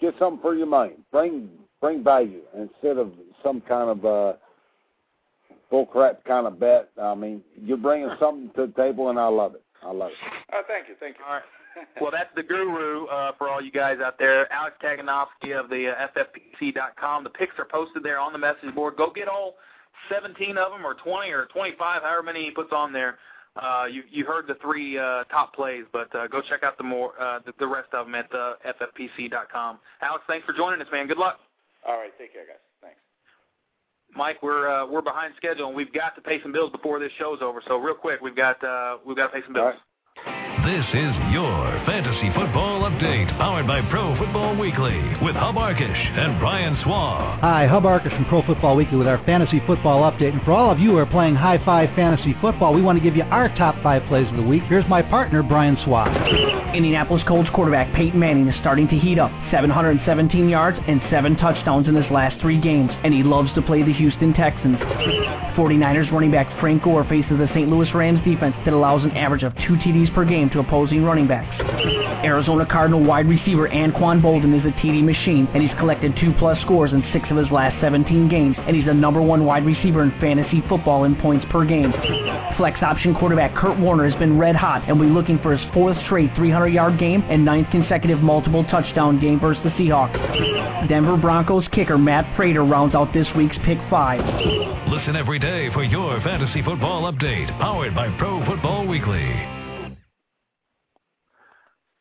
get 0.00 0.14
something 0.18 0.40
for 0.40 0.54
your 0.54 0.66
money. 0.66 0.94
Bring 1.12 1.50
bring 1.80 2.02
value 2.02 2.40
instead 2.56 2.98
of 2.98 3.12
some 3.44 3.60
kind 3.60 3.90
of 3.90 4.04
uh, 4.04 4.32
bull 5.70 5.86
crap 5.86 6.24
kind 6.24 6.46
of 6.46 6.58
bet. 6.58 6.88
I 7.00 7.14
mean, 7.14 7.42
you're 7.62 7.76
bringing 7.76 8.10
something 8.18 8.50
to 8.56 8.66
the 8.66 8.72
table, 8.72 9.10
and 9.10 9.18
I 9.18 9.28
love 9.28 9.54
it. 9.54 9.62
I 9.82 9.92
love 9.92 10.10
it. 10.10 10.16
Uh, 10.52 10.62
thank 10.66 10.88
you, 10.88 10.94
thank 10.98 11.18
you. 11.18 11.24
All 11.24 11.34
right. 11.34 11.42
Well, 12.00 12.12
that's 12.12 12.30
the 12.36 12.42
guru 12.42 13.06
uh, 13.06 13.32
for 13.38 13.48
all 13.48 13.60
you 13.60 13.72
guys 13.72 13.98
out 14.04 14.18
there. 14.18 14.50
Alex 14.52 14.76
Kaganovsky 14.82 15.58
of 15.58 15.68
the 15.68 15.88
uh, 15.88 16.06
FFPC.com. 16.16 17.24
The 17.24 17.30
picks 17.30 17.58
are 17.58 17.64
posted 17.64 18.02
there 18.02 18.18
on 18.18 18.32
the 18.32 18.38
message 18.38 18.74
board. 18.74 18.96
Go 18.96 19.10
get 19.10 19.28
all 19.28 19.56
17 20.10 20.56
of 20.56 20.72
them, 20.72 20.86
or 20.86 20.94
20, 20.94 21.30
or 21.30 21.46
25, 21.46 22.02
however 22.02 22.22
many 22.22 22.44
he 22.44 22.50
puts 22.50 22.72
on 22.72 22.92
there. 22.92 23.18
Uh, 23.56 23.86
you 23.90 24.02
you 24.10 24.24
heard 24.24 24.46
the 24.46 24.54
three 24.62 24.96
uh, 24.98 25.24
top 25.24 25.52
plays, 25.54 25.84
but 25.92 26.14
uh, 26.14 26.28
go 26.28 26.40
check 26.40 26.62
out 26.62 26.78
the 26.78 26.84
more 26.84 27.20
uh, 27.20 27.40
the, 27.44 27.52
the 27.58 27.66
rest 27.66 27.88
of 27.92 28.06
them 28.06 28.14
at 28.14 28.32
uh, 28.32 28.54
FFPC.com. 28.64 29.78
Alex, 30.00 30.24
thanks 30.28 30.46
for 30.46 30.52
joining 30.52 30.80
us, 30.80 30.86
man. 30.92 31.08
Good 31.08 31.18
luck. 31.18 31.40
All 31.86 31.96
right, 31.96 32.12
take 32.18 32.32
care, 32.32 32.46
guys. 32.46 32.56
Thanks. 32.80 32.98
Mike, 34.14 34.42
we're 34.42 34.68
uh, 34.68 34.86
we're 34.86 35.02
behind 35.02 35.34
schedule, 35.36 35.66
and 35.66 35.76
we've 35.76 35.92
got 35.92 36.14
to 36.14 36.20
pay 36.20 36.40
some 36.42 36.52
bills 36.52 36.70
before 36.70 37.00
this 37.00 37.10
show's 37.18 37.40
over. 37.42 37.60
So 37.66 37.78
real 37.78 37.94
quick, 37.94 38.20
we've 38.20 38.36
got 38.36 38.62
uh, 38.62 38.98
we've 39.04 39.16
got 39.16 39.28
to 39.28 39.40
pay 39.40 39.44
some 39.44 39.54
bills. 39.54 39.74
This 40.64 40.84
is 40.94 41.14
your 41.32 41.67
Fantasy 41.88 42.28
Football 42.34 42.67
powered 43.38 43.68
by 43.68 43.80
Pro 43.88 44.18
Football 44.18 44.58
Weekly, 44.58 44.98
with 45.22 45.36
Hub 45.36 45.54
Arkush 45.54 46.18
and 46.18 46.40
Brian 46.40 46.76
Swaw. 46.82 47.38
Hi, 47.40 47.68
Hub 47.68 47.84
Arkush 47.84 48.10
from 48.10 48.24
Pro 48.24 48.42
Football 48.42 48.74
Weekly 48.74 48.98
with 48.98 49.06
our 49.06 49.24
Fantasy 49.24 49.62
Football 49.64 50.10
Update. 50.10 50.32
And 50.32 50.42
for 50.42 50.50
all 50.50 50.72
of 50.72 50.80
you 50.80 50.90
who 50.90 50.96
are 50.96 51.06
playing 51.06 51.36
high 51.36 51.64
five 51.64 51.88
fantasy 51.94 52.34
football, 52.40 52.74
we 52.74 52.82
want 52.82 52.98
to 52.98 53.02
give 53.02 53.14
you 53.14 53.22
our 53.22 53.48
top 53.56 53.80
five 53.80 54.02
plays 54.08 54.28
of 54.28 54.36
the 54.36 54.42
week. 54.42 54.64
Here's 54.64 54.88
my 54.88 55.02
partner, 55.02 55.44
Brian 55.44 55.78
Swaw. 55.84 56.06
Indianapolis 56.74 57.22
Colts 57.28 57.48
quarterback 57.54 57.94
Peyton 57.94 58.18
Manning 58.18 58.48
is 58.48 58.58
starting 58.60 58.88
to 58.88 58.98
heat 58.98 59.20
up. 59.20 59.30
717 59.52 60.48
yards 60.48 60.76
and 60.88 61.00
seven 61.08 61.36
touchdowns 61.36 61.86
in 61.86 61.94
his 61.94 62.10
last 62.10 62.40
three 62.40 62.60
games, 62.60 62.90
and 63.04 63.14
he 63.14 63.22
loves 63.22 63.54
to 63.54 63.62
play 63.62 63.84
the 63.84 63.92
Houston 63.92 64.34
Texans. 64.34 64.78
49ers 65.54 66.10
running 66.10 66.32
back 66.32 66.48
Frank 66.60 66.82
Gore 66.82 67.04
faces 67.04 67.38
the 67.38 67.48
St. 67.54 67.68
Louis 67.68 67.88
Rams 67.94 68.18
defense 68.24 68.56
that 68.64 68.74
allows 68.74 69.04
an 69.04 69.12
average 69.12 69.44
of 69.44 69.54
two 69.66 69.76
TDs 69.76 70.12
per 70.12 70.24
game 70.24 70.50
to 70.50 70.58
opposing 70.58 71.04
running 71.04 71.28
backs. 71.28 71.54
Arizona 72.24 72.66
Cardinal 72.66 73.04
wide 73.04 73.27
receiver 73.28 73.68
Anquan 73.68 74.22
Boldin 74.22 74.58
is 74.58 74.64
a 74.64 74.72
TD 74.80 75.04
machine, 75.04 75.46
and 75.54 75.62
he's 75.62 75.76
collected 75.78 76.16
two-plus 76.20 76.60
scores 76.62 76.92
in 76.92 77.04
six 77.12 77.30
of 77.30 77.36
his 77.36 77.50
last 77.50 77.80
17 77.80 78.28
games, 78.28 78.56
and 78.58 78.74
he's 78.74 78.86
the 78.86 78.94
number 78.94 79.20
one 79.20 79.44
wide 79.44 79.64
receiver 79.64 80.02
in 80.02 80.10
fantasy 80.20 80.62
football 80.68 81.04
in 81.04 81.14
points 81.16 81.44
per 81.50 81.64
game. 81.64 81.92
Flex 82.56 82.82
option 82.82 83.14
quarterback 83.14 83.54
Kurt 83.54 83.78
Warner 83.78 84.08
has 84.08 84.18
been 84.18 84.38
red 84.38 84.56
hot 84.56 84.88
and 84.88 84.98
be 84.98 85.06
looking 85.06 85.38
for 85.38 85.56
his 85.56 85.74
fourth 85.74 85.96
straight 86.06 86.30
300-yard 86.30 86.98
game 86.98 87.22
and 87.28 87.44
ninth 87.44 87.68
consecutive 87.70 88.20
multiple 88.20 88.64
touchdown 88.64 89.20
game 89.20 89.38
versus 89.38 89.62
the 89.62 89.70
Seahawks. 89.70 90.88
Denver 90.88 91.16
Broncos 91.16 91.66
kicker 91.72 91.98
Matt 91.98 92.34
Prater 92.36 92.64
rounds 92.64 92.94
out 92.94 93.12
this 93.12 93.28
week's 93.36 93.56
pick 93.64 93.78
five. 93.90 94.20
Listen 94.88 95.16
every 95.16 95.38
day 95.38 95.72
for 95.72 95.84
your 95.84 96.20
Fantasy 96.22 96.62
Football 96.62 97.12
Update, 97.12 97.48
powered 97.60 97.94
by 97.94 98.08
Pro 98.18 98.44
Football 98.46 98.86
Weekly. 98.86 99.57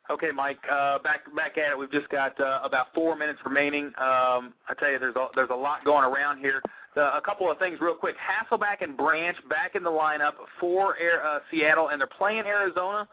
Okay, 0.10 0.32
Mike. 0.34 0.60
Uh, 0.72 0.99
back 0.99 1.24
back 1.36 1.58
at 1.58 1.72
it. 1.72 1.78
We've 1.78 1.91
just 1.91 2.08
got 2.10 2.39
uh, 2.39 2.62
about 2.64 2.88
four 2.93 3.18
minutes 3.18 3.39
remaining. 3.45 3.88
Um, 3.97 4.53
I 4.70 4.74
tell 4.80 4.89
you, 4.89 4.99
there's 4.99 5.16
a, 5.18 5.28
there's 5.36 5.49
a 5.49 5.55
lot 5.55 5.84
going 5.84 6.05
around 6.05 6.39
here. 6.39 6.62
Uh, 6.95 7.12
a 7.16 7.22
couple 7.22 7.51
of 7.51 7.60
things 7.60 7.78
real 7.82 7.93
quick. 7.93 8.16
Hasselbeck 8.16 8.82
and 8.82 8.95
Branch 8.95 9.36
back 9.49 9.76
in 9.76 9.84
the 9.84 9.89
lineup 9.89 10.34
for 10.60 10.97
Air, 10.97 11.26
uh, 11.26 11.39
Seattle, 11.51 11.89
and 11.89 11.99
they're 11.99 12.08
playing 12.08 12.45
Arizona. 12.45 13.08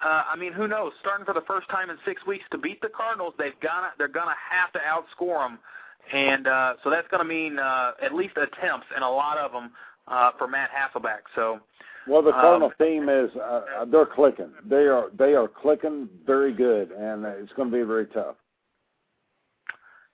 Uh, 0.00 0.22
I 0.32 0.36
mean, 0.36 0.52
who 0.52 0.68
knows? 0.68 0.92
Starting 1.00 1.26
for 1.26 1.34
the 1.34 1.42
first 1.42 1.68
time 1.70 1.90
in 1.90 1.96
six 2.06 2.24
weeks 2.24 2.44
to 2.52 2.58
beat 2.58 2.80
the 2.80 2.88
Cardinals, 2.88 3.34
they've 3.36 3.58
gonna 3.60 3.88
they're 3.98 4.06
gonna 4.06 4.36
have 4.48 4.72
to 4.74 4.78
outscore 4.78 5.48
them, 5.48 5.58
and 6.12 6.46
uh, 6.46 6.74
so 6.84 6.90
that's 6.90 7.08
gonna 7.10 7.24
mean 7.24 7.58
uh, 7.58 7.92
at 8.00 8.14
least 8.14 8.36
attempts 8.36 8.86
and 8.94 9.02
a 9.02 9.08
lot 9.08 9.38
of 9.38 9.50
them 9.50 9.72
uh, 10.06 10.30
for 10.38 10.46
Matt 10.46 10.70
Hasselbeck. 10.70 11.22
So. 11.34 11.58
Well, 12.08 12.22
the 12.22 12.32
Cardinal 12.32 12.68
um, 12.68 12.74
team 12.86 13.08
is 13.08 13.30
uh, 13.36 13.84
they're 13.90 14.06
clicking. 14.06 14.50
They 14.68 14.86
are 14.86 15.10
they 15.18 15.34
are 15.34 15.48
clicking 15.48 16.08
very 16.26 16.54
good, 16.54 16.90
and 16.90 17.24
it's 17.24 17.52
going 17.52 17.70
to 17.70 17.76
be 17.76 17.82
very 17.82 18.06
tough. 18.06 18.36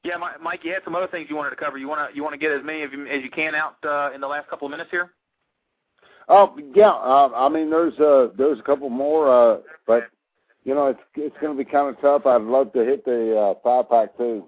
Yeah, 0.03 0.17
Mike, 0.43 0.61
you 0.65 0.73
had 0.73 0.83
some 0.85 0.95
other 0.95 1.07
things 1.07 1.29
you 1.31 1.37
wanted 1.37 1.51
to 1.51 1.57
cover. 1.57 1.79
You 1.79 1.89
want 1.89 2.11
to 2.11 2.17
you 2.17 2.23
want 2.23 2.35
to 2.35 2.39
get 2.39 2.51
as 2.51 2.63
many 2.65 2.83
of 2.83 2.93
you 2.93 3.07
as 3.07 3.23
you 3.23 3.31
can 3.31 3.55
out 3.55 3.77
uh, 3.85 4.11
in 4.15 4.21
the 4.21 4.27
last 4.27 4.49
couple 4.51 4.67
of 4.67 4.71
minutes 4.71 4.91
here. 4.91 5.13
Oh 6.29 6.57
yeah, 6.75 6.91
uh, 6.91 7.31
I 7.35 7.49
mean 7.49 7.71
there's 7.71 7.99
uh 7.99 8.29
there's 8.37 8.59
a 8.59 8.63
couple 8.63 8.91
more, 8.91 9.31
uh, 9.31 9.59
but 9.87 10.11
you 10.65 10.75
know 10.75 10.89
it's 10.89 11.01
it's 11.15 11.37
going 11.41 11.57
to 11.57 11.65
be 11.65 11.71
kind 11.71 11.95
of 11.95 12.01
tough. 12.01 12.27
I'd 12.27 12.43
love 12.43 12.73
to 12.73 12.85
hit 12.85 13.05
the 13.05 13.39
uh, 13.39 13.55
five 13.63 13.89
pack 13.89 14.17
too. 14.17 14.45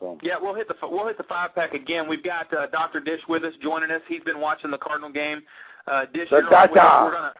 So. 0.00 0.18
Yeah, 0.22 0.34
we'll 0.40 0.54
hit 0.54 0.68
the 0.68 0.74
we'll 0.82 1.06
hit 1.06 1.18
the 1.18 1.24
five 1.24 1.54
pack 1.54 1.72
again. 1.72 2.08
We've 2.08 2.22
got 2.22 2.52
uh, 2.52 2.66
Dr. 2.66 3.00
Dish 3.00 3.20
with 3.28 3.44
us 3.44 3.54
joining 3.62 3.90
us. 3.90 4.02
He's 4.08 4.22
been 4.24 4.40
watching 4.40 4.70
the 4.70 4.78
Cardinal 4.78 5.10
game. 5.10 5.42
Uh, 5.86 6.04
Dish, 6.12 6.28
the 6.30 6.36
you're 6.38 6.54
on 6.54 6.70
with 6.70 6.78
us. 6.78 6.84
da-da. 6.84 7.04
we're 7.04 7.12
gonna 7.12 7.32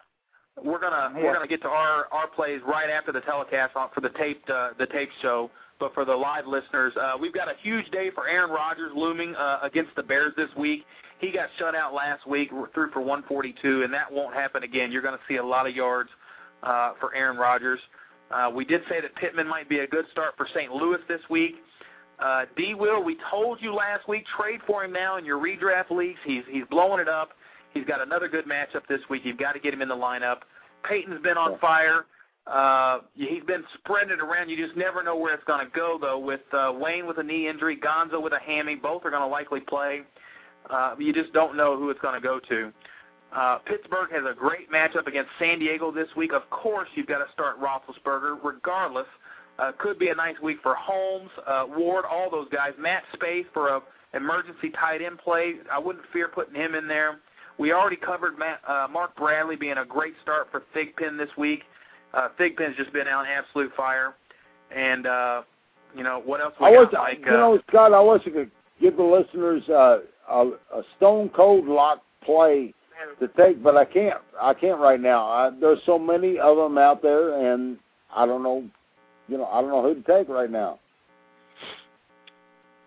we're 0.63 0.79
gonna 0.81 1.13
Yeah. 1.19 1.25
we're 1.25 1.33
gonna 1.35 1.47
get 1.49 1.63
to 1.63 1.69
our 1.69 2.07
our 2.13 2.27
plays 2.29 2.61
right 2.67 2.91
after 2.91 3.13
the 3.13 3.21
telecast 3.23 3.77
on 3.77 3.89
for 3.95 4.01
the 4.01 4.11
taped 4.11 4.49
uh, 4.51 4.71
the 4.79 4.87
tape 4.87 5.11
show. 5.23 5.51
But 5.79 5.93
for 5.93 6.07
the 6.07 6.15
live 6.17 6.47
listeners, 6.47 6.95
uh, 6.97 7.19
we've 7.21 7.35
got 7.35 7.49
a 7.49 7.55
huge 7.63 7.91
day 7.91 8.11
for 8.15 8.27
Aaron 8.29 8.51
Rodgers 8.51 8.93
looming 8.97 9.35
uh, 9.37 9.59
against 9.63 9.95
the 9.95 10.03
Bears 10.03 10.33
this 10.35 10.49
week. 10.57 10.87
He 11.19 11.31
got 11.31 11.51
shut 11.59 11.75
out 11.75 11.93
last 11.93 12.27
week, 12.27 12.49
threw 12.73 12.91
for 12.93 13.01
142, 13.01 13.83
and 13.83 13.93
that 13.93 14.11
won't 14.11 14.33
happen 14.35 14.63
again. 14.63 14.91
You're 14.91 15.03
going 15.03 15.17
to 15.19 15.21
see 15.29 15.37
a 15.37 15.45
lot 15.45 15.67
of 15.67 15.75
yards 15.77 16.09
uh, 16.63 16.93
for 16.99 17.15
Aaron 17.15 17.37
Rodgers. 17.37 17.79
Uh, 18.31 18.51
we 18.55 18.65
did 18.65 18.81
say 18.89 19.03
that 19.03 19.15
Pittman 19.17 19.47
might 19.47 19.69
be 19.69 19.81
a 19.81 19.87
good 19.87 20.07
start 20.13 20.33
for 20.39 20.49
St. 20.55 20.73
Louis 20.73 20.99
this 21.09 21.21
week. 21.29 21.57
Uh, 22.19 22.47
D. 22.57 22.73
Will, 22.75 23.03
we 23.05 23.19
told 23.31 23.61
you 23.61 23.75
last 23.75 24.09
week, 24.09 24.25
trade 24.41 24.61
for 24.67 24.83
him 24.83 24.93
now 24.93 25.19
in 25.19 25.27
your 25.27 25.39
redraft 25.39 25.91
leagues. 25.91 26.19
He's 26.25 26.43
he's 26.51 26.65
blowing 26.71 27.01
it 27.01 27.09
up. 27.09 27.31
He's 27.77 27.87
got 27.87 28.01
another 28.01 28.29
good 28.29 28.47
matchup 28.47 28.87
this 28.89 29.01
week. 29.11 29.23
You've 29.25 29.39
got 29.39 29.53
to 29.53 29.61
get 29.61 29.75
him 29.75 29.83
in 29.83 29.89
the 29.89 29.95
lineup. 29.95 30.39
Peyton's 30.89 31.23
been 31.23 31.37
on 31.37 31.59
fire. 31.59 32.07
Uh, 32.47 33.01
he's 33.15 33.43
been 33.47 33.65
spreading 33.79 34.13
it 34.13 34.21
around. 34.21 34.49
You 34.49 34.57
just 34.57 34.77
never 34.77 35.03
know 35.03 35.17
where 35.17 35.35
it's 35.35 35.45
going 35.45 35.65
to 35.65 35.71
go, 35.73 35.99
though. 36.01 36.19
With 36.19 36.41
uh, 36.53 36.73
Wayne 36.75 37.07
with 37.07 37.19
a 37.19 37.23
knee 37.23 37.49
injury, 37.49 37.77
Gonzo 37.77 38.23
with 38.23 38.33
a 38.33 38.39
hammy, 38.39 38.77
both 38.77 39.05
are 39.05 39.11
going 39.11 39.23
to 39.23 39.29
likely 39.29 39.61
play. 39.61 40.03
Uh, 40.71 40.95
you 40.99 41.13
just 41.13 41.33
don't 41.33 41.57
know 41.57 41.77
who 41.77 41.91
it's 41.91 42.01
going 42.01 42.15
to 42.15 42.21
go 42.21 42.41
to. 42.49 42.73
Uh, 43.35 43.59
Pittsburgh 43.59 44.11
has 44.13 44.23
a 44.25 44.35
great 44.35 44.71
matchup 44.71 45.07
against 45.07 45.31
San 45.39 45.59
Diego 45.59 45.91
this 45.91 46.09
week. 46.17 46.33
Of 46.33 46.49
course, 46.51 46.89
you've 46.95 47.09
got 47.09 47.19
to 47.19 47.31
start 47.33 47.61
Roethlisberger, 47.61 48.39
regardless. 48.43 49.07
Uh, 49.59 49.73
could 49.79 49.99
be 49.99 50.09
a 50.09 50.15
nice 50.15 50.37
week 50.43 50.59
for 50.63 50.75
Holmes, 50.75 51.31
uh, 51.47 51.65
Ward, 51.69 52.05
all 52.09 52.31
those 52.31 52.49
guys. 52.51 52.73
Matt 52.79 53.03
Spaeth 53.15 53.47
for 53.53 53.69
a 53.69 53.81
emergency 54.15 54.71
tight 54.71 55.03
end 55.03 55.19
play. 55.19 55.55
I 55.71 55.79
wouldn't 55.79 56.05
fear 56.13 56.29
putting 56.29 56.55
him 56.55 56.75
in 56.75 56.87
there. 56.87 57.19
We 57.59 57.73
already 57.73 57.97
covered 57.97 58.39
Matt, 58.39 58.61
uh, 58.67 58.87
Mark 58.91 59.17
Bradley 59.17 59.57
being 59.57 59.79
a 59.79 59.85
great 59.85 60.15
start 60.23 60.49
for 60.51 60.63
Thigpen 60.75 61.17
this 61.17 61.31
week. 61.39 61.63
Uh, 62.13 62.29
Thigpen's 62.39 62.77
just 62.77 62.93
been 62.93 63.09
on 63.09 63.27
absolute 63.27 63.73
fire. 63.77 64.15
And, 64.75 65.07
uh, 65.07 65.43
you 65.97 66.03
know, 66.03 66.23
what 66.25 66.41
else 66.41 66.55
we 66.61 66.67
I 66.67 66.73
got, 66.73 66.81
wish, 66.81 66.89
Mike? 66.93 67.19
you 67.25 67.31
know, 67.33 67.59
Scott, 67.69 67.93
I 67.93 68.01
wish 68.01 68.23
you 68.27 68.33
could 68.33 68.51
give 68.81 68.97
the 68.97 69.03
listeners 69.03 69.63
uh, 69.69 69.99
a, 70.29 70.51
a 70.75 70.83
stone 70.97 71.31
cold 71.31 71.67
lock 71.67 72.03
play 72.25 72.75
to 73.21 73.29
take, 73.37 73.63
but 73.63 73.77
I 73.77 73.85
can't. 73.85 74.21
I 74.41 74.55
can't 74.55 74.81
right 74.81 75.01
now. 75.01 75.27
I, 75.27 75.51
there's 75.61 75.79
so 75.87 75.99
many 75.99 76.39
of 76.39 76.57
them 76.57 76.79
out 76.79 77.03
there, 77.03 77.53
and 77.53 77.77
I 78.15 78.27
don't 78.27 78.43
know. 78.43 78.65
You 79.29 79.39
know, 79.39 79.47
I 79.47 79.61
don't 79.61 79.71
know 79.71 79.83
who 79.83 79.95
to 79.95 80.03
take 80.03 80.29
right 80.29 80.51
now. 80.51 80.79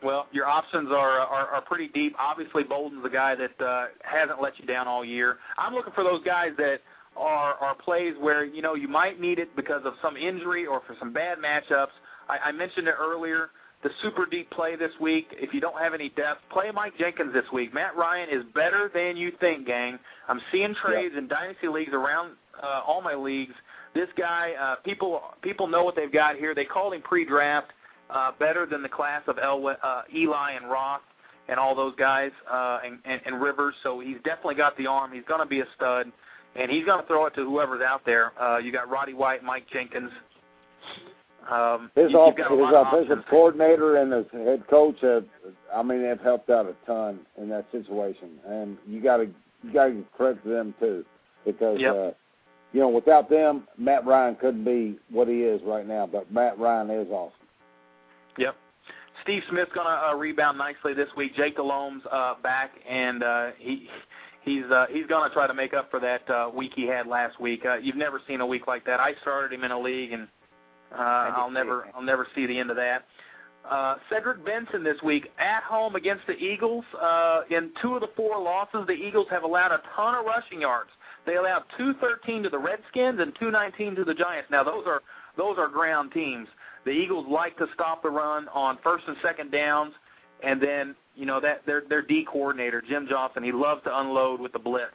Well, 0.04 0.28
your 0.32 0.46
options 0.46 0.90
are, 0.92 1.20
are 1.20 1.48
are 1.48 1.62
pretty 1.62 1.90
deep. 1.90 2.16
Obviously, 2.18 2.64
Boldin's 2.64 3.06
a 3.06 3.10
guy 3.10 3.36
that 3.36 3.62
uh, 3.64 3.88
hasn't 4.04 4.42
let 4.42 4.58
you 4.60 4.66
down 4.66 4.88
all 4.88 5.04
year. 5.04 5.38
I'm 5.58 5.74
looking 5.74 5.94
for 5.94 6.04
those 6.04 6.24
guys 6.24 6.52
that 6.58 6.80
are 7.18 7.56
are 7.56 7.76
plays 7.76 8.14
where 8.20 8.46
you 8.46 8.62
know 8.62 8.76
you 8.76 8.88
might 8.88 9.20
need 9.20 9.40
it 9.40 9.54
because 9.56 9.82
of 9.86 9.94
some 10.02 10.16
injury 10.16 10.66
or 10.66 10.82
for 10.88 10.96
some 11.00 11.12
bad 11.12 11.38
matchups. 11.38 11.88
I, 12.30 12.38
I 12.46 12.52
mentioned 12.52 12.88
it 12.88 12.96
earlier. 13.00 13.50
The 13.82 13.90
super 14.02 14.26
deep 14.26 14.50
play 14.52 14.76
this 14.76 14.92
week. 15.00 15.28
If 15.32 15.54
you 15.54 15.62
don't 15.62 15.80
have 15.80 15.94
any 15.94 16.10
depth, 16.10 16.42
play 16.52 16.70
Mike 16.74 16.94
Jenkins 17.00 17.34
this 17.34 17.46
week. 17.54 17.74
Matt 17.74 17.96
Ryan 17.96 18.28
is 18.30 18.44
better 18.54 18.92
than 18.94 19.16
you 19.16 19.32
think, 19.40 19.66
gang. 19.66 19.98
I'm 20.28 20.42
seeing 20.52 20.76
trades 20.76 21.16
in 21.18 21.30
dynasty 21.30 21.70
leagues 21.70 21.94
around 21.94 22.34
uh, 22.62 22.82
all 22.86 23.02
my 23.02 23.16
leagues. 23.16 23.54
This 23.96 24.10
guy, 24.18 24.52
uh, 24.62 24.76
people 24.84 25.22
people 25.42 25.68
know 25.68 25.84
what 25.84 25.96
they've 25.96 26.12
got 26.12 26.36
here. 26.36 26.54
They 26.54 26.66
called 26.66 26.94
him 26.94 27.02
pre-draft 27.02 27.72
uh, 28.10 28.32
better 28.40 28.66
than 28.66 28.82
the 28.82 28.90
class 28.90 29.22
of 29.28 29.38
El, 29.38 29.66
uh, 29.68 30.02
Eli 30.14 30.52
and 30.52 30.70
Roth 30.70 31.02
and 31.48 31.60
all 31.60 31.76
those 31.76 31.96
guys 31.96 32.32
uh, 32.52 32.80
and, 32.86 33.00
and, 33.06 33.22
and 33.26 33.42
Rivers. 33.42 33.76
So 33.84 34.00
he's 34.00 34.18
definitely 34.24 34.56
got 34.56 34.78
the 34.78 34.88
arm. 34.88 35.12
He's 35.14 35.24
going 35.28 35.42
to 35.42 35.48
be 35.48 35.62
a 35.62 35.66
stud, 35.76 36.12
and 36.56 36.72
he's 36.72 36.86
going 36.86 37.02
to 37.02 37.08
throw 37.08 37.26
it 37.26 37.36
to 37.36 37.44
whoever's 37.44 37.82
out 37.82 38.06
there. 38.06 38.40
Uh, 38.42 38.58
you 38.58 38.72
got 38.72 38.90
Roddy 38.90 39.14
White, 39.14 39.44
Mike 39.44 39.66
Jenkins. 39.72 40.12
Um, 41.50 41.90
His, 41.96 42.12
you, 42.12 42.18
off, 42.18 42.38
his 42.38 43.08
offensive 43.08 43.26
coordinator 43.28 43.98
and 43.98 44.12
his 44.12 44.26
head 44.32 44.64
coach 44.70 44.98
have, 45.02 45.26
I 45.74 45.82
mean, 45.82 46.04
they've 46.04 46.20
helped 46.22 46.50
out 46.52 46.68
a 46.68 46.76
ton 46.86 47.22
in 47.38 47.50
that 47.50 47.66
situation, 47.72 48.32
and 48.48 48.78
you 48.88 49.02
got 49.02 49.18
to 49.18 49.30
you 49.64 49.74
got 49.74 49.86
to 49.86 49.92
give 49.94 50.12
credit 50.14 50.44
to 50.44 50.50
them 50.50 50.76
too, 50.80 51.04
because 51.46 51.80
Yep. 51.80 51.96
uh, 51.96 52.12
you 52.72 52.82
know 52.82 52.90
without 52.90 53.30
them, 53.30 53.68
Matt 53.78 54.06
Ryan 54.06 54.36
couldn't 54.36 54.64
be 54.64 55.00
what 55.10 55.28
he 55.28 55.42
is 55.42 55.62
right 55.66 55.88
now. 55.88 56.06
But 56.06 56.32
Matt 56.32 56.60
Ryan 56.60 56.92
is 56.92 57.08
awesome. 57.10 57.34
Yep. 58.40 58.56
Steve 59.24 59.44
Smith's 59.50 59.72
going 59.74 59.86
to 59.86 60.08
uh, 60.08 60.14
rebound 60.16 60.58
nicely 60.58 60.94
this 60.94 61.10
week. 61.18 61.36
Jake 61.36 61.58
Delhomme's 61.58 62.04
uh, 62.12 62.36
back, 62.42 62.72
and 62.90 63.22
uh, 63.22 63.50
he 63.58 63.90
he's 64.42 64.64
uh, 64.72 64.86
he's 64.92 65.06
going 65.08 65.28
to 65.30 65.34
try 65.34 65.46
to 65.46 65.54
make 65.54 65.74
up 65.74 65.92
for 65.92 66.00
that 66.00 66.30
uh, 66.30 66.50
week 66.54 66.72
he 66.76 66.88
had 66.88 67.06
last 67.06 67.40
week. 67.40 67.66
Uh, 67.66 67.76
you've 67.76 67.98
never 67.98 68.22
seen 68.28 68.42
a 68.42 68.48
week 68.48 68.66
like 68.66 68.86
that. 68.86 69.00
I 69.00 69.14
started 69.22 69.54
him 69.54 69.64
in 69.64 69.72
a 69.72 69.80
league, 69.80 70.14
and 70.14 70.28
uh, 70.94 71.34
I'll 71.36 71.52
never 71.52 71.88
I'll 71.94 72.02
never 72.02 72.28
see 72.34 72.46
the 72.46 72.58
end 72.58 72.70
of 72.70 72.78
that. 72.78 73.06
Uh, 73.70 73.96
Cedric 74.10 74.44
Benson 74.46 74.84
this 74.84 74.98
week 75.04 75.32
at 75.38 75.64
home 75.64 75.96
against 75.96 76.26
the 76.26 76.34
Eagles. 76.34 76.86
Uh, 77.00 77.42
in 77.52 77.72
two 77.82 77.96
of 77.96 78.02
the 78.02 78.10
four 78.16 78.42
losses, 78.42 78.88
the 78.88 78.94
Eagles 78.94 79.28
have 79.30 79.44
allowed 79.44 79.72
a 79.72 79.82
ton 79.96 80.16
of 80.16 80.26
rushing 80.26 80.62
yards. 80.62 80.90
They 81.26 81.36
allowed 81.36 81.66
213 81.78 82.44
to 82.44 82.50
the 82.50 82.58
Redskins 82.58 83.20
and 83.20 83.36
219 83.38 83.96
to 83.96 84.06
the 84.06 84.14
Giants. 84.14 84.50
Now 84.50 84.64
those 84.64 84.86
are 84.88 85.02
those 85.38 85.58
are 85.58 85.68
ground 85.68 86.12
teams. 86.14 86.48
The 86.86 86.92
Eagles 86.92 87.26
like 87.30 87.58
to 87.58 87.68
stop 87.74 88.04
the 88.04 88.10
run 88.10 88.48
on 88.50 88.78
first 88.84 89.06
and 89.08 89.18
second 89.22 89.52
downs, 89.52 89.94
and 90.44 90.62
then 90.62 90.96
you 91.16 91.26
know 91.26 91.40
that 91.40 91.66
their 91.66 91.84
their 91.90 92.02
D 92.02 92.26
coordinator 92.30 92.82
Jim 92.88 93.08
Johnson, 93.10 93.44
he 93.44 93.52
loves 93.52 93.84
to 93.84 94.00
unload 94.00 94.40
with 94.40 94.54
the 94.54 94.60
blitz, 94.60 94.94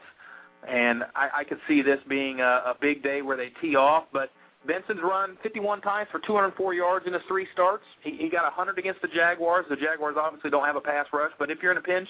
and 0.66 1.05
I, 1.14 1.28
I 1.39 1.45
could 1.45 1.59
see 1.68 1.82
this 1.82 1.99
being 2.09 2.41
a, 2.41 2.62
a 2.66 2.76
big 2.80 3.03
day 3.03 3.22
where 3.22 3.37
they 3.37 3.51
tee 3.61 3.76
off. 3.76 4.05
But 4.12 4.30
Benson's 4.66 5.01
run 5.03 5.37
51 5.43 5.82
times 5.82 6.09
for 6.11 6.20
204 6.20 6.74
yards 6.74 7.07
in 7.07 7.12
his 7.12 7.22
three 7.28 7.47
starts. 7.53 7.85
He, 8.03 8.16
he 8.16 8.28
got 8.28 8.45
100 8.45 8.78
against 8.78 9.03
the 9.03 9.09
Jaguars. 9.09 9.66
The 9.68 9.76
Jaguars 9.76 10.16
obviously 10.18 10.51
don't 10.51 10.64
have 10.64 10.76
a 10.76 10.80
pass 10.80 11.07
rush, 11.12 11.32
but 11.39 11.51
if 11.51 11.62
you're 11.62 11.72
in 11.72 11.78
a 11.78 11.82
pinch, 11.82 12.09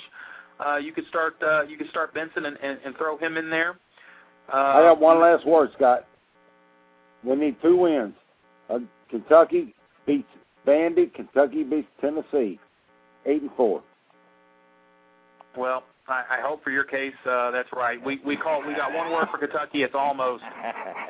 uh, 0.65 0.77
you 0.77 0.93
could 0.93 1.07
start 1.09 1.37
uh, 1.43 1.63
you 1.63 1.77
could 1.77 1.91
start 1.91 2.15
Benson 2.15 2.47
and, 2.47 2.57
and, 2.63 2.79
and 2.85 2.97
throw 2.97 3.19
him 3.19 3.37
in 3.37 3.51
there. 3.51 3.77
Uh, 4.53 4.57
I 4.57 4.83
got 4.83 5.01
one 5.01 5.21
last 5.21 5.47
word, 5.47 5.71
Scott. 5.75 6.07
We 7.25 7.35
need 7.35 7.57
two 7.63 7.77
wins. 7.77 8.15
Uh, 8.69 8.79
Kentucky 9.09 9.75
beats 10.07 10.29
Vandy. 10.67 11.13
Kentucky 11.13 11.63
beats 11.63 11.89
Tennessee. 12.01 12.59
Eight 13.27 13.43
and 13.43 13.51
four. 13.57 13.83
Well, 15.57 15.85
I, 16.09 16.25
I 16.31 16.41
hope 16.43 16.63
for 16.63 16.71
your 16.71 16.85
case 16.85 17.15
uh, 17.29 17.51
that's 17.51 17.69
right. 17.73 18.05
We 18.05 18.21
we 18.25 18.37
call 18.37 18.67
we 18.67 18.75
got 18.75 18.93
one 18.93 19.13
word 19.13 19.29
for 19.31 19.39
Kentucky. 19.39 19.83
It's 19.83 19.95
almost. 19.95 20.43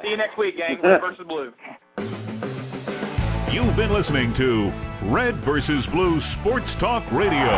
See 0.03 0.11
you 0.11 0.17
next 0.17 0.39
week, 0.39 0.57
gang. 0.59 0.79
Red 0.83 1.01
versus 1.01 1.25
blue. 1.27 1.53
You've 3.53 3.77
been 3.77 3.95
listening 3.95 4.35
to 4.37 5.11
Red 5.13 5.45
versus 5.45 5.85
Blue 5.93 6.21
Sports 6.41 6.67
Talk 6.81 7.05
Radio, 7.13 7.55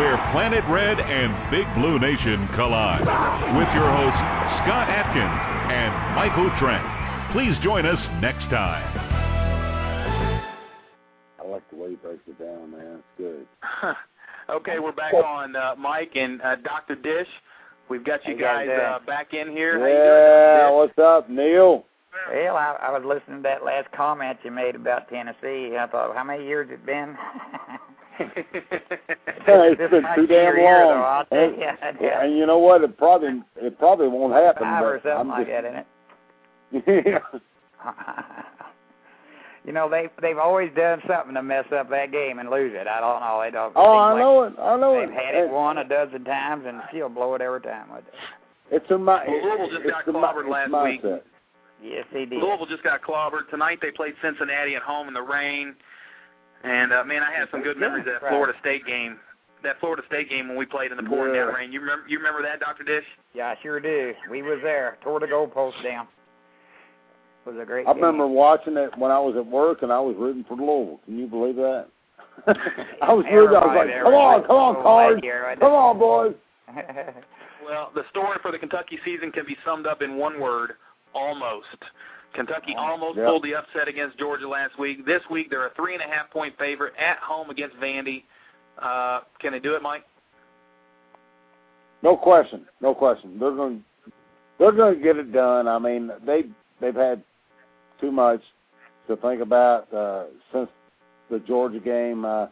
where 0.00 0.16
Planet 0.32 0.64
Red 0.70 0.98
and 0.98 1.50
Big 1.50 1.66
Blue 1.76 1.98
Nation 1.98 2.48
collide. 2.54 3.00
With 3.00 3.68
your 3.74 3.88
hosts, 3.88 4.20
Scott 4.64 4.88
Atkins 4.88 5.40
and 5.72 5.92
Michael 6.16 6.50
Trent. 6.58 6.84
Please 7.32 7.54
join 7.62 7.84
us 7.84 7.98
next 8.22 8.48
time. 8.48 9.15
I 12.04 12.08
like 12.08 12.24
the 12.24 12.32
way 12.32 12.32
he 12.32 12.32
breaks 12.32 12.40
it 12.40 12.44
down, 12.44 12.70
man. 12.70 12.98
It's 12.98 13.04
good. 13.18 13.46
okay, 14.50 14.78
we're 14.78 14.92
back 14.92 15.14
on 15.14 15.56
uh, 15.56 15.74
Mike 15.78 16.12
and 16.14 16.40
uh, 16.42 16.56
Dr. 16.56 16.94
Dish. 16.96 17.28
We've 17.88 18.04
got 18.04 18.24
you 18.26 18.34
How 18.34 18.60
you 18.60 18.68
guys 18.68 18.68
guys 18.68 19.00
uh, 19.02 19.06
back 19.06 19.32
in 19.32 19.50
here. 19.50 19.78
Yeah, 19.88 20.70
what's 20.70 20.98
up, 20.98 21.30
Neil? 21.30 21.84
Well, 22.32 22.56
I, 22.56 22.76
I 22.82 22.90
was 22.98 23.02
listening 23.04 23.42
to 23.42 23.42
that 23.42 23.64
last 23.64 23.88
comment 23.92 24.38
you 24.42 24.50
made 24.50 24.74
about 24.74 25.08
Tennessee. 25.08 25.76
I 25.78 25.86
thought, 25.90 26.16
how 26.16 26.24
many 26.24 26.44
years 26.44 26.68
it 26.72 26.84
been? 26.84 27.16
it's 28.18 29.78
This 29.78 29.90
been 29.90 30.06
too 30.16 30.26
be 30.26 30.34
your 30.34 30.54
damn 30.54 30.56
year, 30.56 30.86
long. 30.86 30.96
though, 30.96 31.02
I'll 31.02 31.24
tell 31.26 31.38
and, 31.38 31.56
you. 31.56 31.62
yeah, 32.00 32.24
and 32.24 32.36
you 32.36 32.46
know 32.46 32.58
what? 32.58 32.82
It 32.82 32.96
probably 32.96 33.42
it 33.56 33.78
probably 33.78 34.08
won't 34.08 34.32
happen. 34.32 34.62
Five 34.62 34.84
or 34.84 35.00
but 35.04 35.10
something 35.10 35.20
I'm 35.20 35.28
like 35.28 35.46
just, 35.46 35.62
that, 36.72 36.96
isn't 36.96 37.16
it? 37.16 37.22
You 39.66 39.72
know, 39.72 39.90
they 39.90 40.08
they've 40.22 40.38
always 40.38 40.70
done 40.76 41.02
something 41.08 41.34
to 41.34 41.42
mess 41.42 41.64
up 41.76 41.90
that 41.90 42.12
game 42.12 42.38
and 42.38 42.48
lose 42.48 42.72
it. 42.74 42.86
I 42.86 43.00
don't 43.00 43.20
know. 43.20 43.40
They 43.44 43.50
don't. 43.50 43.72
Oh, 43.74 43.82
seem 43.82 43.98
I 44.00 44.12
like 44.12 44.20
know 44.20 44.42
it. 44.44 44.52
I 44.60 44.76
know 44.76 44.98
it. 44.98 45.06
They've 45.06 45.14
had 45.14 45.34
it 45.34 45.44
And 45.44 45.52
one 45.52 45.78
a 45.78 45.84
dozen 45.88 46.24
times 46.24 46.64
and 46.66 46.80
she'll 46.92 47.08
blow 47.08 47.34
it 47.34 47.42
every 47.42 47.60
time 47.60 47.90
with 47.92 48.04
it. 48.06 48.14
It's 48.70 48.90
a 48.90 48.96
mi- 48.98 49.04
Well, 49.04 49.26
Louisville 49.28 49.68
just 49.68 49.82
it's 49.82 49.90
got 49.90 50.06
clobbered 50.06 50.48
last 50.48 50.70
week. 50.84 51.02
mindset. 51.02 51.22
Yes, 51.82 52.04
they 52.12 52.24
did. 52.24 52.40
Louisville 52.42 52.66
just 52.66 52.82
got 52.84 53.02
clobbered 53.02 53.50
tonight. 53.50 53.78
They 53.82 53.90
played 53.90 54.14
Cincinnati 54.22 54.76
at 54.76 54.82
home 54.82 55.08
in 55.08 55.14
the 55.14 55.22
rain, 55.22 55.74
and 56.64 56.92
uh, 56.92 57.04
man, 57.04 57.22
I 57.22 57.32
had 57.32 57.48
some 57.50 57.62
good 57.62 57.76
memories 57.76 58.06
of 58.06 58.20
that 58.20 58.28
Florida 58.28 58.54
State 58.60 58.86
game. 58.86 59.18
That 59.62 59.78
Florida 59.80 60.02
State 60.06 60.30
game 60.30 60.48
when 60.48 60.56
we 60.56 60.64
played 60.66 60.90
in 60.90 60.96
the 60.96 61.02
pouring 61.02 61.34
down 61.34 61.52
rain. 61.52 61.72
You 61.72 61.80
remember? 61.80 62.06
You 62.08 62.18
remember 62.18 62.40
that, 62.42 62.60
Doctor 62.60 62.84
Dish? 62.84 63.04
Yeah, 63.34 63.48
I 63.48 63.56
sure 63.62 63.80
do. 63.80 64.12
We 64.30 64.42
was 64.42 64.58
there. 64.62 64.96
Tore 65.02 65.18
the 65.20 65.26
goalpost 65.26 65.82
down. 65.82 66.06
It 67.46 67.50
was 67.50 67.62
a 67.62 67.64
great 67.64 67.86
I 67.86 67.92
game. 67.92 68.02
remember 68.02 68.26
watching 68.26 68.76
it 68.76 68.90
when 68.98 69.10
I 69.12 69.18
was 69.20 69.36
at 69.36 69.46
work, 69.46 69.82
and 69.82 69.92
I 69.92 70.00
was 70.00 70.16
rooting 70.18 70.44
for 70.48 70.56
Louisville. 70.56 71.00
Can 71.04 71.18
you 71.18 71.26
believe 71.28 71.54
that? 71.56 71.86
I 73.02 73.12
was 73.12 73.24
rooting. 73.30 73.56
I 73.56 73.64
was 73.66 73.76
like, 73.86 74.02
"Come 74.02 74.14
on, 74.14 74.42
come 74.42 74.56
on, 74.56 74.74
for 74.74 74.82
Cards! 74.82 75.14
Mike 75.16 75.24
here, 75.24 75.42
wasn't 75.44 75.60
Come 75.60 75.72
on, 75.72 75.98
boys!" 75.98 76.34
Well, 77.64 77.90
the 77.96 78.04
story 78.10 78.38
for 78.42 78.52
the 78.52 78.58
Kentucky 78.58 78.96
season 79.04 79.32
can 79.32 79.44
be 79.44 79.56
summed 79.64 79.86
up 79.88 80.00
in 80.02 80.16
one 80.16 80.40
word: 80.40 80.72
almost. 81.14 81.66
Kentucky 82.34 82.74
almost 82.76 83.16
Yep. 83.16 83.26
pulled 83.26 83.42
the 83.44 83.54
upset 83.54 83.88
against 83.88 84.18
Georgia 84.18 84.46
last 84.48 84.78
week. 84.78 85.04
This 85.06 85.22
week 85.30 85.48
they're 85.50 85.66
a 85.66 85.74
three 85.74 85.94
and 85.94 86.02
a 86.02 86.06
half 86.06 86.30
point 86.30 86.54
favorite 86.58 86.92
at 86.98 87.18
home 87.18 87.50
against 87.50 87.76
Vandy. 87.76 88.22
Uh, 88.80 89.20
can 89.40 89.52
they 89.52 89.58
do 89.58 89.74
it, 89.74 89.82
Mike? 89.82 90.04
No 92.02 92.16
question, 92.16 92.66
no 92.80 92.94
question. 92.94 93.38
They're 93.38 93.52
going, 93.56 93.82
they're 94.58 94.70
going 94.72 94.94
to 94.96 95.00
get 95.02 95.16
it 95.16 95.32
done. 95.32 95.66
I 95.66 95.78
mean, 95.78 96.10
they 96.26 96.44
they've 96.80 96.94
had 96.94 97.22
too 98.00 98.12
much 98.12 98.40
to 99.08 99.16
think 99.16 99.40
about 99.40 99.92
uh, 99.92 100.24
since 100.52 100.68
the 101.30 101.38
Georgia 101.40 101.80
game. 101.80 102.24
Uh, 102.24 102.46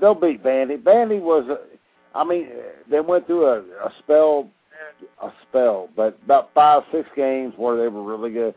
they'll 0.00 0.14
beat 0.14 0.42
Vandy. 0.42 0.82
Vandy 0.82 1.20
was, 1.20 1.58
I 2.14 2.24
mean, 2.24 2.48
they 2.90 3.00
went 3.00 3.26
through 3.26 3.46
a, 3.46 3.58
a 3.58 3.92
spell, 3.98 4.50
a 5.22 5.30
spell, 5.48 5.88
but 5.96 6.18
about 6.24 6.50
five, 6.54 6.82
six 6.92 7.08
games 7.16 7.54
where 7.56 7.76
they 7.76 7.88
were 7.88 8.02
really 8.02 8.32
good. 8.32 8.54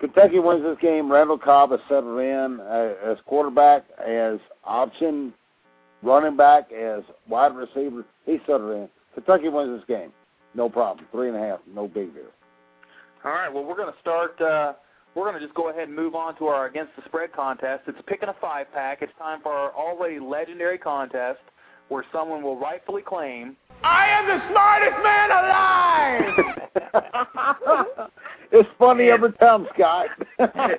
Kentucky 0.00 0.40
wins 0.40 0.64
this 0.64 0.78
game. 0.80 1.10
Randall 1.10 1.38
Cobb 1.38 1.70
has 1.70 1.80
settled 1.88 2.20
in 2.20 2.58
uh, 2.60 2.94
as 3.04 3.18
quarterback, 3.24 3.84
as 4.04 4.38
option 4.64 5.32
running 6.02 6.36
back, 6.36 6.72
as 6.72 7.02
wide 7.28 7.54
receiver. 7.54 8.04
He's 8.26 8.40
settled 8.40 8.72
in. 8.72 8.88
Kentucky 9.14 9.48
wins 9.48 9.78
this 9.78 9.86
game. 9.86 10.12
No 10.54 10.68
problem. 10.68 11.06
Three 11.12 11.28
and 11.28 11.36
a 11.36 11.40
half. 11.40 11.60
No 11.72 11.86
big 11.86 12.12
deal. 12.14 12.24
All 13.24 13.30
right. 13.30 13.52
Well, 13.52 13.64
we're 13.64 13.76
going 13.76 13.92
to 13.92 14.00
start. 14.00 14.40
Uh, 14.40 14.72
we're 15.14 15.24
going 15.24 15.34
to 15.38 15.40
just 15.40 15.54
go 15.54 15.70
ahead 15.70 15.88
and 15.88 15.96
move 15.96 16.14
on 16.14 16.36
to 16.38 16.46
our 16.46 16.66
against 16.66 16.92
the 16.96 17.02
spread 17.06 17.32
contest. 17.32 17.82
It's 17.86 17.98
picking 18.06 18.28
a 18.28 18.34
five 18.40 18.66
pack. 18.72 18.98
It's 19.02 19.12
time 19.18 19.40
for 19.42 19.52
our 19.52 19.70
already 19.72 20.18
legendary 20.18 20.78
contest, 20.78 21.40
where 21.88 22.04
someone 22.12 22.42
will 22.42 22.58
rightfully 22.58 23.02
claim. 23.02 23.56
I 23.84 24.06
am 24.08 24.26
the 24.28 24.40
smartest 24.50 25.02
man 25.02 25.30
alive! 25.30 26.22
it's 28.52 28.68
funny 28.78 29.10
every 29.10 29.32
time, 29.34 29.66
Scott. 29.74 30.06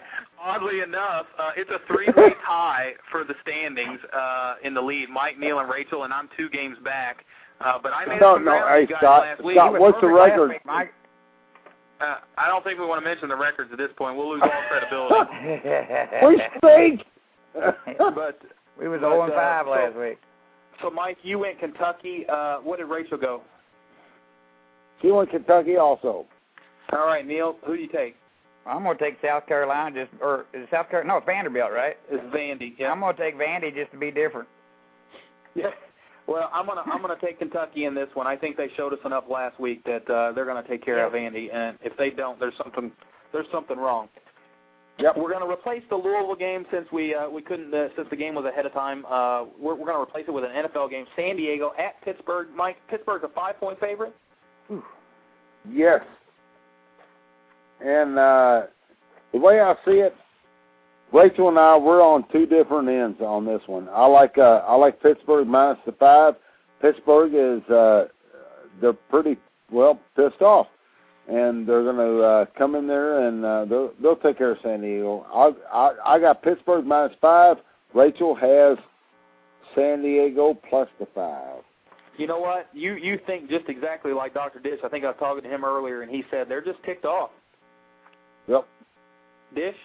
Oddly 0.42 0.82
enough, 0.82 1.26
uh, 1.40 1.52
it's 1.56 1.70
a 1.70 1.80
three-way 1.88 2.32
tie 2.46 2.94
for 3.12 3.24
the 3.24 3.34
standings 3.42 4.00
uh, 4.14 4.56
in 4.64 4.74
the 4.74 4.82
lead. 4.82 5.10
Mike, 5.10 5.40
Neil, 5.40 5.60
and 5.60 5.70
Rachel, 5.70 6.04
and 6.04 6.14
I'm 6.14 6.28
two 6.36 6.50
games 6.50 6.78
back. 6.84 7.26
Uh, 7.62 7.78
but 7.82 7.94
I 7.94 8.06
made 8.06 8.20
No, 8.20 8.36
some 8.36 8.44
no, 8.46 8.52
ground 8.52 8.70
hey, 8.70 8.82
with 8.82 8.90
you 8.90 8.96
guys 8.96 9.00
Scott, 9.02 9.22
last 9.22 9.44
week. 9.44 9.56
Scott, 9.56 9.80
what's 9.80 10.02
the 10.02 10.08
record? 10.08 10.50
week, 10.50 10.66
Mike. 10.66 10.94
Uh, 12.04 12.18
I 12.38 12.48
don't 12.48 12.64
think 12.64 12.80
we 12.80 12.86
want 12.86 13.02
to 13.02 13.08
mention 13.08 13.30
the 13.30 13.36
records 13.36 13.72
at 13.72 13.78
this 13.78 13.92
point. 13.98 14.18
We'll 14.18 14.32
lose 14.32 14.42
all 14.44 14.52
credibility. 14.70 15.16
we 16.26 16.42
stink. 16.58 17.02
but 17.54 18.42
we 18.80 18.88
was 18.88 19.00
but, 19.02 19.10
0 19.10 19.24
and 19.24 19.34
uh, 19.34 19.36
5 19.36 19.66
so- 19.66 19.72
last 19.72 19.96
week. 19.98 20.18
So, 20.82 20.90
Mike, 20.90 21.18
you 21.22 21.40
went 21.40 21.60
Kentucky. 21.60 22.26
Uh, 22.28 22.58
what 22.58 22.80
did 22.80 22.86
Rachel 22.86 23.18
go? 23.18 23.42
She 25.02 25.12
went 25.12 25.30
Kentucky 25.30 25.78
also. 25.78 26.26
All 26.92 27.06
right, 27.06 27.26
Neil, 27.26 27.58
who 27.66 27.76
do 27.76 27.82
you 27.82 27.88
take? 27.88 28.16
I'm 28.66 28.84
gonna 28.84 28.98
take 28.98 29.18
South 29.22 29.46
Carolina 29.46 30.06
just 30.06 30.22
or 30.22 30.46
is 30.54 30.64
it 30.64 30.70
South 30.72 30.90
Carolina? 30.90 31.20
No, 31.20 31.26
Vanderbilt, 31.26 31.72
right? 31.72 31.98
It's 32.10 32.24
Vandy. 32.34 32.74
Yeah. 32.78 32.92
I'm 32.92 33.02
gonna 33.02 33.18
take 33.18 33.38
Vandy 33.38 33.76
just 33.76 33.92
to 33.92 33.98
be 33.98 34.10
different. 34.10 34.48
Yeah. 35.54 35.72
Well, 36.28 36.50
I'm 36.54 36.66
gonna 36.66 36.82
I'm 36.82 37.02
gonna 37.02 37.18
take 37.22 37.40
Kentucky 37.40 37.86
in 37.86 37.94
this 37.94 38.08
one. 38.14 38.28
I 38.28 38.38
think 38.38 38.56
they 38.56 38.70
showed 38.78 38.94
us 38.94 39.00
enough 39.06 39.26
last 39.30 39.60
week 39.60 39.84
that 39.84 40.10
uh, 40.10 40.32
they're 40.32 40.46
gonna 40.46 40.68
take 40.68 40.84
care 40.84 41.06
of 41.06 41.14
Vandy, 41.14 41.54
and 41.54 41.78
if 41.84 41.98
they 41.98 42.10
don't, 42.10 42.40
there's 42.40 42.54
something 42.58 42.92
there's 43.34 43.48
something 43.52 43.78
wrong. 43.78 44.08
Yep. 45.00 45.18
We're 45.18 45.32
gonna 45.32 45.50
replace 45.50 45.82
the 45.90 45.96
Louisville 45.96 46.36
game 46.36 46.66
since 46.72 46.88
we 46.94 47.14
uh, 47.14 47.30
we 47.30 47.42
couldn't 47.42 47.74
uh, 47.74 47.90
since 47.96 48.08
the 48.10 48.16
game 48.16 48.36
was 48.36 48.46
ahead 48.46 48.66
of 48.66 48.74
time. 48.74 49.06
Uh, 49.06 49.46
we're 49.60 49.76
we're 49.76 49.88
gonna 49.88 50.02
replace 50.02 50.26
it 50.28 50.32
with 50.32 50.46
an 50.46 50.52
NFL 50.52 50.90
game. 50.92 51.06
San 51.16 51.36
Diego 51.36 51.74
at 51.78 52.02
Pittsburgh. 52.04 52.48
Mike, 52.56 52.78
Pittsburgh's 52.90 53.24
a 53.24 53.30
five 53.30 53.60
point 53.60 53.80
favorite. 53.80 54.16
Yes. 55.70 56.02
And 57.84 58.18
uh, 58.18 58.62
the 59.34 59.40
way 59.40 59.60
I 59.60 59.74
see 59.84 60.00
it, 60.00 60.16
Rachel 61.14 61.50
and 61.50 61.60
I 61.60 61.78
we're 61.78 62.02
on 62.02 62.26
two 62.32 62.48
different 62.48 62.90
ends 62.90 63.22
on 63.22 63.46
this 63.46 63.62
one. 63.68 63.88
I 63.90 64.06
like 64.08 64.38
uh, 64.38 64.64
I 64.68 64.76
like 64.76 65.02
Pittsburgh 65.02 65.48
minus 65.48 65.78
the 65.86 65.92
five. 65.94 66.34
Pittsburgh 66.82 67.34
is 67.34 67.70
uh, 67.70 68.06
they're 68.82 68.94
pretty 68.94 69.38
well 69.72 70.00
pissed 70.16 70.42
off, 70.42 70.68
and 71.28 71.68
they're 71.68 71.84
going 71.84 71.98
to 71.98 72.22
uh, 72.24 72.46
come 72.58 72.76
in 72.76 72.88
there 72.88 73.28
and 73.28 73.46
uh, 73.46 73.66
they'll 73.66 73.94
they'll 74.02 74.16
take 74.16 74.40
care 74.40 74.52
of 74.52 74.58
San 74.64 74.82
Diego. 74.82 75.26
I 75.32 75.52
I, 75.72 76.16
I 76.16 76.20
got 76.20 76.42
Pittsburgh 76.42 76.86
minus 76.86 77.16
five. 77.22 77.58
Rachel 77.94 78.34
has 78.34 78.80
San 79.76 80.02
Diego 80.02 80.60
plus 80.68 80.90
the 81.00 81.08
five. 81.14 81.62
You 82.18 82.26
know 82.26 82.40
what? 82.40 82.70
You 82.74 82.96
you 82.96 83.20
think 83.28 83.52
just 83.52 83.70
exactly 83.70 84.14
like 84.14 84.34
Dr. 84.34 84.60
Dish. 84.60 84.80
I 84.84 84.90
think 84.90 85.06
I 85.06 85.10
was 85.10 85.18
talking 85.20 85.44
to 85.44 85.50
him 85.50 85.64
earlier, 85.64 86.02
and 86.02 86.12
he 86.12 86.24
said 86.32 86.50
they're 86.50 86.64
just 86.64 86.84
ticked 86.84 87.06
off. 87.06 87.30
Yep. 88.48 88.68
Dish. 89.56 89.76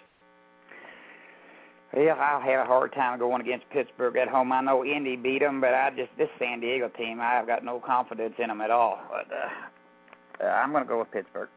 Yeah, 1.96 2.14
I'll 2.14 2.40
have 2.40 2.60
a 2.60 2.64
hard 2.66 2.92
time 2.92 3.18
going 3.18 3.40
against 3.40 3.68
Pittsburgh 3.70 4.16
at 4.16 4.28
home. 4.28 4.52
I 4.52 4.60
know 4.60 4.84
Indy 4.84 5.16
beat 5.16 5.40
them, 5.40 5.60
but 5.60 5.74
I 5.74 5.90
just 5.90 6.10
this 6.18 6.28
San 6.38 6.60
Diego 6.60 6.88
team, 6.88 7.18
I've 7.20 7.46
got 7.46 7.64
no 7.64 7.80
confidence 7.80 8.34
in 8.38 8.48
them 8.48 8.60
at 8.60 8.70
all. 8.70 8.98
But 9.10 9.26
uh, 9.34 10.46
uh, 10.46 10.50
I'm 10.50 10.70
going 10.72 10.84
to 10.84 10.88
go 10.88 10.98
with 10.98 11.10
Pittsburgh. 11.10 11.48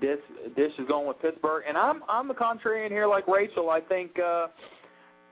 Dish 0.00 0.20
Dish 0.56 0.72
is 0.78 0.86
going 0.88 1.08
with 1.08 1.20
Pittsburgh, 1.20 1.64
and 1.68 1.76
I'm 1.76 2.02
I'm 2.08 2.28
the 2.28 2.34
contrarian 2.34 2.90
here, 2.90 3.06
like 3.08 3.26
Rachel. 3.26 3.70
I 3.70 3.80
think 3.80 4.18
uh, 4.18 4.46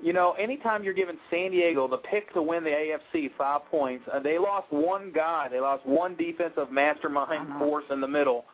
You 0.02 0.12
know, 0.12 0.32
anytime 0.32 0.84
you're 0.84 0.94
giving 0.94 1.18
San 1.30 1.50
Diego 1.50 1.88
the 1.88 1.96
pick 1.96 2.32
to 2.34 2.42
win 2.42 2.62
the 2.64 2.70
AFC 2.70 3.30
five 3.36 3.62
points, 3.70 4.04
uh, 4.12 4.20
they 4.20 4.38
lost 4.38 4.66
one 4.70 5.10
guy. 5.12 5.48
They 5.50 5.60
lost 5.60 5.86
one 5.86 6.14
defensive 6.16 6.70
mastermind 6.70 7.48
force 7.58 7.84
in 7.90 8.00
the 8.00 8.08
middle, 8.08 8.44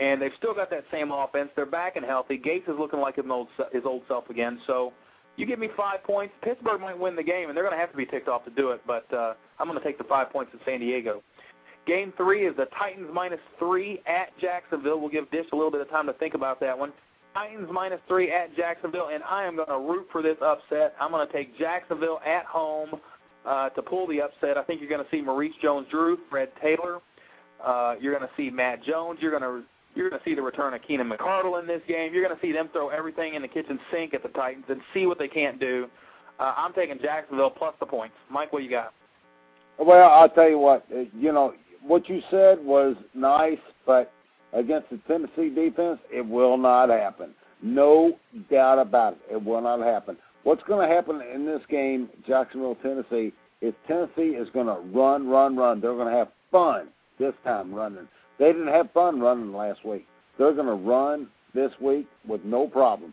and 0.00 0.20
they've 0.20 0.32
still 0.38 0.54
got 0.54 0.70
that 0.70 0.84
same 0.90 1.12
offense. 1.12 1.50
They're 1.54 1.66
back 1.66 1.96
and 1.96 2.04
healthy. 2.04 2.36
Gates 2.36 2.66
is 2.68 2.74
looking 2.78 3.00
like 3.00 3.16
his 3.16 3.26
old 3.30 3.48
his 3.72 3.82
old 3.84 4.02
self 4.08 4.28
again. 4.30 4.60
So, 4.66 4.92
you 5.38 5.46
give 5.46 5.58
me 5.58 5.68
five 5.76 6.02
points. 6.02 6.34
Pittsburgh 6.42 6.80
might 6.80 6.98
win 6.98 7.16
the 7.16 7.22
game, 7.22 7.48
and 7.48 7.56
they're 7.56 7.64
going 7.64 7.74
to 7.74 7.80
have 7.80 7.92
to 7.92 7.96
be 7.96 8.04
ticked 8.04 8.28
off 8.28 8.44
to 8.44 8.50
do 8.50 8.70
it. 8.72 8.82
But 8.86 9.10
uh, 9.14 9.34
I'm 9.58 9.68
going 9.68 9.78
to 9.78 9.84
take 9.84 9.96
the 9.96 10.04
five 10.04 10.30
points 10.30 10.52
in 10.52 10.58
San 10.66 10.80
Diego. 10.80 11.22
Game 11.86 12.12
three 12.16 12.46
is 12.46 12.54
the 12.56 12.66
Titans 12.78 13.08
minus 13.14 13.40
three 13.58 14.02
at 14.06 14.36
Jacksonville. 14.40 15.00
We'll 15.00 15.08
give 15.08 15.30
Dish 15.30 15.46
a 15.52 15.56
little 15.56 15.70
bit 15.70 15.80
of 15.80 15.88
time 15.88 16.06
to 16.06 16.12
think 16.14 16.34
about 16.34 16.60
that 16.60 16.76
one. 16.76 16.92
Titans 17.34 17.68
minus 17.72 18.00
three 18.08 18.32
at 18.32 18.54
Jacksonville, 18.56 19.10
and 19.12 19.22
I 19.22 19.44
am 19.44 19.54
going 19.54 19.68
to 19.68 19.78
root 19.78 20.08
for 20.10 20.22
this 20.22 20.36
upset. 20.42 20.96
I'm 21.00 21.12
going 21.12 21.26
to 21.26 21.32
take 21.32 21.56
Jacksonville 21.56 22.20
at 22.26 22.44
home 22.44 23.00
uh, 23.46 23.68
to 23.70 23.80
pull 23.80 24.08
the 24.08 24.20
upset. 24.20 24.58
I 24.58 24.64
think 24.64 24.80
you're 24.80 24.90
going 24.90 25.04
to 25.04 25.10
see 25.10 25.22
Maurice 25.22 25.54
Jones-Drew, 25.62 26.18
Fred 26.28 26.48
Taylor. 26.60 26.98
Uh, 27.64 27.94
you're 28.00 28.16
going 28.16 28.28
to 28.28 28.34
see 28.36 28.50
Matt 28.50 28.84
Jones. 28.84 29.20
You're 29.22 29.38
going 29.38 29.42
to 29.42 29.62
you're 29.98 30.08
going 30.08 30.20
to 30.22 30.24
see 30.24 30.34
the 30.34 30.42
return 30.42 30.72
of 30.74 30.80
Keenan 30.86 31.10
McCardell 31.10 31.60
in 31.60 31.66
this 31.66 31.82
game. 31.88 32.14
You're 32.14 32.24
going 32.24 32.34
to 32.34 32.40
see 32.40 32.52
them 32.52 32.68
throw 32.72 32.88
everything 32.90 33.34
in 33.34 33.42
the 33.42 33.48
kitchen 33.48 33.80
sink 33.92 34.14
at 34.14 34.22
the 34.22 34.28
Titans 34.28 34.64
and 34.68 34.80
see 34.94 35.06
what 35.06 35.18
they 35.18 35.26
can't 35.26 35.58
do. 35.58 35.88
Uh, 36.38 36.54
I'm 36.56 36.72
taking 36.72 36.98
Jacksonville 37.02 37.50
plus 37.50 37.74
the 37.80 37.86
points. 37.86 38.14
Mike, 38.30 38.52
what 38.52 38.62
you 38.62 38.70
got? 38.70 38.94
Well, 39.78 40.08
I'll 40.08 40.28
tell 40.28 40.48
you 40.48 40.58
what. 40.58 40.86
uh, 40.94 41.00
You 41.18 41.32
know 41.32 41.54
what 41.82 42.08
you 42.08 42.20
said 42.30 42.64
was 42.64 42.94
nice, 43.12 43.58
but 43.86 44.12
against 44.52 44.88
the 44.90 44.98
Tennessee 45.08 45.52
defense, 45.52 45.98
it 46.12 46.26
will 46.26 46.56
not 46.56 46.90
happen. 46.90 47.30
No 47.60 48.16
doubt 48.50 48.78
about 48.78 49.14
it. 49.14 49.34
It 49.34 49.44
will 49.44 49.60
not 49.60 49.80
happen. 49.80 50.16
What's 50.44 50.62
going 50.62 50.88
to 50.88 50.94
happen 50.94 51.20
in 51.34 51.44
this 51.44 51.60
game, 51.68 52.08
Jacksonville, 52.26 52.76
Tennessee, 52.82 53.32
is 53.60 53.74
Tennessee 53.88 54.36
is 54.36 54.48
going 54.54 54.66
to 54.66 54.80
run, 54.96 55.28
run, 55.28 55.56
run. 55.56 55.80
They're 55.80 55.94
going 55.94 56.10
to 56.10 56.16
have 56.16 56.28
fun 56.52 56.88
this 57.18 57.34
time 57.42 57.74
running. 57.74 58.06
They 58.38 58.46
didn't 58.52 58.68
have 58.68 58.90
fun 58.92 59.20
running 59.20 59.52
last 59.52 59.84
week. 59.84 60.06
They're 60.38 60.54
going 60.54 60.66
to 60.66 60.72
run 60.74 61.28
this 61.54 61.72
week 61.80 62.06
with 62.26 62.44
no 62.44 62.66
problem. 62.66 63.12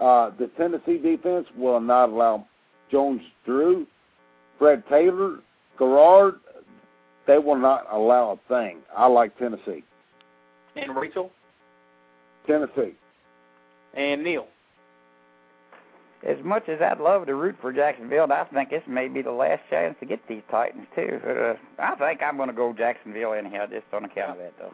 Uh, 0.00 0.30
the 0.38 0.48
Tennessee 0.56 0.98
defense 0.98 1.46
will 1.56 1.80
not 1.80 2.08
allow 2.08 2.46
Jones 2.90 3.22
Drew, 3.44 3.86
Fred 4.58 4.84
Taylor, 4.88 5.38
Garrard. 5.78 6.36
They 7.26 7.38
will 7.38 7.56
not 7.56 7.86
allow 7.90 8.32
a 8.32 8.48
thing. 8.48 8.78
I 8.96 9.06
like 9.06 9.36
Tennessee. 9.38 9.84
And 10.76 10.96
Rachel 10.96 11.30
Tennessee. 12.46 12.94
and 13.94 14.22
Neil. 14.22 14.46
As 16.26 16.38
much 16.44 16.68
as 16.68 16.80
I'd 16.80 17.00
love 17.00 17.26
to 17.26 17.34
root 17.34 17.56
for 17.60 17.72
Jacksonville, 17.72 18.30
I 18.32 18.44
think 18.44 18.70
this 18.70 18.82
may 18.86 19.08
be 19.08 19.22
the 19.22 19.32
last 19.32 19.62
chance 19.68 19.96
to 20.00 20.06
get 20.06 20.20
these 20.28 20.42
Titans 20.50 20.86
too. 20.94 21.20
Uh, 21.26 21.54
I 21.80 21.96
think 21.96 22.22
I'm 22.22 22.36
going 22.36 22.48
to 22.48 22.54
go 22.54 22.72
Jacksonville 22.72 23.32
anyhow, 23.32 23.66
just 23.66 23.86
on 23.92 24.04
account 24.04 24.32
of 24.32 24.38
that, 24.38 24.52
though. 24.58 24.72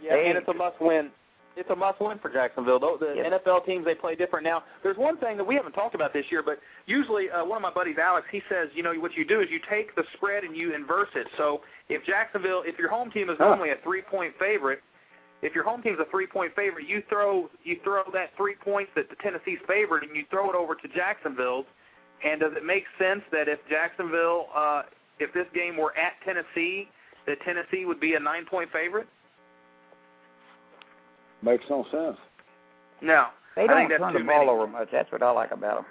Yeah, 0.00 0.14
They- 0.16 0.28
and 0.30 0.38
it's 0.38 0.48
a 0.48 0.54
must-win. 0.54 1.10
It's 1.56 1.68
a 1.70 1.76
must-win 1.76 2.20
for 2.20 2.30
Jacksonville. 2.30 2.78
Though 2.78 2.96
the 2.96 3.14
Yes. 3.16 3.26
NFL 3.26 3.66
teams 3.66 3.84
they 3.84 3.96
play 3.96 4.14
different 4.14 4.44
now. 4.44 4.62
There's 4.84 4.96
one 4.96 5.16
thing 5.16 5.36
that 5.38 5.44
we 5.44 5.56
haven't 5.56 5.72
talked 5.72 5.96
about 5.96 6.12
this 6.12 6.30
year, 6.30 6.40
but 6.42 6.60
usually 6.86 7.30
uh, 7.32 7.44
one 7.44 7.56
of 7.56 7.62
my 7.62 7.70
buddies, 7.72 7.98
Alex, 7.98 8.28
he 8.30 8.42
says, 8.48 8.68
you 8.74 8.84
know, 8.84 8.94
what 8.94 9.16
you 9.16 9.24
do 9.24 9.40
is 9.40 9.50
you 9.50 9.58
take 9.68 9.94
the 9.96 10.04
spread 10.14 10.44
and 10.44 10.56
you 10.56 10.72
inverse 10.72 11.08
it. 11.16 11.26
So 11.36 11.62
if 11.88 12.04
Jacksonville, 12.06 12.62
if 12.64 12.78
your 12.78 12.88
home 12.88 13.10
team 13.10 13.28
is 13.28 13.36
Huh. 13.38 13.58
a 13.60 13.74
three-point 13.82 14.34
favorite, 14.38 14.82
if 15.42 15.54
your 15.54 15.64
home 15.64 15.82
team's 15.82 15.98
a 16.00 16.10
three-point 16.10 16.54
favorite, 16.56 16.88
you 16.88 17.02
throw 17.08 17.48
you 17.64 17.78
throw 17.84 18.02
that 18.12 18.30
three 18.36 18.56
points 18.56 18.90
that 18.96 19.08
the 19.08 19.16
Tennessee's 19.16 19.60
favored, 19.66 20.02
and 20.02 20.14
you 20.16 20.24
throw 20.30 20.50
it 20.50 20.56
over 20.56 20.74
to 20.74 20.88
Jacksonville's. 20.88 21.66
And 22.24 22.40
does 22.40 22.52
it 22.56 22.64
make 22.64 22.82
sense 22.98 23.22
that 23.30 23.46
if 23.46 23.60
Jacksonville, 23.70 24.46
uh, 24.54 24.82
if 25.20 25.32
this 25.32 25.46
game 25.54 25.76
were 25.76 25.96
at 25.96 26.14
Tennessee, 26.24 26.88
that 27.26 27.40
Tennessee 27.44 27.84
would 27.84 28.00
be 28.00 28.14
a 28.14 28.20
nine-point 28.20 28.70
favorite? 28.72 29.06
Makes 31.42 31.64
no 31.70 31.84
sense. 31.92 32.16
No. 33.00 33.26
They 33.54 33.68
don't 33.68 33.76
think 33.76 33.90
that's 33.90 34.00
turn 34.00 34.12
too 34.12 34.18
the 34.18 34.24
ball 34.24 34.46
many. 34.46 34.50
over 34.50 34.66
much. 34.66 34.88
That's 34.90 35.10
what 35.12 35.22
I 35.22 35.30
like 35.30 35.52
about 35.52 35.76
them. 35.76 35.84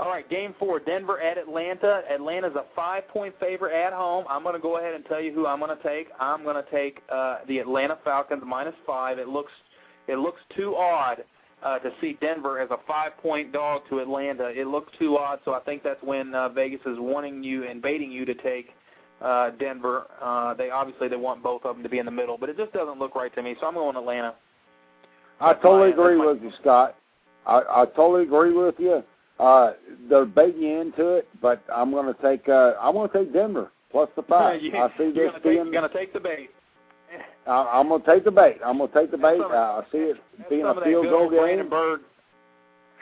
All 0.00 0.08
right, 0.08 0.28
game 0.30 0.54
four, 0.58 0.80
Denver 0.80 1.20
at 1.20 1.36
Atlanta. 1.36 2.00
Atlanta's 2.10 2.54
a 2.56 2.64
five-point 2.74 3.34
favorite 3.38 3.74
at 3.74 3.92
home. 3.92 4.24
I'm 4.30 4.42
going 4.42 4.54
to 4.54 4.60
go 4.60 4.78
ahead 4.78 4.94
and 4.94 5.04
tell 5.04 5.20
you 5.20 5.30
who 5.30 5.46
I'm 5.46 5.58
going 5.60 5.76
to 5.76 5.82
take. 5.82 6.08
I'm 6.18 6.42
going 6.42 6.56
to 6.56 6.70
take 6.70 7.02
uh, 7.12 7.40
the 7.46 7.58
Atlanta 7.58 7.98
Falcons 8.02 8.42
minus 8.46 8.74
five. 8.86 9.18
It 9.18 9.28
looks 9.28 9.52
it 10.08 10.16
looks 10.16 10.40
too 10.56 10.74
odd 10.74 11.18
uh, 11.62 11.80
to 11.80 11.90
see 12.00 12.16
Denver 12.18 12.60
as 12.60 12.70
a 12.70 12.78
five-point 12.88 13.52
dog 13.52 13.82
to 13.90 13.98
Atlanta. 13.98 14.48
It 14.48 14.68
looks 14.68 14.90
too 14.98 15.18
odd, 15.18 15.40
so 15.44 15.52
I 15.52 15.60
think 15.60 15.82
that's 15.82 16.02
when 16.02 16.34
uh, 16.34 16.48
Vegas 16.48 16.80
is 16.86 16.96
wanting 16.98 17.44
you 17.44 17.64
and 17.68 17.82
baiting 17.82 18.10
you 18.10 18.24
to 18.24 18.32
take 18.32 18.70
uh, 19.20 19.50
Denver. 19.50 20.06
Uh, 20.18 20.54
they 20.54 20.70
obviously 20.70 21.08
they 21.08 21.16
want 21.16 21.42
both 21.42 21.66
of 21.66 21.76
them 21.76 21.82
to 21.82 21.90
be 21.90 21.98
in 21.98 22.06
the 22.06 22.10
middle, 22.10 22.38
but 22.38 22.48
it 22.48 22.56
just 22.56 22.72
doesn't 22.72 22.98
look 22.98 23.14
right 23.14 23.34
to 23.34 23.42
me. 23.42 23.54
So 23.60 23.66
I'm 23.66 23.74
going 23.74 23.96
Atlanta. 23.96 24.34
I 25.40 25.52
totally 25.52 25.90
my- 25.90 25.94
agree 25.94 26.16
my- 26.16 26.26
with 26.32 26.42
you, 26.42 26.52
Scott. 26.58 26.96
I, 27.46 27.60
I 27.68 27.84
totally 27.94 28.22
agree 28.22 28.54
with 28.54 28.76
you. 28.78 29.02
Uh, 29.40 29.72
they're 30.08 30.26
baiting 30.26 30.62
you 30.62 30.80
into 30.80 31.14
it, 31.14 31.28
but 31.40 31.62
I'm 31.72 31.90
going 31.90 32.12
to 32.12 32.22
take. 32.22 32.48
Uh, 32.48 32.74
I'm 32.80 32.94
going 32.94 33.08
to 33.10 33.18
take 33.18 33.32
Denver 33.32 33.70
plus 33.90 34.08
the 34.16 34.22
five. 34.22 34.60
you, 34.62 34.76
I 34.76 34.88
see 34.98 35.04
you're 35.04 35.12
this 35.12 35.16
gonna 35.26 35.32
take, 35.34 35.42
being. 35.44 35.54
you're 35.56 35.72
going 35.72 35.90
to 35.90 35.96
take 35.96 36.12
the 36.12 36.20
bait. 36.20 36.50
I, 37.46 37.52
I'm 37.80 37.88
going 37.88 38.02
to 38.02 38.06
take 38.06 38.24
the 38.24 38.30
bait. 38.30 38.58
I'm 38.64 38.78
going 38.78 38.90
to 38.90 39.00
take 39.00 39.10
the 39.10 39.16
bait. 39.16 39.38
some- 39.40 39.50
Uh, 39.50 39.54
I 39.54 39.82
see 39.90 39.98
it 39.98 40.16
being 40.48 40.64
a 40.64 40.74
field 40.84 41.06
goal 41.06 41.30
game. 41.30 41.40
Brandenburg. 41.40 42.00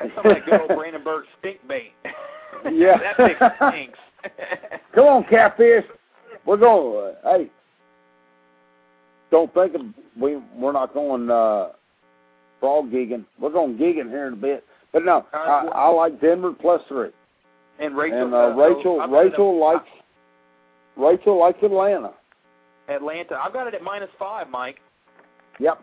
That's 0.01 0.13
some 0.15 0.27
of 0.27 0.35
that 0.37 0.45
good 0.47 0.61
old 0.61 0.69
Brandenburg 0.79 1.25
stink 1.41 1.59
bait. 1.67 1.93
Yeah. 2.71 2.99
that 3.17 3.17
thing 3.17 3.37
stinks. 3.71 3.99
Come 4.95 5.07
on, 5.07 5.25
catfish. 5.25 5.85
We're 6.47 6.57
going. 6.57 7.15
Uh, 7.25 7.37
hey, 7.37 7.51
don't 9.31 9.53
think 9.53 9.75
of, 9.75 9.83
we 10.19 10.37
we're 10.57 10.73
not 10.73 10.95
going 10.95 11.31
uh, 11.31 11.69
frog 12.61 12.91
gigging. 12.91 13.25
We're 13.41 13.51
going 13.53 13.77
gigging 13.77 14.09
here 14.09 14.27
in 14.29 14.33
a 14.35 14.37
bit. 14.37 14.65
But 14.93 15.05
no, 15.05 15.27
I, 15.33 15.69
I 15.75 15.89
like 15.89 16.21
Denver 16.21 16.53
plus 16.53 16.81
three. 16.89 17.11
and 17.79 17.97
Rachel, 17.97 18.23
and 18.25 18.35
uh, 18.35 18.49
Rachel, 18.55 19.01
I've 19.01 19.11
Rachel 19.11 19.51
at- 19.55 19.75
likes 19.75 19.89
Rachel 20.97 21.39
likes 21.39 21.59
Atlanta. 21.63 22.13
Atlanta. 22.89 23.37
I've 23.37 23.53
got 23.53 23.67
it 23.67 23.75
at 23.75 23.83
minus 23.83 24.09
five, 24.19 24.49
Mike. 24.49 24.77
Yep. 25.61 25.81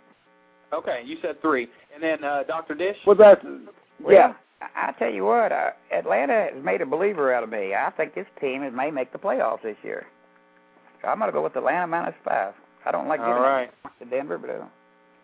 Okay, 0.73 1.03
you 1.05 1.17
said 1.21 1.39
three, 1.41 1.67
and 1.93 2.01
then 2.03 2.23
uh, 2.23 2.43
Doctor 2.47 2.73
Dish. 2.73 2.97
Well, 3.05 3.15
that's 3.15 3.43
Well, 4.03 4.13
yeah. 4.13 4.33
I 4.61 4.89
I 4.89 4.91
tell 4.97 5.11
you 5.11 5.25
what, 5.25 5.51
uh, 5.51 5.71
Atlanta 5.93 6.49
has 6.53 6.63
made 6.63 6.81
a 6.81 6.85
believer 6.85 7.31
out 7.33 7.43
of 7.43 7.49
me. 7.49 7.73
I 7.75 7.91
think 7.91 8.15
this 8.15 8.25
team 8.41 8.63
is, 8.63 8.73
may 8.73 8.89
make 8.89 9.11
the 9.11 9.19
playoffs 9.19 9.61
this 9.61 9.75
year. 9.83 10.05
So 11.01 11.09
I'm 11.09 11.19
going 11.19 11.27
to 11.29 11.33
go 11.33 11.43
with 11.43 11.55
Atlanta 11.55 11.85
minus 11.85 12.15
five. 12.23 12.53
I 12.85 12.91
don't 12.91 13.07
like 13.07 13.19
All 13.19 13.27
giving 13.27 13.41
right. 13.43 13.69
it 13.83 14.03
to 14.03 14.09
Denver, 14.09 14.37
but 14.39 14.49
uh, 14.49 14.65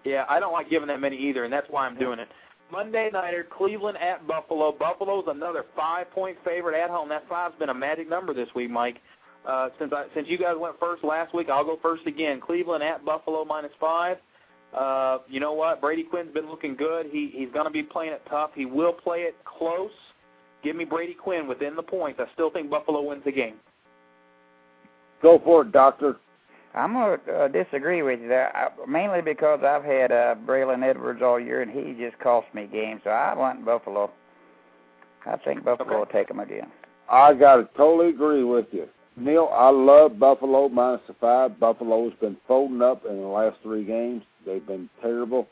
Yeah, 0.03 0.25
I 0.29 0.39
don't 0.39 0.53
like 0.53 0.69
giving 0.69 0.87
that 0.89 0.99
many 0.99 1.17
either, 1.17 1.43
and 1.45 1.51
that's 1.51 1.67
why 1.69 1.87
I'm 1.87 1.97
doing 1.97 2.19
it. 2.19 2.27
Monday 2.71 3.09
nighter, 3.11 3.45
Cleveland 3.57 3.97
at 3.97 4.25
Buffalo. 4.27 4.71
Buffalo's 4.71 5.25
another 5.27 5.65
five-point 5.75 6.37
favorite 6.45 6.81
at 6.81 6.89
home. 6.89 7.09
That 7.09 7.27
five's 7.27 7.55
been 7.59 7.69
a 7.69 7.73
magic 7.73 8.09
number 8.09 8.33
this 8.33 8.49
week, 8.55 8.69
Mike. 8.69 8.97
Uh, 9.45 9.69
since 9.79 9.91
I, 9.91 10.05
since 10.13 10.27
you 10.29 10.37
guys 10.37 10.55
went 10.57 10.79
first 10.79 11.03
last 11.03 11.33
week, 11.33 11.49
I'll 11.49 11.65
go 11.65 11.79
first 11.81 12.05
again. 12.05 12.39
Cleveland 12.39 12.83
at 12.83 13.03
Buffalo 13.03 13.43
minus 13.43 13.71
five. 13.79 14.17
Uh, 14.77 15.19
you 15.27 15.39
know 15.39 15.53
what? 15.53 15.81
Brady 15.81 16.03
Quinn's 16.03 16.33
been 16.33 16.47
looking 16.47 16.75
good. 16.75 17.07
He 17.11 17.31
he's 17.33 17.49
going 17.51 17.65
to 17.65 17.71
be 17.71 17.83
playing 17.83 18.13
it 18.13 18.21
tough. 18.29 18.51
He 18.55 18.65
will 18.65 18.93
play 18.93 19.21
it 19.21 19.35
close. 19.43 19.91
Give 20.63 20.75
me 20.75 20.85
Brady 20.85 21.15
Quinn 21.15 21.47
within 21.47 21.75
the 21.75 21.83
points. 21.83 22.19
I 22.19 22.31
still 22.33 22.51
think 22.51 22.69
Buffalo 22.69 23.01
wins 23.01 23.23
the 23.25 23.31
game. 23.31 23.55
Go 25.21 25.41
for 25.43 25.63
it, 25.63 25.71
Doctor. 25.71 26.17
I'm 26.73 26.93
going 26.93 27.19
to 27.25 27.33
uh, 27.33 27.47
disagree 27.49 28.01
with 28.01 28.21
you 28.21 28.27
there, 28.29 28.55
I, 28.55 28.69
mainly 28.87 29.21
because 29.21 29.59
I've 29.63 29.83
had 29.83 30.11
uh, 30.11 30.35
Braylon 30.45 30.83
Edwards 30.83 31.21
all 31.21 31.39
year, 31.39 31.61
and 31.61 31.71
he 31.71 31.93
just 32.01 32.17
cost 32.19 32.47
me 32.53 32.67
games. 32.71 33.01
So 33.03 33.09
I 33.09 33.33
want 33.35 33.65
Buffalo. 33.65 34.11
I 35.25 35.37
think 35.37 35.63
Buffalo 35.63 35.99
will 35.99 36.05
take 36.05 36.27
them 36.27 36.39
again. 36.39 36.71
I 37.09 37.33
got 37.33 37.57
to 37.57 37.69
totally 37.75 38.09
agree 38.09 38.43
with 38.43 38.67
you. 38.71 38.87
Neil, 39.17 39.49
I 39.51 39.69
love 39.69 40.17
Buffalo 40.17 40.69
minus 40.69 41.01
the 41.07 41.13
five. 41.19 41.59
Buffalo's 41.59 42.13
been 42.21 42.37
folding 42.47 42.81
up 42.81 43.03
in 43.05 43.17
the 43.17 43.27
last 43.27 43.57
three 43.61 43.83
games. 43.83 44.23
They've 44.45 44.65
been 44.65 44.89
terrible. 45.01 45.47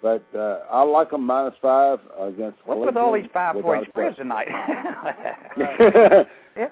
But 0.00 0.24
uh, 0.34 0.60
I 0.70 0.82
like 0.82 1.10
them 1.10 1.24
minus 1.24 1.54
five 1.62 2.00
against 2.18 2.58
What's 2.64 2.80
with 2.80 2.96
all 2.96 3.12
these 3.12 3.30
five-point 3.32 3.86
spreads 3.88 4.16
tonight? 4.16 4.48
yeah. 6.56 6.66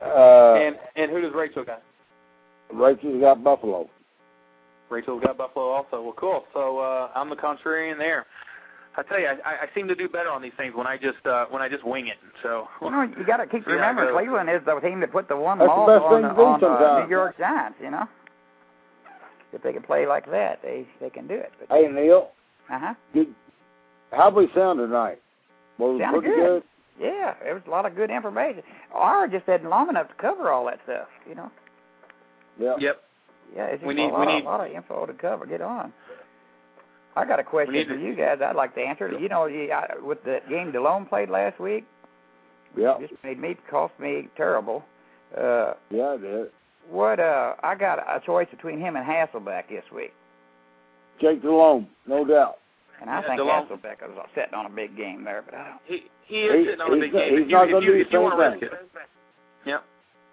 uh, 0.00 0.54
and 0.54 0.76
and 0.94 1.10
who 1.10 1.20
does 1.20 1.32
Rachel 1.34 1.64
got? 1.64 1.82
Rachel's 2.72 3.20
got 3.20 3.42
Buffalo. 3.42 3.88
Rachel's 4.90 5.22
got 5.22 5.38
Buffalo 5.38 5.66
also. 5.66 6.02
Well, 6.02 6.14
cool. 6.16 6.44
So 6.52 6.78
uh, 6.78 7.10
I'm 7.14 7.30
the 7.30 7.36
contrarian 7.36 7.96
there. 7.98 8.26
I 8.96 9.02
tell 9.04 9.20
you, 9.20 9.28
I, 9.28 9.34
I 9.44 9.66
seem 9.74 9.86
to 9.88 9.94
do 9.94 10.08
better 10.08 10.30
on 10.30 10.42
these 10.42 10.52
things 10.56 10.74
when 10.74 10.86
I 10.86 10.96
just 10.96 11.24
uh, 11.24 11.46
when 11.50 11.62
I 11.62 11.68
just 11.68 11.84
wing 11.86 12.08
it. 12.08 12.16
So 12.42 12.66
You 12.82 12.90
know, 12.90 13.02
you 13.02 13.24
got 13.24 13.36
to 13.42 13.46
keep 13.46 13.64
Yeah, 13.66 13.74
remembering 13.74 14.14
Cleveland 14.14 14.50
is 14.50 14.62
the 14.66 14.78
team 14.80 14.98
that 15.00 15.12
put 15.12 15.28
the 15.28 15.36
one 15.36 15.58
That's 15.58 15.68
the 15.70 15.74
loss 15.74 15.88
best 15.88 16.02
on, 16.04 16.22
thing 16.22 16.30
to 16.30 16.34
do 16.36 16.66
on 16.66 16.82
uh. 17.02 17.04
New 17.04 17.10
York 17.10 17.38
Giants. 17.38 17.78
You 17.80 17.90
know, 17.92 18.08
if 19.52 19.62
they 19.62 19.72
can 19.72 19.82
play 19.82 20.06
like 20.06 20.28
that, 20.30 20.60
they 20.62 20.86
they 21.00 21.08
can 21.10 21.28
do 21.28 21.34
it. 21.34 21.52
But, 21.60 21.76
Hey, 21.76 21.86
Neil, 21.88 22.30
uh 22.70 22.78
huh. 22.80 22.94
did, 23.14 23.28
how 24.12 24.30
we 24.30 24.48
sound 24.56 24.80
tonight? 24.80 25.20
Well, 25.78 25.90
it 25.90 25.92
was 25.94 26.00
Sounded 26.02 26.20
pretty 26.22 26.36
good. 26.36 26.62
good. 26.98 27.06
Yeah, 27.06 27.34
there 27.42 27.54
was 27.54 27.62
a 27.66 27.70
lot 27.70 27.86
of 27.86 27.94
good 27.94 28.10
information. 28.10 28.62
Our 28.92 29.26
just 29.28 29.48
isn't 29.48 29.68
long 29.70 29.88
enough 29.88 30.08
to 30.08 30.14
cover 30.14 30.50
all 30.50 30.66
that 30.66 30.80
stuff, 30.84 31.06
you 31.28 31.34
know. 31.34 31.50
Yeah. 32.60 32.74
Yep. 32.78 33.02
Yeah, 33.56 33.64
it's 33.66 33.82
We 33.82 33.94
need- 33.94 34.10
a, 34.10 34.12
lot, 34.12 34.26
we 34.26 34.32
need- 34.34 34.44
a 34.44 34.48
lot 34.48 34.60
of 34.64 34.72
info 34.72 35.06
to 35.06 35.12
cover. 35.14 35.46
Get 35.46 35.60
on. 35.60 35.92
I 37.16 37.24
got 37.24 37.40
a 37.40 37.44
question 37.44 37.86
for 37.88 37.94
to- 37.96 38.00
you 38.00 38.14
guys. 38.14 38.38
I'd 38.40 38.54
like 38.54 38.74
to 38.76 38.80
answer. 38.82 39.10
You 39.18 39.28
know, 39.28 39.46
you, 39.46 39.72
I, 39.72 39.96
with 40.00 40.22
the 40.24 40.40
game 40.48 40.70
Delhomme 40.70 41.06
played 41.06 41.28
last 41.30 41.58
week, 41.58 41.84
Yeah. 42.76 42.96
just 43.00 43.14
made 43.24 43.40
me 43.40 43.56
cost 43.68 43.98
me 43.98 44.28
terrible. 44.36 44.84
Uh, 45.36 45.74
Yeah, 45.90 46.14
it 46.14 46.20
did. 46.22 46.52
what? 46.88 47.18
Uh, 47.18 47.54
I 47.64 47.74
got 47.74 47.98
a 47.98 48.20
choice 48.20 48.48
between 48.50 48.78
him 48.78 48.94
and 48.96 49.04
Hasselbeck 49.04 49.68
this 49.68 49.84
week, 49.90 50.12
Jake 51.20 51.42
Delhomme, 51.42 51.88
no 52.06 52.24
doubt. 52.24 52.58
and 53.00 53.10
I 53.10 53.20
Yeah, 53.20 53.26
think 53.26 53.36
Delhomme- 53.38 53.66
Hasselbeck 53.66 54.02
was 54.16 54.28
sitting 54.34 54.54
on 54.54 54.66
a 54.66 54.70
big 54.70 54.96
game 54.96 55.24
there. 55.24 55.42
But 55.42 55.54
I 55.54 55.64
don't. 55.64 55.80
He 55.84 56.10
he 56.26 56.42
is 56.44 56.54
He- 56.60 56.64
sitting 56.66 56.80
on 56.80 56.92
a 56.92 56.94
he's 56.94 57.00
big 57.04 57.12
not- 57.14 57.18
game. 57.20 57.32
he's 57.32 57.46
If 57.46 57.48
not 57.50 57.64
if 57.64 57.70
gonna 57.72 57.86
do 57.86 57.92
if 57.92 57.92
the 57.92 57.98
you 57.98 58.04
same 58.12 58.22
want 58.22 58.34
to 58.60 58.66
risk 58.66 58.72
thing. 58.92 59.00
yep. 59.64 59.84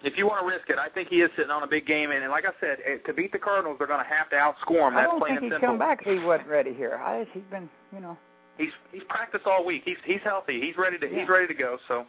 If 0.03 0.15
you 0.17 0.27
want 0.27 0.45
to 0.45 0.47
risk 0.47 0.69
it, 0.69 0.77
I 0.77 0.89
think 0.89 1.09
he 1.09 1.17
is 1.21 1.31
sitting 1.35 1.49
on 1.49 1.63
a 1.63 1.67
big 1.67 1.87
game, 1.87 2.11
and, 2.11 2.21
and 2.21 2.31
like 2.31 2.45
I 2.45 2.51
said, 2.61 2.77
eh, 2.85 2.97
to 3.07 3.13
beat 3.13 3.31
the 3.31 3.39
Cardinals, 3.39 3.77
they're 3.79 3.87
going 3.87 4.03
to 4.03 4.09
have 4.13 4.29
to 4.29 4.35
outscore 4.35 4.89
him. 4.89 4.97
I 4.97 5.03
don't 5.03 5.19
think 5.25 5.39
he's 5.41 5.51
simple. 5.51 5.69
come 5.69 5.79
back 5.79 6.03
he 6.03 6.19
wasn't 6.19 6.47
ready 6.47 6.73
here. 6.73 6.99
I, 7.03 7.25
he's 7.33 7.41
been, 7.49 7.67
you 7.93 7.99
know. 7.99 8.15
He's 8.59 8.69
he's 8.91 9.03
practiced 9.09 9.45
all 9.45 9.63
week. 9.65 9.83
He's 9.85 9.97
he's 10.05 10.21
healthy. 10.23 10.59
He's 10.61 10.77
ready 10.77 10.97
to 10.97 11.07
he's 11.07 11.27
ready 11.29 11.45
to 11.47 11.53
go. 11.53 11.77
So 11.87 12.05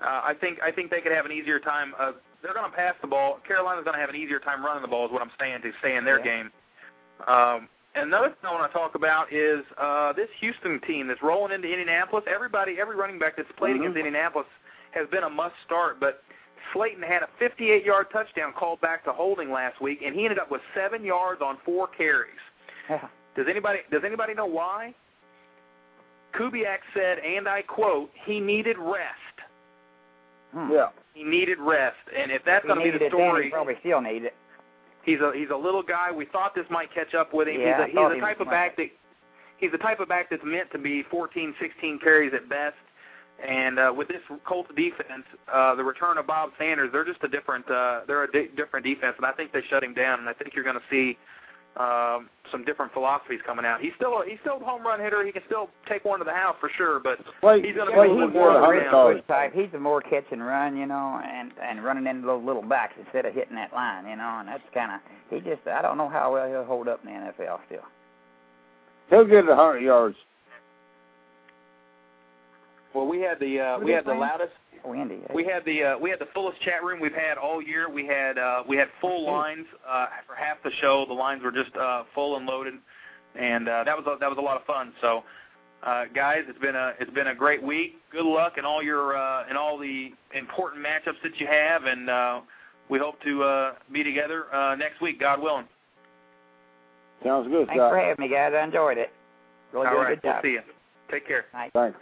uh, 0.00 0.20
I 0.22 0.34
think 0.40 0.58
I 0.62 0.70
think 0.70 0.90
they 0.90 1.00
could 1.00 1.10
have 1.12 1.24
an 1.26 1.32
easier 1.32 1.58
time. 1.58 1.92
Uh, 1.98 2.12
they're 2.42 2.54
going 2.54 2.70
to 2.70 2.76
pass 2.76 2.94
the 3.02 3.08
ball. 3.08 3.38
Carolina's 3.46 3.82
going 3.84 3.94
to 3.94 4.00
have 4.00 4.08
an 4.10 4.14
easier 4.16 4.38
time 4.38 4.64
running 4.64 4.82
the 4.82 4.88
ball. 4.88 5.06
Is 5.06 5.12
what 5.12 5.22
I'm 5.22 5.30
saying 5.40 5.62
to 5.62 5.72
stay 5.80 5.96
in 5.96 6.04
their 6.04 6.18
Yeah. 6.18 6.24
game. 6.42 6.50
Um, 7.26 7.68
and 7.94 8.06
another 8.08 8.28
thing 8.28 8.48
I 8.48 8.52
want 8.54 8.70
to 8.70 8.76
talk 8.78 8.94
about 8.94 9.32
is 9.32 9.64
uh, 9.78 10.12
this 10.14 10.28
Houston 10.40 10.80
team 10.86 11.08
that's 11.08 11.22
rolling 11.22 11.52
into 11.52 11.68
Indianapolis. 11.70 12.24
Everybody, 12.32 12.76
every 12.80 12.96
running 12.96 13.18
back 13.18 13.36
that's 13.36 13.50
played 13.58 13.72
Mm-hmm. 13.74 13.82
against 13.82 13.98
Indianapolis 13.98 14.46
has 14.92 15.08
been 15.10 15.24
a 15.24 15.30
must 15.30 15.54
start. 15.66 15.98
But 16.00 16.22
Slaton 16.74 17.02
had 17.06 17.22
a 17.22 17.28
58-yard 17.42 18.06
touchdown 18.12 18.52
called 18.56 18.80
back 18.80 19.04
to 19.04 19.12
holding 19.12 19.50
last 19.50 19.80
week, 19.80 20.00
and 20.04 20.14
he 20.14 20.24
ended 20.24 20.38
up 20.38 20.50
with 20.50 20.60
seven 20.74 21.04
yards 21.04 21.40
on 21.42 21.58
four 21.64 21.88
carries. 21.88 22.30
Yeah. 22.88 23.08
Does 23.36 23.46
anybody 23.48 23.78
does 23.90 24.02
anybody 24.04 24.34
know 24.34 24.46
why? 24.46 24.94
Kubiak 26.34 26.78
said, 26.94 27.18
and 27.18 27.48
I 27.48 27.62
quote, 27.62 28.10
he 28.26 28.40
needed 28.40 28.76
rest. 28.78 29.36
Hmm. 30.52 30.70
Yeah. 30.70 30.88
He 31.14 31.24
needed 31.24 31.58
rest, 31.60 31.96
and 32.16 32.30
if 32.30 32.42
that's 32.44 32.64
going 32.64 32.78
to 32.78 32.84
be 32.84 32.90
the 32.90 32.96
it 32.96 33.12
then, 33.12 33.20
he 33.20 33.26
story, 33.26 33.50
probably 33.50 33.74
still 33.80 34.00
need 34.00 34.24
it. 34.24 34.34
he's 35.04 35.20
a 35.20 35.32
he's 35.34 35.50
a 35.50 35.56
little 35.56 35.82
guy. 35.82 36.10
We 36.10 36.24
thought 36.24 36.54
this 36.54 36.64
might 36.70 36.92
catch 36.92 37.14
up 37.14 37.34
with 37.34 37.48
him. 37.48 37.60
Yeah, 37.60 37.86
he's 37.86 37.92
a, 37.92 37.94
thought 37.94 38.12
he's 38.12 38.14
he 38.14 38.20
the 38.20 38.26
type 38.26 38.40
of 38.40 38.46
back 38.48 38.76
that 38.76 38.88
he's 39.58 39.72
the 39.72 39.78
type 39.78 40.00
of 40.00 40.08
back 40.08 40.30
that's 40.30 40.42
meant 40.44 40.70
to 40.72 40.78
be 40.78 41.02
14, 41.10 41.54
16 41.60 41.98
carries 41.98 42.32
at 42.34 42.48
best. 42.48 42.76
And 43.46 43.78
uh, 43.78 43.92
with 43.96 44.08
this 44.08 44.20
Colts 44.46 44.70
defense, 44.76 45.24
uh, 45.52 45.74
the 45.74 45.82
return 45.84 46.16
of 46.18 46.26
Bob 46.26 46.50
Sanders, 46.58 46.90
they're 46.92 47.04
just 47.04 47.22
a 47.24 47.28
different 47.28 47.68
uh, 47.70 48.02
they're 48.06 48.24
a 48.24 48.30
di- 48.30 48.50
different 48.56 48.86
defense, 48.86 49.14
and 49.16 49.26
I 49.26 49.32
think 49.32 49.52
they 49.52 49.62
shut 49.68 49.82
him 49.82 49.94
down. 49.94 50.20
And 50.20 50.28
I 50.28 50.32
think 50.32 50.54
you're 50.54 50.64
going 50.64 50.76
to 50.76 50.82
see 50.90 51.18
um, 51.76 52.28
some 52.52 52.64
different 52.64 52.92
philosophies 52.92 53.40
coming 53.44 53.64
out. 53.64 53.80
He's 53.80 53.92
still 53.96 54.20
a, 54.20 54.24
he's 54.28 54.38
still 54.42 54.58
a 54.60 54.64
home 54.64 54.82
run 54.84 55.00
hitter. 55.00 55.24
He 55.24 55.32
can 55.32 55.42
still 55.46 55.70
take 55.88 56.04
one 56.04 56.18
to 56.20 56.24
the 56.24 56.32
house 56.32 56.54
for 56.60 56.70
sure, 56.76 57.00
but 57.00 57.18
Wait, 57.42 57.64
he's 57.64 57.74
going 57.74 57.90
to 57.90 57.98
wait, 57.98 58.08
be 58.08 58.12
a 58.12 58.14
little 58.14 58.30
more 58.30 58.52
got 58.52 58.56
a 58.56 58.58
up 58.58 58.62
and 58.62 58.66
hundred 58.66 58.84
down. 58.84 58.92
dollars. 58.92 59.22
type. 59.26 59.54
He's 59.54 59.72
a 59.74 59.78
more 59.78 60.00
catch 60.02 60.26
and 60.30 60.44
run, 60.44 60.76
you 60.76 60.86
know, 60.86 61.20
and 61.24 61.50
and 61.62 61.82
running 61.82 62.06
into 62.06 62.26
those 62.26 62.44
little 62.44 62.62
backs 62.62 62.94
instead 63.02 63.24
of 63.26 63.34
hitting 63.34 63.56
that 63.56 63.72
line, 63.72 64.06
you 64.06 64.16
know, 64.16 64.36
and 64.38 64.48
that's 64.48 64.62
kind 64.74 64.92
of 64.92 65.00
he 65.30 65.40
just 65.40 65.66
I 65.66 65.82
don't 65.82 65.98
know 65.98 66.08
how 66.10 66.32
well 66.34 66.46
he'll 66.48 66.64
hold 66.64 66.88
up 66.88 67.00
in 67.04 67.10
the 67.10 67.18
NFL 67.32 67.58
still. 67.66 67.84
He'll 69.10 69.24
get 69.24 69.48
a 69.48 69.56
hundred 69.56 69.80
yards. 69.80 70.16
Well, 72.94 73.06
we 73.06 73.20
had 73.20 73.38
the 73.40 73.60
uh, 73.60 73.78
we 73.78 73.92
had 73.92 74.00
the 74.04 74.10
playing? 74.10 74.20
loudest 74.20 74.52
Wendy. 74.84 75.20
We 75.34 75.44
had 75.44 75.64
the 75.64 75.82
uh, 75.84 75.98
we 75.98 76.10
had 76.10 76.18
the 76.18 76.28
fullest 76.34 76.60
chat 76.62 76.82
room 76.82 77.00
we've 77.00 77.14
had 77.14 77.38
all 77.38 77.62
year. 77.62 77.88
We 77.90 78.06
had 78.06 78.38
uh, 78.38 78.62
we 78.68 78.76
had 78.76 78.88
full 79.00 79.24
lines 79.26 79.66
uh, 79.88 80.06
for 80.26 80.34
half 80.34 80.62
the 80.62 80.70
show. 80.80 81.04
The 81.06 81.14
lines 81.14 81.42
were 81.42 81.52
just 81.52 81.74
uh, 81.76 82.04
full 82.14 82.36
and 82.36 82.46
loaded, 82.46 82.74
and 83.38 83.68
uh, 83.68 83.84
that 83.84 83.96
was 83.96 84.04
a, 84.06 84.18
that 84.18 84.28
was 84.28 84.38
a 84.38 84.42
lot 84.42 84.56
of 84.56 84.64
fun. 84.66 84.92
So, 85.00 85.22
uh, 85.84 86.04
guys, 86.14 86.42
it's 86.48 86.58
been 86.58 86.74
a 86.76 86.92
it's 87.00 87.12
been 87.12 87.28
a 87.28 87.34
great 87.34 87.62
week. 87.62 87.96
Good 88.10 88.26
luck 88.26 88.54
in 88.58 88.64
all 88.64 88.82
your 88.82 89.16
uh, 89.16 89.48
in 89.48 89.56
all 89.56 89.78
the 89.78 90.10
important 90.34 90.84
matchups 90.84 91.22
that 91.22 91.38
you 91.38 91.46
have, 91.46 91.84
and 91.84 92.10
uh, 92.10 92.40
we 92.88 92.98
hope 92.98 93.22
to 93.22 93.42
uh, 93.44 93.72
be 93.92 94.02
together 94.02 94.52
uh, 94.54 94.74
next 94.74 95.00
week, 95.00 95.20
God 95.20 95.40
willing. 95.40 95.66
Sounds 97.24 97.46
good, 97.48 97.68
Thanks 97.68 97.78
Scott. 97.80 97.92
for 97.92 97.98
having 97.98 98.16
me, 98.18 98.28
guys. 98.28 98.52
I 98.52 98.64
enjoyed 98.64 98.98
it. 98.98 99.10
Really 99.72 99.86
all 99.86 99.92
did 99.94 99.98
a 100.00 100.02
right, 100.02 100.20
good 100.20 100.28
job. 100.28 100.40
we'll 100.42 100.50
see 100.50 100.54
you. 100.54 100.62
Take 101.08 101.26
care. 101.26 101.44
Thanks. 101.52 101.96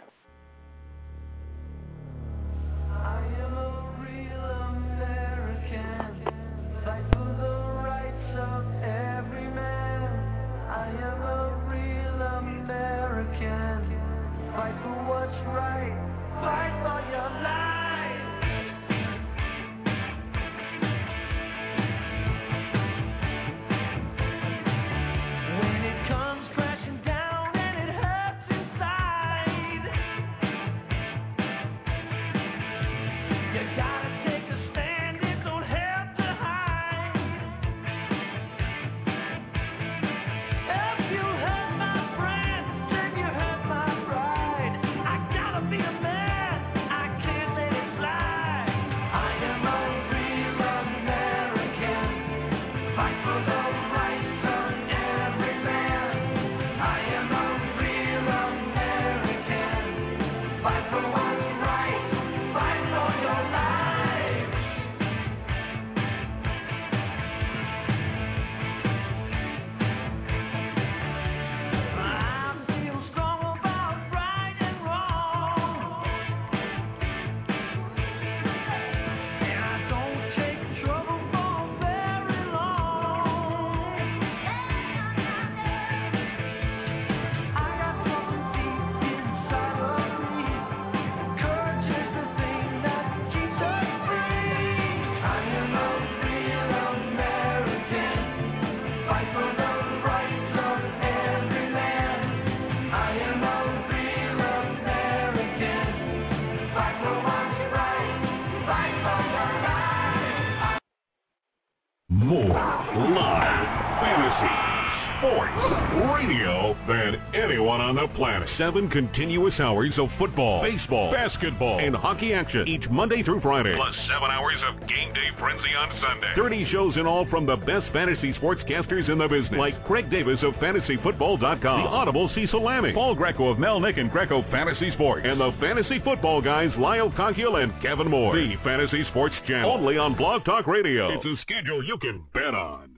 Radio 116.21 116.75
than 116.87 117.15
anyone 117.33 117.81
on 117.81 117.95
the 117.95 118.07
planet. 118.15 118.47
Seven 118.57 118.89
continuous 118.89 119.55
hours 119.59 119.91
of 119.97 120.07
football, 120.19 120.61
baseball, 120.61 121.11
basketball, 121.11 121.79
and 121.79 121.95
hockey 121.95 122.31
action 122.33 122.67
each 122.67 122.87
Monday 122.91 123.23
through 123.23 123.41
Friday. 123.41 123.75
Plus 123.75 123.95
seven 124.07 124.29
hours 124.29 124.57
of 124.69 124.79
game 124.87 125.11
day 125.13 125.29
frenzy 125.39 125.73
on 125.75 125.89
Sunday. 125.99 126.31
30 126.35 126.71
shows 126.71 126.95
in 126.97 127.07
all 127.07 127.25
from 127.29 127.47
the 127.47 127.55
best 127.55 127.91
fantasy 127.91 128.33
sportscasters 128.33 129.09
in 129.09 129.17
the 129.17 129.27
business, 129.27 129.57
like 129.57 129.83
Craig 129.87 130.11
Davis 130.11 130.37
of 130.43 130.53
FantasyFootball.com, 130.55 131.59
the 131.59 131.89
Audible 131.89 132.29
Cecil 132.35 132.61
Lammey, 132.61 132.93
Paul 132.93 133.15
Greco 133.15 133.49
of 133.49 133.57
Melnick 133.57 133.99
and 133.99 134.11
Greco 134.11 134.43
Fantasy 134.51 134.91
Sports, 134.91 135.25
and 135.25 135.41
the 135.41 135.51
Fantasy 135.59 135.99
Football 136.03 136.41
guys 136.43 136.69
Lyle 136.77 137.09
Conkule 137.11 137.63
and 137.63 137.73
Kevin 137.81 138.09
Moore. 138.09 138.35
The 138.35 138.55
Fantasy 138.63 139.03
Sports 139.09 139.35
Channel, 139.47 139.71
only 139.71 139.97
on 139.97 140.15
Blog 140.15 140.45
Talk 140.45 140.67
Radio. 140.67 141.09
It's 141.17 141.25
a 141.25 141.41
schedule 141.41 141.83
you 141.83 141.97
can 141.97 142.23
bet 142.31 142.53
on. 142.53 142.97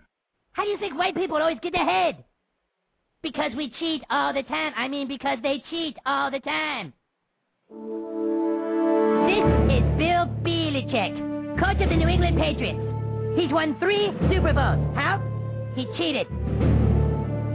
How 0.52 0.64
do 0.66 0.70
you 0.70 0.78
think 0.78 0.98
white 0.98 1.16
people 1.16 1.38
always 1.38 1.58
get 1.64 1.74
ahead? 1.74 2.24
Because 3.24 3.52
we 3.56 3.72
cheat 3.80 4.04
all 4.10 4.34
the 4.34 4.44
time. 4.44 4.74
I 4.76 4.90
mean, 4.90 5.08
because 5.08 5.38
they 5.42 5.64
cheat 5.70 5.96
all 6.06 6.30
the 6.30 6.42
time. 6.42 6.92
This 9.26 9.46
is 9.72 9.84
Bill 9.98 10.28
Belichick, 10.44 11.58
coach 11.58 11.82
of 11.82 11.90
the 11.90 11.96
New 11.96 12.10
England 12.10 12.38
Patriots. 12.38 12.80
He's 13.40 13.50
won 13.50 13.80
three 13.80 14.12
Super 14.30 14.52
Bowls. 14.52 14.94
How? 14.94 15.24
He 15.74 15.86
cheated. 15.98 16.28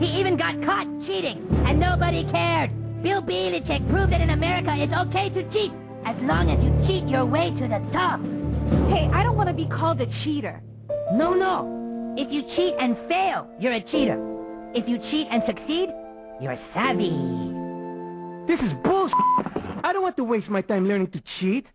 He 0.01 0.07
even 0.19 0.39
got 0.39 0.57
caught 0.65 0.86
cheating, 1.07 1.47
and 1.66 1.78
nobody 1.78 2.24
cared. 2.32 2.70
Bill 3.03 3.20
Belichick 3.20 3.89
proved 3.90 4.12
that 4.12 4.23
in 4.23 4.31
America 4.31 4.74
it's 4.74 4.93
okay 5.09 5.28
to 5.28 5.43
cheat 5.53 5.70
as 6.07 6.16
long 6.23 6.49
as 6.49 6.59
you 6.65 6.73
cheat 6.89 7.07
your 7.09 7.27
way 7.27 7.51
to 7.51 7.69
the 7.69 7.78
top. 7.93 8.20
Hey, 8.89 9.07
I 9.12 9.23
don't 9.23 9.36
want 9.36 9.51
to 9.51 9.55
be 9.55 9.66
called 9.69 10.01
a 10.01 10.07
cheater. 10.24 10.62
No, 11.12 11.35
no. 11.35 12.15
If 12.16 12.32
you 12.32 12.43
cheat 12.57 12.74
and 12.81 12.97
fail, 13.07 13.47
you're 13.61 13.74
a 13.74 13.82
cheater. 13.93 14.27
If 14.74 14.86
you 14.86 14.99
cheat 15.11 15.27
and 15.31 15.43
succeed, 15.47 15.89
you're 16.40 16.59
savvy. 16.74 17.11
This 18.47 18.61
is 18.61 18.73
bullshit. 18.85 19.15
I 19.82 19.93
don't 19.93 20.03
want 20.03 20.16
to 20.16 20.24
waste 20.24 20.49
my 20.49 20.61
time 20.61 20.86
learning 20.86 21.11
to 21.12 21.23
cheat. 21.40 21.66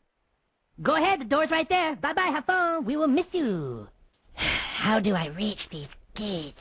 Go 0.82 0.96
ahead, 0.96 1.22
the 1.22 1.26
door's 1.26 1.50
right 1.52 1.68
there. 1.70 1.96
Bye 1.96 2.14
bye, 2.14 2.32
have 2.34 2.46
fun. 2.46 2.86
We 2.86 2.96
will 2.98 3.08
miss 3.08 3.26
you. 3.32 3.88
How 4.36 5.00
do 5.00 5.16
I 5.16 5.28
reach 5.28 5.60
these 5.72 5.88
kids? 6.16 6.58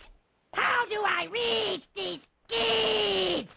How 0.54 0.84
do 0.88 1.02
I 1.04 1.26
reach 1.30 1.82
these 1.96 2.20
kids? 2.48 3.48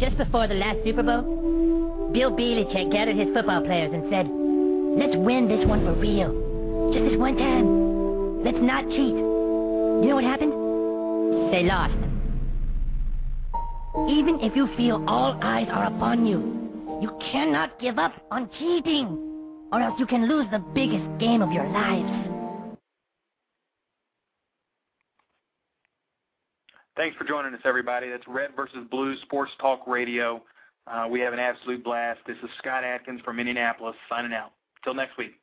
Just 0.00 0.16
before 0.16 0.48
the 0.48 0.54
last 0.54 0.78
Super 0.84 1.02
Bowl, 1.02 2.10
Bill 2.12 2.30
Belichick 2.30 2.90
gathered 2.90 3.16
his 3.16 3.28
football 3.34 3.62
players 3.62 3.92
and 3.92 4.04
said, 4.10 4.26
Let's 4.98 5.16
win 5.16 5.46
this 5.48 5.66
one 5.66 5.84
for 5.84 5.92
real. 5.94 6.90
Just 6.92 7.10
this 7.10 7.18
one 7.18 7.36
time. 7.36 8.44
Let's 8.44 8.58
not 8.60 8.84
cheat. 8.88 9.29
You 10.00 10.08
know 10.08 10.14
what 10.14 10.24
happened? 10.24 10.52
They 11.52 11.62
lost. 11.64 11.92
Even 14.08 14.38
if 14.40 14.56
you 14.56 14.68
feel 14.76 15.04
all 15.06 15.38
eyes 15.42 15.66
are 15.70 15.86
upon 15.86 16.26
you, 16.26 17.00
you 17.02 17.10
cannot 17.30 17.78
give 17.80 17.98
up 17.98 18.12
on 18.30 18.48
cheating, 18.58 19.68
or 19.70 19.80
else 19.82 19.98
you 19.98 20.06
can 20.06 20.26
lose 20.26 20.46
the 20.50 20.58
biggest 20.74 21.06
game 21.18 21.42
of 21.42 21.52
your 21.52 21.68
lives. 21.68 22.30
Thanks 26.96 27.16
for 27.16 27.24
joining 27.24 27.54
us, 27.54 27.60
everybody. 27.64 28.08
That's 28.08 28.26
Red 28.26 28.50
versus 28.56 28.86
Blue 28.90 29.16
Sports 29.22 29.52
Talk 29.60 29.86
Radio. 29.86 30.42
Uh, 30.86 31.08
we 31.10 31.20
have 31.20 31.32
an 31.32 31.38
absolute 31.38 31.84
blast. 31.84 32.20
This 32.26 32.36
is 32.42 32.50
Scott 32.58 32.84
Atkins 32.84 33.20
from 33.22 33.38
Indianapolis 33.38 33.96
signing 34.08 34.32
out. 34.32 34.52
Till 34.82 34.94
next 34.94 35.18
week. 35.18 35.39